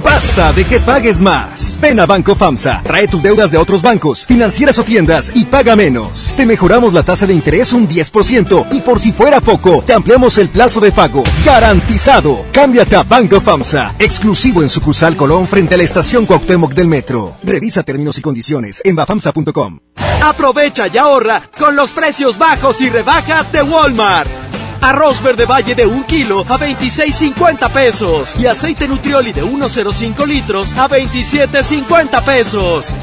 Basta 0.04 0.54
de 0.54 0.66
que 0.66 0.80
pagues 0.80 1.22
más. 1.22 1.78
Ven 1.82 2.00
a 2.00 2.06
Banco 2.06 2.36
FAMSA, 2.36 2.82
trae 2.84 3.08
tus 3.08 3.22
deudas 3.22 3.52
de 3.52 3.58
otros 3.58 3.82
bancos, 3.82 4.26
financieras 4.26 4.80
o 4.80 4.84
tiendas 4.84 5.32
y 5.36 5.46
paga 5.46 5.76
menos. 5.76 6.34
Te 6.36 6.46
mejoramos 6.46 6.94
la 6.94 7.04
tasa 7.04 7.28
de 7.28 7.34
interés 7.34 7.74
un 7.74 7.88
10% 7.88 8.68
y 8.72 8.82
por 8.82 9.00
si 9.00 9.12
fuera 9.12 9.42
poco, 9.42 9.84
te 9.86 9.94
ampliamos 9.94 10.38
el 10.38 10.50
plazo 10.50 10.80
de 10.80 10.92
pago. 10.92 11.24
Garantizado. 11.46 12.46
Cámbiate 12.52 12.96
a 12.96 13.04
Banco 13.04 13.42
FAMSA, 13.42 13.96
exclusivo 14.00 14.62
en 14.62 14.70
sucursal 14.70 15.16
Colón 15.16 15.48
frente 15.48 15.76
a 15.76 15.78
la 15.78 15.84
estación 15.84 16.26
Cuauhtémoc 16.26 16.74
del 16.74 16.88
Metro. 16.88 17.36
Revisa 17.44 17.84
términos 17.84 18.18
y 18.18 18.22
condiciones 18.22 18.82
en 18.84 18.96
bafamsa.com. 18.96 19.80
Aprovecha 20.24 20.88
y 20.88 20.98
ahorra 20.98 21.50
con 21.58 21.76
los 21.76 21.92
precios 21.92 22.38
bajos 22.38 22.80
y 22.82 22.90
rebajas 22.90 23.52
de 23.52 23.64
Walmart. 23.64 24.51
Arroz 24.82 25.22
verde 25.22 25.46
valle 25.46 25.76
de 25.76 25.86
1 25.86 26.06
kilo 26.08 26.42
a 26.42 26.58
26.50 26.58 27.70
pesos. 27.72 28.36
Y 28.38 28.48
aceite 28.48 28.88
nutrioli 28.88 29.32
de 29.32 29.44
1.05 29.44 30.28
litros 30.28 30.74
a 30.78 30.90
27.50 30.90 32.24
pesos. 32.24 32.94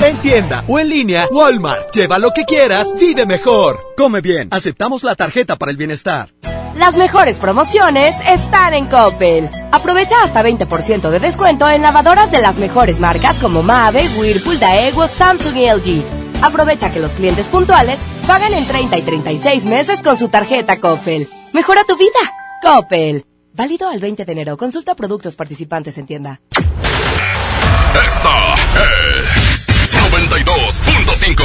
En 0.00 0.16
tienda 0.16 0.64
o 0.66 0.80
en 0.80 0.88
línea, 0.88 1.28
Walmart. 1.30 1.94
Lleva 1.94 2.18
lo 2.18 2.32
que 2.32 2.44
quieras, 2.44 2.92
vive 2.98 3.24
mejor. 3.24 3.94
Come 3.96 4.20
bien. 4.20 4.48
Aceptamos 4.50 5.04
la 5.04 5.14
tarjeta 5.14 5.56
para 5.56 5.70
el 5.70 5.76
bienestar. 5.76 6.32
Las 6.76 6.96
mejores 6.96 7.38
promociones 7.38 8.16
están 8.26 8.74
en 8.74 8.86
Coppel. 8.86 9.48
Aprovecha 9.70 10.16
hasta 10.24 10.42
20% 10.42 11.10
de 11.10 11.20
descuento 11.20 11.68
en 11.68 11.82
lavadoras 11.82 12.32
de 12.32 12.40
las 12.40 12.56
mejores 12.56 12.98
marcas 12.98 13.38
como 13.38 13.62
Mave, 13.62 14.08
Whirlpool, 14.18 14.58
Daewoo, 14.58 15.06
Samsung 15.06 15.56
y 15.56 15.70
LG. 15.70 16.21
Aprovecha 16.42 16.92
que 16.92 17.00
los 17.00 17.12
clientes 17.12 17.46
puntuales 17.46 18.00
pagan 18.26 18.52
en 18.52 18.66
30 18.66 18.98
y 18.98 19.02
36 19.02 19.66
meses 19.66 20.02
con 20.02 20.18
su 20.18 20.28
tarjeta 20.28 20.80
Coppel. 20.80 21.28
Mejora 21.52 21.84
tu 21.84 21.96
vida. 21.96 22.10
Coppel. 22.62 23.24
Válido 23.54 23.88
al 23.88 24.00
20 24.00 24.24
de 24.24 24.32
enero. 24.32 24.56
Consulta 24.56 24.94
productos 24.94 25.36
participantes 25.36 25.98
en 25.98 26.06
tienda. 26.06 26.40
Esta 28.04 28.54
es 28.54 29.68
92.5. 30.10 31.44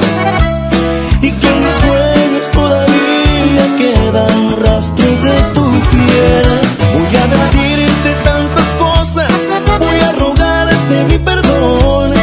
y 1.22 1.32
que 1.32 1.48
en 1.48 1.60
mis 1.66 1.78
sueños 1.84 2.46
todavía 2.52 3.66
quedan 3.78 4.64
rastros 4.64 5.24
de 5.24 5.38
tu 5.54 5.66
piel. 5.92 6.48
Voy 6.94 7.16
a 7.18 7.28
decirte 7.36 8.10
tantas 8.24 8.68
cosas, 8.86 9.32
voy 9.80 10.00
a 10.00 10.12
rogarte 10.14 11.04
mi 11.10 11.18
perdón. 11.20 12.14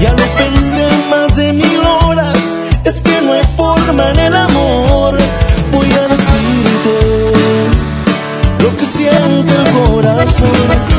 Ya 0.00 0.10
lo 0.10 0.26
pensé 0.42 0.86
más 1.08 1.36
de 1.36 1.52
mil 1.52 1.80
horas, 2.02 2.38
es 2.84 3.00
que 3.00 3.22
no 3.22 3.32
hay 3.32 3.46
forma 3.56 4.10
en 4.10 4.18
el 4.18 4.41
corazón. 10.42 10.82
Que 10.88 10.91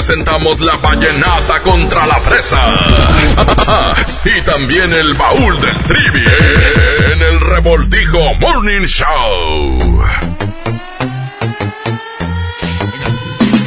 presentamos 0.00 0.58
la 0.60 0.78
vallenata 0.78 1.60
contra 1.60 2.06
la 2.06 2.14
fresa. 2.20 2.58
y 4.24 4.40
también 4.46 4.90
el 4.94 5.12
baúl 5.12 5.60
del 5.60 5.76
trivi 5.80 6.24
en 7.12 7.20
el 7.20 7.38
revoltijo 7.38 8.34
Morning 8.36 8.86
Show. 8.86 10.02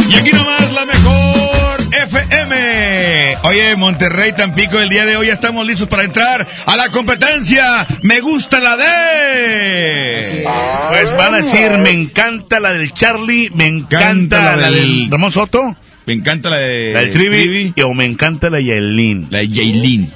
Y 0.10 0.16
aquí 0.16 0.32
nomás 0.32 0.74
la 0.74 0.86
mejor 0.88 1.82
FM. 2.10 3.38
Oye, 3.44 3.76
Monterrey, 3.76 4.32
Tampico, 4.36 4.80
el 4.80 4.90
día 4.90 5.06
de 5.06 5.18
hoy 5.18 5.28
ya 5.28 5.34
estamos 5.34 5.64
listos 5.68 5.88
para 5.88 6.02
entrar 6.02 6.48
a 6.66 6.76
la 6.76 6.90
competencia. 6.90 7.86
Me 8.02 8.22
gusta 8.22 8.60
la 8.60 8.76
de... 8.76 10.48
Pues 10.90 11.16
van 11.16 11.36
a 11.36 11.38
decir, 11.38 11.78
me 11.78 11.92
encanta 11.92 12.60
la 12.60 12.74
del 12.74 12.92
Charlie, 12.92 13.52
me 13.54 13.68
encanta, 13.68 14.56
la, 14.56 14.72
del 14.72 15.12
Ramón 15.12 15.32
Soto. 15.32 15.76
Me 16.06 16.14
encanta 16.14 16.50
la 16.50 16.58
de... 16.58 16.92
La 16.94 17.00
del 17.02 17.14
Trivi, 17.14 17.74
y 17.76 17.82
o 17.82 17.94
me 17.94 18.06
encanta 18.06 18.50
la 18.50 18.60
Yailin. 18.60 19.28
La 19.32 19.40
de 19.40 19.48
Yailin. 19.50 20.12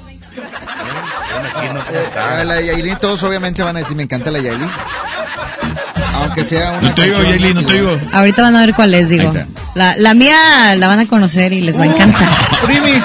Ah, 2.18 2.43
la 2.43 2.61
Yailin, 2.61 2.95
todos 2.97 3.23
obviamente 3.23 3.64
van 3.64 3.76
a 3.77 3.80
decir, 3.80 3.95
me 3.95 4.03
encanta 4.03 4.31
la 4.31 4.39
Yailin. 4.39 4.69
Aunque 6.15 6.43
sea 6.43 6.72
una. 6.72 6.81
No 6.81 6.95
te 6.95 7.01
canción 7.01 7.23
Yailin, 7.23 7.53
no 7.53 7.65
te 7.65 7.73
oigo. 7.81 7.99
Ahorita 8.11 8.41
van 8.41 8.55
a 8.55 8.61
ver 8.61 8.73
cuál 8.73 8.93
es, 8.95 9.09
digo. 9.09 9.34
La, 9.76 9.95
la 9.97 10.14
mía 10.14 10.76
la 10.76 10.88
van 10.88 10.99
a 10.99 11.05
conocer 11.05 11.53
y 11.53 11.61
les 11.61 11.80
va 11.80 11.84
a 11.84 11.88
encantar. 11.88 12.27
Primis. 12.65 13.03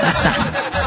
Sasa. 0.00 0.32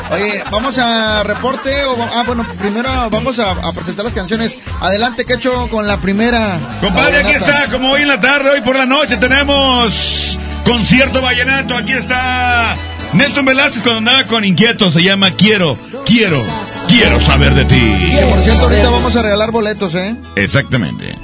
Oye, 0.09 0.41
vamos 0.49 0.77
a 0.77 1.22
reporte 1.23 1.84
o 1.84 1.97
ah 2.15 2.23
bueno, 2.26 2.45
primero 2.59 3.09
vamos 3.09 3.39
a, 3.39 3.51
a 3.51 3.73
presentar 3.73 4.05
las 4.05 4.14
canciones. 4.14 4.57
Adelante, 4.80 5.26
Quecho, 5.26 5.68
con 5.69 5.85
la 5.85 5.97
primera. 5.97 6.57
Compadre, 6.80 7.18
aquí 7.19 7.34
está, 7.34 7.68
como 7.69 7.91
hoy 7.91 8.03
en 8.03 8.07
la 8.07 8.22
tarde, 8.22 8.51
hoy 8.51 8.61
por 8.61 8.77
la 8.77 8.85
noche 8.85 9.18
tenemos 9.18 10.39
concierto 10.68 11.22
vallenato. 11.22 11.76
Aquí 11.76 11.94
está 11.94 12.76
Nelson 13.14 13.45
Velázquez 13.45 13.81
cuando 13.81 13.99
andaba 13.99 14.27
con 14.27 14.44
inquieto, 14.44 14.91
se 14.91 15.02
llama 15.02 15.31
Quiero, 15.31 15.77
quiero, 16.06 16.44
quiero 16.88 17.22
saber 17.22 17.53
de 17.53 17.65
ti. 17.65 18.18
Por 18.30 18.44
cierto, 18.44 18.64
ahorita 18.64 18.89
vamos 18.89 19.15
a 19.15 19.22
regalar 19.22 19.52
boletos, 19.52 19.95
¿eh? 19.95 20.15
Exactamente. 20.35 21.15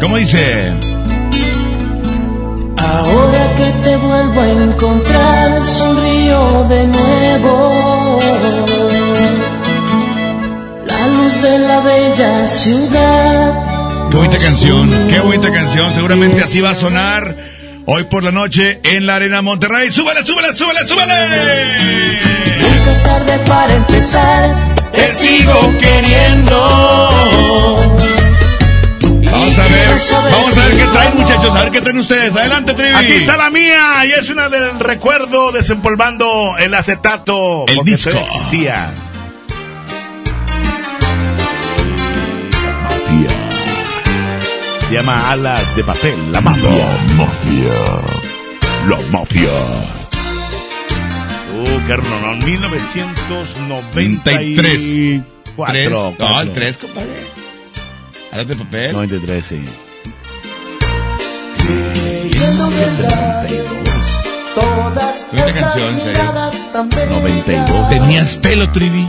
¿Cómo 0.00 0.16
dice? 0.16 0.72
Ahora 2.76 3.54
que 3.56 3.72
te 3.82 3.96
vuelvo 3.96 4.40
a 4.40 4.48
encontrar, 4.48 5.66
sonrío 5.66 6.66
de 6.68 6.86
nuevo. 6.86 8.20
La 10.86 11.06
luz 11.08 11.42
de 11.42 11.58
la 11.58 11.80
bella 11.80 12.46
ciudad. 12.46 14.08
Qué 14.10 14.16
bonita 14.16 14.38
canción, 14.38 15.08
qué 15.08 15.20
bonita 15.20 15.52
canción. 15.52 15.92
Seguramente 15.92 16.42
así 16.42 16.60
va 16.60 16.70
a 16.70 16.74
sonar 16.76 17.47
hoy 17.90 18.04
por 18.04 18.22
la 18.22 18.30
noche 18.30 18.80
en 18.84 19.06
la 19.06 19.16
Arena 19.16 19.42
Monterrey. 19.42 19.90
¡Súbale, 19.90 20.24
súbale, 20.24 20.54
súbale, 20.54 20.86
súbale! 20.86 21.14
Nunca 22.60 22.92
es 22.92 23.02
tarde 23.02 23.38
para 23.46 23.74
empezar. 23.74 24.54
Te 24.92 25.08
sigo 25.08 25.74
queriendo. 25.80 27.08
Vamos 29.30 29.58
a 29.58 29.62
ver, 29.68 30.00
vamos 30.30 30.56
a 30.56 30.66
ver 30.66 30.78
qué 30.78 30.86
traen 30.86 31.16
muchachos, 31.16 31.56
a 31.56 31.62
ver 31.62 31.72
qué 31.72 31.80
traen 31.80 31.98
ustedes. 31.98 32.36
Adelante, 32.36 32.74
Trivi. 32.74 32.94
Aquí 32.94 33.12
está 33.12 33.36
la 33.36 33.50
mía 33.50 34.04
y 34.04 34.12
es 34.12 34.28
una 34.28 34.48
del 34.48 34.78
recuerdo 34.78 35.52
desempolvando 35.52 36.56
el 36.58 36.74
acetato. 36.74 37.64
El 37.68 37.84
disco. 37.84 38.10
todavía 38.10 38.26
existía. 38.26 39.07
Se 44.88 44.94
llama 44.94 45.30
Alas 45.30 45.76
de 45.76 45.84
Papel, 45.84 46.32
la 46.32 46.40
mafia. 46.40 46.70
La 46.70 47.14
mafia. 47.14 47.74
La 48.88 48.98
mafia. 49.10 49.50
Uh, 51.54 51.86
qué 51.86 51.96
rolón, 51.96 52.38
1993. 52.44 53.68
93. 53.68 55.22
Cuatro, 55.56 55.72
Tres. 55.74 55.90
No, 55.90 56.14
cuatro. 56.16 56.40
el 56.40 56.52
3, 56.52 56.76
compadre. 56.78 57.26
Alas 58.32 58.48
de 58.48 58.56
papel. 58.56 58.92
93, 58.92 59.44
sí. 59.44 59.60
Todas 64.54 65.26
esas 65.32 65.52
canción, 65.60 65.88
en 65.90 65.96
serio. 66.00 66.12
miradas 66.12 66.72
tan 66.72 66.88
bellas. 66.88 67.10
92. 67.10 67.90
¿Tenías 67.90 68.36
pelo, 68.38 68.70
Trivi? 68.72 69.08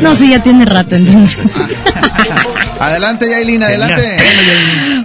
No, 0.00 0.16
sí, 0.16 0.30
ya 0.30 0.42
tiene 0.42 0.64
rato 0.64 0.96
entonces. 0.96 1.38
Adelante, 2.80 3.28
Yailin, 3.28 3.62
adelante. 3.62 4.16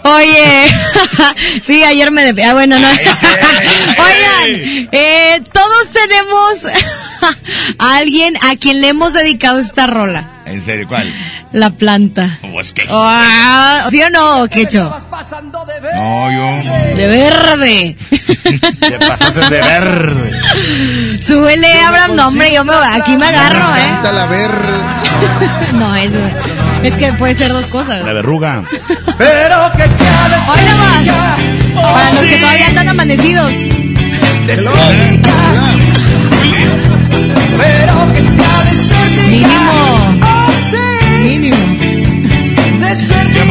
Oye, 0.04 0.68
sí, 1.66 1.84
ayer 1.84 2.12
me... 2.12 2.30
Ah, 2.44 2.54
bueno, 2.54 2.80
no. 2.80 2.88
Oigan, 2.88 4.90
eh, 4.92 5.42
todos 5.52 5.88
tenemos 5.92 6.66
a 7.80 7.98
alguien 7.98 8.36
a 8.42 8.56
quien 8.56 8.80
le 8.80 8.90
hemos 8.90 9.14
dedicado 9.14 9.60
esta 9.60 9.88
rola. 9.88 10.35
En 10.46 10.64
serio, 10.64 10.88
¿cuál? 10.88 11.12
La 11.52 11.70
planta. 11.72 12.38
Pues 12.52 12.72
que. 12.72 12.86
Ah, 12.90 13.88
¿Sí 13.90 14.02
o 14.02 14.10
no, 14.12 14.48
Quecho? 14.48 14.84
No, 15.96 16.32
yo. 16.32 16.96
De 16.96 17.08
verde. 17.08 17.98
Te 18.80 18.92
pasaste 19.08 19.40
de 19.42 19.62
verde. 19.62 21.22
Súbele, 21.22 21.82
Abraham, 21.82 22.16
no, 22.16 22.28
hombre, 22.28 22.54
yo 22.54 22.64
me, 22.64 22.74
aquí 22.74 23.18
me 23.18 23.26
agarro, 23.28 23.76
¿eh? 23.76 23.82
Canta 23.90 24.12
la 24.12 24.26
ver. 24.28 24.52
No, 25.74 25.96
eso 25.96 26.18
es 26.84 26.94
que 26.96 27.12
puede 27.14 27.36
ser 27.36 27.52
dos 27.52 27.66
cosas. 27.68 28.06
La 28.06 28.14
verruga. 28.14 28.64
Pero 29.18 29.72
que 29.74 29.90
sea 29.90 30.30
de 30.30 30.36
Hoy 30.48 30.60
nomás. 30.70 31.84
Para 31.94 32.12
los 32.12 32.24
que 32.24 32.38
todavía 32.38 32.68
están 32.68 32.90
amanecidos. 32.90 33.52
de 33.52 34.64
Sónica. 34.64 35.34
Pero 37.58 38.14
que 38.14 38.22
sea 38.22 38.64
de 38.64 38.72
cerquita. 38.88 39.48
Mínimo. 39.48 40.25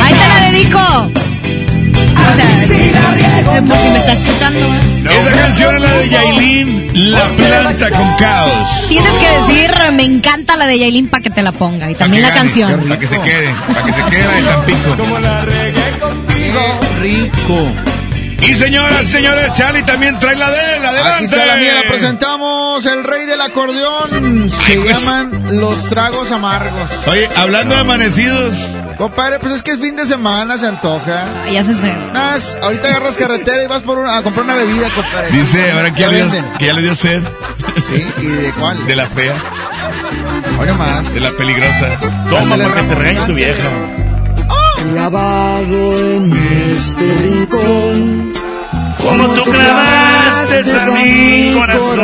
Ahí 0.03 0.15
te 0.15 0.29
la 0.29 0.51
dedico. 0.51 0.79
O 0.79 2.37
sea, 2.37 3.63
por 3.69 3.79
si 3.79 3.89
me 3.91 3.99
está 3.99 4.13
escuchando. 4.13 4.59
¿eh? 4.61 5.21
Esa 5.21 5.37
canción 5.37 5.77
es 5.77 5.83
la 5.83 5.93
de 5.95 6.09
Yailin, 6.09 7.13
La 7.13 7.29
Planta 7.37 7.91
con 7.91 8.17
Caos. 8.17 8.89
Tienes 8.89 9.13
que 9.13 9.53
decir, 9.53 9.75
me 9.93 10.05
encanta 10.05 10.57
la 10.57 10.67
de 10.67 10.79
Yailin 10.79 11.09
para 11.09 11.23
que 11.23 11.31
te 11.31 11.43
la 11.43 11.53
ponga. 11.53 11.91
Y 11.91 11.95
también 11.95 12.23
la 12.23 12.33
canción. 12.33 12.81
Para 12.83 12.99
que 12.99 13.07
se 13.09 13.21
quede, 13.21 13.55
para 13.73 13.83
que 13.85 13.93
se 13.93 14.03
quede 14.11 14.23
la 14.25 14.33
de 14.33 14.43
Tampico. 14.45 14.97
Como 14.97 15.19
la 15.19 15.45
regué 15.45 15.99
contigo. 16.01 16.81
Rico. 17.01 17.73
Y 18.47 18.55
señoras 18.57 19.07
señores, 19.07 19.53
Charlie 19.55 19.83
también 19.85 20.19
trae 20.19 20.37
la 20.37 20.51
de 20.51 20.77
él, 20.77 20.85
adelante. 20.85 21.15
Aquí 21.15 21.25
está 21.25 21.47
la 21.47 21.57
mía, 21.57 21.75
la 21.83 21.89
presentamos, 21.89 22.85
el 22.85 23.03
rey 23.05 23.25
del 23.25 23.41
acordeón. 23.41 24.51
Se 24.51 24.73
Ay, 24.73 24.79
pues. 24.85 25.01
llaman 25.05 25.61
Los 25.61 25.89
Tragos 25.89 26.31
Amargos. 26.31 26.91
Oye, 27.07 27.27
hablando 27.37 27.75
de 27.75 27.81
amanecidos, 27.81 28.53
Compadre, 28.99 29.39
pues 29.41 29.53
es 29.55 29.63
que 29.63 29.73
es 29.73 29.81
fin 29.81 29.97
de 29.97 30.07
semana, 30.07 30.57
se 30.57 30.67
antoja. 30.67 31.25
Ah, 31.45 31.51
Ya 31.51 31.65
se 31.65 31.75
sé. 31.75 31.93
Nas, 32.13 32.57
ahorita 32.63 32.89
agarras 32.89 33.17
carretera 33.17 33.63
y 33.63 33.67
vas 33.67 33.83
por 33.83 33.99
una- 33.99 34.17
a 34.19 34.23
comprar 34.23 34.45
una 34.45 34.55
bebida, 34.55 34.89
compadre. 34.95 35.31
dice 35.33 35.73
ahora 35.73 35.93
que 35.93 36.01
ya, 36.01 36.09
le 36.09 36.25
dio, 36.25 36.45
que 36.59 36.67
ya 36.67 36.73
le 36.73 36.83
dio 36.83 36.95
sed 36.95 37.23
Sí, 37.91 38.07
¿y 38.23 38.27
de 38.27 38.53
cuál? 38.53 38.85
de 38.87 38.97
la 38.97 39.07
fea, 39.07 39.35
Hoy 40.59 40.69
más. 40.79 41.13
de 41.13 41.21
la 41.21 41.31
peligrosa. 41.31 41.99
Toma 42.31 42.57
para 42.57 42.75
que 42.83 42.83
te 42.89 42.95
regañe 42.95 43.27
tu 43.27 43.35
vieja. 43.35 43.69
Clavado 44.93 45.99
en 45.99 46.33
este 46.73 47.23
rincón, 47.23 48.33
como 49.05 49.29
tú 49.29 49.45
clavaste 49.45 50.79
a 50.81 50.87
mi 50.87 51.53
corazón. 51.55 51.99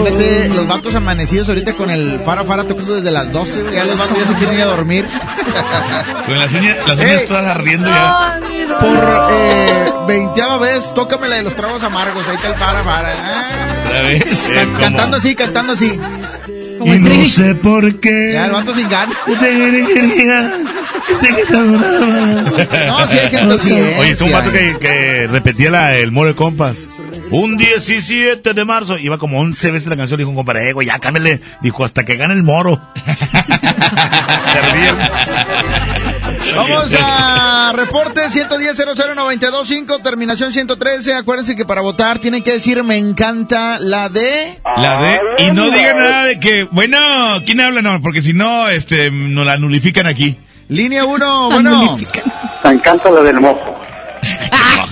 Imagínate 0.00 0.48
los 0.54 0.66
vatos 0.66 0.94
amanecidos 0.94 1.48
ahorita 1.48 1.72
con 1.74 1.90
el 1.90 2.20
fara 2.24 2.44
fara 2.44 2.64
tocando 2.64 2.96
desde 2.96 3.10
las 3.10 3.32
12, 3.32 3.62
güey. 3.62 3.74
Ya 3.74 3.84
los 3.84 3.98
vatos 3.98 4.18
ya 4.18 4.26
se 4.26 4.34
quieren 4.34 4.56
ir 4.56 4.62
a 4.62 4.66
dormir. 4.66 5.06
Con 6.26 6.38
las 6.38 6.52
uñas, 6.52 6.76
las 6.86 6.98
uñas 6.98 7.20
Ey. 7.22 7.26
todas 7.26 7.46
ardiendo 7.46 7.88
ya. 7.88 8.38
Por 8.78 9.28
eh, 9.32 9.92
veinteava 10.06 10.58
vez, 10.58 10.94
tócame 10.94 11.28
la 11.28 11.36
de 11.36 11.42
los 11.42 11.56
tragos 11.56 11.82
amargos. 11.82 12.26
Ahí 12.28 12.36
está 12.36 12.48
el 12.48 12.54
fara 12.54 12.82
fara. 12.82 13.12
Ah, 13.18 13.84
Otra 13.86 14.02
vez. 14.02 14.50
Eh, 14.50 14.68
cantando 14.80 15.16
así, 15.16 15.34
cantando 15.34 15.72
así. 15.72 15.98
Y 16.82 16.90
no 16.90 17.26
sé 17.26 17.54
por 17.56 18.00
qué. 18.00 18.32
Ya, 18.34 18.46
el 18.46 18.52
vato 18.52 18.74
sin 18.74 18.88
ganas. 18.88 19.16
No, 22.86 23.06
sí 23.08 23.18
hay 23.18 23.30
gente 23.30 23.54
así, 23.54 23.72
¿eh? 23.74 23.96
Oye, 23.98 24.10
es 24.10 24.20
un 24.20 24.32
vato 24.32 24.52
que, 24.52 24.76
que 24.78 25.26
repetía 25.26 25.70
la, 25.70 25.96
el 25.96 26.12
moro 26.12 26.28
de 26.28 26.34
compas. 26.34 26.86
Un 27.30 27.56
17 27.56 28.54
de 28.54 28.64
marzo. 28.64 28.98
Iba 28.98 29.18
como 29.18 29.40
11 29.40 29.70
veces 29.70 29.88
la 29.88 29.96
canción. 29.96 30.18
Le 30.18 30.22
dijo 30.22 30.30
un 30.30 30.36
compadre, 30.36 30.70
eh, 30.70 30.72
güey, 30.72 30.88
ya 30.88 30.98
cámbiale. 30.98 31.40
Dijo, 31.62 31.84
hasta 31.84 32.04
que 32.04 32.16
gane 32.16 32.34
el 32.34 32.42
moro. 32.42 32.80
Vamos 36.54 36.92
a 36.98 37.72
reporte 37.76 38.20
110-00-925, 38.22 40.02
terminación 40.02 40.52
113. 40.52 41.14
Acuérdense 41.14 41.54
que 41.54 41.64
para 41.64 41.80
votar 41.80 42.18
tienen 42.18 42.42
que 42.42 42.52
decir 42.52 42.82
me 42.82 42.98
encanta 42.98 43.78
la 43.78 44.08
de... 44.08 44.58
La 44.76 45.00
de, 45.02 45.20
y 45.44 45.52
no 45.52 45.70
digan 45.70 45.96
nada 45.96 46.24
de 46.24 46.40
que, 46.40 46.64
bueno, 46.64 46.98
¿quién 47.46 47.60
habla? 47.60 47.82
No, 47.82 48.02
porque 48.02 48.22
si 48.22 48.32
no, 48.32 48.68
este, 48.68 49.10
nos 49.10 49.46
la 49.46 49.58
nulifican 49.58 50.06
aquí. 50.06 50.36
Línea 50.70 51.04
1, 51.04 51.50
bueno. 51.50 51.98
Me 52.64 52.70
encanta 52.70 53.10
la 53.10 53.20
del 53.20 53.40
mojo. 53.40 53.76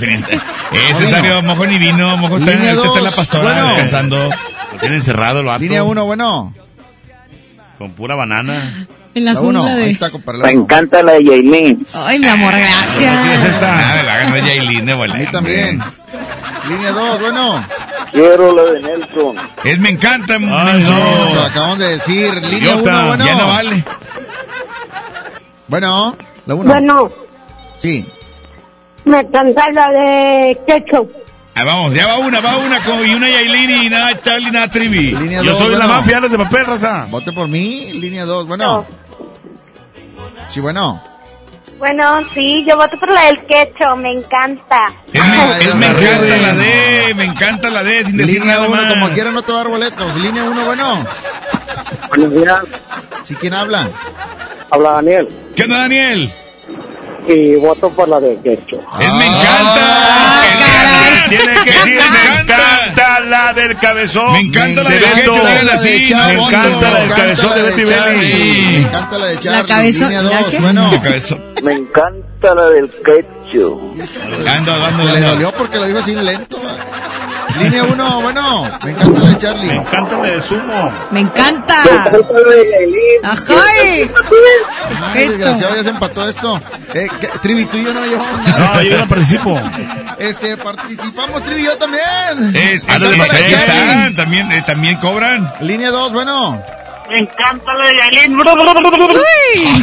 Ese 0.72 1.10
salió, 1.10 1.42
mojo 1.42 1.66
ni 1.66 1.78
vino, 1.78 2.16
mojo 2.18 2.38
está, 2.38 2.52
Línea 2.52 2.72
ahorita 2.72 2.86
está 2.86 2.98
en 2.98 3.04
la 3.04 3.10
dos, 3.10 3.16
pastora 3.16 3.42
bueno. 3.52 3.68
descansando. 3.68 4.28
Lo 4.72 4.78
tiene 4.80 4.96
encerrado 4.96 5.40
el 5.40 5.46
vato. 5.46 5.60
Línea 5.60 5.82
1, 5.82 6.04
bueno. 6.04 6.54
Con 7.78 7.92
pura 7.92 8.14
banana. 8.14 8.86
En 9.14 9.24
la 9.24 9.32
La 9.34 9.40
uno, 9.40 9.62
jungla 9.62 9.76
ahí 9.76 9.84
de... 9.84 9.90
está, 9.90 10.10
compadre. 10.10 10.42
Me 10.42 10.50
encanta 10.50 11.02
la 11.02 11.12
de 11.12 11.24
Yailin. 11.24 11.86
Ay, 11.94 12.18
mi 12.18 12.26
amor, 12.26 12.52
gracias. 12.52 13.60
Nada, 13.60 14.02
la 14.02 14.18
gana 14.18 14.38
Yailin 14.46 14.84
de 14.86 14.92
Ahí 14.92 15.26
también. 15.32 15.80
Línea 16.68 16.92
2, 16.92 17.20
bueno. 17.20 17.64
Quiero 18.12 18.54
la 18.54 18.72
de 18.72 18.82
Nelson. 18.82 19.36
Es 19.64 19.78
me 19.78 19.90
encanta, 19.90 20.36
Eso, 20.36 20.46
Nelson. 20.46 21.44
acabamos 21.44 21.78
de 21.78 21.88
decir. 21.88 22.34
Línea 22.34 22.58
Idiota, 22.58 22.98
1, 22.98 23.06
bueno. 23.06 23.26
Ya 23.26 23.34
no 23.36 23.48
vale. 23.48 23.84
Bueno, 25.68 26.16
la 26.46 26.54
1. 26.54 26.64
Bueno, 26.72 27.10
Sí. 27.80 28.06
me 29.04 29.20
encanta 29.20 29.70
la 29.72 29.88
de 29.90 30.58
Ketchup. 30.66 31.10
Ah, 31.54 31.64
vamos, 31.64 31.92
ya 31.94 32.06
va 32.06 32.18
una, 32.18 32.40
va 32.40 32.56
una 32.58 32.78
con, 32.84 33.04
y 33.06 33.14
una 33.14 33.28
Yailin 33.28 33.70
y 33.82 33.88
nada 33.90 34.20
Charlie, 34.20 34.50
nada 34.50 34.70
Trivi. 34.70 35.10
Línea 35.12 35.42
Yo 35.42 35.50
dos, 35.50 35.58
soy 35.58 35.70
de 35.70 35.78
la 35.78 35.86
bueno. 35.86 36.00
mafia, 36.00 36.20
de 36.20 36.38
papel, 36.38 36.66
raza. 36.66 37.06
Vote 37.10 37.32
por 37.32 37.48
mí. 37.48 37.92
Línea 37.94 38.24
2, 38.24 38.46
bueno. 38.46 38.86
Sí, 40.48 40.60
bueno. 40.60 41.02
Bueno, 41.78 42.20
sí, 42.34 42.64
yo 42.68 42.76
voto 42.76 42.98
por 42.98 43.08
la 43.10 43.26
del 43.26 43.46
Ketchup, 43.46 43.96
me 43.96 44.12
encanta. 44.12 44.92
Es, 45.12 45.74
me, 45.76 45.86
encanta 45.86 46.36
la 46.36 46.54
D, 46.54 47.14
me 47.14 47.24
encanta 47.24 47.70
la 47.70 47.84
D, 47.84 48.04
sin 48.04 48.16
decir 48.16 48.40
Línea 48.40 48.56
nada 48.56 48.68
1, 48.68 48.76
más. 48.76 48.92
como 48.94 49.08
quiera 49.10 49.30
no 49.30 49.42
te 49.42 49.52
va 49.52 49.60
a 49.60 49.62
dar 49.62 49.70
boletos. 49.72 50.16
Línea 50.16 50.42
1, 50.42 50.64
bueno. 50.64 51.06
Buenos 52.08 52.34
días. 52.34 52.62
¿Sí 53.22 53.34
quién 53.36 53.54
habla? 53.54 53.88
Habla 54.70 54.92
Daniel. 54.92 55.28
¿Qué 55.54 55.62
onda, 55.64 55.78
Daniel? 55.78 56.32
Y 57.28 57.54
voto 57.56 57.90
por 57.90 58.08
la 58.08 58.18
de 58.18 58.40
Ketchup. 58.40 58.82
Es 58.98 59.12
me 59.12 59.26
encanta. 59.26 60.77
Tiene 61.28 61.54
que 61.64 61.70
decir, 61.72 62.00
me 62.10 62.40
encanta 62.40 63.20
la 63.20 63.52
del 63.52 63.76
cabezón. 63.78 64.32
Me 64.32 64.40
encanta 64.40 64.82
la 64.82 64.90
de 64.90 64.98
del 65.00 65.14
Beto. 65.14 65.32
Me 65.34 65.96
encanta 66.44 66.90
la 66.90 67.00
del 67.00 67.10
cabezón 67.10 67.54
de 67.54 67.62
Betty. 67.62 67.84
Belly. 67.84 68.68
Me 68.72 68.76
encanta 68.78 69.18
la 69.18 69.26
de 69.26 69.38
Charlie. 69.40 69.68
cabezón- 69.68 70.08
Línea 70.08 70.22
¿la 70.22 70.40
2, 70.40 70.50
qué? 70.50 70.58
bueno. 70.58 70.90
Cabezón. 71.02 71.40
Me 71.62 71.72
encanta 71.72 72.54
la 72.54 72.66
del 72.70 72.90
Ketchup. 72.90 74.00
Ando, 74.46 74.84
ando, 74.84 75.04
Le 75.12 75.20
dolió 75.20 75.52
porque 75.52 75.78
lo 75.78 75.86
dijo 75.86 75.98
así 75.98 76.14
lento. 76.14 76.58
Línea 77.56 77.84
1, 77.84 78.20
bueno. 78.20 78.68
Me 78.84 78.90
encanta 78.90 79.20
la 79.20 79.28
de 79.28 79.38
Charlie. 79.38 79.66
Me 79.66 79.74
encanta 79.74 80.16
la 80.16 80.22
de. 80.24 80.42
Me 81.10 81.20
encanta. 81.20 81.84
Me 81.84 81.90
encanta 81.90 82.34
la 82.34 82.54
de 82.54 82.70
Yailin. 82.70 83.24
¡Ajay! 83.24 84.10
Ay, 85.02 85.28
desgraciado, 85.28 85.76
ya 85.76 85.84
se 85.84 85.90
empató 85.90 86.28
esto. 86.28 86.60
Eh. 86.94 87.08
Trivi, 87.42 87.66
tú 87.66 87.76
y 87.76 87.84
yo 87.84 87.94
no 87.94 88.04
llevamos 88.04 88.46
nada. 88.46 88.74
No, 88.74 88.82
yo 88.82 88.98
no 88.98 89.08
participo. 89.08 89.60
Este, 90.18 90.56
participamos, 90.56 91.42
Trivi 91.42 91.62
y 91.62 91.64
yo 91.64 91.76
también. 91.76 92.02
Eh, 92.54 92.74
eh, 92.74 92.80
papel. 92.86 93.20
ahí 93.20 93.52
están, 93.52 94.16
también, 94.16 94.52
eh, 94.52 94.62
también 94.66 94.96
cobran. 94.96 95.52
Línea 95.60 95.90
2, 95.90 96.12
bueno. 96.12 96.62
Me 97.10 97.18
encanta 97.20 97.72
la 97.74 97.86
de 97.88 97.96
Yailin. 97.96 98.38
¡Uy! 98.38 99.82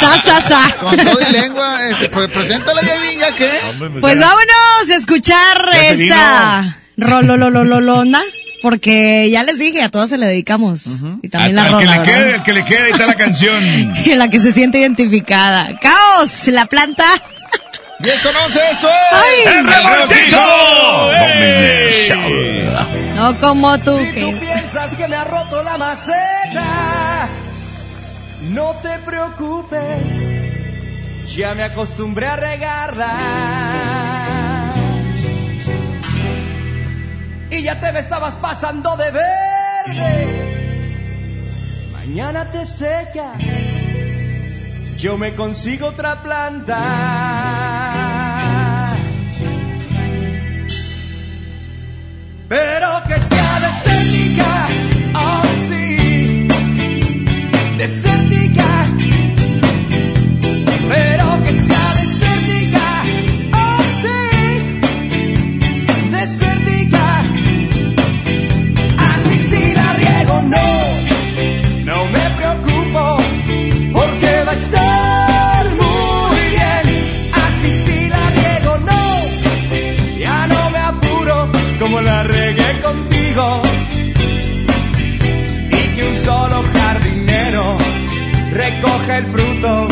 ¡Sa, 0.00 0.18
sa, 0.22 0.40
sa! 0.48 0.76
Con 0.80 0.96
todo 0.96 1.20
y 1.20 1.32
lengua. 1.32 1.88
Este, 1.88 2.08
pues, 2.10 2.30
preséntala, 2.30 2.82
Yailin, 2.82 3.18
¿ya 3.18 3.34
qué? 3.34 3.50
Pues 4.00 4.18
vámonos 4.20 4.90
a 4.90 4.94
escuchar 4.94 5.68
esta 5.74 6.76
rololololona, 6.98 8.20
porque 8.60 9.30
ya 9.30 9.42
les 9.42 9.58
dije, 9.58 9.82
a 9.82 9.88
todas 9.88 10.10
se 10.10 10.18
la 10.18 10.26
dedicamos. 10.26 10.82
Y 11.22 11.28
también 11.30 11.58
Al, 11.58 11.70
la 11.70 11.78
al 11.78 11.78
que 11.78 11.84
rola, 11.86 11.96
le 11.96 11.98
¿verdad? 12.00 12.04
quede, 12.14 12.34
al 12.34 12.42
que 12.44 12.52
le 12.52 12.64
quede, 12.64 12.82
ahí 12.84 12.92
está 12.92 13.06
la 13.06 13.14
canción. 13.14 13.64
En 14.04 14.18
la 14.18 14.28
que 14.28 14.40
se 14.40 14.52
siente 14.52 14.78
identificada. 14.78 15.78
¡Caos! 15.80 16.46
La 16.48 16.66
planta. 16.66 17.06
10 18.00 18.20
con 18.20 18.36
11, 18.36 18.60
esto 18.72 18.88
es. 18.88 18.94
¡Ay! 19.12 19.54
¡El 19.56 19.66
revoltijo! 19.66 20.38
No 23.14 23.38
como 23.38 23.78
tú, 23.78 23.96
que... 23.96 24.36
piensas 24.40 24.94
que 24.94 25.06
me 25.06 25.16
ha 25.16 25.24
roto 25.24 25.62
la 25.62 25.76
maceta, 25.78 27.28
no 28.50 28.74
te 28.82 28.98
preocupes, 29.00 30.00
ya 31.34 31.54
me 31.54 31.62
acostumbré 31.64 32.26
a 32.26 32.36
regarla. 32.36 33.12
Y 37.50 37.62
ya 37.62 37.78
te 37.78 37.92
me 37.92 38.00
estabas 38.00 38.34
pasando 38.36 38.96
de 38.96 39.10
verde. 39.10 40.26
Mañana 41.92 42.50
te 42.50 42.66
secas, 42.66 43.36
yo 44.96 45.18
me 45.18 45.34
consigo 45.34 45.88
otra 45.88 46.22
planta. 46.22 46.78
Pero 52.52 53.02
que 53.08 53.14
sea 53.14 53.60
desértica, 53.60 54.68
oh 55.14 55.42
sí, 55.70 56.46
desértica. 57.78 58.41
El 89.08 89.26
fruto, 89.26 89.88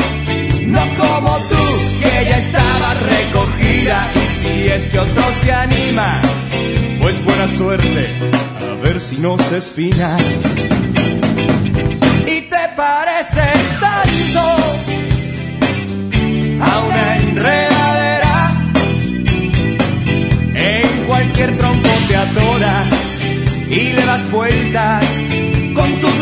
no 0.66 0.80
como 0.96 1.36
tú 1.48 1.64
que 2.00 2.24
ya 2.28 2.38
estaba 2.38 2.94
recogida. 2.94 4.08
Y 4.14 4.26
si 4.40 4.68
es 4.68 4.88
que 4.88 4.98
otro 4.98 5.22
se 5.42 5.52
anima, 5.52 6.20
pues 7.00 7.24
buena 7.24 7.48
suerte, 7.48 8.08
a 8.60 8.82
ver 8.82 9.00
si 9.00 9.18
no 9.18 9.38
se 9.38 9.58
espina. 9.58 10.16
Y 12.26 12.40
te 12.42 12.68
pareces 12.76 13.80
tanto 13.80 14.46
a 16.62 16.78
una 16.86 17.16
enredadera. 17.16 18.52
En 20.54 21.04
cualquier 21.06 21.56
tronco 21.56 21.88
te 22.08 22.16
atoras 22.16 22.86
y 23.70 23.92
le 23.92 24.04
das 24.04 24.30
vueltas 24.30 25.19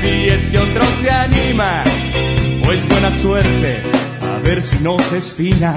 Si 0.00 0.28
es 0.28 0.46
que 0.46 0.58
otro 0.58 0.82
se 1.00 1.10
anima, 1.10 1.82
pues 2.62 2.86
buena 2.88 3.10
suerte, 3.10 3.82
a 4.22 4.38
ver 4.38 4.62
si 4.62 4.78
no 4.78 4.98
se 4.98 5.18
espina. 5.18 5.74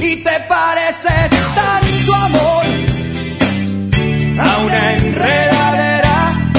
Y 0.00 0.16
te 0.16 0.40
pareces 0.48 1.30
tanto 1.54 2.14
amor 2.14 2.64
a 4.38 4.58
una 4.58 4.94
enredadera. 4.94 6.50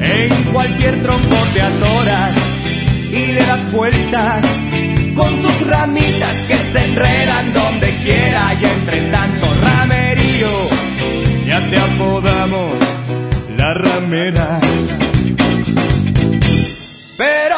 En 0.00 0.52
cualquier 0.52 1.02
tronco 1.02 1.36
te 1.54 1.62
atoras 1.62 2.32
y 3.12 3.26
le 3.32 3.46
das 3.46 3.72
vueltas 3.72 4.44
con 5.14 5.42
tus 5.42 5.66
ramitas 5.68 6.36
que 6.48 6.56
se 6.56 6.84
enredan 6.84 7.52
donde 7.52 7.90
quiera 8.02 8.54
y 8.60 8.64
entre 8.64 9.00
tanto 9.10 9.46
te 11.70 11.76
apodamos 11.78 12.72
la 13.56 13.74
ramera. 13.74 14.60
Pero 17.16 17.53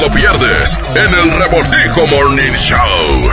lo 0.00 0.10
pierdes 0.10 0.78
en 0.94 1.14
el 1.14 1.30
Revoltijo 1.38 2.06
Morning 2.06 2.52
Show. 2.52 3.30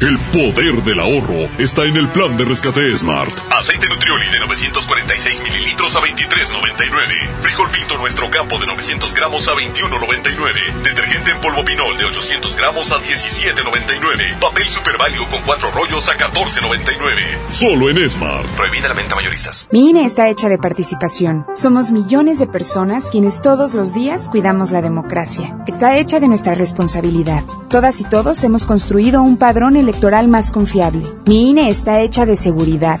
El 0.00 0.18
poder 0.32 0.82
del 0.82 1.00
ahorro 1.00 1.48
está 1.58 1.84
en 1.84 1.96
el 1.96 2.08
plan 2.08 2.36
de 2.36 2.44
rescate 2.44 2.96
Smart. 2.96 3.32
Aceite 3.56 3.88
Nutrioli 3.88 4.28
de 4.28 4.38
946 4.40 5.42
mililitros 5.42 5.96
a 5.96 6.00
23.99. 6.00 7.40
Frijol 7.40 7.70
Pinto 7.70 7.96
Nuestro 7.96 8.30
Campo 8.30 8.58
de 8.58 8.66
900 8.66 9.14
gramos 9.14 9.48
a 9.48 9.52
21.99. 9.52 10.82
Detergente 10.82 11.30
en 11.30 11.40
polvo 11.40 11.64
Pinol 11.64 11.96
de 11.96 12.04
800 12.04 12.54
gramos 12.54 12.92
a 12.92 12.96
17.99. 12.96 14.38
Papel 14.40 14.68
Super 14.68 14.98
Value 14.98 15.26
con 15.30 15.40
cuatro 15.46 15.70
rollos 15.70 16.06
a 16.10 16.18
14.99. 16.18 17.22
Solo 17.48 17.88
en 17.88 18.06
Smart. 18.10 18.46
Prohibida 18.56 18.88
la 18.88 18.94
venta 18.94 19.14
mayoristas. 19.14 19.68
Mi 19.72 19.88
INE 19.88 20.04
está 20.04 20.28
hecha 20.28 20.50
de 20.50 20.58
participación. 20.58 21.46
Somos 21.54 21.92
millones 21.92 22.38
de 22.38 22.46
personas 22.46 23.10
quienes 23.10 23.40
todos 23.40 23.72
los 23.72 23.94
días 23.94 24.28
cuidamos 24.28 24.70
la 24.70 24.82
democracia. 24.82 25.56
Está 25.66 25.96
hecha 25.96 26.20
de 26.20 26.28
nuestra 26.28 26.54
responsabilidad. 26.54 27.42
Todas 27.70 28.02
y 28.02 28.04
todos 28.04 28.44
hemos 28.44 28.66
construido 28.66 29.22
un 29.22 29.38
padrón 29.38 29.76
electoral 29.76 30.28
más 30.28 30.52
confiable. 30.52 31.06
Mi 31.24 31.48
INE 31.48 31.70
está 31.70 32.00
hecha 32.00 32.26
de 32.26 32.36
seguridad. 32.36 33.00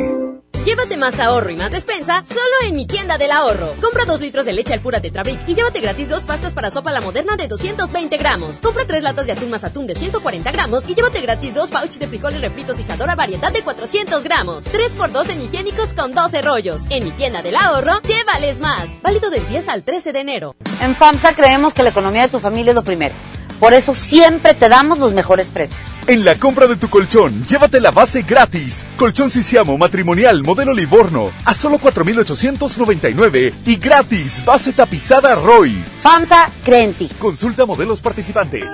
Llévate 0.65 0.95
más 0.95 1.19
ahorro 1.19 1.49
y 1.49 1.55
más 1.55 1.71
despensa 1.71 2.23
solo 2.23 2.41
en 2.67 2.75
mi 2.75 2.85
tienda 2.85 3.17
del 3.17 3.31
ahorro. 3.31 3.73
Compra 3.81 4.05
dos 4.05 4.21
litros 4.21 4.45
de 4.45 4.53
leche 4.53 4.73
al 4.73 4.79
pura 4.79 5.01
Tetrabric 5.01 5.39
y 5.47 5.55
llévate 5.55 5.79
gratis 5.79 6.07
dos 6.07 6.21
pastas 6.21 6.53
para 6.53 6.69
sopa 6.69 6.91
la 6.91 7.01
moderna 7.01 7.35
de 7.35 7.47
220 7.47 8.15
gramos. 8.17 8.57
Compra 8.57 8.85
tres 8.85 9.01
latas 9.01 9.25
de 9.25 9.31
atún 9.31 9.49
más 9.49 9.63
atún 9.63 9.87
de 9.87 9.95
140 9.95 10.51
gramos 10.51 10.87
y 10.87 10.93
llévate 10.93 11.19
gratis 11.19 11.55
dos 11.55 11.71
pouch 11.71 11.97
de 11.97 12.07
frijoles 12.07 12.41
refritos 12.41 12.77
y 12.77 12.83
Sadora 12.83 13.15
variedad 13.15 13.51
de 13.51 13.63
400 13.63 14.23
gramos. 14.23 14.65
3 14.65 14.93
por 14.93 15.11
2 15.11 15.29
en 15.29 15.41
higiénicos 15.41 15.93
con 15.93 16.13
12 16.13 16.43
rollos. 16.43 16.83
En 16.91 17.05
mi 17.05 17.11
tienda 17.11 17.41
del 17.41 17.55
ahorro, 17.55 17.99
llévales 18.03 18.59
más. 18.59 19.01
Válido 19.01 19.31
del 19.31 19.47
10 19.47 19.67
al 19.67 19.81
13 19.81 20.13
de 20.13 20.19
enero. 20.19 20.55
En 20.79 20.95
FAMSA 20.95 21.33
creemos 21.33 21.73
que 21.73 21.81
la 21.81 21.89
economía 21.89 22.23
de 22.23 22.29
tu 22.29 22.39
familia 22.39 22.69
es 22.69 22.75
lo 22.75 22.83
primero. 22.83 23.15
Por 23.59 23.73
eso 23.73 23.95
siempre 23.95 24.53
te 24.53 24.69
damos 24.69 24.99
los 24.99 25.11
mejores 25.11 25.47
precios. 25.47 25.79
En 26.07 26.25
la 26.25 26.35
compra 26.35 26.67
de 26.67 26.75
tu 26.75 26.89
colchón, 26.89 27.45
llévate 27.45 27.79
la 27.79 27.91
base 27.91 28.23
gratis. 28.23 28.85
Colchón 28.97 29.29
Sisiamo 29.29 29.77
matrimonial 29.77 30.43
modelo 30.43 30.73
Livorno 30.73 31.31
a 31.45 31.53
solo 31.53 31.77
4,899 31.77 33.53
y 33.65 33.75
gratis 33.77 34.43
base 34.43 34.73
tapizada 34.73 35.35
Roy. 35.35 35.83
FAMSA 36.01 36.49
cree 36.65 36.83
en 36.85 36.93
ti. 36.93 37.09
Consulta 37.19 37.65
modelos 37.65 38.01
participantes. 38.01 38.73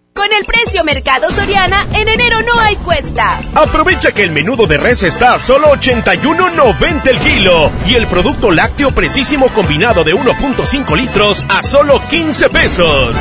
Con 0.21 0.31
el 0.33 0.45
precio 0.45 0.83
Mercado 0.83 1.31
Soriana, 1.31 1.87
en 1.95 2.07
enero 2.07 2.43
no 2.43 2.59
hay 2.59 2.75
cuesta. 2.75 3.41
Aprovecha 3.55 4.11
que 4.11 4.21
el 4.21 4.29
menudo 4.29 4.67
de 4.67 4.77
res 4.77 5.01
está 5.01 5.33
a 5.33 5.39
solo 5.39 5.69
81.90 5.73 7.07
el 7.07 7.17
kilo 7.17 7.71
y 7.87 7.95
el 7.95 8.05
producto 8.05 8.51
lácteo 8.51 8.91
precisísimo 8.91 9.47
combinado 9.49 10.03
de 10.03 10.13
1.5 10.13 10.95
litros 10.95 11.43
a 11.49 11.63
solo 11.63 11.99
15 12.07 12.49
pesos. 12.51 13.15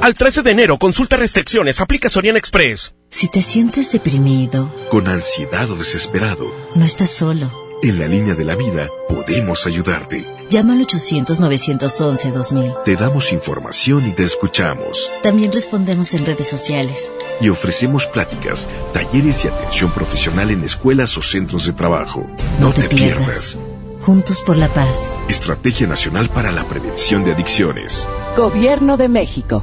Al 0.00 0.14
13 0.16 0.42
de 0.42 0.50
enero, 0.50 0.76
consulta 0.80 1.16
restricciones, 1.16 1.80
aplica 1.80 2.10
Soriana 2.10 2.40
Express. 2.40 2.94
Si 3.10 3.28
te 3.28 3.42
sientes 3.42 3.92
deprimido, 3.92 4.74
Con 4.90 5.06
ansiedad 5.06 5.70
o 5.70 5.76
desesperado, 5.76 6.52
no 6.74 6.84
estás 6.84 7.10
solo. 7.10 7.48
en 7.80 7.96
la 8.00 8.08
línea 8.08 8.34
de 8.34 8.44
la 8.44 8.56
vida 8.56 8.88
podemos 9.08 9.66
ayudarte. 9.66 10.37
Llama 10.50 10.72
al 10.72 10.80
800-911-2000. 10.86 12.82
Te 12.82 12.96
damos 12.96 13.34
información 13.34 14.08
y 14.08 14.12
te 14.12 14.24
escuchamos. 14.24 15.12
También 15.22 15.52
respondemos 15.52 16.14
en 16.14 16.24
redes 16.24 16.48
sociales. 16.48 17.12
Y 17.38 17.50
ofrecemos 17.50 18.06
pláticas, 18.06 18.66
talleres 18.94 19.44
y 19.44 19.48
atención 19.48 19.90
profesional 19.90 20.50
en 20.50 20.64
escuelas 20.64 21.18
o 21.18 21.22
centros 21.22 21.66
de 21.66 21.74
trabajo. 21.74 22.26
No, 22.60 22.72
te, 22.72 22.88
pierdas. 22.88 23.58
Juntos 24.00 24.40
por 24.40 24.56
la 24.56 24.68
paz. 24.68 25.14
Estrategia 25.28 25.86
Nacional 25.86 26.30
para 26.30 26.50
la 26.50 26.66
Prevención 26.66 27.26
de 27.26 27.32
Adicciones. 27.32 28.08
Gobierno 28.34 28.96
de 28.96 29.08
México. 29.08 29.62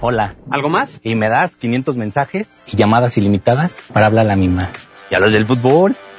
Hola. 0.00 0.36
¿Algo 0.50 0.68
más? 0.68 1.00
Y 1.02 1.14
me 1.14 1.30
das 1.30 1.56
500 1.56 1.96
mensajes 1.96 2.50
y 2.66 2.76
llamadas 2.76 3.16
ilimitadas 3.16 3.78
para 3.94 4.06
hablar 4.06 4.26
a 4.26 4.28
la 4.28 4.36
misma. 4.36 4.72
¿Y 5.10 5.14
a 5.14 5.20
los 5.20 5.32
del 5.32 5.46
fútbol? 5.46 5.96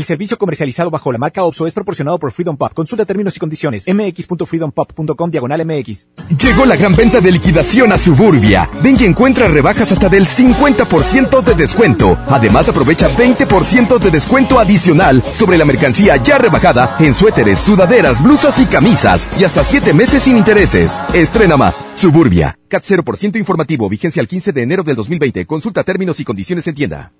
El 0.00 0.06
servicio 0.06 0.38
comercializado 0.38 0.90
bajo 0.90 1.12
la 1.12 1.18
marca 1.18 1.44
OPSO 1.44 1.66
es 1.66 1.74
proporcionado 1.74 2.18
por 2.18 2.32
Freedom 2.32 2.56
Pop. 2.56 2.72
Consulta 2.72 3.04
términos 3.04 3.36
y 3.36 3.38
condiciones. 3.38 3.84
mx.freedompop.com 3.86 5.30
diagonal 5.30 5.66
mx. 5.66 6.08
Llegó 6.42 6.64
la 6.64 6.76
gran 6.76 6.96
venta 6.96 7.20
de 7.20 7.30
liquidación 7.30 7.92
a 7.92 7.98
Suburbia. 7.98 8.66
Ven 8.82 8.96
y 8.98 9.04
encuentra 9.04 9.46
rebajas 9.48 9.92
hasta 9.92 10.08
del 10.08 10.26
50% 10.26 11.44
de 11.44 11.54
descuento. 11.54 12.16
Además 12.28 12.70
aprovecha 12.70 13.14
20% 13.14 13.98
de 13.98 14.10
descuento 14.10 14.58
adicional 14.58 15.22
sobre 15.34 15.58
la 15.58 15.66
mercancía 15.66 16.16
ya 16.16 16.38
rebajada 16.38 16.96
en 16.98 17.14
suéteres, 17.14 17.58
sudaderas, 17.58 18.22
blusas 18.22 18.58
y 18.58 18.64
camisas. 18.64 19.28
Y 19.38 19.44
hasta 19.44 19.64
7 19.64 19.92
meses 19.92 20.22
sin 20.22 20.38
intereses. 20.38 20.98
Estrena 21.12 21.58
más. 21.58 21.84
Suburbia. 21.94 22.56
CAT 22.70 22.84
0% 22.84 23.36
informativo. 23.36 23.88
Vigencia 23.90 24.22
al 24.22 24.28
15 24.28 24.52
de 24.52 24.62
enero 24.62 24.82
del 24.82 24.96
2020. 24.96 25.44
Consulta 25.44 25.84
términos 25.84 26.18
y 26.20 26.24
condiciones 26.24 26.66
en 26.66 26.74
tienda. 26.74 27.12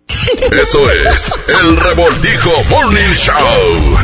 Esto 0.51 0.91
es 0.91 1.31
El 1.49 1.77
Revoltijo 1.77 2.51
Morning 2.71 3.13
Show. 3.15 3.99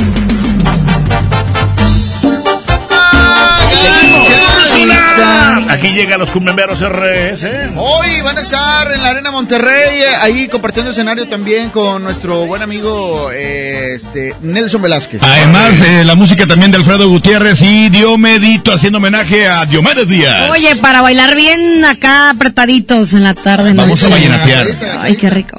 Aquí 5.69 5.89
llegan 5.89 6.21
los 6.21 6.31
cumbemeros 6.31 6.81
RS. 6.81 7.45
Hoy 7.77 8.21
van 8.23 8.39
a 8.39 8.41
estar 8.41 8.93
en 8.93 9.03
la 9.03 9.11
Arena 9.11 9.31
Monterrey, 9.31 10.01
eh, 10.01 10.17
ahí 10.21 10.49
compartiendo 10.49 10.93
escenario 10.93 11.29
también 11.29 11.71
con 11.71 12.03
nuestro 12.03 12.47
buen 12.47 12.63
amigo 12.63 13.31
eh, 13.33 13.95
este 13.95 14.35
Nelson 14.43 14.83
Velázquez. 14.83 15.23
Además, 15.23 15.81
eh, 15.81 16.05
la 16.05 16.15
música 16.15 16.47
también 16.47 16.71
de 16.71 16.79
Alfredo 16.79 17.09
Gutiérrez 17.09 17.61
y 17.63 17.89
Diomedito 17.89 18.73
haciendo 18.73 18.99
homenaje 18.99 19.47
a 19.49 19.65
Diomedes 19.67 20.09
Díaz. 20.09 20.51
Oye, 20.51 20.77
para 20.77 21.03
bailar 21.03 21.35
bien 21.35 21.85
acá 21.85 22.31
apretaditos 22.31 23.13
en 23.15 23.25
la 23.25 23.35
tarde. 23.35 23.73
Vamos 23.75 24.03
a 24.05 24.09
vallenatear. 24.09 24.99
Ay, 25.01 25.17
qué 25.17 25.31
rico. 25.31 25.59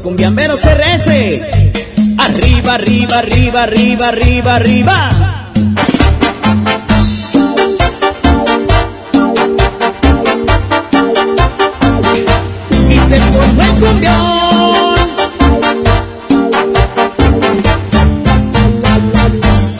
Los 0.00 0.02
cumbiamberos 0.02 0.60
RS. 0.64 1.42
Arriba, 2.18 2.74
arriba, 2.74 3.18
arriba, 3.18 3.62
arriba, 3.62 4.08
arriba, 4.08 4.54
arriba. 4.56 5.10
Y 12.88 12.98
se 13.08 13.18
formó 13.32 13.62
el 13.62 13.70
cumbión. 13.80 14.96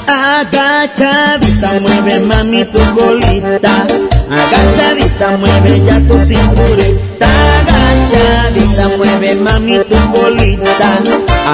Agachadita, 0.07 1.73
mueve 1.81 2.21
mami 2.21 2.65
tu 2.67 2.79
colita. 2.95 3.87
Agachadita, 4.31 5.37
mueve 5.39 5.83
ya 5.87 5.99
tu 6.07 6.17
cinturita. 6.27 7.27
Agachadita, 7.27 8.85
mueve 8.97 9.35
mami 9.35 9.79
tu 9.91 9.97
colita. 10.15 10.91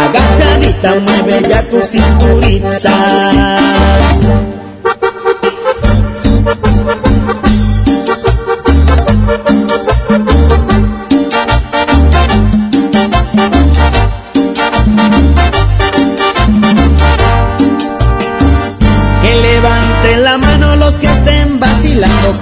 Agachadita, 0.00 1.00
mueve 1.00 1.48
ya 1.48 1.62
tu 1.62 1.80
cinturita. 1.80 2.92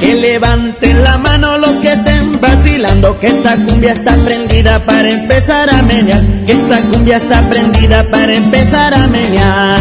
Que 0.04 0.14
levanten 0.16 1.02
la 1.02 1.16
mano 1.16 1.56
los 1.56 1.76
que 1.80 1.92
estén 1.92 2.38
vacilando, 2.38 3.18
que 3.18 3.28
esta 3.28 3.56
cumbia 3.56 3.92
está 3.92 4.14
prendida 4.22 4.84
para 4.84 5.08
empezar 5.08 5.70
a 5.70 5.80
menear, 5.82 6.20
que 6.44 6.52
esta 6.52 6.78
cumbia 6.90 7.16
está 7.16 7.40
prendida 7.48 8.04
para 8.10 8.34
empezar 8.34 8.92
a 8.92 9.06
menear. 9.06 9.78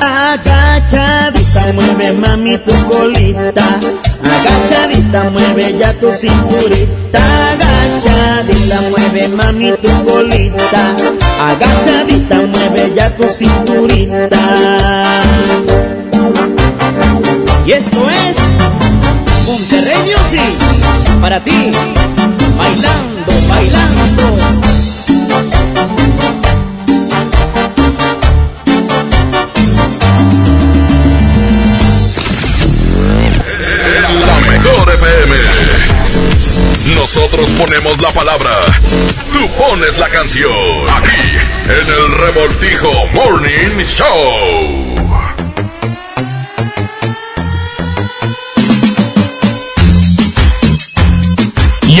Agachadita, 0.00 1.72
mueve 1.74 2.12
mami 2.12 2.58
tu 2.58 2.72
colita, 2.86 3.80
agachadita, 4.36 5.30
mueve 5.30 5.76
ya 5.78 5.92
tu 5.94 6.12
cinturita, 6.12 7.20
agachadita, 7.52 8.80
mueve 8.90 9.28
mami 9.28 9.72
tu 9.82 9.90
colita, 10.04 10.82
agachadita, 11.50 12.36
mueve 12.46 12.92
ya 12.94 13.10
tu 13.16 13.24
cinturita. 13.28 14.42
Y 17.64 17.72
esto 17.72 18.10
es 18.10 18.21
Music 20.04 21.20
para 21.20 21.38
ti, 21.44 21.70
bailando, 22.58 23.32
bailando. 23.48 24.12
La 34.26 34.40
mejor 34.50 34.92
FM. 34.92 35.36
Nosotros 36.96 37.50
ponemos 37.52 38.00
la 38.00 38.10
palabra. 38.10 38.50
Tú 39.32 39.48
pones 39.56 39.98
la 39.98 40.08
canción. 40.08 40.50
Aquí, 40.96 41.36
en 41.64 41.88
el 41.88 42.18
Revoltijo 42.18 43.06
Morning 43.12 43.84
Show. 43.84 45.21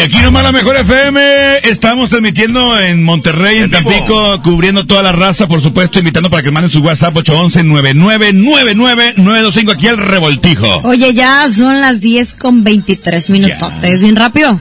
Y 0.02 0.04
aquí 0.04 0.18
nomás 0.20 0.42
la 0.42 0.50
mejor 0.50 0.76
FM, 0.76 1.58
estamos 1.62 2.10
transmitiendo 2.10 2.76
en 2.80 3.04
Monterrey, 3.04 3.58
en, 3.58 3.70
Tampico, 3.70 4.42
cubriendo 4.42 4.84
toda 4.84 5.00
la 5.00 5.12
raza, 5.12 5.46
por 5.46 5.60
supuesto, 5.60 6.00
invitando 6.00 6.28
para 6.28 6.42
que 6.42 6.50
manden 6.50 6.72
su 6.72 6.80
WhatsApp 6.80 7.14
811-9999-925 7.18 9.72
aquí 9.72 9.86
el 9.86 9.98
revoltijo. 9.98 10.80
Oye, 10.82 11.14
ya 11.14 11.48
son 11.48 11.80
las 11.80 12.00
10 12.00 12.34
con 12.34 12.64
23 12.64 13.30
minutos. 13.30 13.72
¿Es 13.84 14.02
bien 14.02 14.16
rápido? 14.16 14.58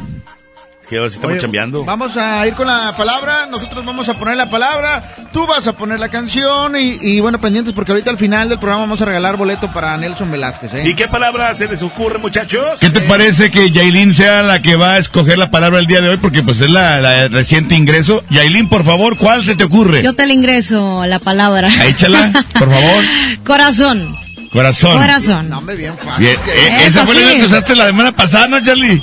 Que 0.92 0.98
ahora 0.98 1.10
sí 1.10 1.16
estamos 1.16 1.36
Oye, 1.36 1.42
chambeando. 1.42 1.86
Vamos 1.86 2.18
a 2.18 2.45
ir 2.45 2.53
con 2.53 2.68
la 2.68 2.94
palabra, 2.98 3.45
nosotros 3.50 3.86
vamos 3.86 4.10
a 4.10 4.14
poner 4.14 4.36
la 4.36 4.50
palabra, 4.50 5.02
tú 5.32 5.48
vas 5.48 5.66
a 5.66 5.72
poner 5.72 6.02
la 6.02 6.10
canción 6.10 6.76
y, 6.76 6.98
y 7.02 7.22
bueno, 7.22 7.40
pendientes 7.40 7.74
porque 7.74 7.94
ahorita 7.94 8.10
al 8.10 8.18
final 8.18 8.50
del 8.50 8.60
programa 8.60 8.82
vamos 8.82 9.02
a 9.02 9.06
regalar 9.06 9.38
boleto 9.38 9.72
para 9.72 9.95
Nelson 9.95 10.30
Velázquez. 10.30 10.74
¿eh? 10.74 10.84
¿Y 10.86 10.94
qué 10.94 11.08
palabra 11.08 11.56
se 11.56 11.70
les 11.70 11.82
ocurre, 11.82 12.18
muchachos? 12.20 12.78
¿Qué 12.82 12.90
te 12.90 13.00
parece 13.00 13.50
que 13.52 13.72
Yailin 13.72 14.14
sea 14.14 14.44
la 14.44 14.61
que 14.61 14.76
va 14.76 14.95
a 14.95 14.98
escoger 14.98 15.38
la 15.38 15.50
palabra 15.50 15.80
el 15.80 15.88
día 15.88 16.02
de 16.02 16.10
hoy? 16.10 16.18
Porque 16.18 16.44
pues 16.44 16.60
es 16.60 16.70
la, 16.70 17.00
la 17.00 17.30
reciente 17.30 17.74
ingreso. 17.76 18.22
Yailin, 18.30 18.68
por 18.68 18.84
favor, 18.84 19.16
¿cuál 19.16 19.45
se 19.45 19.56
te 19.56 19.64
ocurre? 19.64 20.03
Yo 20.03 20.14
te 20.14 20.26
le 20.28 20.34
ingreso 20.34 21.06
la 21.06 21.20
palabra. 21.20 21.70
Échala, 21.88 22.34
por 22.60 22.70
favor. 22.70 23.03
Corazón. 23.45 24.14
Corazón. 24.52 24.98
Corazón. 24.98 25.50
No, 25.50 25.60
hombre, 25.60 25.78
bien 25.78 25.94
fácil. 25.98 26.26
Bien, 26.26 26.36
eh, 26.36 26.68
Eh, 26.82 26.88
esa 26.88 27.06
fue 27.06 27.16
la 27.24 27.32
que 27.36 27.45
usaste 27.45 27.76
la 27.78 27.86
semana 27.86 28.11
pasada, 28.11 28.50
¿no, 28.50 28.60
Charlie? 28.61 29.02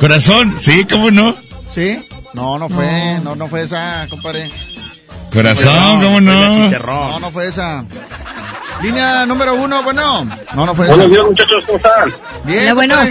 Corazón, 0.00 0.56
sí, 0.60 0.84
¿cómo 0.90 1.10
no? 1.10 1.34
¿Sí? 1.74 2.06
No, 2.34 2.58
no 2.58 2.68
fue, 2.68 3.18
no, 3.22 3.34
no 3.34 3.48
fue 3.48 3.62
esa, 3.62 4.06
compadre. 4.10 4.50
Corazón, 5.32 6.02
¿cómo 6.02 6.20
no? 6.20 6.68
No, 6.68 7.18
no 7.20 7.30
fue 7.30 7.48
esa. 7.48 7.84
Línea 8.82 9.24
número 9.24 9.54
uno, 9.54 9.82
bueno. 9.82 10.26
No, 10.54 10.66
no 10.66 10.74
fue 10.74 10.86
Buenos 10.86 11.06
esa. 11.06 11.14
días, 11.14 11.24
muchachos, 11.26 11.62
¿cómo 11.66 11.78
están? 11.78 12.14
Bien. 12.44 12.60
Hola, 12.64 12.74
buenos. 12.74 13.08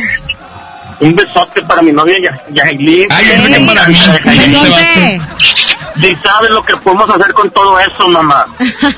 Un 1.01 1.15
besote 1.15 1.61
para 1.63 1.81
mi 1.81 1.91
novia 1.91 2.15
Ya- 2.21 2.41
Yailin. 2.53 3.07
Ay, 3.11 3.25
que 3.25 3.65
para 3.65 3.87
mí. 3.87 3.95
Ay, 4.25 4.37
Besote. 4.39 5.21
Si 6.01 6.15
sabes 6.17 6.49
lo 6.51 6.63
que 6.63 6.75
podemos 6.77 7.09
hacer 7.09 7.33
con 7.33 7.49
todo 7.51 7.79
eso, 7.79 8.07
mamá. 8.09 8.45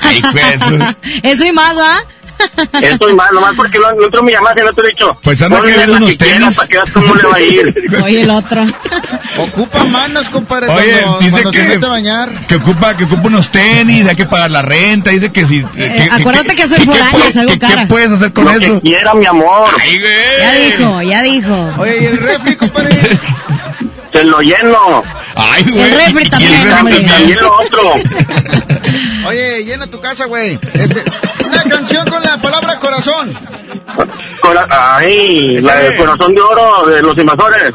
Ay, 0.02 0.22
pues. 0.32 0.60
Eso 1.22 1.44
y 1.46 1.52
más, 1.52 1.76
¿va? 1.76 1.96
Y 3.10 3.14
más, 3.14 3.32
nomás 3.32 3.54
porque 3.56 3.78
no, 3.78 3.92
no 3.92 4.06
otro 4.06 4.22
me 4.22 4.32
llamaste, 4.32 4.62
no 4.62 4.72
te 4.72 4.80
he 4.82 4.86
dicho. 4.88 5.18
Pues 5.22 5.42
anda 5.42 5.58
Ponle 5.58 5.72
queriendo 5.72 5.92
la 5.92 5.98
unos 5.98 6.10
que 6.10 6.16
quiera 6.24 6.38
tenis. 6.40 6.56
Para 6.56 6.68
que 6.68 6.76
veas 6.76 6.90
cómo 6.92 7.14
le 7.14 7.22
va 7.24 7.34
a 7.34 7.40
ir. 7.40 7.74
Oye, 8.04 8.20
el 8.22 8.30
otro. 8.30 8.66
Ocupa 9.38 9.84
manos, 9.84 10.28
compadre. 10.28 10.68
Oye, 10.68 11.00
cuando, 11.02 11.18
dice 11.20 11.30
cuando 11.32 11.52
se 11.52 11.58
que, 11.58 11.68
mete 11.68 11.86
a 11.86 11.88
bañar. 11.88 12.46
que 12.46 12.54
ocupa 12.56 12.96
que 12.96 13.04
ocupa 13.04 13.26
unos 13.28 13.50
tenis, 13.50 14.06
hay 14.06 14.16
que 14.16 14.26
pagar 14.26 14.50
la 14.50 14.62
renta, 14.62 15.10
dice 15.10 15.30
que 15.32 15.46
si... 15.46 15.64
Eh, 15.76 16.08
acuérdate 16.12 16.54
que 16.54 16.68
soy 16.68 16.78
¿qué 16.78 16.84
foránea, 16.86 17.10
puedes- 17.12 17.30
es 17.30 17.36
algo 17.36 17.52
qué- 17.52 17.58
cara. 17.58 17.82
¿Qué 17.82 17.86
puedes 17.88 18.10
hacer 18.12 18.32
con 18.32 18.44
Lo 18.44 18.50
eso? 18.52 18.74
que 18.74 18.80
quiera, 18.88 19.14
mi 19.14 19.26
amor. 19.26 19.68
Ay, 19.80 20.00
güey. 20.00 20.12
Ya 20.40 20.52
dijo, 20.54 21.02
ya 21.02 21.22
dijo. 21.22 21.74
Oye, 21.78 21.98
¿y 22.02 22.04
el 22.06 22.16
refri, 22.18 22.56
compadre? 22.56 22.90
Se 24.12 24.24
lo 24.24 24.40
lleno. 24.40 25.02
Ay, 25.36 25.62
güey. 25.64 25.80
El 25.82 25.90
refri 25.92 26.22
y- 26.22 26.26
y 26.26 26.30
también, 26.30 26.52
refri 26.52 26.74
también. 26.74 27.06
También 27.06 27.38
lo 27.40 27.52
otro. 27.60 27.92
Oye, 29.28 29.64
llena 29.64 29.86
tu 29.86 30.00
casa, 30.00 30.24
güey. 30.24 30.58
Este, 30.72 31.04
una 31.48 31.62
canción 31.64 32.06
con 32.08 32.22
la 32.22 32.38
palabra 32.38 32.78
corazón. 32.78 33.32
Cora- 34.40 34.66
Ay, 34.70 35.58
la 35.60 35.74
de 35.76 35.96
corazón 35.96 36.34
de 36.34 36.40
oro 36.40 36.86
de 36.86 37.02
los 37.02 37.16
invasores. 37.18 37.74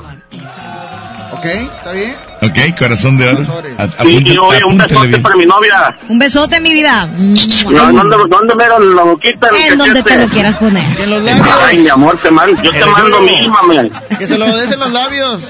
¿Ok? 1.31 1.45
¿Está 1.45 1.91
bien? 1.91 2.15
Ok, 2.41 2.77
corazón 2.77 3.17
de 3.17 3.29
oro. 3.29 3.39
A- 3.77 3.85
Y, 3.85 3.87
apunte- 4.17 4.33
y 4.33 4.37
oye, 4.37 4.63
un 4.65 4.77
besote 4.77 5.07
bien. 5.07 5.21
para 5.23 5.35
mi 5.35 5.45
novia. 5.45 5.95
Un 6.09 6.19
besote, 6.19 6.59
mi 6.59 6.73
vida. 6.73 7.07
No, 7.07 7.91
¿Dónde, 7.93 8.17
dónde 8.29 8.55
mero 8.55 8.79
la 8.79 9.03
boquita? 9.03 9.47
En 9.65 9.77
donde 9.77 10.03
te 10.03 10.17
lo 10.17 10.27
quieras 10.27 10.57
poner. 10.57 10.99
En 11.01 11.09
los 11.09 11.23
labios. 11.23 11.47
Ay, 11.65 11.77
mi 11.79 11.89
amor, 11.89 12.17
te 12.21 12.31
mando, 12.31 12.61
yo 12.61 12.71
te 12.71 12.85
mando 12.85 13.19
mil, 13.21 13.49
mami. 13.49 13.91
Que 14.17 14.27
se 14.27 14.37
lo 14.37 14.55
des 14.57 14.71
en 14.71 14.79
los 14.79 14.91
labios. 14.91 15.41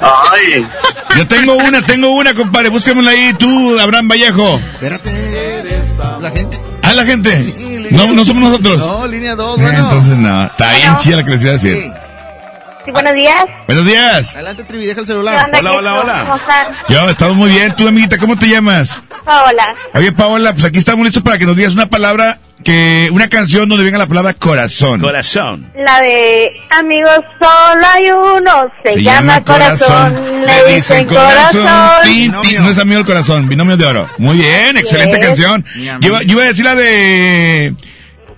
Ay, 0.00 0.66
Yo 1.16 1.26
tengo 1.28 1.54
una, 1.56 1.82
tengo 1.84 2.10
una, 2.10 2.34
compadre. 2.34 2.68
Búscamela 2.70 3.10
ahí, 3.10 3.34
tú, 3.38 3.78
Abraham 3.80 4.08
Vallejo. 4.08 4.58
Espérate. 4.72 5.74
La 6.20 6.30
gente. 6.30 6.58
Ah, 6.86 6.94
la 6.94 7.04
gente. 7.04 7.54
No, 7.90 8.12
no 8.12 8.24
somos 8.24 8.42
nosotros. 8.44 8.78
No, 8.78 9.06
línea 9.06 9.34
2, 9.34 9.58
Eh, 9.58 9.62
bueno. 9.62 9.78
Entonces, 9.78 10.16
no. 10.16 10.44
Está 10.46 10.72
bien 10.74 10.96
chida 10.98 11.16
la 11.16 11.24
que 11.24 11.30
les 11.32 11.42
iba 11.42 11.50
a 11.50 11.54
decir. 11.54 11.78
Sí. 11.80 11.92
Sí, 12.86 12.92
buenos 12.92 13.14
días. 13.14 13.44
Buenos 13.66 13.84
días. 13.84 14.32
Adelante, 14.34 14.62
Trivi, 14.64 14.86
deja 14.86 15.00
el 15.00 15.06
¿Qué 15.06 15.12
celular. 15.12 15.44
onda, 15.46 15.58
Keiko? 15.60 15.74
¿Cómo 16.22 16.36
están? 16.36 16.66
Yo, 16.88 17.10
estamos 17.10 17.36
muy 17.36 17.50
bien. 17.50 17.74
Tú, 17.76 17.88
amiguita, 17.88 18.16
¿cómo 18.16 18.38
te 18.38 18.46
llamas? 18.48 19.02
Hola. 19.26 19.74
Oye, 19.94 20.12
Paola, 20.12 20.52
pues 20.52 20.64
aquí 20.64 20.78
estamos 20.78 21.04
listos 21.04 21.22
para 21.24 21.36
que 21.36 21.46
nos 21.46 21.56
digas 21.56 21.74
una 21.74 21.86
palabra, 21.86 22.38
que 22.62 23.08
una 23.12 23.28
canción 23.28 23.68
donde 23.68 23.84
venga 23.84 23.98
la 23.98 24.06
palabra 24.06 24.34
corazón. 24.34 25.00
Corazón. 25.00 25.68
La 25.76 26.00
de 26.00 26.52
amigos 26.78 27.12
solo 27.40 27.86
hay 27.92 28.08
uno, 28.12 28.72
se, 28.84 29.02
llama, 29.02 29.42
corazón. 29.42 30.14
Le 30.46 30.74
dicen 30.76 31.06
corazón. 31.06 31.68
Tin, 32.04 32.34
tin, 32.42 32.62
no 32.62 32.70
es 32.70 32.78
amigo 32.78 32.98
del 32.98 33.06
corazón, 33.06 33.48
binomio 33.48 33.76
de 33.76 33.84
oro. 33.84 34.08
Muy 34.18 34.36
bien, 34.36 34.76
excelente 34.76 35.16
Yes. 35.16 35.26
canción. 35.26 35.64
Yo, 35.74 36.08
iba- 36.08 36.22
yo 36.22 36.32
iba 36.34 36.42
a 36.42 36.46
decir 36.46 36.64
la 36.64 36.74
de... 36.76 37.74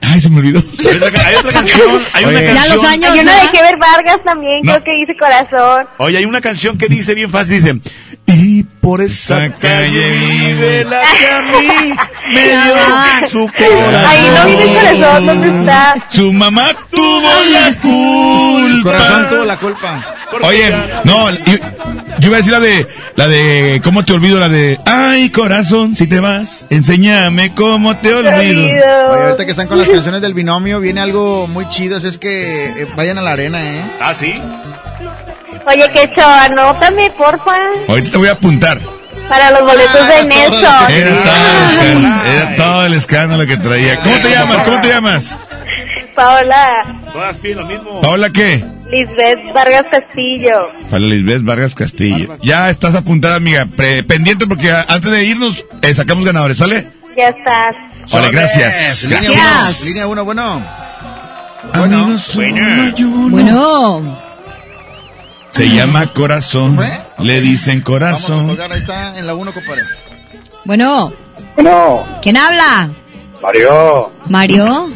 Ay, 0.02 0.20
se 0.20 0.30
me 0.30 0.38
olvidó. 0.38 0.62
Hay 0.78 1.34
otra 1.36 1.52
canción, 1.52 2.02
hay 2.12 2.24
una 2.24 2.38
Oye. 2.38 2.46
Ya 2.46 2.54
canción. 2.54 3.04
Hay 3.04 3.20
una 3.20 3.42
de 3.42 3.50
Keber 3.50 3.76
Vargas 3.78 4.20
también, 4.24 4.60
No. 4.62 4.72
creo 4.72 4.84
que 4.84 4.92
dice 4.92 5.16
corazón. 5.18 5.86
Oye, 5.98 6.18
hay 6.18 6.24
una 6.24 6.40
canción 6.40 6.78
que 6.78 6.86
dice 6.86 7.14
bien 7.14 7.30
fácil, 7.30 7.56
dice, 7.56 7.80
y 8.28 8.62
por 8.62 9.00
esa 9.00 9.50
calle 9.54 10.10
vive 10.10 10.84
la 10.84 11.00
que 11.00 11.30
a 11.30 11.42
mí 11.42 11.92
me 12.34 12.42
dio 12.42 13.28
su 13.30 13.50
corazón. 13.56 13.94
Ahí 14.06 14.30
no 14.34 14.46
viene 14.46 14.74
corazón, 14.74 15.26
¿dónde 15.26 15.60
está? 15.60 15.96
Su 16.10 16.32
mamá 16.34 16.66
tuvo 16.90 17.30
la 17.50 17.74
culpa. 17.80 18.82
Corazón 18.82 19.28
tuvo 19.30 19.44
la 19.44 19.56
culpa. 19.56 20.14
Oye, 20.42 20.74
no, 21.04 21.30
yo, 21.30 21.52
yo 22.18 22.28
iba 22.28 22.36
a 22.36 22.38
decir 22.38 22.52
la 22.52 22.60
de, 22.60 22.86
la 23.16 23.28
de, 23.28 23.80
¿cómo 23.82 24.04
te 24.04 24.12
olvido? 24.12 24.38
La 24.38 24.50
de, 24.50 24.78
ay, 24.84 25.30
corazón, 25.30 25.96
si 25.96 26.06
te 26.06 26.20
vas, 26.20 26.66
enséñame 26.68 27.54
cómo 27.54 27.96
te 27.96 28.12
olvido. 28.12 28.64
Oye, 28.64 28.84
ahorita 28.84 29.46
que 29.46 29.52
están 29.52 29.68
con 29.68 29.78
las 29.78 29.88
canciones 29.88 30.20
del 30.20 30.34
binomio, 30.34 30.80
viene 30.80 31.00
algo 31.00 31.46
muy 31.46 31.66
chido, 31.70 31.96
es 31.96 32.18
que 32.18 32.66
eh, 32.66 32.86
vayan 32.94 33.16
a 33.16 33.22
la 33.22 33.32
arena, 33.32 33.64
¿eh? 33.64 33.82
Ah, 34.00 34.14
sí. 34.14 34.34
Oye, 35.68 35.90
Quecho, 35.92 36.24
anótame, 36.26 37.10
porfa, 37.10 37.56
Ahorita 37.88 38.10
te 38.10 38.16
voy 38.18 38.28
a 38.28 38.32
apuntar. 38.32 38.80
para 39.28 39.50
los 39.50 39.60
boletos 39.60 40.08
de 40.08 40.24
Nelson. 40.24 40.90
Era 40.90 41.10
todo, 41.22 41.36
el 41.66 41.84
escándalo, 41.84 42.24
era 42.24 42.56
todo 42.56 42.86
el 42.86 42.94
escándalo 42.94 43.46
que 43.46 43.56
traía. 43.58 43.96
¿Cómo 44.00 44.16
te 44.18 44.30
llamas? 44.30 44.56
¿Cómo 44.64 44.80
te 44.80 44.88
llamas? 44.88 45.36
Paola, 46.14 47.00
Todas 47.12 47.36
piden 47.36 47.58
lo 47.58 47.66
mismo. 47.66 48.00
¿Paola 48.00 48.30
qué? 48.30 48.64
Lisbeth 48.90 49.52
Vargas 49.52 49.84
Castillo. 49.90 50.70
Para 50.90 50.98
Lisbeth 51.00 51.44
Vargas 51.44 51.74
Castillo. 51.74 52.36
Ya 52.42 52.70
estás 52.70 52.94
apuntada, 52.96 53.36
amiga. 53.36 53.66
Pre- 53.76 54.02
pendiente 54.02 54.46
porque 54.46 54.70
antes 54.88 55.10
de 55.10 55.24
irnos 55.24 55.64
eh, 55.82 55.94
sacamos 55.94 56.24
ganadores, 56.24 56.58
¿sale? 56.58 56.88
Ya 57.16 57.28
estás. 57.28 57.76
Vale, 58.10 58.30
gracias. 58.30 59.04
Línea 59.04 59.20
Gracias. 59.20 59.76
uno, 59.80 59.86
Línea 59.86 60.06
1, 60.06 60.24
bueno. 60.24 60.62
Amigos, 61.74 62.34
Bueno. 63.30 64.18
Se 65.58 65.68
llama 65.74 66.06
corazón. 66.08 66.76
¿Fue? 66.76 67.00
Le 67.18 67.40
dicen 67.40 67.82
Vamos 67.84 67.86
a 67.86 67.90
corazón. 67.92 68.46
colgar, 68.48 68.72
ahí 68.72 68.78
está 68.80 69.18
en 69.18 69.26
la 69.26 69.34
1, 69.34 69.52
compadre. 69.52 69.82
Bueno. 70.64 71.12
No, 71.56 72.06
¿Quién 72.22 72.36
habla? 72.36 72.88
Mario. 73.42 74.10
Mario. 74.28 74.88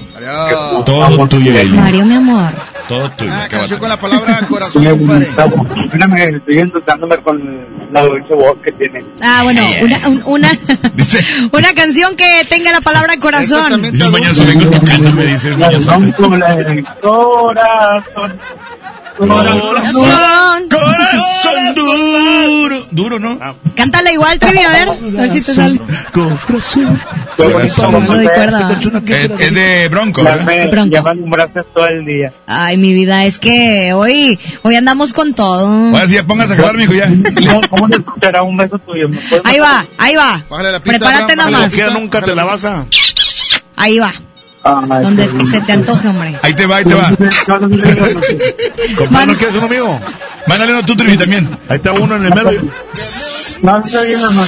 Todo 0.84 1.28
tuyo. 1.28 1.52
Mario, 1.74 2.04
mi 2.06 2.14
amor. 2.14 2.52
Todo 2.88 3.10
tuyo. 3.12 3.32
Acábate. 3.32 3.56
canción 3.56 3.78
con 3.80 3.88
la 3.88 3.96
palabra 3.96 4.40
corazón, 4.48 4.84
compadre. 4.84 5.28
Espérame, 5.84 6.36
estoy 6.36 6.58
intentándome 6.58 7.16
con 7.18 7.66
la 7.92 8.02
dulce 8.02 8.34
voz 8.34 8.56
que 8.64 8.72
tiene. 8.72 9.04
Ah, 9.20 9.40
bueno, 9.44 9.62
una, 9.82 10.08
un- 10.08 10.22
una, 10.26 10.50
una 11.52 11.74
canción 11.74 12.16
que 12.16 12.44
tenga 12.48 12.70
la 12.72 12.80
palabra 12.80 13.16
corazón. 13.18 13.82
Dice 13.82 14.04
el 14.04 14.10
mañoso, 14.10 14.44
vengo 14.46 14.70
tocando, 14.70 15.12
me 15.12 15.24
dice 15.24 15.48
el 15.48 15.58
mañoso. 15.58 15.90
Corazón. 17.00 18.38
Corazón. 19.16 20.68
Corazón 20.68 21.74
duro. 21.74 22.86
Duro, 22.90 23.18
¿no? 23.18 23.38
Cántala 23.74 24.12
igual, 24.12 24.38
Trevi, 24.38 24.58
a 24.58 24.70
ver. 24.70 24.88
A 24.88 25.20
ver 25.22 25.30
si 25.30 25.40
te 25.40 25.54
sale. 25.54 25.80
Corazón. 26.12 27.00
Cuerda. 27.36 28.80
Es, 29.38 29.54
de 29.54 29.88
Bronco, 29.88 30.22
¿verdad? 30.22 30.70
Bronco. 30.70 31.08
alumbraste 31.08 31.60
todo 31.74 31.86
el 31.86 32.04
día. 32.04 32.32
Ay, 32.46 32.76
mi 32.76 32.92
vida, 32.92 33.24
es 33.24 33.38
que 33.38 33.92
hoy, 33.94 34.38
hoy 34.62 34.76
andamos 34.76 35.12
con 35.12 35.34
todo. 35.34 35.68
Ahora 35.68 36.08
sí, 36.08 36.14
ya 36.14 36.26
póngase 36.26 36.54
a 36.54 36.56
jalar, 36.56 36.76
mijo, 36.76 36.94
ya. 36.94 37.10
¿Cómo 37.70 37.88
le 37.88 37.96
escuchará 37.96 38.42
un 38.42 38.56
beso 38.56 38.78
tuyo? 38.78 39.08
¿Me 39.08 39.18
puedes 39.18 39.44
Ahí 39.44 39.58
va, 39.58 39.84
ahí 39.98 40.16
va. 40.16 40.42
Bájale 40.48 40.72
la 40.72 40.80
pista, 40.80 40.98
Prepárate 40.98 41.36
nada 41.36 41.50
más. 41.50 41.72
nunca 41.92 42.22
te 42.22 42.34
la 42.34 42.44
vas 42.44 42.64
a... 42.64 42.86
Ahí 43.76 43.98
va. 43.98 44.12
Ay, 44.64 45.02
Donde 45.02 45.28
se 45.50 45.60
te 45.62 45.72
antoje, 45.72 46.08
hombre. 46.08 46.38
Ahí 46.42 46.54
te 46.54 46.66
va, 46.66 46.76
ahí 46.76 46.84
te 46.84 46.94
va. 46.94 47.10
Compadre, 48.96 49.26
¿no 49.26 49.36
quieres 49.36 49.56
uno 49.56 49.66
amigo? 49.66 50.00
Mándale 50.46 50.72
uno 50.72 50.84
tú, 50.84 50.96
Trivi, 50.96 51.16
también. 51.16 51.58
Ahí 51.68 51.76
está 51.76 51.92
uno 51.92 52.16
en 52.16 52.26
el 52.26 52.34
medio. 52.34 52.62
No, 53.62 53.78
está 53.78 54.02
bien, 54.02 54.20
mamá. 54.20 54.44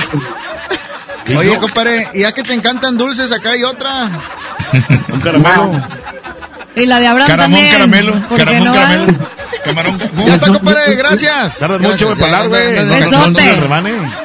Oye, 1.36 1.58
compadre, 1.58 2.08
ya 2.14 2.32
que 2.32 2.42
te 2.42 2.52
encantan 2.54 2.96
dulces, 2.96 3.32
acá 3.32 3.50
hay 3.50 3.64
otra. 3.64 4.10
Un 5.12 5.20
caramelo. 5.20 5.82
Y 6.76 6.86
la 6.86 6.98
de 6.98 7.06
Abraham 7.06 7.28
Caramón, 7.28 7.52
también. 7.52 7.72
caramelo. 7.72 8.12
¿Por 8.28 8.38
qué 8.38 8.44
Caramón, 8.44 8.64
no 8.68 8.74
caramelo. 8.74 9.12
va? 9.12 9.28
Camarón. 9.64 9.98
Ya 10.26 10.34
está, 10.34 10.46
compadre, 10.48 10.94
gracias. 10.96 11.58
Tardas 11.58 11.80
mucho 11.80 12.14
güey. 12.16 12.18
ya. 12.30 12.82
no, 12.82 12.84
no 12.84 12.94
Besote. 12.94 13.60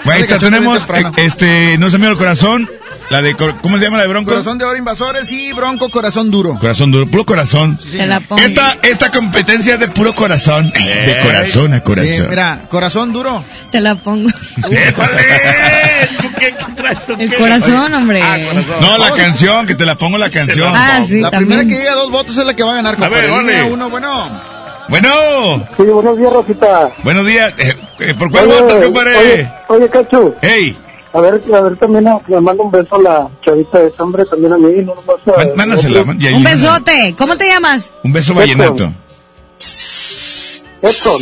Bueno, 0.04 0.26
ahí 0.34 0.40
tenemos, 0.40 0.82
eh, 0.94 1.12
este, 1.18 1.78
no 1.78 1.88
es 1.88 1.94
amigo 1.94 2.10
del 2.10 2.18
corazón. 2.18 2.70
La 3.10 3.24
de, 3.24 3.36
¿cómo 3.36 3.78
se 3.80 3.84
llama 3.84 3.98
la 3.98 4.04
de 4.04 4.10
Bronco? 4.10 4.30
Corazón 4.30 4.60
de 4.60 4.66
oro 4.66 4.78
invasores 4.78 5.32
y 5.32 5.52
bronco 5.52 5.90
corazón 5.90 6.30
duro. 6.30 6.56
Corazón 6.60 6.92
duro, 6.92 7.08
puro 7.08 7.26
corazón. 7.26 7.78
Te 7.92 8.06
la 8.06 8.20
pongo. 8.20 8.40
Esta, 8.42 8.78
esta 8.84 9.10
competencia 9.10 9.74
es 9.74 9.80
de 9.80 9.88
puro 9.88 10.14
corazón. 10.14 10.70
De 10.72 11.18
corazón 11.24 11.74
a 11.74 11.78
Sí, 11.78 11.82
corazón. 11.84 12.28
mira, 12.30 12.60
corazón 12.70 13.12
duro. 13.12 13.44
Te 13.72 13.82
la 13.82 13.96
pongo. 13.96 14.30
¡Épale! 14.58 15.22
¿Tú 16.22 16.28
qué 16.38 16.54
traes 16.76 17.10
o 17.10 17.14
El 17.14 17.30
qué? 17.32 17.36
corazón, 17.38 17.94
hombre. 17.96 18.22
Ah, 18.22 18.38
corazón. 18.48 18.76
No, 18.80 18.98
la 19.00 19.12
canción, 19.16 19.66
que 19.66 19.74
te 19.74 19.86
la 19.86 19.96
pongo 19.96 20.20
la 20.20 20.30
canción. 20.30 20.72
Ah, 20.76 21.02
sí, 21.04 21.20
la 21.20 21.32
primera 21.32 21.64
que 21.64 21.70
llegue 21.70 21.90
a 21.90 21.96
dos 21.96 22.12
votos 22.12 22.38
es 22.38 22.46
la 22.46 22.54
que 22.56 22.62
va 22.62 22.74
a 22.74 22.76
ganar, 22.76 22.96
compadre. 22.96 23.22
ver, 23.24 23.32
órale. 23.32 23.64
uno, 23.64 23.90
bueno. 23.90 24.30
Bueno, 24.88 25.68
Sí, 25.78 25.84
buenos 25.84 26.18
días, 26.18 26.34
Rosita. 26.34 26.90
buenos 27.04 27.26
días. 27.26 27.54
Eh, 27.58 27.76
eh, 28.00 28.14
¿Por 28.16 28.32
cuál 28.32 28.46
Oye, 28.46 28.54
votas, 28.62 28.86
compadre? 28.86 29.18
Oye, 29.18 29.52
oye, 29.68 29.90
Cachu, 29.90 30.36
Hey, 30.42 30.76
A 31.12 31.22
ver, 31.22 31.42
a 31.54 31.62
ver, 31.62 31.76
también 31.78 32.08
a- 32.08 32.20
me 32.28 32.40
manda 32.40 32.64
un 32.64 32.70
beso 32.72 32.96
a 32.96 33.02
la 33.02 33.28
chavita 33.44 33.80
de 33.80 33.88
ese 33.88 34.02
hombre, 34.02 34.24
también 34.26 34.54
a 34.54 34.58
mí, 34.58 34.84
no 34.84 34.94
a... 34.94 35.56
Mándasela, 35.56 36.04
man-. 36.04 36.20
Un 36.34 36.44
besote. 36.44 37.16
¿Cómo 37.18 37.36
te 37.36 37.48
llamas? 37.48 37.92
Un 38.04 38.14
beso 38.14 38.34
vallenato. 38.36 38.94
Edson. 40.82 41.22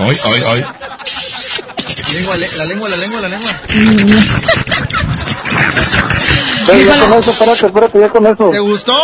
Hoy, 0.00 0.16
hoy, 0.26 0.40
hoy. 0.50 0.64
Lengua, 2.14 2.36
la 2.58 2.64
lengua, 2.66 2.88
la 2.88 2.96
lengua, 2.96 3.20
la 3.22 3.28
lengua. 3.28 3.50
Ven, 6.66 6.80
ya 6.86 6.96
con 6.98 7.18
eso, 7.18 7.30
espérate, 7.30 7.66
espérate, 7.66 8.00
ya 8.00 8.08
con 8.08 8.26
eso. 8.26 8.48
¿Te 8.50 8.58
gustó? 8.58 8.94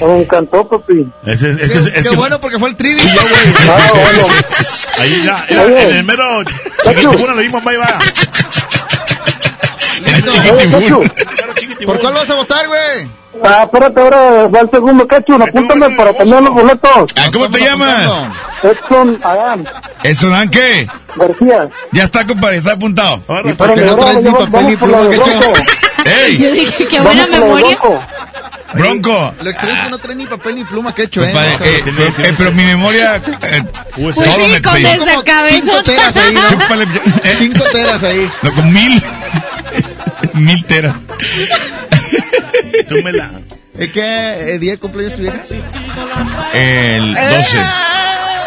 Me 0.00 0.22
encantó, 0.22 0.66
papi. 0.68 1.06
Ese, 1.26 1.50
es 1.50 1.56
Qué, 1.58 1.68
que, 1.68 1.78
es 1.78 1.86
qué 1.90 2.02
que- 2.02 2.16
bueno 2.16 2.40
porque 2.40 2.58
fue 2.58 2.70
el 2.70 2.76
trivia, 2.76 3.02
Ah, 3.68 3.78
bueno. 3.92 4.34
Ahí 4.98 5.24
ya, 5.24 5.46
en 5.48 5.96
el 5.96 6.04
mero 6.04 6.42
le 6.42 7.42
dimos, 7.42 7.62
ahí 7.66 7.76
va. 7.76 7.98
¿Por 11.86 12.00
cuál 12.00 12.14
vas 12.14 12.30
a 12.30 12.34
votar, 12.34 12.66
güey? 12.66 13.08
Ah, 13.44 13.62
espérate, 13.64 14.00
ahora 14.00 14.48
va 14.48 14.60
el 14.60 14.70
segundo 14.70 15.06
Ketchum, 15.06 15.40
apúntame 15.42 15.90
para 15.90 16.12
tener 16.12 16.42
los 16.42 16.52
boletos. 16.52 17.10
Ah, 17.16 17.28
¿Cómo 17.32 17.48
te 17.50 17.60
llamas? 17.60 18.08
Edson 18.62 19.20
Adán 19.22 19.64
¿Eso 20.02 20.28
dan 20.30 20.48
qué? 20.48 20.88
García. 21.14 21.68
Ya 21.92 22.04
está, 22.04 22.26
compadre, 22.26 22.56
está 22.56 22.72
apuntado. 22.72 23.20
¿Y 23.44 23.52
por 23.52 23.74
qué 23.74 23.82
no 23.82 23.96
traes 23.96 24.22
ni 24.22 24.30
papel 24.30 24.66
ni 24.66 24.76
pluma, 24.76 24.98
¡Ey! 26.04 26.38
Yo 26.38 26.52
dije, 26.52 26.86
qué 26.86 27.00
buena 27.00 27.26
memoria. 27.26 27.78
Bronco. 28.74 29.34
Lo 29.40 29.50
extraño 29.50 29.74
es 29.74 29.82
que 29.82 29.90
no 29.90 29.98
trae 29.98 30.16
ni 30.16 30.26
papel 30.26 30.54
ni 30.56 30.64
pluma, 30.64 30.94
que 30.94 31.04
hecho, 31.04 31.22
¿eh? 31.24 31.32
Eh, 31.32 31.82
eh, 31.86 32.12
eh, 32.18 32.34
pero 32.36 32.52
mi 32.52 32.64
memoria, 32.64 33.16
eh, 33.16 33.62
Pues 33.96 34.16
todo 34.16 34.26
sí, 34.26 34.52
me 34.52 34.62
con 34.62 34.76
esa 34.76 35.22
cabeza. 35.22 35.60
cinco 35.60 35.82
teras 35.84 36.16
ahí, 36.16 36.34
¿no? 36.34 36.48
Chúpale, 36.48 36.84
eh, 36.84 37.34
Cinco 37.38 37.64
teras 37.72 38.02
ahí. 38.02 38.30
No, 38.42 38.54
con 38.54 38.72
mil. 38.72 39.02
Mil 40.38 40.64
teras. 40.64 40.94
Tú 42.88 42.96
me 43.04 43.12
la... 43.12 43.30
¿Es 43.78 43.90
que 43.92 44.00
eh, 44.54 44.58
día 44.58 44.72
de 44.72 44.78
cumpleaños 44.78 45.14
tu 45.16 45.22
vieja? 45.22 45.40
El 46.52 47.14
12. 47.14 47.58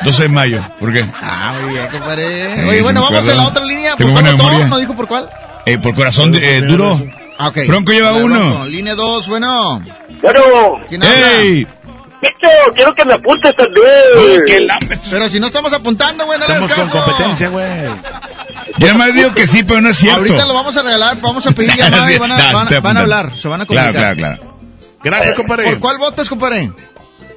12 0.03 0.21
de 0.23 0.29
mayo. 0.29 0.61
¿Por 0.79 0.91
qué? 0.91 1.05
Ah, 1.21 1.53
muy 1.63 1.73
bien, 1.73 1.87
compadre. 1.87 2.53
Sí, 2.55 2.61
Oye, 2.67 2.81
bueno, 2.81 3.01
vamos 3.01 3.19
acuerdo. 3.19 3.39
a 3.39 3.43
la 3.43 3.49
otra 3.49 3.65
línea. 3.65 3.91
¿Por 3.91 3.97
Tengo 3.97 4.11
cuál 4.13 4.23
buena 4.35 4.43
votó? 4.43 4.67
¿No 4.67 4.77
dijo 4.79 4.95
por 4.95 5.07
cuál? 5.07 5.29
Eh, 5.65 5.77
por 5.77 5.93
corazón 5.95 6.31
de- 6.31 6.57
eh, 6.57 6.61
duro. 6.61 7.01
Ah, 7.37 7.47
ok. 7.49 7.59
Bronco 7.67 7.91
lleva 7.91 8.11
uno. 8.13 8.35
Bronco. 8.49 8.65
Línea 8.65 8.95
2, 8.95 9.27
bueno. 9.27 9.81
Bueno, 10.21 10.41
¿Quién 10.89 11.01
habla? 11.03 11.31
¡Ey! 11.41 11.67
Víctor, 12.21 12.49
quiero 12.75 12.93
que 12.93 13.05
me 13.05 13.13
apuntes 13.13 13.55
también. 13.55 14.67
Pero 15.09 15.29
si 15.29 15.39
no 15.39 15.47
estamos 15.47 15.73
apuntando, 15.73 16.25
güey, 16.25 16.39
no 16.39 16.47
le 16.47 16.53
Estamos 16.53 16.71
con 16.75 16.85
caso. 16.87 17.03
competencia, 17.05 17.49
güey. 17.49 17.67
Ya 18.77 18.93
más 18.93 19.13
digo 19.13 19.33
que 19.33 19.47
sí, 19.47 19.63
pero 19.63 19.81
no 19.81 19.89
es 19.89 19.97
cierto. 19.97 20.19
Ahorita 20.19 20.45
lo 20.45 20.53
vamos 20.53 20.75
a 20.77 20.81
regalar, 20.83 21.17
vamos 21.21 21.45
a 21.47 21.51
pedir 21.51 21.71
llamada 21.75 22.11
y 22.11 22.17
van 22.17 22.31
a, 22.31 22.37
No, 22.51 22.81
van, 22.81 22.97
a 22.97 22.99
hablar, 23.01 23.31
se 23.35 23.47
van 23.47 23.61
a 23.61 23.65
Claro, 23.65 23.87
comunicar. 23.91 24.15
claro, 24.17 24.37
claro. 24.37 24.57
Gracias, 25.03 25.35
compadre. 25.35 25.63
¿Por 25.65 25.79
cuál 25.79 25.97
votas, 25.97 26.29
compadre? 26.29 26.71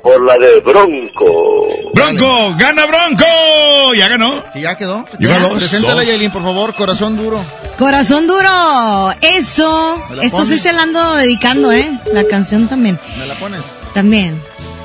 Por 0.03 0.23
la 0.23 0.37
de 0.37 0.61
Bronco. 0.61 1.67
¡Bronco! 1.95 2.55
¡Gana 2.59 2.85
Bronco! 2.85 3.95
Ya 3.97 4.09
ganó. 4.09 4.45
Sí, 4.53 4.61
ya 4.61 4.77
quedó. 4.77 5.07
Llegó 5.19 5.33
a 5.33 5.39
dos. 5.39 5.55
Preséntala. 5.55 6.05
Yailin, 6.05 6.31
por 6.31 6.43
favor, 6.43 6.75
corazón 6.75 7.17
duro. 7.17 7.43
Corazón 7.79 8.27
duro. 8.27 9.15
Eso. 9.23 9.95
Esto 10.21 10.37
pones. 10.37 10.49
sí 10.49 10.59
se 10.59 10.75
la 10.75 10.83
ando 10.83 11.15
dedicando, 11.15 11.73
¿eh? 11.73 11.91
La 12.13 12.25
canción 12.25 12.69
también. 12.69 12.99
¿Me 13.19 13.27
la 13.27 13.35
pones? 13.37 13.63
También. 13.95 14.39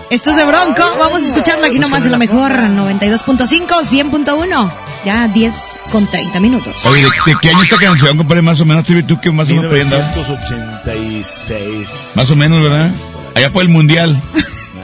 Esto 0.10 0.32
es 0.32 0.38
de 0.38 0.46
Bronco. 0.46 0.84
Vamos 0.98 1.22
a 1.22 1.28
escucharlo 1.28 1.68
aquí 1.68 1.78
nomás 1.78 2.04
en 2.04 2.12
lo 2.12 2.18
mejor. 2.18 2.52
92.5, 2.52 3.68
100.1. 3.68 4.72
Ya 5.06 5.28
10 5.28 5.54
con 5.92 6.08
30 6.08 6.40
minutos. 6.40 6.84
Oye, 6.86 7.04
¿de, 7.04 7.38
qué 7.42 7.50
año 7.50 7.62
esta 7.62 7.78
canción, 7.78 8.18
compadre? 8.18 8.42
Más 8.42 8.60
o 8.60 8.66
menos, 8.66 8.84
tú, 8.86 9.02
tú 9.04 9.22
que 9.22 9.32
más 9.32 9.48
o 9.50 9.54
menos 9.54 9.70
pudiendo. 9.70 9.98
1986. 9.98 11.90
Más 12.16 12.32
o 12.32 12.36
menos, 12.36 12.64
¿verdad? 12.64 12.92
Allá 13.36 13.52
fue 13.52 13.64
el 13.64 13.70
Mundial. 13.70 14.20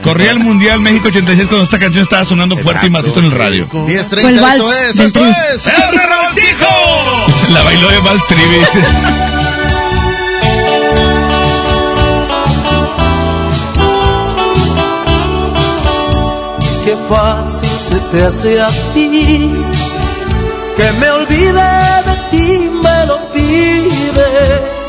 Corría 0.02 0.30
el 0.30 0.38
Mundial 0.38 0.78
México 0.80 1.08
86 1.08 1.48
cuando 1.48 1.64
esta 1.64 1.78
canción 1.80 2.04
estaba 2.04 2.24
sonando 2.24 2.56
fuerte 2.56 2.86
y 2.86 2.90
macizo 2.90 3.18
en 3.18 3.24
el 3.24 3.32
radio. 3.32 3.68
10.30, 3.68 4.20
Fue 4.20 4.30
el 4.30 4.38
vals 4.40 4.64
esto 4.64 4.72
es, 4.72 4.98
esto 4.98 5.26
es, 5.26 5.66
¡El 5.66 5.98
Revoltijo! 5.98 7.26
La 7.52 7.64
bailó 7.64 7.90
de 7.90 7.98
Vals 7.98 8.26
Trivi, 8.28 8.56
fácil 17.08 17.68
se 17.68 17.98
te 18.10 18.24
hace 18.24 18.60
a 18.60 18.68
ti 18.94 19.52
que 20.76 20.92
me 21.00 21.10
olvide 21.10 21.70
de 22.08 22.16
ti, 22.30 22.70
me 22.70 23.06
lo 23.06 23.18
pides. 23.32 24.88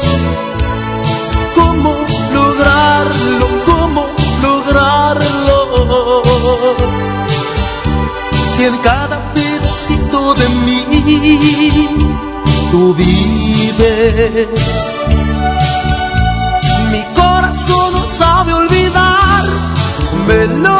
¿Cómo 1.55 1.93
lograrlo? 2.33 3.47
¿Cómo 3.65 4.05
lograrlo? 4.41 5.57
Si 8.55 8.63
en 8.65 8.77
cada 8.79 9.17
pedacito 9.33 10.33
de 10.35 10.49
mí 10.65 10.83
tú 12.71 12.93
vives. 12.93 14.47
Mi 16.91 17.03
corazón 17.15 17.93
no 17.93 18.05
sabe 18.07 18.53
olvidar, 18.53 19.45
me 20.27 20.47
lo 20.47 20.76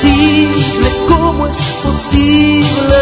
posible? 0.00 0.88
¿Cómo 1.08 1.46
es 1.46 1.60
posible 1.84 3.00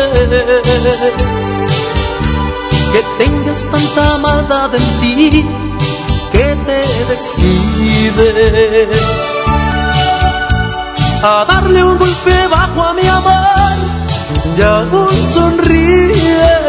que 2.92 3.24
tengas 3.24 3.64
tanta 3.70 4.18
maldad 4.18 4.74
en 4.74 5.00
ti 5.00 5.46
que 6.32 6.56
te 6.66 6.84
decide 7.10 8.88
a 11.22 11.44
darle 11.46 11.84
un 11.84 11.98
golpe 11.98 12.46
bajo 12.48 12.82
a 12.82 12.94
mi 12.94 13.06
amor 13.06 13.76
y 14.56 14.62
aún 14.62 15.26
sonríes. 15.32 16.67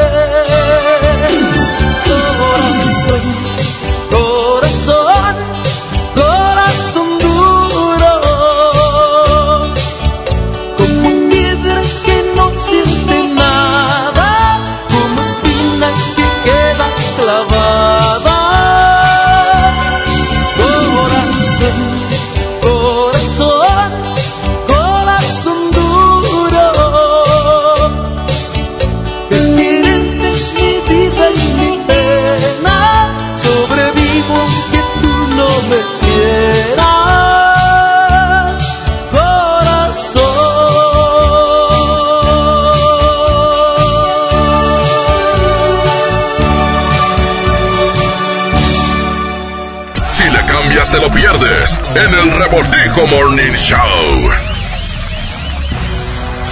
En 51.95 52.14
el 52.14 52.32
Revoltijo 52.32 53.08
Morning 53.08 53.51
Show. 53.53 54.32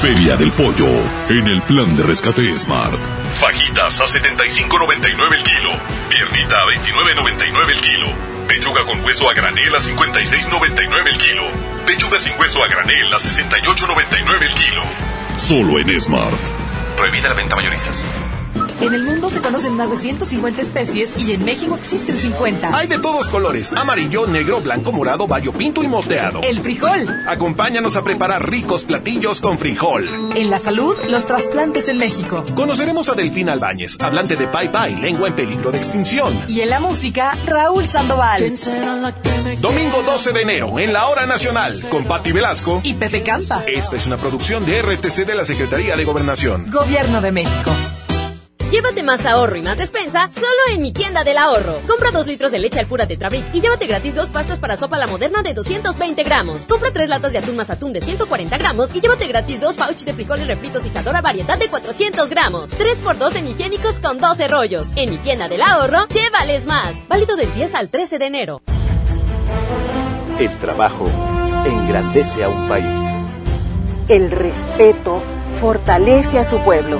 Feria 0.02 0.36
del 0.36 0.52
Pollo, 0.52 0.88
en 1.30 1.48
el 1.48 1.62
plan 1.64 1.96
de 1.96 2.04
rescate 2.04 2.58
Smart. 2.58 3.00
Fajitas 3.40 4.02
a 4.02 4.06
75.99 4.06 5.34
el 5.34 5.44
kilo. 5.44 5.72
Piernita 6.10 6.62
a 6.62 6.66
29.99 6.66 7.70
el 7.70 7.82
kilo. 7.82 8.08
Pechuga 8.48 8.86
con 8.86 9.04
hueso 9.04 9.30
a 9.30 9.34
granel 9.34 9.76
a 9.76 9.80
56.99 9.80 11.08
el 11.08 11.18
kilo. 11.18 11.44
Pechuga 11.86 12.20
sin 12.20 12.34
hueso 12.40 12.64
a 12.64 12.68
granel 12.68 13.14
a 13.14 13.18
68.99 13.18 14.42
el 14.42 14.54
kilo. 14.54 14.84
Solo 15.36 15.80
en 15.80 16.00
Smart. 16.00 16.34
Prohibida 16.96 17.30
la 17.30 17.36
venta 17.36 17.56
mayoristas. 17.56 18.06
En 18.80 18.94
el 18.94 19.04
mundo 19.04 19.30
se 19.30 19.42
conocen 19.42 19.76
más 19.76 19.90
de 19.90 19.98
150 19.98 20.62
especies 20.62 21.16
y 21.18 21.32
en 21.32 21.44
México 21.44 21.76
existen 21.76 22.20
50. 22.20 22.78
Hay 22.78 22.88
de 22.88 23.00
todos 23.00 23.28
colores, 23.28 23.74
amarillo, 23.74 24.28
negro, 24.28 24.62
blanco, 24.62 24.92
morado, 24.92 25.28
bayo 25.28 25.52
pinto 25.52 25.82
y 25.84 25.88
moteado. 25.88 26.42
El 26.44 26.60
frijol. 26.62 27.08
Acompáñanos 27.28 27.96
a 27.96 28.04
preparar 28.04 28.48
ricos 28.50 28.84
platillos 28.84 29.42
con 29.42 29.58
frijol. 29.58 30.06
En 30.36 30.52
la 30.52 30.60
salud, 30.60 30.96
los 31.08 31.26
trasplantes 31.26 31.88
en 31.88 31.98
México. 31.98 32.44
Conoceremos 32.56 33.10
a 33.10 33.16
Delfín 33.16 33.50
Albáñez, 33.50 33.98
hablante 34.00 34.36
de 34.36 34.48
Pai 34.48 34.72
Pai, 34.72 34.96
lengua 34.96 35.28
en 35.28 35.36
peligro 35.36 35.72
de 35.72 35.80
extinción. 35.80 36.40
Y 36.48 36.62
en 36.62 36.70
la 36.70 36.80
música, 36.80 37.36
Raúl 37.48 37.88
Sandoval. 37.88 38.54
Domingo 39.60 40.04
12 40.04 40.34
de 40.34 40.42
enero, 40.42 40.78
en 40.78 40.94
la 40.94 41.08
Hora 41.08 41.26
Nacional, 41.26 41.82
con 41.90 42.06
Patti 42.06 42.32
Velasco 42.32 42.82
y 42.84 42.94
Pepe 42.94 43.24
Campa. 43.24 43.64
Esta 43.66 43.96
es 43.96 44.06
una 44.06 44.18
producción 44.18 44.64
de 44.68 44.84
RTC 44.84 45.26
de 45.26 45.36
la 45.36 45.46
Secretaría 45.46 45.96
de 45.96 46.06
Gobernación. 46.06 46.70
Gobierno 46.70 47.22
de 47.22 47.32
México. 47.32 47.72
Llévate 48.72 49.02
más 49.02 49.26
ahorro 49.26 49.56
y 49.56 49.62
más 49.62 49.78
despensa 49.78 50.30
solo 50.30 50.48
en 50.74 50.82
mi 50.82 50.92
tienda 50.92 51.24
del 51.24 51.38
ahorro. 51.38 51.80
Compra 51.88 52.12
dos 52.12 52.28
litros 52.28 52.52
de 52.52 52.60
leche 52.60 52.80
al 52.80 52.86
pura 52.86 53.08
Tetrabric 53.08 53.46
y 53.54 53.62
llévate 53.62 53.88
gratis 53.88 54.14
dos 54.14 54.30
pastas 54.30 54.60
para 54.60 54.76
sopa 54.76 54.98
la 54.98 55.08
moderna 55.08 55.42
de 55.42 55.54
220 55.54 56.22
gramos. 56.24 56.64
Compra 56.64 56.92
tres 56.92 57.08
latas 57.08 57.32
de 57.32 57.38
atún 57.38 57.56
más 57.56 57.70
atún 57.70 57.94
de 57.94 58.02
140 58.02 58.58
gramos 58.58 58.94
y 58.94 59.00
llévate 59.00 59.26
gratis 59.28 59.62
dos 59.62 59.78
pouch 59.78 60.04
de 60.04 60.14
frijoles 60.14 60.48
refritos 60.48 60.86
y 60.86 60.90
Sadora 60.90 61.22
variedad 61.22 61.58
de 61.58 61.70
400 61.70 62.30
gramos. 62.30 62.72
3 62.72 63.00
por 63.00 63.18
2 63.18 63.36
en 63.36 63.48
higiénicos 63.48 64.02
con 64.02 64.18
12 64.18 64.50
rollos. 64.50 64.90
En 64.98 65.12
mi 65.12 65.18
tienda 65.18 65.48
del 65.48 65.62
ahorro, 65.62 66.06
llévales 66.10 66.66
más. 66.66 67.08
Válido 67.08 67.38
del 67.38 67.54
10 67.54 67.74
al 67.74 67.88
13 67.88 68.20
de 68.20 68.26
enero. 68.26 68.62
El 70.40 70.56
trabajo 70.58 71.10
engrandece 71.66 72.44
a 72.44 72.50
un 72.50 72.68
país. 72.68 72.86
El 74.10 74.30
respeto 74.30 75.22
fortalece 75.62 76.38
a 76.38 76.44
su 76.44 76.58
pueblo. 76.60 77.00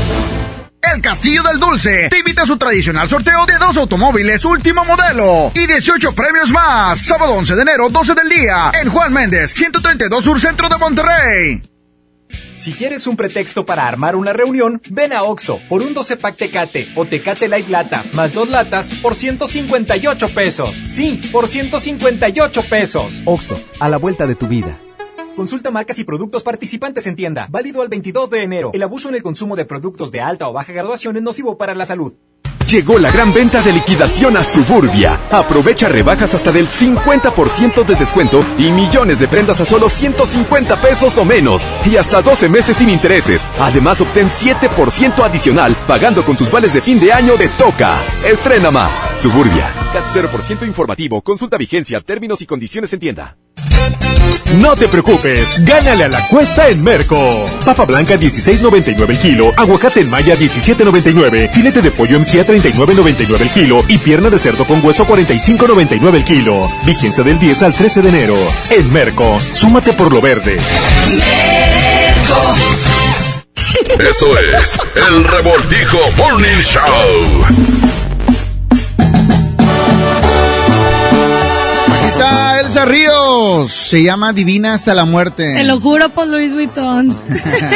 El 0.81 1.01
Castillo 1.01 1.43
del 1.43 1.59
Dulce 1.59 2.09
te 2.09 2.17
invita 2.17 2.41
a 2.41 2.45
su 2.45 2.57
tradicional 2.57 3.07
sorteo 3.07 3.45
de 3.45 3.57
dos 3.59 3.77
automóviles 3.77 4.43
último 4.45 4.83
modelo 4.83 5.51
y 5.53 5.67
18 5.67 6.13
premios 6.13 6.49
más. 6.49 6.99
Sábado 6.99 7.33
11 7.33 7.55
de 7.55 7.61
enero, 7.61 7.89
12 7.89 8.15
del 8.15 8.29
día, 8.29 8.71
en 8.81 8.89
Juan 8.89 9.13
Méndez, 9.13 9.53
132 9.53 10.23
Sur 10.23 10.39
Centro 10.39 10.67
de 10.69 10.77
Monterrey. 10.77 11.61
Si 12.57 12.73
quieres 12.73 13.07
un 13.07 13.15
pretexto 13.15 13.65
para 13.65 13.87
armar 13.87 14.15
una 14.15 14.33
reunión, 14.33 14.81
ven 14.89 15.13
a 15.13 15.23
Oxo 15.23 15.59
por 15.69 15.81
un 15.81 15.93
12 15.93 16.17
pack 16.17 16.35
Tecate 16.37 16.89
o 16.95 17.05
Tecate 17.05 17.47
Light 17.47 17.69
Lata 17.69 18.03
más 18.13 18.33
dos 18.33 18.49
latas 18.49 18.91
por 19.01 19.15
158 19.15 20.33
pesos. 20.33 20.81
Sí, 20.87 21.21
por 21.31 21.47
158 21.47 22.63
pesos. 22.69 23.19
Oxo, 23.25 23.59
a 23.79 23.87
la 23.87 23.97
vuelta 23.97 24.27
de 24.27 24.35
tu 24.35 24.47
vida. 24.47 24.77
Consulta 25.35 25.71
marcas 25.71 25.97
y 25.99 26.03
productos 26.03 26.43
participantes 26.43 27.07
en 27.07 27.15
tienda. 27.15 27.47
Válido 27.49 27.81
al 27.81 27.87
22 27.87 28.29
de 28.29 28.43
enero. 28.43 28.71
El 28.73 28.83
abuso 28.83 29.09
en 29.09 29.15
el 29.15 29.23
consumo 29.23 29.55
de 29.55 29.65
productos 29.65 30.11
de 30.11 30.21
alta 30.21 30.49
o 30.49 30.53
baja 30.53 30.73
graduación 30.73 31.15
es 31.15 31.23
nocivo 31.23 31.57
para 31.57 31.73
la 31.73 31.85
salud. 31.85 32.13
Llegó 32.67 32.97
la 32.99 33.11
gran 33.11 33.33
venta 33.33 33.61
de 33.61 33.73
liquidación 33.73 34.37
a 34.37 34.45
Suburbia. 34.45 35.19
Aprovecha 35.29 35.89
rebajas 35.89 36.33
hasta 36.33 36.53
del 36.53 36.69
50% 36.69 37.83
de 37.83 37.95
descuento 37.95 38.39
y 38.57 38.71
millones 38.71 39.19
de 39.19 39.27
prendas 39.27 39.59
a 39.59 39.65
solo 39.65 39.89
150 39.89 40.81
pesos 40.81 41.17
o 41.17 41.25
menos. 41.25 41.67
Y 41.85 41.97
hasta 41.97 42.21
12 42.21 42.47
meses 42.47 42.77
sin 42.77 42.89
intereses. 42.89 43.45
Además, 43.59 43.99
obtén 43.99 44.29
7% 44.29 45.19
adicional 45.19 45.75
pagando 45.85 46.23
con 46.23 46.37
tus 46.37 46.49
vales 46.49 46.73
de 46.73 46.79
fin 46.79 46.97
de 46.99 47.11
año 47.11 47.35
de 47.35 47.49
Toca. 47.49 48.05
Estrena 48.25 48.71
más. 48.71 48.93
Suburbia. 49.21 49.69
CAT 49.91 50.05
0% 50.13 50.65
informativo. 50.65 51.21
Consulta 51.21 51.57
vigencia, 51.57 51.99
términos 51.99 52.41
y 52.41 52.45
condiciones 52.45 52.93
en 52.93 52.99
tienda. 53.01 53.37
No 54.59 54.75
te 54.75 54.87
preocupes, 54.87 55.63
gánale 55.65 56.03
a 56.03 56.09
la 56.09 56.27
cuesta 56.27 56.67
en 56.67 56.83
Merco. 56.83 57.45
Papa 57.65 57.85
blanca 57.85 58.15
16.99 58.15 59.09
el 59.09 59.19
kilo, 59.19 59.53
aguacate 59.55 60.01
en 60.01 60.09
maya 60.09 60.35
17.99, 60.35 61.51
filete 61.53 61.81
de 61.81 61.91
pollo 61.91 62.19
MC 62.19 62.41
a 62.41 62.45
39.99 62.45 63.41
el 63.41 63.49
kilo 63.49 63.83
y 63.87 63.97
pierna 63.97 64.29
de 64.29 64.37
cerdo 64.37 64.65
con 64.65 64.83
hueso 64.85 65.05
45.99 65.05 66.15
el 66.15 66.25
kilo. 66.25 66.69
Vigencia 66.85 67.23
del 67.23 67.39
10 67.39 67.63
al 67.63 67.73
13 67.73 68.01
de 68.01 68.09
enero. 68.09 68.35
En 68.69 68.91
Merco, 68.91 69.37
súmate 69.53 69.93
por 69.93 70.11
lo 70.13 70.21
verde. 70.21 70.57
Esto 73.99 74.37
es 74.37 74.77
el 74.95 75.23
Revoltijo 75.23 75.99
Morning 76.17 76.61
Show. 76.61 78.00
Está 82.11 82.59
Elsa 82.59 82.85
Ríos. 82.85 83.71
Se 83.71 84.03
llama 84.03 84.33
Divina 84.33 84.73
hasta 84.73 84.93
la 84.93 85.05
muerte. 85.05 85.53
Te 85.55 85.63
lo 85.63 85.79
juro 85.79 86.09
por 86.09 86.27
Luis 86.27 86.53
Vuitton. 86.53 87.15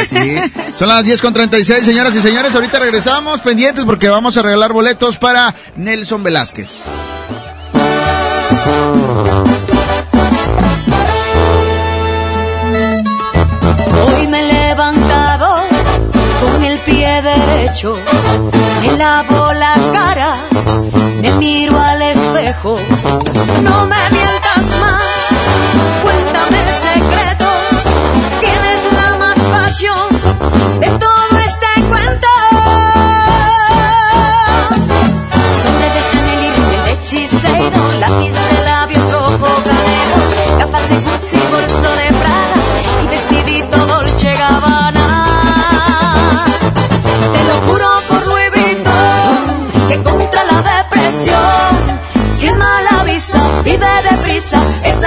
Sí. 0.06 0.38
Son 0.78 0.88
las 0.88 1.04
10 1.04 1.20
con 1.20 1.32
36, 1.32 1.84
señoras 1.84 2.14
y 2.14 2.20
señores. 2.20 2.54
Ahorita 2.54 2.78
regresamos 2.78 3.40
pendientes 3.40 3.84
porque 3.84 4.08
vamos 4.08 4.36
a 4.36 4.42
regalar 4.42 4.72
boletos 4.72 5.16
para 5.16 5.54
Nelson 5.76 6.22
Velázquez. 6.22 6.84
Hoy 14.06 14.26
me 14.28 14.40
he 14.40 14.68
levantado 14.68 15.54
con 16.42 16.64
el 16.64 16.78
pie 16.78 17.22
derecho, 17.22 17.94
me 18.86 18.96
lavo 18.96 19.52
la 19.54 19.74
cara, 19.92 20.34
me 21.20 21.32
miro 21.32 21.78
al 21.78 22.02
espejo, 22.02 22.76
no 23.62 23.86
me 23.86 23.96
mientas 24.10 24.64
más, 24.80 25.02
cuéntame 26.02 26.58
secreto, 26.86 27.46
quién 28.40 28.64
es 28.74 28.92
la 28.92 29.16
más 29.16 29.38
pasión 29.38 30.08
de 30.80 30.88
todo 30.98 31.25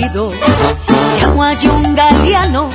Llamo 0.00 1.44
a 1.44 1.52
un 1.52 1.94
galeano 1.94 2.68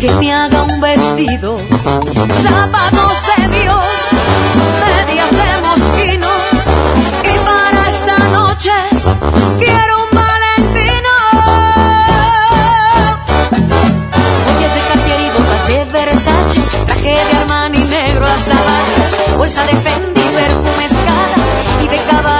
que 0.00 0.10
me 0.12 0.32
haga 0.32 0.62
un 0.62 0.80
vestido, 0.80 1.58
zapatos 1.58 3.18
de 3.28 3.58
Dios, 3.58 3.84
medias 4.80 5.30
de 5.30 5.50
mosquino. 5.60 6.28
Y 7.24 7.38
para 7.44 7.90
esta 7.90 8.18
noche 8.30 8.70
quiero 9.58 10.02
un 10.02 10.10
valentino. 10.16 11.12
Hoy 14.46 14.64
de 14.64 14.80
Cartier 14.88 15.20
y 15.20 15.30
botas 15.36 15.62
de 15.68 15.84
Versace, 15.92 16.60
traje 16.86 17.14
de 17.16 17.36
Armani 17.42 17.84
negro 17.84 18.26
hasta 18.26 19.36
Bolsa 19.36 19.66
de 19.66 19.76
Fendi, 19.76 20.20
perfume 20.20 20.84
escala 20.86 21.84
y 21.84 21.88
de 21.88 21.96
caballo 22.10 22.39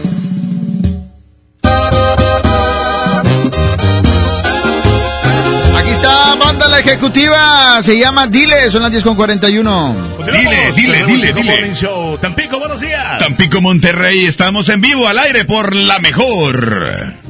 la 6.71 6.79
ejecutiva 6.79 7.83
se 7.83 7.99
llama 7.99 8.27
Dile, 8.27 8.71
son 8.71 8.81
las 8.81 8.91
10 8.91 9.03
con 9.03 9.15
41. 9.15 9.95
Dile, 10.25 10.71
dile, 10.73 11.03
dile, 11.05 11.33
dile. 11.33 11.73
Tampico, 12.21 12.59
buenos 12.59 12.79
días. 12.79 13.17
Tampico, 13.19 13.61
Monterrey, 13.61 14.25
estamos 14.25 14.69
en 14.69 14.79
vivo 14.79 15.07
al 15.07 15.19
aire 15.19 15.43
por 15.43 15.75
la 15.75 15.99
mejor. 15.99 17.20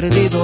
perdido. 0.00 0.37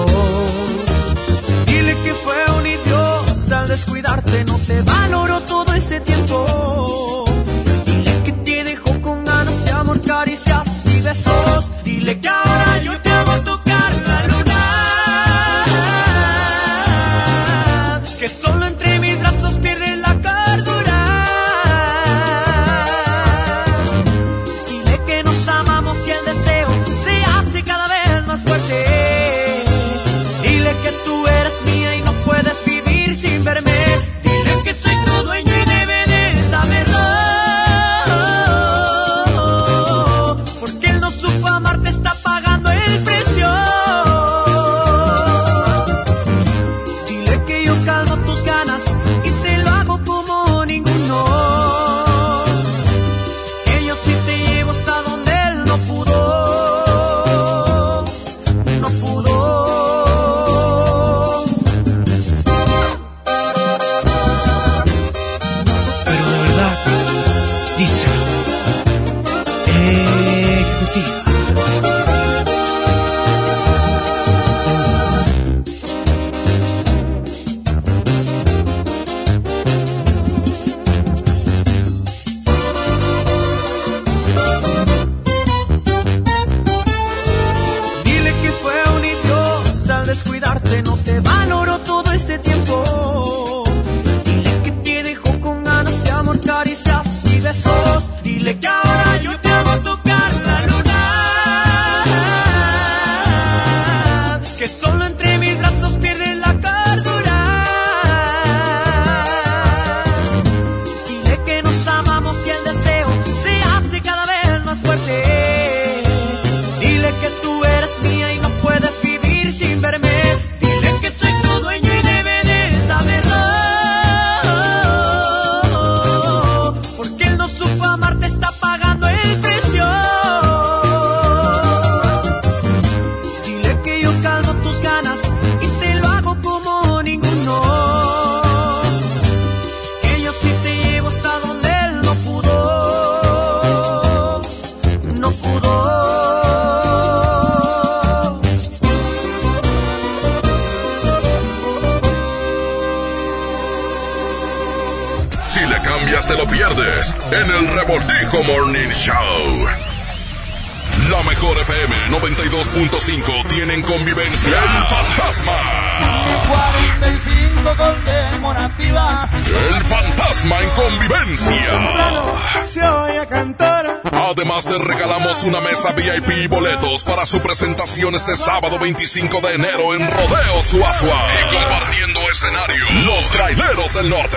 Mesa 175.74 175.90
VIP 175.90 176.30
y 176.44 176.46
boletos 176.46 177.02
para 177.02 177.26
su 177.26 177.40
presentación 177.40 178.14
este 178.14 178.36
sábado 178.36 178.78
25 178.78 179.40
de 179.40 179.54
enero 179.54 179.92
en 179.92 180.08
Rodeo 180.08 180.62
Suazua. 180.62 181.26
Y 181.34 181.52
compartiendo 181.52 182.20
escenario, 182.30 182.84
los 183.04 183.28
traileros 183.30 183.92
del 183.94 184.08
norte. 184.08 184.36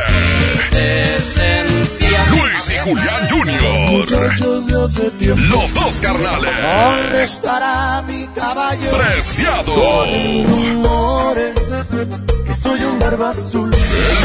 Luis 2.31 2.69
y 2.71 2.79
Julián 2.79 3.29
Jr. 3.29 4.09
Los 5.37 5.73
dos 5.75 5.95
carnales. 5.97 6.51
¿Dónde 6.63 7.23
estará 7.23 8.01
mi 8.01 8.27
caballo? 8.29 8.97
Preciado. 8.97 10.05
El 10.05 10.47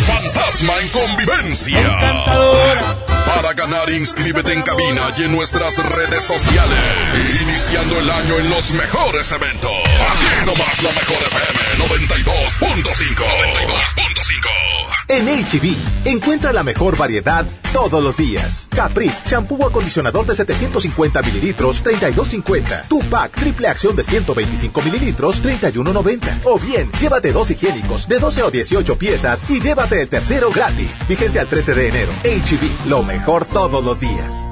fantasma 0.07 0.73
en 0.81 0.89
convivencia. 0.89 1.79
Encantadora. 1.79 3.12
Para 3.35 3.55
ganar, 3.55 3.91
inscríbete 3.91 4.53
en 4.53 4.63
cabina 4.63 5.11
y 5.17 5.25
en 5.25 5.33
nuestras 5.33 5.77
redes 5.79 6.23
sociales. 6.23 7.41
Iniciando 7.43 7.99
el 7.99 8.11
año 8.11 8.39
en 8.39 8.51
los 8.51 8.73
mejores 8.73 9.33
eventos. 9.33 9.71
Aquí 9.71 10.47
nomás 10.47 10.83
la 10.83 10.91
mejor 10.93 11.17
FM 11.17 11.61
92.5. 11.89 13.17
92.5. 13.17 14.73
En 15.09 15.27
HB, 15.27 16.09
encuentra 16.09 16.53
la 16.53 16.63
mejor 16.63 16.97
variedad 16.97 17.47
todos 17.73 18.03
los 18.03 18.17
días. 18.17 18.69
Caprice, 18.71 19.29
shampoo 19.29 19.67
acondicionador 19.67 20.27
de 20.27 20.37
750 20.37 21.23
mililitros, 21.23 21.83
32.50. 21.83 22.89
Tupac, 22.89 23.33
triple 23.33 23.69
acción 23.69 23.97
de 23.97 24.05
125 24.05 24.83
mililitros, 24.83 25.43
31.90. 25.43 26.41
O 26.45 26.59
bien, 26.59 26.91
llévate 27.01 27.33
dos 27.33 27.51
higiénicos 27.51 28.09
de 28.09 28.19
12 28.19 28.43
o 28.43 28.51
18 28.51 28.99
piezas 28.99 29.49
y 29.51 29.61
llévate 29.61 30.01
el 30.01 30.09
tercero 30.09 30.51
gratis. 30.51 30.99
Fíjense 31.09 31.41
al 31.41 31.49
13 31.49 31.75
de 31.75 31.89
enero. 31.89 32.13
HB, 32.25 32.89
lo 32.89 33.03
mejor 33.03 33.45
todos 33.47 33.85
los 33.85 33.99
días. 33.99 34.52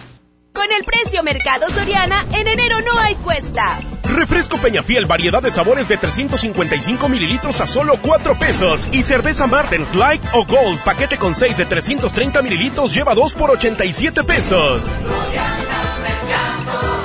Con 0.53 0.65
el 0.71 0.83
precio 0.83 1.23
Mercado 1.23 1.69
Soriana, 1.69 2.25
en 2.33 2.47
enero 2.47 2.81
no 2.81 2.99
hay 2.99 3.15
cuesta. 3.15 3.79
Refresco 4.03 4.57
Peñafiel, 4.57 5.05
variedad 5.05 5.41
de 5.41 5.49
sabores 5.49 5.87
de 5.87 5.95
355 5.97 7.07
mililitros 7.07 7.61
a 7.61 7.67
solo 7.67 7.97
4 8.01 8.37
pesos. 8.37 8.87
Y 8.91 9.03
cerveza 9.03 9.47
Martens 9.47 9.95
Light 9.95 10.21
o 10.33 10.45
Gold, 10.45 10.79
paquete 10.83 11.17
con 11.17 11.35
6 11.35 11.55
de 11.55 11.65
330 11.65 12.41
mililitros, 12.41 12.93
lleva 12.93 13.15
2 13.15 13.33
por 13.35 13.51
87 13.51 14.23
pesos. 14.25 14.81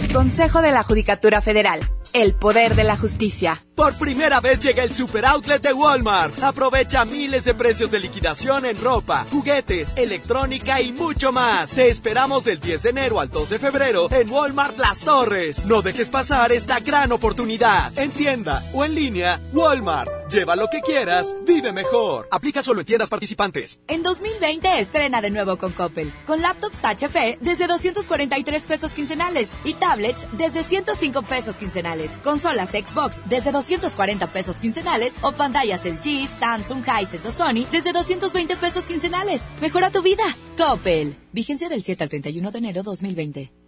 Consejo 0.00 0.62
de 0.62 0.72
la 0.72 0.82
Judicatura 0.82 1.40
Federal. 1.40 1.80
El 2.12 2.34
poder 2.34 2.74
de 2.74 2.84
la 2.84 2.96
justicia. 2.96 3.64
Por 3.74 3.94
primera 3.98 4.40
vez 4.40 4.60
llega 4.60 4.84
el 4.84 4.92
super 4.92 5.24
outlet 5.24 5.60
de 5.62 5.72
Walmart. 5.72 6.40
Aprovecha 6.42 7.04
miles 7.04 7.44
de 7.44 7.54
precios 7.54 7.90
de 7.90 7.98
liquidación 8.00 8.64
en 8.66 8.80
ropa, 8.80 9.26
juguetes, 9.30 9.94
electrónica 9.96 10.80
y 10.80 10.92
mucho 10.92 11.32
más. 11.32 11.70
Te 11.70 11.88
esperamos 11.88 12.44
del 12.44 12.60
10 12.60 12.82
de 12.82 12.90
enero 12.90 13.20
al 13.20 13.30
2 13.30 13.50
de 13.50 13.58
febrero 13.58 14.08
en 14.12 14.30
Walmart 14.30 14.78
Las 14.78 15.00
Torres. 15.00 15.64
No 15.66 15.82
dejes 15.82 16.08
pasar 16.08 16.52
esta 16.52 16.78
gran 16.80 17.10
oportunidad. 17.10 17.96
En 17.98 18.12
tienda 18.12 18.62
o 18.72 18.84
en 18.84 18.94
línea, 18.94 19.40
Walmart. 19.52 20.23
Lleva 20.34 20.56
lo 20.56 20.68
que 20.68 20.80
quieras, 20.80 21.32
vive 21.46 21.72
mejor. 21.72 22.26
Aplica 22.28 22.60
solo 22.60 22.80
en 22.80 22.86
tiendas 22.86 23.08
participantes. 23.08 23.78
En 23.86 24.02
2020 24.02 24.80
estrena 24.80 25.22
de 25.22 25.30
nuevo 25.30 25.58
con 25.58 25.70
Coppel. 25.70 26.12
Con 26.26 26.42
laptops 26.42 26.84
HP 26.84 27.38
desde 27.40 27.68
243 27.68 28.64
pesos 28.64 28.90
quincenales 28.94 29.48
y 29.62 29.74
tablets 29.74 30.26
desde 30.32 30.64
105 30.64 31.22
pesos 31.22 31.54
quincenales. 31.54 32.10
Consolas 32.24 32.70
Xbox 32.70 33.22
desde 33.26 33.52
240 33.52 34.26
pesos 34.32 34.56
quincenales 34.56 35.14
o 35.20 35.30
pantallas 35.30 35.84
LG, 35.84 36.26
Samsung, 36.26 36.82
Hisense 36.82 37.28
o 37.28 37.30
Sony 37.30 37.64
desde 37.70 37.92
220 37.92 38.56
pesos 38.56 38.82
quincenales. 38.86 39.40
Mejora 39.60 39.92
tu 39.92 40.02
vida. 40.02 40.24
Coppel. 40.58 41.16
Vigencia 41.30 41.68
del 41.68 41.84
7 41.84 42.02
al 42.02 42.10
31 42.10 42.50
de 42.50 42.58
enero 42.58 42.82
2020. 42.82 43.63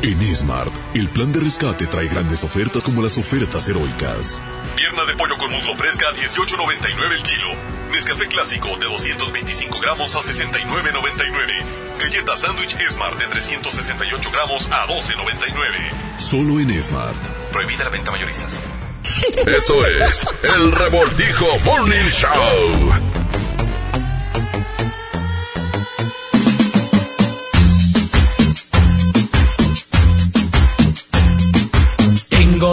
En 0.00 0.36
Smart, 0.36 0.72
el 0.94 1.08
plan 1.08 1.32
de 1.32 1.40
rescate 1.40 1.86
trae 1.88 2.06
grandes 2.06 2.44
ofertas 2.44 2.84
como 2.84 3.02
las 3.02 3.18
ofertas 3.18 3.66
heroicas. 3.66 4.40
Pierna 4.76 5.04
de 5.04 5.16
pollo 5.16 5.36
con 5.36 5.50
muslo 5.50 5.74
fresca 5.74 6.06
a 6.08 6.14
18.99 6.14 7.12
el 7.16 7.22
kilo. 7.24 7.48
Nescafé 7.90 8.28
clásico 8.28 8.76
de 8.78 8.86
225 8.86 9.80
gramos 9.80 10.14
a 10.14 10.20
69.99. 10.20 11.62
Galleta 11.98 12.36
sándwich 12.36 12.76
Smart 12.90 13.18
de 13.18 13.26
368 13.26 14.30
gramos 14.32 14.68
a 14.70 14.86
12.99. 14.86 16.18
Solo 16.18 16.60
en 16.60 16.80
Smart. 16.80 17.18
Prohibida 17.50 17.82
la 17.82 17.90
venta 17.90 18.12
mayoristas. 18.12 18.60
Esto 19.46 19.84
es 19.84 20.24
el 20.44 20.70
Revoltijo 20.70 21.58
Morning 21.64 22.08
Show. 22.08 22.92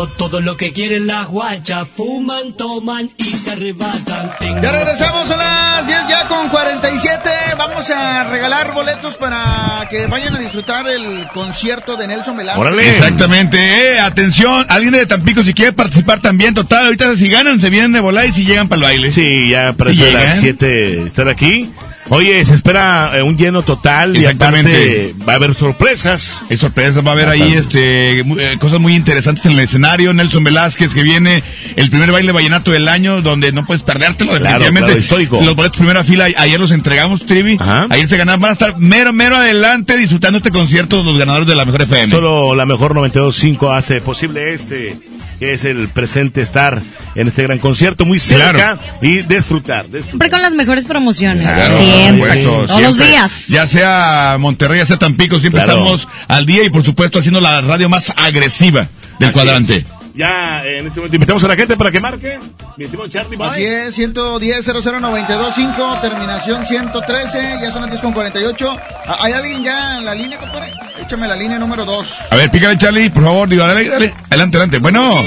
Todo 0.08 0.42
lo 0.42 0.58
que 0.58 0.72
quieren 0.74 1.08
las 1.08 1.28
guachas, 1.28 1.88
fuman, 1.96 2.56
toman 2.56 3.12
y 3.18 3.32
se 3.32 3.52
arrebatan. 3.52 4.32
Tengo 4.40 4.62
Ya 4.62 4.72
regresamos 4.72 5.30
a 5.32 5.38
las 5.38 5.88
10 5.88 6.00
ya 6.10 6.28
con 6.28 6.50
47. 6.50 7.30
Vamos 7.58 7.90
a 7.90 8.24
regalar 8.26 8.74
boletos 8.74 9.18
para 9.18 9.88
que 9.90 10.08
vayan 10.08 10.36
a 10.36 10.40
disfrutar 10.40 10.88
el 10.88 11.28
concierto 11.34 11.98
de 11.98 12.08
Nelson 12.08 12.38
Velasco. 12.38 12.68
Exactamente, 12.70 13.58
eh, 13.58 14.00
atención, 14.00 14.66
alguien 14.70 14.94
de 14.94 15.06
Tampico 15.06 15.44
si 15.44 15.54
quiere 15.54 15.74
participar 15.74 16.20
también, 16.20 16.54
total, 16.54 16.86
ahorita 16.86 17.16
si 17.16 17.30
ganan 17.30 17.60
se 17.60 17.70
vienen 17.70 17.92
de 17.92 18.00
volar 18.00 18.26
y 18.26 18.34
si 18.34 18.46
llegan 18.46 18.68
para 18.68 18.78
el 18.78 18.84
baile. 18.84 19.12
Sí, 19.12 19.50
ya 19.50 19.74
para 19.74 19.92
Sí 19.92 19.98
las 19.98 20.08
llegan. 20.08 20.40
7 20.40 21.02
estar 21.04 21.28
aquí. 21.30 21.72
Oye, 22.10 22.46
se 22.46 22.54
espera 22.54 23.18
eh, 23.18 23.24
un 23.24 23.36
lleno 23.36 23.64
total 23.64 24.16
Exactamente. 24.16 24.70
y 24.72 25.10
aparte 25.10 25.26
va 25.28 25.34
a 25.34 25.36
haber 25.38 25.56
sorpresas. 25.56 26.46
Hay 26.50 26.58
sorpresas, 26.58 27.04
va 27.06 27.10
a 27.10 27.14
haber 27.14 27.30
ahí 27.30 27.54
este 27.54 28.20
eh, 28.20 28.58
cosas 28.60 28.80
muy 28.80 28.96
interesantes 28.96 29.46
en 29.46 29.54
el 29.54 29.60
escenario. 29.60 30.14
Nelson 30.14 30.44
Velázquez 30.44 30.94
que 30.94 31.02
viene 31.04 31.44
el 31.76 31.90
primer 31.90 32.12
baile 32.12 32.32
vallenato 32.32 32.72
del 32.72 32.88
año 32.88 33.22
donde 33.22 33.52
no 33.52 33.66
puedes 33.66 33.84
perdértelo 33.84 34.34
definitivamente. 34.34 34.82
claro, 34.82 35.00
histórico. 35.00 35.42
Los 35.44 35.56
boletos 35.56 35.78
primera 35.78 36.04
fila 36.04 36.26
ayer 36.26 36.60
los 36.60 36.72
entregamos, 36.72 37.26
Trivi. 37.26 37.58
Ayer 37.90 38.08
se 38.08 38.18
ganaron, 38.18 38.42
van 38.42 38.50
a 38.52 38.54
estar 38.54 38.80
mero 38.80 39.12
mero 39.12 39.38
adelante 39.38 39.98
disfrutando 39.98 40.38
este 40.38 40.52
concierto 40.52 41.02
los 41.04 41.18
ganadores 41.18 41.48
de 41.48 41.56
la 41.56 41.66
mejor 41.66 41.82
FM. 41.84 42.12
Solo 42.12 42.54
la 42.56 42.66
mejor 42.66 42.94
92.5 42.94 43.76
hace 43.76 44.00
posible 44.02 44.54
este, 44.54 44.98
que 45.40 45.54
es 45.54 45.64
el 45.66 45.90
presente 45.90 46.42
estar 46.42 46.82
en 47.16 47.28
este 47.28 47.44
gran 47.44 47.60
concierto 47.60 48.06
muy 48.06 48.20
cerca 48.20 48.78
y 49.02 49.22
disfrutar. 49.24 49.84
disfrutar. 49.84 50.04
Siempre 50.04 50.30
con 50.30 50.42
las 50.42 50.52
mejores 50.54 50.86
promociones. 50.86 51.44
Claro, 51.44 51.78
siempre. 51.80 52.44
supuesto, 52.44 52.66
Todos 52.68 52.82
los 52.82 52.98
días. 52.98 53.48
Ya 53.48 53.68
sea 53.68 54.38
Monterrey, 54.40 54.80
ya 54.80 54.86
sea 54.86 54.98
Tampico, 54.98 55.40
siempre 55.40 55.62
Claro. 55.64 55.80
estamos 55.80 56.08
al 56.28 56.46
día 56.46 56.64
y 56.64 56.70
por 56.70 56.84
supuesto 56.84 57.20
haciendo 57.20 57.42
la 57.42 57.62
radio 57.62 57.90
más 57.90 58.14
agresiva 58.18 58.88
del 59.20 59.32
cuadrante. 59.32 59.86
Ya 60.16 60.64
en 60.64 60.88
este 60.88 61.00
momento 61.02 61.16
invitamos 61.16 61.44
a 61.44 61.48
la 61.50 61.56
gente 61.58 61.76
para 61.76 61.92
que 61.92 62.00
marque. 62.00 62.40
Mi 62.78 62.86
estimado 62.86 63.10
Charlie, 63.10 63.36
bye. 63.36 63.48
Así 63.48 63.66
es, 63.66 63.96
110 63.96 64.66
00925 64.66 65.98
terminación 66.02 66.66
113, 66.66 67.60
ya 67.62 67.72
son 67.72 67.82
las 67.82 67.92
10 67.92 68.02
con 68.02 68.14
48. 68.14 68.78
Ah, 69.08 69.18
¿Hay 69.22 69.34
alguien 69.34 69.64
ya 69.64 69.98
en 69.98 70.06
la 70.06 70.16
línea, 70.16 70.38
compadre? 70.38 70.74
Échame 71.00 71.28
la 71.28 71.36
línea 71.36 71.60
número 71.60 71.84
2. 71.84 72.32
A 72.32 72.36
ver, 72.38 72.50
pícale 72.50 72.78
Charlie, 72.78 73.10
por 73.10 73.24
favor, 73.26 73.50
digo, 73.50 73.66
dale, 73.68 73.90
dale, 73.90 74.14
adelante, 74.30 74.58
adelante. 74.58 74.80
Bueno, 74.80 75.22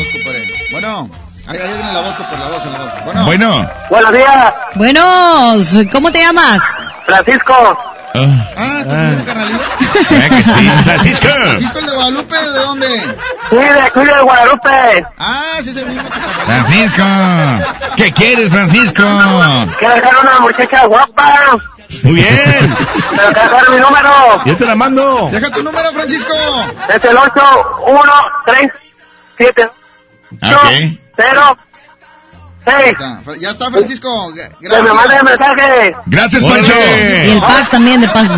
Bueno, 0.73 1.11
ahí, 1.47 1.59
ahí 1.59 1.69
viene 1.69 1.93
la 1.93 2.03
2, 2.03 2.15
por 2.15 2.39
la 2.39 2.49
2, 2.49 2.65
en 2.65 2.73
la 2.73 2.79
2. 2.79 2.93
Bueno. 3.05 3.25
bueno. 3.27 3.71
Buenos 3.91 4.13
días, 4.13 4.55
Buenos, 4.75 5.79
¿cómo 5.93 6.11
te 6.11 6.21
llamas? 6.21 6.63
Francisco. 7.05 7.79
Ah, 8.57 8.81
¿tú 8.83 8.89
tienes 8.89 9.21
un 9.21 9.27
carnalito? 9.27 9.61
Que 10.09 10.43
sí, 10.43 10.69
Francisco. 10.85 11.29
¿Francisco 11.29 11.79
el 11.79 11.87
de 11.87 11.93
Guadalupe? 11.93 12.37
¿De 12.37 12.49
dónde? 12.59 12.89
Sí, 13.51 13.57
de 13.57 13.81
aquí 13.81 14.01
de 14.01 14.21
Guadalupe. 14.21 15.07
Ah, 15.19 15.55
sí 15.63 15.71
es 15.71 15.77
el 15.77 15.87
mismo. 15.87 16.03
Francisco. 16.47 17.05
¿Qué 17.97 18.13
quieres, 18.13 18.49
Francisco? 18.51 19.03
Quiero 19.79 19.95
dejar 19.95 20.13
una 20.23 20.41
muchacha 20.41 20.87
guapa. 20.87 21.35
Muy 22.03 22.15
bien. 22.15 22.77
Pero 23.17 23.33
te 23.33 23.41
dejar 23.41 23.71
mi 23.71 23.77
número. 23.81 24.45
Yo 24.45 24.57
te 24.57 24.67
la 24.67 24.75
mando. 24.75 25.29
Deja 25.33 25.51
tu 25.51 25.63
número, 25.63 25.91
Francisco. 25.93 26.35
Es 26.89 27.03
el 27.05 27.17
8137 27.17 29.71
Ok. 30.43 30.99
0 31.17 31.57
6. 32.69 33.41
Ya 33.41 33.51
está, 33.51 33.71
Francisco. 33.71 34.33
G- 34.33 34.49
Que 34.61 34.69
me 34.69 34.93
mande 34.93 35.17
Gracias. 35.47 36.03
Gracias. 36.07 36.43
Pancho. 36.43 36.73
Y 37.27 37.31
el 37.31 37.41
pack 37.41 37.71
también 37.71 38.01
de 38.01 38.09
paso. 38.09 38.37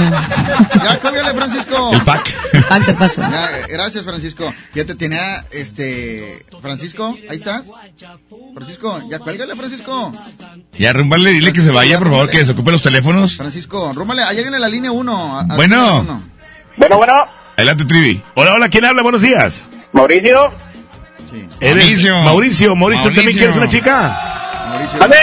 Ya, 0.83 0.99
cógele, 1.01 1.33
Francisco. 1.35 1.91
El 1.93 2.01
pack. 2.03 2.35
Pack 2.69 2.87
de 2.87 2.95
paso. 2.95 3.23
Ya, 3.23 3.59
eh, 3.59 3.65
gracias, 3.69 4.05
Francisco. 4.05 4.53
Ya 4.75 4.85
te 4.85 4.95
tenía, 4.95 5.45
este... 5.51 6.47
Francisco, 6.63 7.17
¿ahí 7.29 7.37
estás? 7.37 7.67
Francisco, 8.55 9.01
ya 9.11 9.19
cuélgale, 9.19 9.55
Francisco. 9.57 10.13
Ya, 10.79 10.93
rumbale, 10.93 11.31
dile 11.31 11.53
que 11.53 11.63
se 11.63 11.71
vaya, 11.71 11.99
por 11.99 12.11
favor, 12.11 12.31
que 12.31 12.39
desocupe 12.39 12.71
los 12.73 12.83
teléfonos. 12.83 13.37
Francisco, 13.37 13.93
rúmale, 13.95 14.23
hay 14.23 14.37
alguien 14.37 14.55
en 14.55 14.61
la 14.61 14.69
línea 14.69 14.93
1. 14.93 15.47
Bueno. 15.57 16.23
Bueno, 16.77 16.97
bueno. 16.97 17.25
Adelante, 17.57 17.85
Trivi. 17.85 18.23
Hola, 18.35 18.55
hola, 18.55 18.69
¿quién 18.69 18.85
habla? 18.85 19.03
Buenos 19.03 19.23
días. 19.23 19.67
Mauricio. 19.93 20.53
Eres- 21.61 21.85
Mauricio. 21.85 22.19
Mauricio, 22.21 22.77
Mauricio, 22.77 23.05
¿también 23.05 23.25
Mauricio. 23.27 23.39
quieres 23.41 23.57
una 23.57 23.69
chica? 23.69 24.67
Mauricio. 24.69 24.99
¿Dónde? 24.99 25.17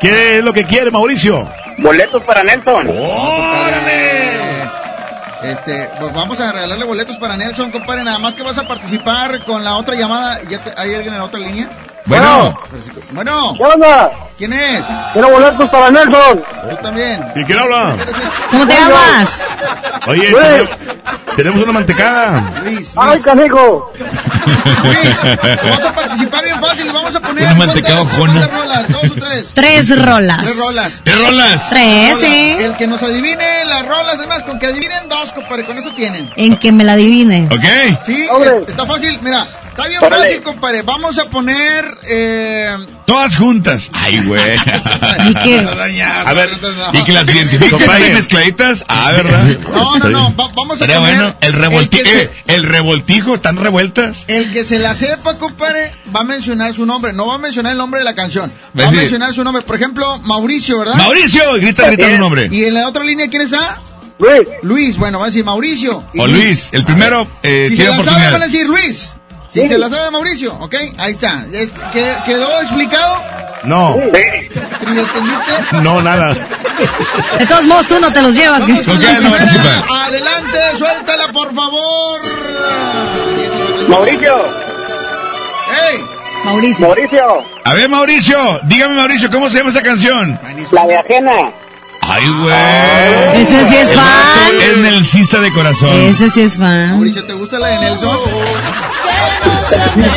¿Qué 0.00 0.38
es 0.38 0.44
lo 0.44 0.52
que 0.52 0.64
quiere, 0.64 0.90
Mauricio? 0.90 1.48
Boletos 1.78 2.22
para 2.24 2.42
Nelson. 2.42 2.88
Este, 5.42 5.90
pues 5.98 6.12
vamos 6.14 6.38
a 6.40 6.52
regalarle 6.52 6.84
boletos 6.84 7.16
para 7.16 7.36
Nelson, 7.36 7.70
compadre. 7.72 8.04
Nada 8.04 8.18
más 8.18 8.36
que 8.36 8.42
vas 8.44 8.58
a 8.58 8.66
participar 8.68 9.40
con 9.44 9.64
la 9.64 9.76
otra 9.76 9.96
llamada. 9.96 10.40
¿Ya 10.48 10.58
te- 10.62 10.72
¿Hay 10.80 10.94
alguien 10.94 11.14
en 11.14 11.18
la 11.18 11.24
otra 11.24 11.40
línea? 11.40 11.68
Bueno. 12.06 12.58
Bueno, 13.12 13.54
¿Qué 13.56 13.62
onda? 13.64 14.10
¿quién 14.36 14.52
es? 14.52 14.84
Quiero 15.12 15.30
boletos 15.30 15.70
para 15.70 15.90
Nelson. 15.90 16.42
Tú 16.70 16.76
también. 16.82 17.24
¿Y 17.36 17.44
quién 17.44 17.58
habla? 17.58 17.96
¿Cómo 18.50 18.66
te 18.66 18.74
llamas? 18.74 19.42
Oye, 20.08 20.30
Luis. 20.30 20.42
tenemos, 20.42 20.70
tenemos 21.36 21.62
una 21.62 21.72
mantecada. 21.72 22.52
Luis, 22.64 22.92
Ay, 22.96 23.20
canijo. 23.20 23.92
Luis, 24.84 25.38
vamos 25.62 25.84
a 25.84 25.94
participar 25.94 26.44
bien 26.44 26.60
fácil. 26.60 26.86
le 26.86 26.92
Vamos 26.92 27.14
a 27.14 27.20
poner. 27.20 27.52
Un 27.52 27.58
mantecado 27.58 28.04
¿cuántas- 28.04 28.16
Jona. 28.18 28.32
cuántas 28.48 28.60
rolas? 28.60 28.88
¿Dos 28.88 29.04
o 29.04 29.14
tres? 29.14 29.46
Tres 29.54 30.04
rolas. 30.04 30.38
Tres 30.42 30.56
rolas. 30.58 31.00
¿Qué 31.04 31.12
rolas? 31.14 31.68
Tres, 31.70 32.08
Rolas. 32.14 32.22
¿eh? 32.24 32.64
El 32.64 32.76
que 32.76 32.86
nos 32.88 33.02
adivine 33.02 33.64
las 33.64 33.86
rolas, 33.86 34.18
es 34.20 34.26
más, 34.26 34.42
con 34.42 34.58
que 34.58 34.66
adivinen 34.66 35.08
dos, 35.08 35.32
compadre, 35.32 35.64
con 35.64 35.78
eso 35.78 35.92
tienen. 35.94 36.30
En 36.36 36.56
que 36.56 36.72
me 36.72 36.82
la 36.82 36.92
adivine. 36.94 37.46
¿Ok? 37.46 37.98
Sí, 38.06 38.26
Hombre. 38.30 38.50
eh, 38.50 38.64
está 38.66 38.84
fácil. 38.86 39.18
Mira, 39.22 39.46
está 39.72 39.86
bien 39.88 39.98
Órale. 40.02 40.24
fácil, 40.24 40.42
compadre. 40.42 40.82
Vamos 40.82 41.18
a 41.18 41.24
poner. 41.26 41.84
Eh, 42.04 42.76
Todas 43.06 43.36
juntas. 43.36 43.90
Ay, 43.92 44.20
güey. 44.24 44.56
¿Y 45.28 45.34
qué? 45.34 45.58
A 46.24 46.32
ver, 46.32 46.50
y 46.92 47.02
que 47.04 47.12
las 47.12 47.34
identifiquen 47.34 47.90
ahí 47.90 48.12
mezcladitas. 48.12 48.84
Ah, 48.88 49.12
¿verdad? 49.12 49.44
no, 49.72 49.98
no, 49.98 50.08
no. 50.08 50.36
va- 50.36 50.48
vamos 50.54 50.80
a 50.80 50.84
Estaría 50.84 50.96
poner. 50.98 51.16
bueno. 51.16 51.34
El 51.40 51.52
revoltijo. 51.52 52.02
El 52.02 52.08
que, 52.08 52.12
se, 52.12 52.30
el 52.54 52.62
revoltijo, 52.62 53.34
¿están 53.34 53.56
revueltas? 53.56 54.24
el 54.28 54.52
que 54.52 54.64
se 54.64 54.78
la 54.78 54.94
sepa, 54.94 55.36
compadre, 55.38 55.92
va 56.14 56.20
a 56.20 56.24
mencionar 56.24 56.72
su 56.74 56.86
nombre. 56.86 57.12
No 57.12 57.26
va 57.26 57.34
a 57.34 57.38
mencionar 57.38 57.72
el 57.72 57.78
nombre 57.78 58.00
de 58.00 58.04
la 58.04 58.14
canción. 58.14 58.52
Va 58.78 58.84
Va 58.84 58.88
a 58.88 58.92
mencionar 58.92 59.32
su 59.34 59.42
nombre. 59.44 59.62
Por 59.62 59.76
ejemplo, 59.76 60.18
Mauricio, 60.20 60.78
¿verdad? 60.78 60.94
Mauricio, 60.94 61.42
grita, 61.54 61.86
grita 61.88 62.06
un 62.06 62.18
nombre. 62.18 62.48
Y 62.50 62.64
en 62.64 62.74
la 62.74 62.88
otra 62.88 63.02
línea, 63.04 63.28
¿quién 63.28 63.42
está? 63.42 63.80
Luis. 64.18 64.48
Luis. 64.62 64.96
Bueno, 64.98 65.18
va 65.18 65.24
a 65.24 65.28
decir 65.28 65.44
Mauricio. 65.44 66.04
y 66.14 66.20
O 66.20 66.26
Luis, 66.28 66.68
el 66.72 66.84
primero 66.84 67.26
eh, 67.42 67.66
Si 67.68 67.76
se 67.76 67.88
la 67.88 68.00
sabe, 68.02 68.30
van 68.30 68.42
a 68.42 68.44
decir 68.46 68.66
Luis. 68.68 69.14
Si 69.52 69.68
se 69.68 69.76
la 69.78 69.88
sabe 69.90 70.10
Mauricio, 70.10 70.54
¿ok? 70.54 70.74
Ahí 70.98 71.12
está. 71.12 71.44
Es- 71.52 71.72
¿qued- 71.92 72.24
¿Quedó 72.24 72.60
explicado? 72.62 73.22
No, 73.64 73.96
¿Tri- 73.96 74.50
¿Entendiste? 74.50 75.82
no, 75.82 76.00
nada. 76.02 76.34
De 77.38 77.46
todos 77.46 77.64
modos, 77.66 77.86
tú 77.86 78.00
no 78.00 78.12
te 78.12 78.22
los 78.22 78.34
llevas. 78.34 78.60
Vamos 78.60 78.78
con 78.84 78.94
¿Con 78.96 79.02
la 79.04 79.08
qué 79.16 79.20
no 79.20 79.30
participa? 79.30 80.04
Adelante, 80.06 80.58
suéltala, 80.78 81.28
por 81.28 81.54
favor. 81.54 82.20
Mauricio. 83.88 84.36
¡Ey! 85.90 86.04
Mauricio. 86.44 86.86
Mauricio. 86.88 87.44
A 87.64 87.74
ver, 87.74 87.88
Mauricio, 87.88 88.60
dígame, 88.64 88.94
Mauricio, 88.96 89.30
¿cómo 89.30 89.48
se 89.48 89.58
llama 89.58 89.70
esa 89.70 89.82
canción? 89.82 90.38
La 90.72 90.86
de 90.86 90.96
ajena. 90.96 91.50
Ay, 92.02 92.28
güey. 92.28 93.42
Ese 93.42 93.64
sí 93.64 93.76
es 93.76 93.92
fan. 93.94 94.04
Es 94.60 94.76
Nelsista 94.78 95.40
de 95.40 95.50
corazón. 95.52 95.90
Ese 96.10 96.30
sí 96.30 96.40
es 96.42 96.56
fan. 96.58 96.90
Mauricio, 96.92 97.24
¿te 97.24 97.32
gusta 97.34 97.58
la 97.58 97.68
de 97.68 97.78
Nelson? 97.78 98.18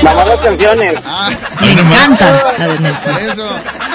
Las 0.04 0.16
malas 0.16 0.40
canciones. 0.44 0.98
Ah, 1.06 1.30
Me 1.62 1.72
encanta 1.72 2.54
la 2.58 2.68
de 2.68 2.80
Nelson. 2.80 3.18
eso. 3.20 3.46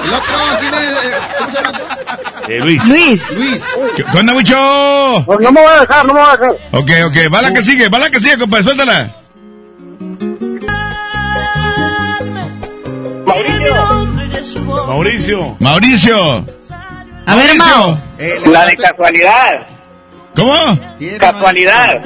El 0.04 0.14
otro, 0.14 0.34
¿quién 0.60 0.74
es? 0.74 0.80
Eh, 0.82 1.12
¿Cómo 1.38 1.50
se 1.50 1.56
llama? 1.62 1.78
Eh, 2.48 2.58
Luis. 2.60 2.86
Luis. 2.86 3.38
Luis. 3.40 3.62
¿Qué 3.96 4.04
qué 4.04 4.18
onda, 4.18 4.32
mucho? 4.34 4.56
Pues 5.26 5.40
no 5.40 5.52
me 5.52 5.60
voy 5.60 5.70
a 5.76 5.80
dejar, 5.80 6.06
no 6.06 6.14
me 6.14 6.20
voy 6.20 6.28
a 6.28 6.32
dejar. 6.36 6.50
Ok, 6.72 6.90
ok, 7.06 7.34
va 7.34 7.42
la 7.42 7.52
que 7.52 7.62
sigue, 7.62 7.88
va 7.88 7.98
la 7.98 8.10
que 8.10 8.20
sigue, 8.20 8.38
compadre, 8.38 8.64
suéltala. 8.64 9.12
Mauricio. 13.26 14.86
Mauricio. 14.86 15.56
Mauricio. 15.60 16.46
A 17.26 17.34
ver, 17.36 17.56
Mauricio. 17.56 17.76
Mao. 17.76 17.98
Eh, 18.18 18.40
La 18.46 18.66
de 18.66 18.76
casualidad. 18.76 19.66
¿Cómo? 20.34 20.54
Casualidad. 21.18 22.00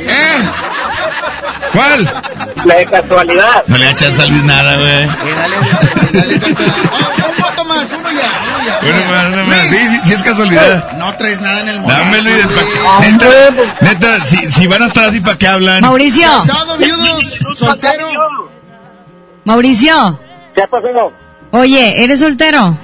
¿Eh? 0.00 0.38
¿Cuál? 1.72 2.22
La 2.64 2.74
de 2.76 2.86
casualidad. 2.86 3.64
No 3.66 3.78
le 3.78 3.94
chance 3.94 4.22
a 4.22 4.26
Luis 4.26 4.44
nada, 4.44 4.76
güey. 4.76 5.06
Dale. 6.12 6.38
Oh, 6.90 7.28
un 7.30 7.42
voto 7.42 7.64
más, 7.64 7.88
uno 7.92 8.10
ya, 8.10 8.30
uno 8.56 8.64
ya. 8.64 8.78
Bueno, 8.80 8.98
uno 9.02 9.10
más, 9.10 9.46
más. 9.48 9.60
Sí, 9.68 9.76
sí, 9.76 10.00
sí 10.04 10.12
es 10.14 10.22
casualidad. 10.22 10.92
No 10.92 11.14
traes 11.16 11.40
nada 11.40 11.60
en 11.60 11.68
el 11.68 11.80
Luis. 11.80 12.46
güey. 12.46 12.46
pa- 12.54 13.00
Neta, 13.00 13.28
neta, 13.80 14.24
si, 14.24 14.36
si 14.50 14.66
van 14.66 14.82
a 14.82 14.86
estar 14.86 15.04
así, 15.06 15.20
¿para 15.20 15.36
qué 15.38 15.46
hablan? 15.48 15.80
Mauricio. 15.82 16.26
Casado, 16.46 16.76
viudo, 16.78 17.20
soltero. 17.56 18.08
Mauricio. 19.44 20.20
¿Qué 20.54 20.62
pasó? 20.68 21.12
Oye, 21.52 22.04
¿eres 22.04 22.20
soltero? 22.20 22.78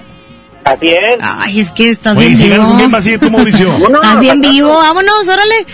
Así 0.64 0.88
es. 0.88 1.18
Ay, 1.20 1.60
es 1.60 1.70
que 1.72 1.90
estás 1.90 2.16
Oye, 2.16 2.26
bien 2.28 2.36
si 2.38 2.44
vivo. 2.44 2.54
ganas, 2.56 2.68
¿con 2.70 2.78
quién 2.78 2.90
vas 2.90 3.06
a 3.06 3.18
tú, 3.18 3.30
Mauricio? 3.30 3.76
Estás 3.94 4.20
bien 4.20 4.40
vivo, 4.40 4.68
vámonos, 4.76 5.28
órale. 5.28 5.66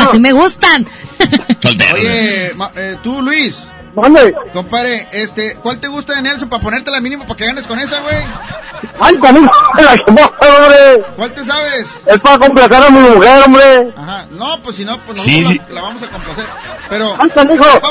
Así 0.02 0.20
me 0.20 0.32
gustan. 0.32 0.86
Oye, 1.64 2.52
ma- 2.54 2.70
eh, 2.76 2.96
tú, 3.02 3.22
Luis. 3.22 3.64
¿Dónde? 4.02 4.34
Compadre, 4.52 5.06
este, 5.12 5.56
¿cuál 5.56 5.80
te 5.80 5.88
gusta 5.88 6.14
de 6.14 6.22
Nelson 6.22 6.48
para 6.48 6.62
ponerte 6.62 6.90
la 6.90 7.00
mínimo 7.00 7.24
para 7.24 7.36
que 7.36 7.46
ganes 7.46 7.66
con 7.66 7.78
esa, 7.78 8.00
güey? 8.00 8.16
Ay, 9.00 9.16
canijo. 9.18 9.50
La 9.76 9.94
que 9.96 10.02
hombre. 10.10 11.04
¿Cuál 11.16 11.32
te 11.34 11.44
sabes? 11.44 11.86
Es 12.06 12.18
para 12.20 12.38
complacer 12.38 12.82
a 12.82 12.90
mi 12.90 13.00
mujer, 13.00 13.42
hombre. 13.46 13.92
Ajá, 13.96 14.26
no, 14.30 14.60
pues 14.62 14.76
si 14.76 14.84
no, 14.84 14.98
pues 14.98 15.20
Sí, 15.22 15.44
sí. 15.46 15.60
La, 15.68 15.74
la 15.74 15.82
vamos 15.82 16.02
a 16.02 16.06
complacer. 16.06 16.44
Pero 16.88 17.16
Ay, 17.18 17.30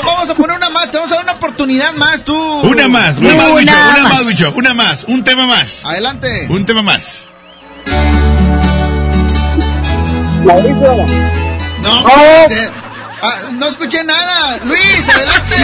vamos 0.04 0.30
a 0.30 0.34
poner 0.34 0.56
una 0.56 0.70
más, 0.70 0.90
te 0.90 0.96
vamos 0.96 1.12
a 1.12 1.16
dar 1.16 1.24
una 1.24 1.32
oportunidad 1.34 1.92
más, 1.94 2.22
tú. 2.24 2.34
Una 2.34 2.88
más, 2.88 3.18
una, 3.18 3.34
más, 3.34 3.48
Una 3.50 3.60
bicho, 3.60 3.72
una 3.72 4.02
más. 4.08 4.26
bicho, 4.26 4.52
una 4.56 4.74
más, 4.74 5.04
un 5.04 5.24
tema 5.24 5.46
más. 5.46 5.84
Adelante. 5.84 6.46
Un 6.50 6.64
tema 6.66 6.82
más. 6.82 7.24
Mauricio. 10.44 11.06
No, 11.82 12.02
No. 12.02 12.08
Ah, 13.22 13.36
no 13.52 13.66
escuché 13.68 14.04
nada. 14.04 14.58
Luis, 14.64 15.08
adelante. 15.08 15.56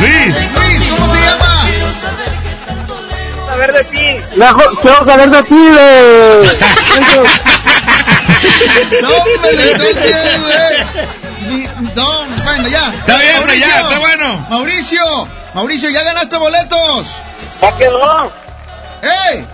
Luis. 0.00 0.34
Luis, 0.54 0.90
¿cómo 0.90 1.14
se 1.14 1.20
llama? 1.20 1.52
saber 3.52 3.72
de 3.72 3.84
ti. 3.84 4.22
Quiero 4.80 5.04
saber 5.04 5.30
de 5.30 5.42
ti, 5.42 5.54
de... 5.54 6.58
No, 9.02 9.08
me 9.42 9.52
lo 9.52 9.62
entendí, 9.62 10.12
güey. 10.40 11.66
No, 11.94 12.24
bueno, 12.44 12.68
ya. 12.68 12.92
Está 12.98 13.18
bien, 13.18 13.36
hombre, 13.36 13.58
ya, 13.58 13.66
Mauricio. 13.66 13.88
está 13.88 13.98
bueno. 13.98 14.46
Mauricio, 14.48 15.28
Mauricio, 15.54 15.90
ya 15.90 16.02
ganaste 16.02 16.36
boletos. 16.36 17.08
Ya 17.60 17.76
quedó. 17.76 18.32
¡Ey! 19.02 19.46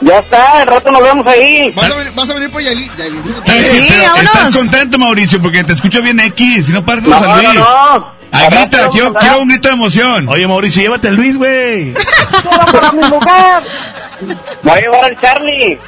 Ya 0.00 0.18
está, 0.18 0.58
al 0.60 0.66
rato 0.66 0.90
nos 0.92 1.02
vemos 1.02 1.26
ahí. 1.26 1.70
Vas 1.74 1.90
a 1.90 1.96
venir, 1.96 2.12
vas 2.14 2.30
a 2.30 2.34
venir 2.34 2.50
por 2.50 2.62
Yailin. 2.62 2.90
Eh, 2.98 3.10
pero 3.46 4.22
estás 4.22 4.54
contento, 4.54 4.98
Mauricio, 4.98 5.40
porque 5.40 5.64
te 5.64 5.72
escucho 5.72 6.02
bien 6.02 6.20
X, 6.20 6.68
y 6.68 6.72
no 6.72 6.82
de 6.82 7.00
No, 7.02 7.20
no, 7.20 7.36
Luis. 7.36 7.54
no. 7.54 8.16
Ay, 8.32 8.46
grita, 8.50 8.78
Ahora 8.78 8.90
quiero, 8.90 9.08
a 9.08 9.20
quiero 9.20 9.40
un 9.40 9.48
grito 9.48 9.68
de 9.68 9.74
emoción. 9.74 10.28
Oye, 10.28 10.46
Mauricio, 10.46 10.82
llévate 10.82 11.08
a 11.08 11.10
Luis, 11.12 11.36
güey. 11.38 11.94
para 12.74 12.92
mi. 12.92 13.00
Voy 14.62 14.72
a 14.72 14.80
llevar 14.80 15.04
al 15.04 15.20
Charlie. 15.20 15.78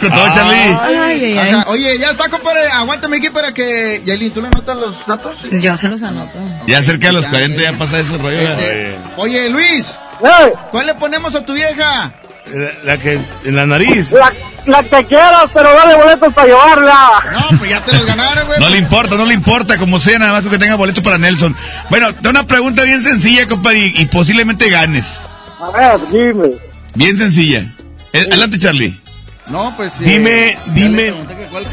Con 0.00 0.10
todo, 0.10 0.26
Charlie. 0.34 0.76
Ay, 0.80 0.96
ay, 0.96 1.38
ay. 1.38 1.48
Ajá, 1.50 1.64
Oye, 1.68 1.98
ya 1.98 2.10
está, 2.10 2.28
compadre. 2.28 2.66
Aguántame 2.72 3.18
aquí 3.18 3.30
para 3.30 3.52
que. 3.52 4.02
Yailin, 4.04 4.32
¿tú 4.32 4.40
le 4.40 4.48
anotas 4.48 4.76
los 4.76 5.06
datos? 5.06 5.36
Yo 5.50 5.76
se 5.76 5.88
los 5.88 6.02
anoto. 6.02 6.38
Ya 6.66 6.82
cerca 6.82 7.08
de 7.08 7.12
los 7.14 7.26
40 7.26 7.62
ya 7.62 7.72
pasa 7.78 8.00
ese 8.00 8.16
rollo. 8.18 8.38
Este, 8.40 8.96
oye, 9.16 9.48
Luis, 9.50 9.94
¿cuál 10.70 10.86
le 10.86 10.94
ponemos 10.94 11.34
a 11.34 11.44
tu 11.44 11.52
vieja? 11.54 12.12
La, 12.52 12.70
la 12.84 12.98
que 12.98 13.24
en 13.44 13.56
la 13.56 13.64
nariz. 13.66 14.12
La, 14.12 14.32
la 14.66 14.82
que 14.82 15.04
quieras, 15.06 15.46
pero 15.52 15.72
dale 15.74 15.94
boletos 15.94 16.32
para 16.34 16.46
llevarla. 16.48 17.10
No, 17.32 17.58
pues 17.58 17.70
ya 17.70 17.82
te 17.84 17.92
los 17.92 18.04
ganaron, 18.04 18.46
güey. 18.46 18.60
No 18.60 18.68
le 18.68 18.78
importa, 18.78 19.16
no 19.16 19.24
le 19.24 19.34
importa, 19.34 19.78
como 19.78 19.98
sea, 19.98 20.18
nada 20.18 20.32
más 20.32 20.42
que 20.50 20.58
tenga 20.58 20.74
boleto 20.74 21.02
para 21.02 21.16
Nelson. 21.18 21.56
Bueno, 21.90 22.14
te 22.14 22.28
una 22.28 22.46
pregunta 22.46 22.82
bien 22.82 23.00
sencilla, 23.02 23.48
compadre, 23.48 23.78
y, 23.78 24.02
y 24.02 24.04
posiblemente 24.06 24.68
ganes. 24.68 25.06
A 25.60 25.70
ver, 25.70 26.06
dime. 26.08 26.50
Bien 26.94 27.16
sencilla. 27.16 27.64
Eh, 28.12 28.26
Adelante, 28.30 28.58
Charlie. 28.58 29.00
No, 29.46 29.74
pues. 29.76 30.00
eh, 30.00 30.04
Dime, 30.04 30.58
dime. 30.66 31.14
cuál. 31.50 31.64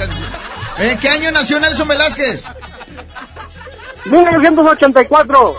¿En 0.79 0.97
qué 0.97 1.09
año 1.09 1.31
nació 1.31 1.59
Nelson 1.59 1.87
Velázquez? 1.87 2.43
1984. 4.05 5.55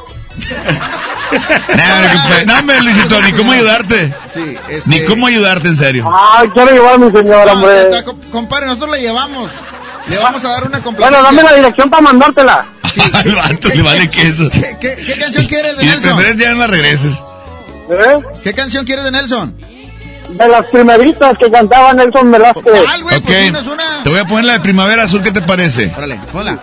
Nah. 1.76 2.44
No, 2.46 2.58
hombre, 2.58 2.80
Luisito, 2.82 3.20
ni 3.22 3.32
cómo 3.32 3.52
ayudarte. 3.52 4.14
Sí, 4.34 4.56
este- 4.68 4.90
Ni 4.90 5.04
cómo 5.04 5.26
ayudarte, 5.26 5.68
en 5.68 5.76
serio. 5.76 6.10
Ay, 6.14 6.48
quiero 6.50 6.70
llevar 6.72 6.94
a 6.94 6.98
mi 6.98 7.10
señora, 7.10 7.46
No, 7.46 7.52
hombre. 7.52 7.82
está, 7.90 8.04
compadre, 8.30 8.66
nosotros 8.66 8.90
le 8.92 9.00
llevamos. 9.00 9.50
Le 10.08 10.18
vamos 10.18 10.44
a 10.44 10.48
dar 10.48 10.66
una 10.66 10.80
complacencia. 10.82 11.20
Bueno, 11.22 11.36
dame 11.36 11.48
la 11.50 11.56
dirección 11.56 11.88
para 11.88 12.02
mandártela. 12.02 12.66
Al 13.14 13.34
vato 13.34 13.68
le 13.74 13.82
vale 13.82 14.10
queso. 14.10 14.50
¿Qué, 14.50 14.76
qué, 14.80 14.96
qué 15.06 15.16
canción 15.18 15.46
quieres 15.46 15.76
de 15.76 15.84
Y 15.84 15.86
Nelson? 15.88 16.16
preferencia 16.16 16.46
ya 16.48 16.52
no 16.54 16.60
la 16.60 16.66
regreses. 16.66 17.12
¿Eh? 17.90 18.20
¿Qué 18.42 18.52
canción 18.52 18.84
quieres 18.84 19.04
de 19.04 19.12
Nelson? 19.12 19.56
De 20.28 20.48
las 20.48 20.66
primeritas 20.66 21.36
que 21.38 21.50
cantaba 21.50 21.92
Nelson 21.94 22.30
Velázquez. 22.30 22.64
Ok. 23.16 23.26
Te 24.02 24.10
voy 24.10 24.18
a 24.18 24.24
poner 24.24 24.44
la 24.46 24.52
de 24.54 24.60
Primavera 24.60 25.04
Azul, 25.04 25.22
¿qué 25.22 25.30
te 25.30 25.42
parece? 25.42 25.92
Órale, 25.96 26.20
ponla. 26.32 26.58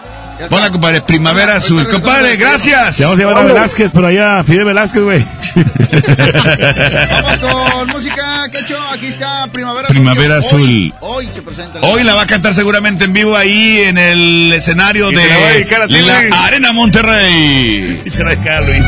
Ponla, 0.48 0.69
compadre, 0.72 1.01
Primavera 1.01 1.56
Azul. 1.58 1.85
Compadre, 1.88 2.38
gracias. 2.38 2.98
Te 2.98 3.03
vamos 3.03 3.18
a 3.18 3.19
llevar 3.19 3.38
a 3.38 3.42
Velázquez 3.43 3.92
por 3.92 4.06
allá, 4.06 4.43
Fidel 4.43 4.66
Velázquez, 4.66 5.03
güey. 5.03 5.26
Vamos 7.11 7.40
con 7.40 7.88
música, 7.88 8.48
Quecho. 8.50 8.77
Aquí 8.93 9.08
está 9.08 9.48
Primavera 9.51 9.88
Azul. 9.88 9.95
Primavera 9.95 10.38
Azul. 10.38 10.93
Hoy, 11.01 11.27
se 11.27 11.42
presenta. 11.42 11.82
Hoy 11.82 12.03
la 12.03 12.16
va 12.16 12.22
a 12.22 12.27
cantar 12.27 12.53
seguramente 12.53 13.03
en 13.03 13.14
vivo 13.14 13.35
ahí 13.35 13.80
en 13.80 13.98
el 13.98 14.53
escenario 14.53 15.11
Y 15.11 15.16
de 15.16 15.27
la 15.27 16.24
la. 16.30 16.45
Arena 16.45 16.72
Monterrey. 16.72 18.03
Y 18.06 18.09
se 18.09 18.24
la 18.24 18.61
Luis. 18.61 18.85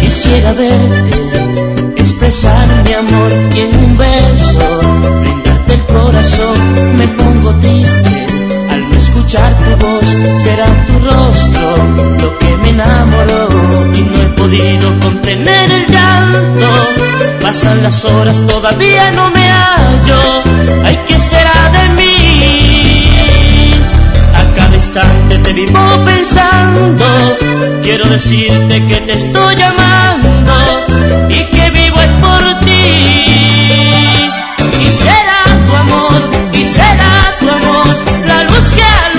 Quisiera 0.00 0.52
verte, 0.52 1.92
expresar 1.96 2.68
mi 2.84 2.92
amor 2.92 3.32
y 3.54 3.60
en 3.60 3.76
un 3.76 3.96
beso 3.96 5.15
corazón. 5.86 6.58
Me 6.98 7.08
pongo 7.08 7.54
triste 7.56 8.26
al 8.70 8.88
no 8.88 8.96
escuchar 8.96 9.52
tu 9.64 9.86
voz, 9.86 10.06
será 10.42 10.66
tu 10.86 10.98
rostro 10.98 11.76
lo 12.20 12.38
que 12.38 12.56
me 12.62 12.70
enamoró 12.70 13.48
y 13.94 14.00
no 14.00 14.22
he 14.22 14.28
podido 14.40 14.98
contener 15.00 15.70
el 15.70 15.86
llanto. 15.86 16.68
Pasan 17.42 17.82
las 17.82 18.04
horas, 18.04 18.36
todavía 18.46 19.10
no 19.12 19.30
me 19.30 19.48
hallo. 19.48 20.42
Ay, 20.84 20.98
¿qué 21.06 21.18
será 21.18 21.70
de 21.76 21.88
mí? 21.90 23.72
A 24.34 24.56
cada 24.56 24.74
instante 24.74 25.38
te 25.38 25.52
vivo 25.52 26.04
pensando. 26.04 27.06
Quiero 27.82 28.04
decirte 28.08 28.84
que 28.86 28.96
te 29.02 29.12
estoy 29.12 29.54
llamando 29.54 30.52
y 31.28 31.44
que 31.54 31.70
vivo 31.70 32.00
es 32.00 32.12
por 32.24 32.58
ti. 32.64 33.85
Y 36.52 36.64
será 36.64 37.36
tu 37.38 37.50
amor, 37.50 37.86
la 38.26 38.42
luz 38.44 38.72
que 38.72 39.15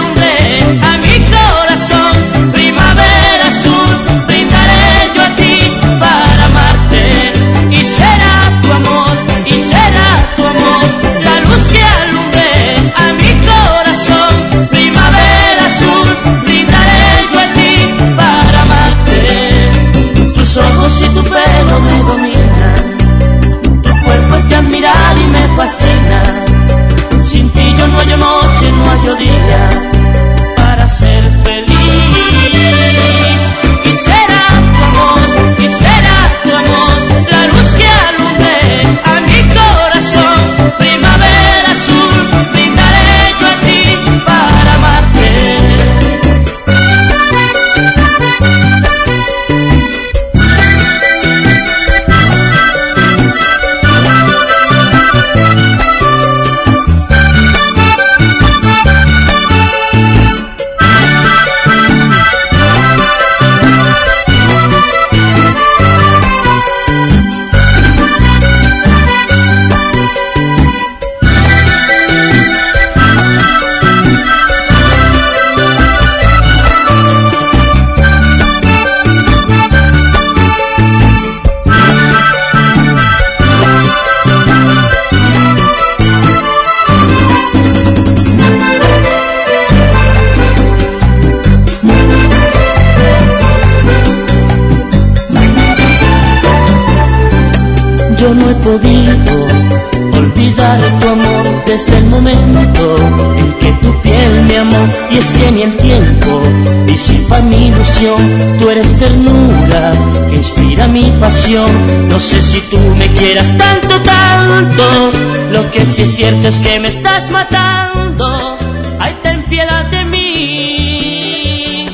eres 108.78 109.00
ternura 109.00 109.92
que 110.30 110.36
inspira 110.36 110.88
mi 110.88 111.10
pasión. 111.20 111.70
No 112.10 112.20
sé 112.20 112.42
si 112.44 112.60
tú 112.70 112.80
me 112.96 113.12
quieras 113.14 113.58
tanto, 113.58 114.00
tanto. 114.02 115.12
Lo 115.52 115.72
que 115.72 115.86
sí 115.86 116.04
es 116.04 116.16
cierto 116.16 116.48
es 116.48 116.58
que 116.60 116.80
me 116.80 116.90
estás 116.90 117.32
matando. 117.32 118.58
Ay, 119.00 119.16
ten 119.24 119.44
piedad 119.44 119.86
de 119.86 120.06
mí. 120.06 121.88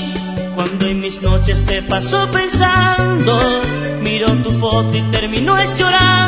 Cuando 0.56 0.86
en 0.88 1.00
mis 1.00 1.22
noches 1.22 1.64
te 1.66 1.82
paso 1.84 2.30
pensando, 2.32 3.62
miro 4.02 4.34
tu 4.44 4.52
foto 4.52 4.96
y 4.96 5.02
termino 5.04 5.58
es 5.58 5.78
llorando 5.78 6.23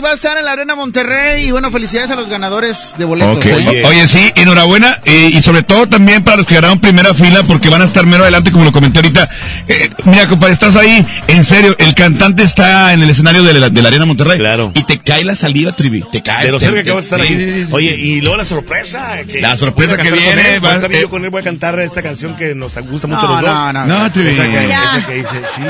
Va 0.00 0.10
a 0.10 0.14
estar 0.14 0.36
en 0.36 0.44
la 0.44 0.52
Arena 0.52 0.74
Monterrey. 0.74 1.46
Y 1.46 1.50
bueno, 1.50 1.70
felicidades 1.70 2.10
a 2.10 2.16
los 2.16 2.28
ganadores 2.28 2.94
de 2.98 3.04
boletos. 3.04 3.44
¿eh? 3.46 3.82
Oye, 3.86 4.06
sí, 4.08 4.20
enhorabuena. 4.36 4.98
eh, 5.04 5.30
y 5.32 5.42
sobre 5.42 5.62
todo 5.62 5.88
también 5.88 6.22
para 6.22 6.36
los 6.38 6.46
que 6.46 6.54
ganaron 6.56 6.78
primera 6.80 7.12
fila, 7.14 7.42
porque 7.44 7.68
van 7.68 7.82
a 7.82 7.84
estar 7.86 8.06
mero 8.06 8.22
adelante, 8.22 8.52
como 8.52 8.64
lo 8.64 8.72
comenté 8.72 8.98
ahorita. 8.98 9.28
Eh, 9.68 9.90
mira, 10.04 10.26
compadre, 10.28 10.52
estás 10.54 10.76
ahí. 10.76 11.04
En 11.28 11.44
serio, 11.44 11.74
el 11.78 11.94
cantante 11.94 12.42
está 12.42 12.92
en 12.92 13.02
el 13.02 13.10
escenario 13.10 13.42
de 13.42 13.54
la, 13.54 13.68
de 13.70 13.82
la 13.82 13.88
Arena 13.88 14.04
Monterrey. 14.06 14.38
Claro. 14.38 14.72
Y 14.74 14.84
te 14.84 14.98
cae 15.00 15.24
la 15.24 15.34
saliva, 15.34 15.72
Trivi. 15.72 16.04
Te 16.12 16.22
cae. 16.22 16.46
De 16.46 16.52
lo 16.52 16.60
cerca 16.60 16.82
que 16.84 16.90
vas 16.90 17.04
a 17.12 17.16
estar 17.16 17.20
ahí. 17.20 17.68
Oye, 17.72 17.96
y 17.96 18.20
luego 18.20 18.36
la 18.36 18.44
sorpresa. 18.44 19.18
Que 19.26 19.40
La 19.40 19.56
sorpresa 19.56 19.96
que 19.96 20.10
con 20.10 20.18
viene, 20.18 20.54
él, 20.56 20.64
va- 20.64 20.74
estar 20.74 20.92
eh, 20.92 21.00
yo 21.02 21.10
con 21.10 21.24
él 21.24 21.30
voy 21.30 21.40
a 21.40 21.44
cantar 21.44 21.78
esta 21.80 22.02
canción 22.02 22.36
que 22.36 22.54
nos 22.54 22.74
gusta 22.88 23.06
mucho 23.08 23.26
No, 23.26 23.36
a 23.36 23.42
los 23.42 23.50
no, 23.50 23.64
dos. 23.64 23.74
no, 23.88 23.98
no, 24.02 24.12
Trivi. 24.12 24.28
Esa 24.30 24.44
que, 24.44 24.68
Ya. 24.68 24.82
esa 24.98 25.06
que 25.06 25.14
dice, 25.14 25.40
sí, 25.54 25.62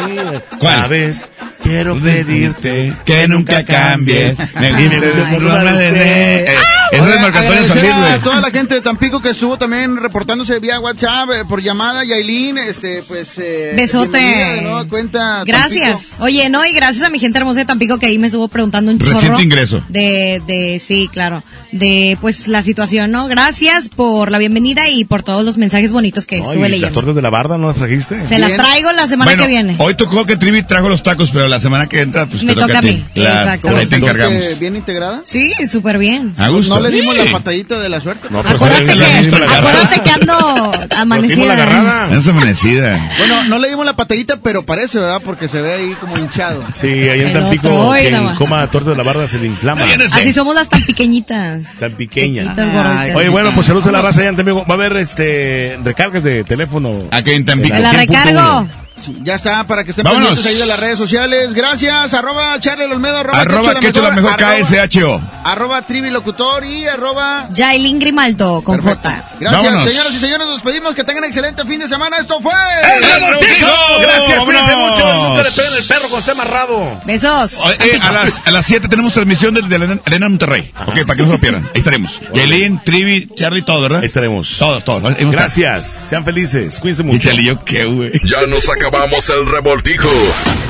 ¿Cuál? 0.59 0.75
sabes, 0.81 1.31
quiero 1.67 1.99
pedirte 1.99 2.93
que 3.05 3.29
nunca 3.29 3.65
cambies. 3.65 4.37
Me 4.61 4.69
Eh, 4.69 6.47
Ese 6.93 7.15
es 7.15 7.21
Marco 7.21 7.39
Antonio 7.39 7.67
Solís, 7.67 7.91
a 7.91 8.19
toda 8.21 8.41
la 8.41 8.51
gente 8.51 8.75
de 8.75 8.81
Tampico 8.81 9.21
que 9.21 9.31
estuvo 9.31 9.59
también 9.59 9.97
reportándose 9.97 10.59
vía 10.61 10.79
WhatsApp, 10.79 11.31
eh, 11.35 11.45
por 11.49 11.61
llamada, 11.63 12.05
Yailin, 12.05 12.59
este, 12.59 13.03
pues... 13.03 13.31
Eh, 13.39 13.73
Besote. 13.77 14.61
nueva 14.63 14.85
cuenta, 14.87 15.43
Gracias. 15.45 16.15
Oye, 16.21 16.49
no, 16.49 16.65
y 16.65 16.73
gracias 16.73 17.05
a 17.05 17.11
mi 17.11 17.19
gente 17.19 17.39
hermosa 17.39 17.61
de 17.61 17.67
Tampico 17.67 17.99
que 17.99 18.07
ahí 18.07 18.19
me 18.19 18.27
estuvo 18.29 18.49
preguntando 18.49 18.91
un 18.91 18.99
Reciente 18.99 19.27
chorro. 19.27 19.41
ingreso. 19.41 19.83
De, 19.89 20.41
de, 20.47 20.81
sí, 20.85 21.09
claro. 21.13 21.43
De, 21.73 22.17
pues, 22.21 22.49
la 22.49 22.63
situación, 22.63 23.11
¿no? 23.11 23.27
Gracias 23.29 23.89
por 23.89 24.31
la 24.31 24.39
bienvenida 24.39 24.89
y 24.89 25.05
por 25.05 25.23
todos 25.23 25.45
los 25.45 25.59
mensajes 25.59 25.93
bonitos 25.93 26.27
que 26.27 26.39
estuve 26.39 26.57
¿y 26.57 26.61
¿Las 26.61 26.71
leyendo. 26.71 26.95
tortas 26.95 27.15
de 27.15 27.23
la 27.23 27.31
barda 27.31 27.59
no 27.59 27.67
las 27.69 27.77
trajiste? 27.77 28.27
Se 28.27 28.39
las 28.39 28.57
traigo 28.57 28.93
la 28.93 29.09
semana 29.09 29.31
Bueno, 29.33 29.43
que 29.43 29.49
viene. 29.49 29.77
Hoy 29.79 29.95
tocó 29.95 30.25
que 30.27 30.37
Trivi 30.37 30.63
trajo 30.63 30.89
los 30.89 31.03
tacos, 31.03 31.31
pero 31.33 31.49
la 31.49 31.61
semana 31.61 31.87
que 31.89 32.01
entra, 32.01 32.27
pues 32.27 32.43
Me 32.45 32.55
te 32.55 32.61
toca 32.61 32.79
a 32.79 32.83
mí, 32.83 33.03
exactamente. 33.15 33.81
ahí 33.81 33.87
te 33.87 33.97
encargamos. 33.97 34.59
¿Bien 34.61 34.77
integrada? 34.77 35.23
Sí, 35.25 35.53
súper 35.69 35.99
bien. 35.99 36.35
A 36.39 36.49
gusto. 36.49 36.75
No 36.75 36.81
le 36.81 36.91
dimos 36.91 37.15
Sí. 37.17 37.23
la 37.25 37.33
patadita 37.33 37.79
de 37.79 37.89
la 37.89 38.01
suerte. 38.01 38.29
No, 38.31 38.43
pero 38.43 38.57
Acuérdate 38.57 38.93
sí, 38.93 38.99
que, 38.99 39.23
dimos 39.23 39.41
la 39.41 39.47
agarrada. 39.47 39.59
acuérdate 39.59 40.01
que 40.03 40.11
ando 40.11 40.73
amanecida. 40.97 42.09
Es 42.19 42.27
amanecida. 42.29 43.11
Bueno, 43.19 43.45
no 43.45 43.59
le 43.59 43.69
dimos 43.69 43.85
la 43.87 43.97
patadita, 43.97 44.37
pero 44.37 44.65
parece, 44.65 44.99
¿verdad? 44.99 45.21
Porque 45.25 45.49
se 45.49 45.61
ve 45.61 45.75
ahí 45.75 45.95
como 46.01 46.17
hinchado. 46.19 46.65
Sí, 46.81 46.87
ahí 46.87 47.23
en 47.23 47.33
Tampico, 47.33 47.93
quien 47.99 48.35
coma 48.37 48.67
torta 48.69 48.91
de 48.91 48.97
la 48.97 49.03
barda 49.03 49.27
se 49.29 49.39
le 49.39 49.47
inflama. 49.47 49.85
Así 50.13 50.33
somos 50.33 50.55
las 50.55 50.69
tan 50.69 50.85
pequeñitas. 50.85 51.56
Tan 51.79 51.93
pequeña. 51.93 52.43
Chiquitas, 52.43 52.73
gorditas. 52.73 53.17
Oye, 53.17 53.29
bueno, 53.29 53.53
pues 53.55 53.67
saludos 53.67 53.87
a 53.89 53.93
la 53.93 54.03
raza 54.03 54.21
allá 54.21 54.31
en 54.31 54.37
Tampico. 54.37 54.65
Va 54.65 54.75
a 54.75 54.77
haber 54.77 54.97
este 54.97 55.79
recargas 55.83 56.23
de 56.23 56.45
teléfono. 56.45 57.05
Aquí 57.11 57.33
en 57.33 57.45
Tampico. 57.45 57.77
La 57.77 57.93
recargo. 57.93 58.69
Sí, 59.05 59.17
ya 59.23 59.35
está, 59.37 59.65
para 59.65 59.85
que 59.85 59.91
estén 59.91 60.05
Vámonos. 60.05 60.29
pendientes 60.31 60.53
ahí 60.55 60.59
de 60.61 60.67
las 60.67 60.81
redes 60.81 60.99
sociales. 60.99 61.55
Gracias, 61.55 62.15
arroba 62.15 62.59
Charlie 62.61 62.87
Olmedo, 62.87 63.19
arroba, 63.19 63.41
Arroba 63.41 63.75
que 63.77 63.89
hecho 63.89 64.03
la 64.03 64.11
mejor 64.11 64.33
arroba- 64.33 64.57
KSHO. 64.89 65.21
Arroba 65.45 65.83
Trivi 65.83 66.11
Locutor 66.11 66.65
y 66.65 66.87
arroba... 66.89 67.49
Jailin 67.55 67.99
Grimaldo 68.01 68.63
con 68.63 68.81
J. 68.81 69.25
Gracias, 69.39 69.63
Vámonos. 69.63 69.85
señoras 69.85 70.13
y 70.15 70.19
señores, 70.19 70.47
nos 70.47 70.61
pedimos 70.63 70.95
que 70.95 71.05
tengan 71.05 71.25
excelente 71.25 71.63
fin 71.65 71.79
de 71.79 71.89
semana. 71.89 72.17
Esto 72.19 72.41
fue... 72.41 72.53
¡El 72.97 73.03
Revoltijo! 73.05 73.67
Gracias, 74.01 74.45
cuídense 74.45 74.77
mucho. 74.77 75.29
Nunca 75.29 75.43
le 75.43 75.51
peguen 75.53 75.73
el 75.77 75.85
perro 75.85 76.01
cuando 76.03 76.19
esté 76.19 76.31
amarrado. 76.33 77.01
Besos. 77.05 77.61
Eh, 77.81 77.99
a 78.03 78.13
las 78.13 78.43
a 78.47 78.51
las 78.51 78.67
7 78.67 78.89
tenemos 78.89 79.13
transmisión 79.13 79.55
de, 79.55 79.63
de 79.63 79.79
la 79.79 79.99
Arena 80.05 80.29
Monterrey. 80.29 80.73
Ok, 80.87 81.05
para 81.07 81.17
que 81.17 81.23
no 81.23 81.27
se 81.27 81.33
lo 81.33 81.39
pierdan. 81.39 81.65
Ahí 81.75 81.79
estaremos. 81.81 82.21
Yailin, 82.35 82.83
Trivi, 82.83 83.29
Charlie, 83.37 83.63
todo, 83.63 83.83
¿verdad? 83.83 84.01
Ahí 84.01 84.07
estaremos. 84.07 84.57
Todos, 84.59 84.83
todos. 84.85 85.03
Gracias. 85.31 85.87
Sean 86.09 86.25
felices. 86.25 86.79
Cuídense 86.81 87.03
Y 87.03 87.07
mucho. 87.07 87.19
Charlie, 87.29 87.45
yo 87.45 87.65
qué, 87.65 87.85
güey. 87.85 88.13
Ya 88.25 88.47
nos 88.49 88.69
acabamos 88.97 89.29
el 89.29 89.47
revoltijo. 89.47 90.09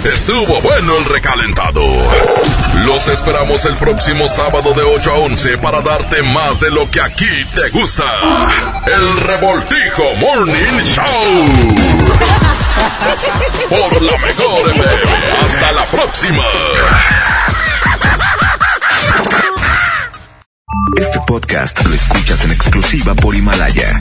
Estuvo 0.04 0.60
bueno 0.60 0.96
el 0.98 1.04
recalentado. 1.04 1.80
Los 2.84 3.06
esperamos 3.06 3.64
el 3.66 3.74
próximo 3.76 4.28
sábado 4.28 4.72
de 4.74 4.82
8 4.82 5.12
a 5.12 5.18
11 5.18 5.58
para 5.58 5.80
darte 5.80 6.22
más 6.22 6.58
de 6.58 6.70
lo 6.70 6.90
que 6.90 7.00
aquí 7.00 7.44
te 7.54 7.68
gusta. 7.70 8.04
El 8.86 9.20
revoltijo 9.20 10.14
Morning 10.16 10.82
Show. 10.82 11.04
Por 13.68 14.02
la 14.02 14.18
mejor 14.18 14.70
FM. 14.70 15.12
Hasta 15.44 15.72
la 15.72 15.84
próxima. 15.84 16.44
Este 20.98 21.20
podcast 21.28 21.84
lo 21.84 21.94
escuchas 21.94 22.44
en 22.44 22.50
exclusiva 22.50 23.14
por 23.14 23.36
Himalaya. 23.36 24.00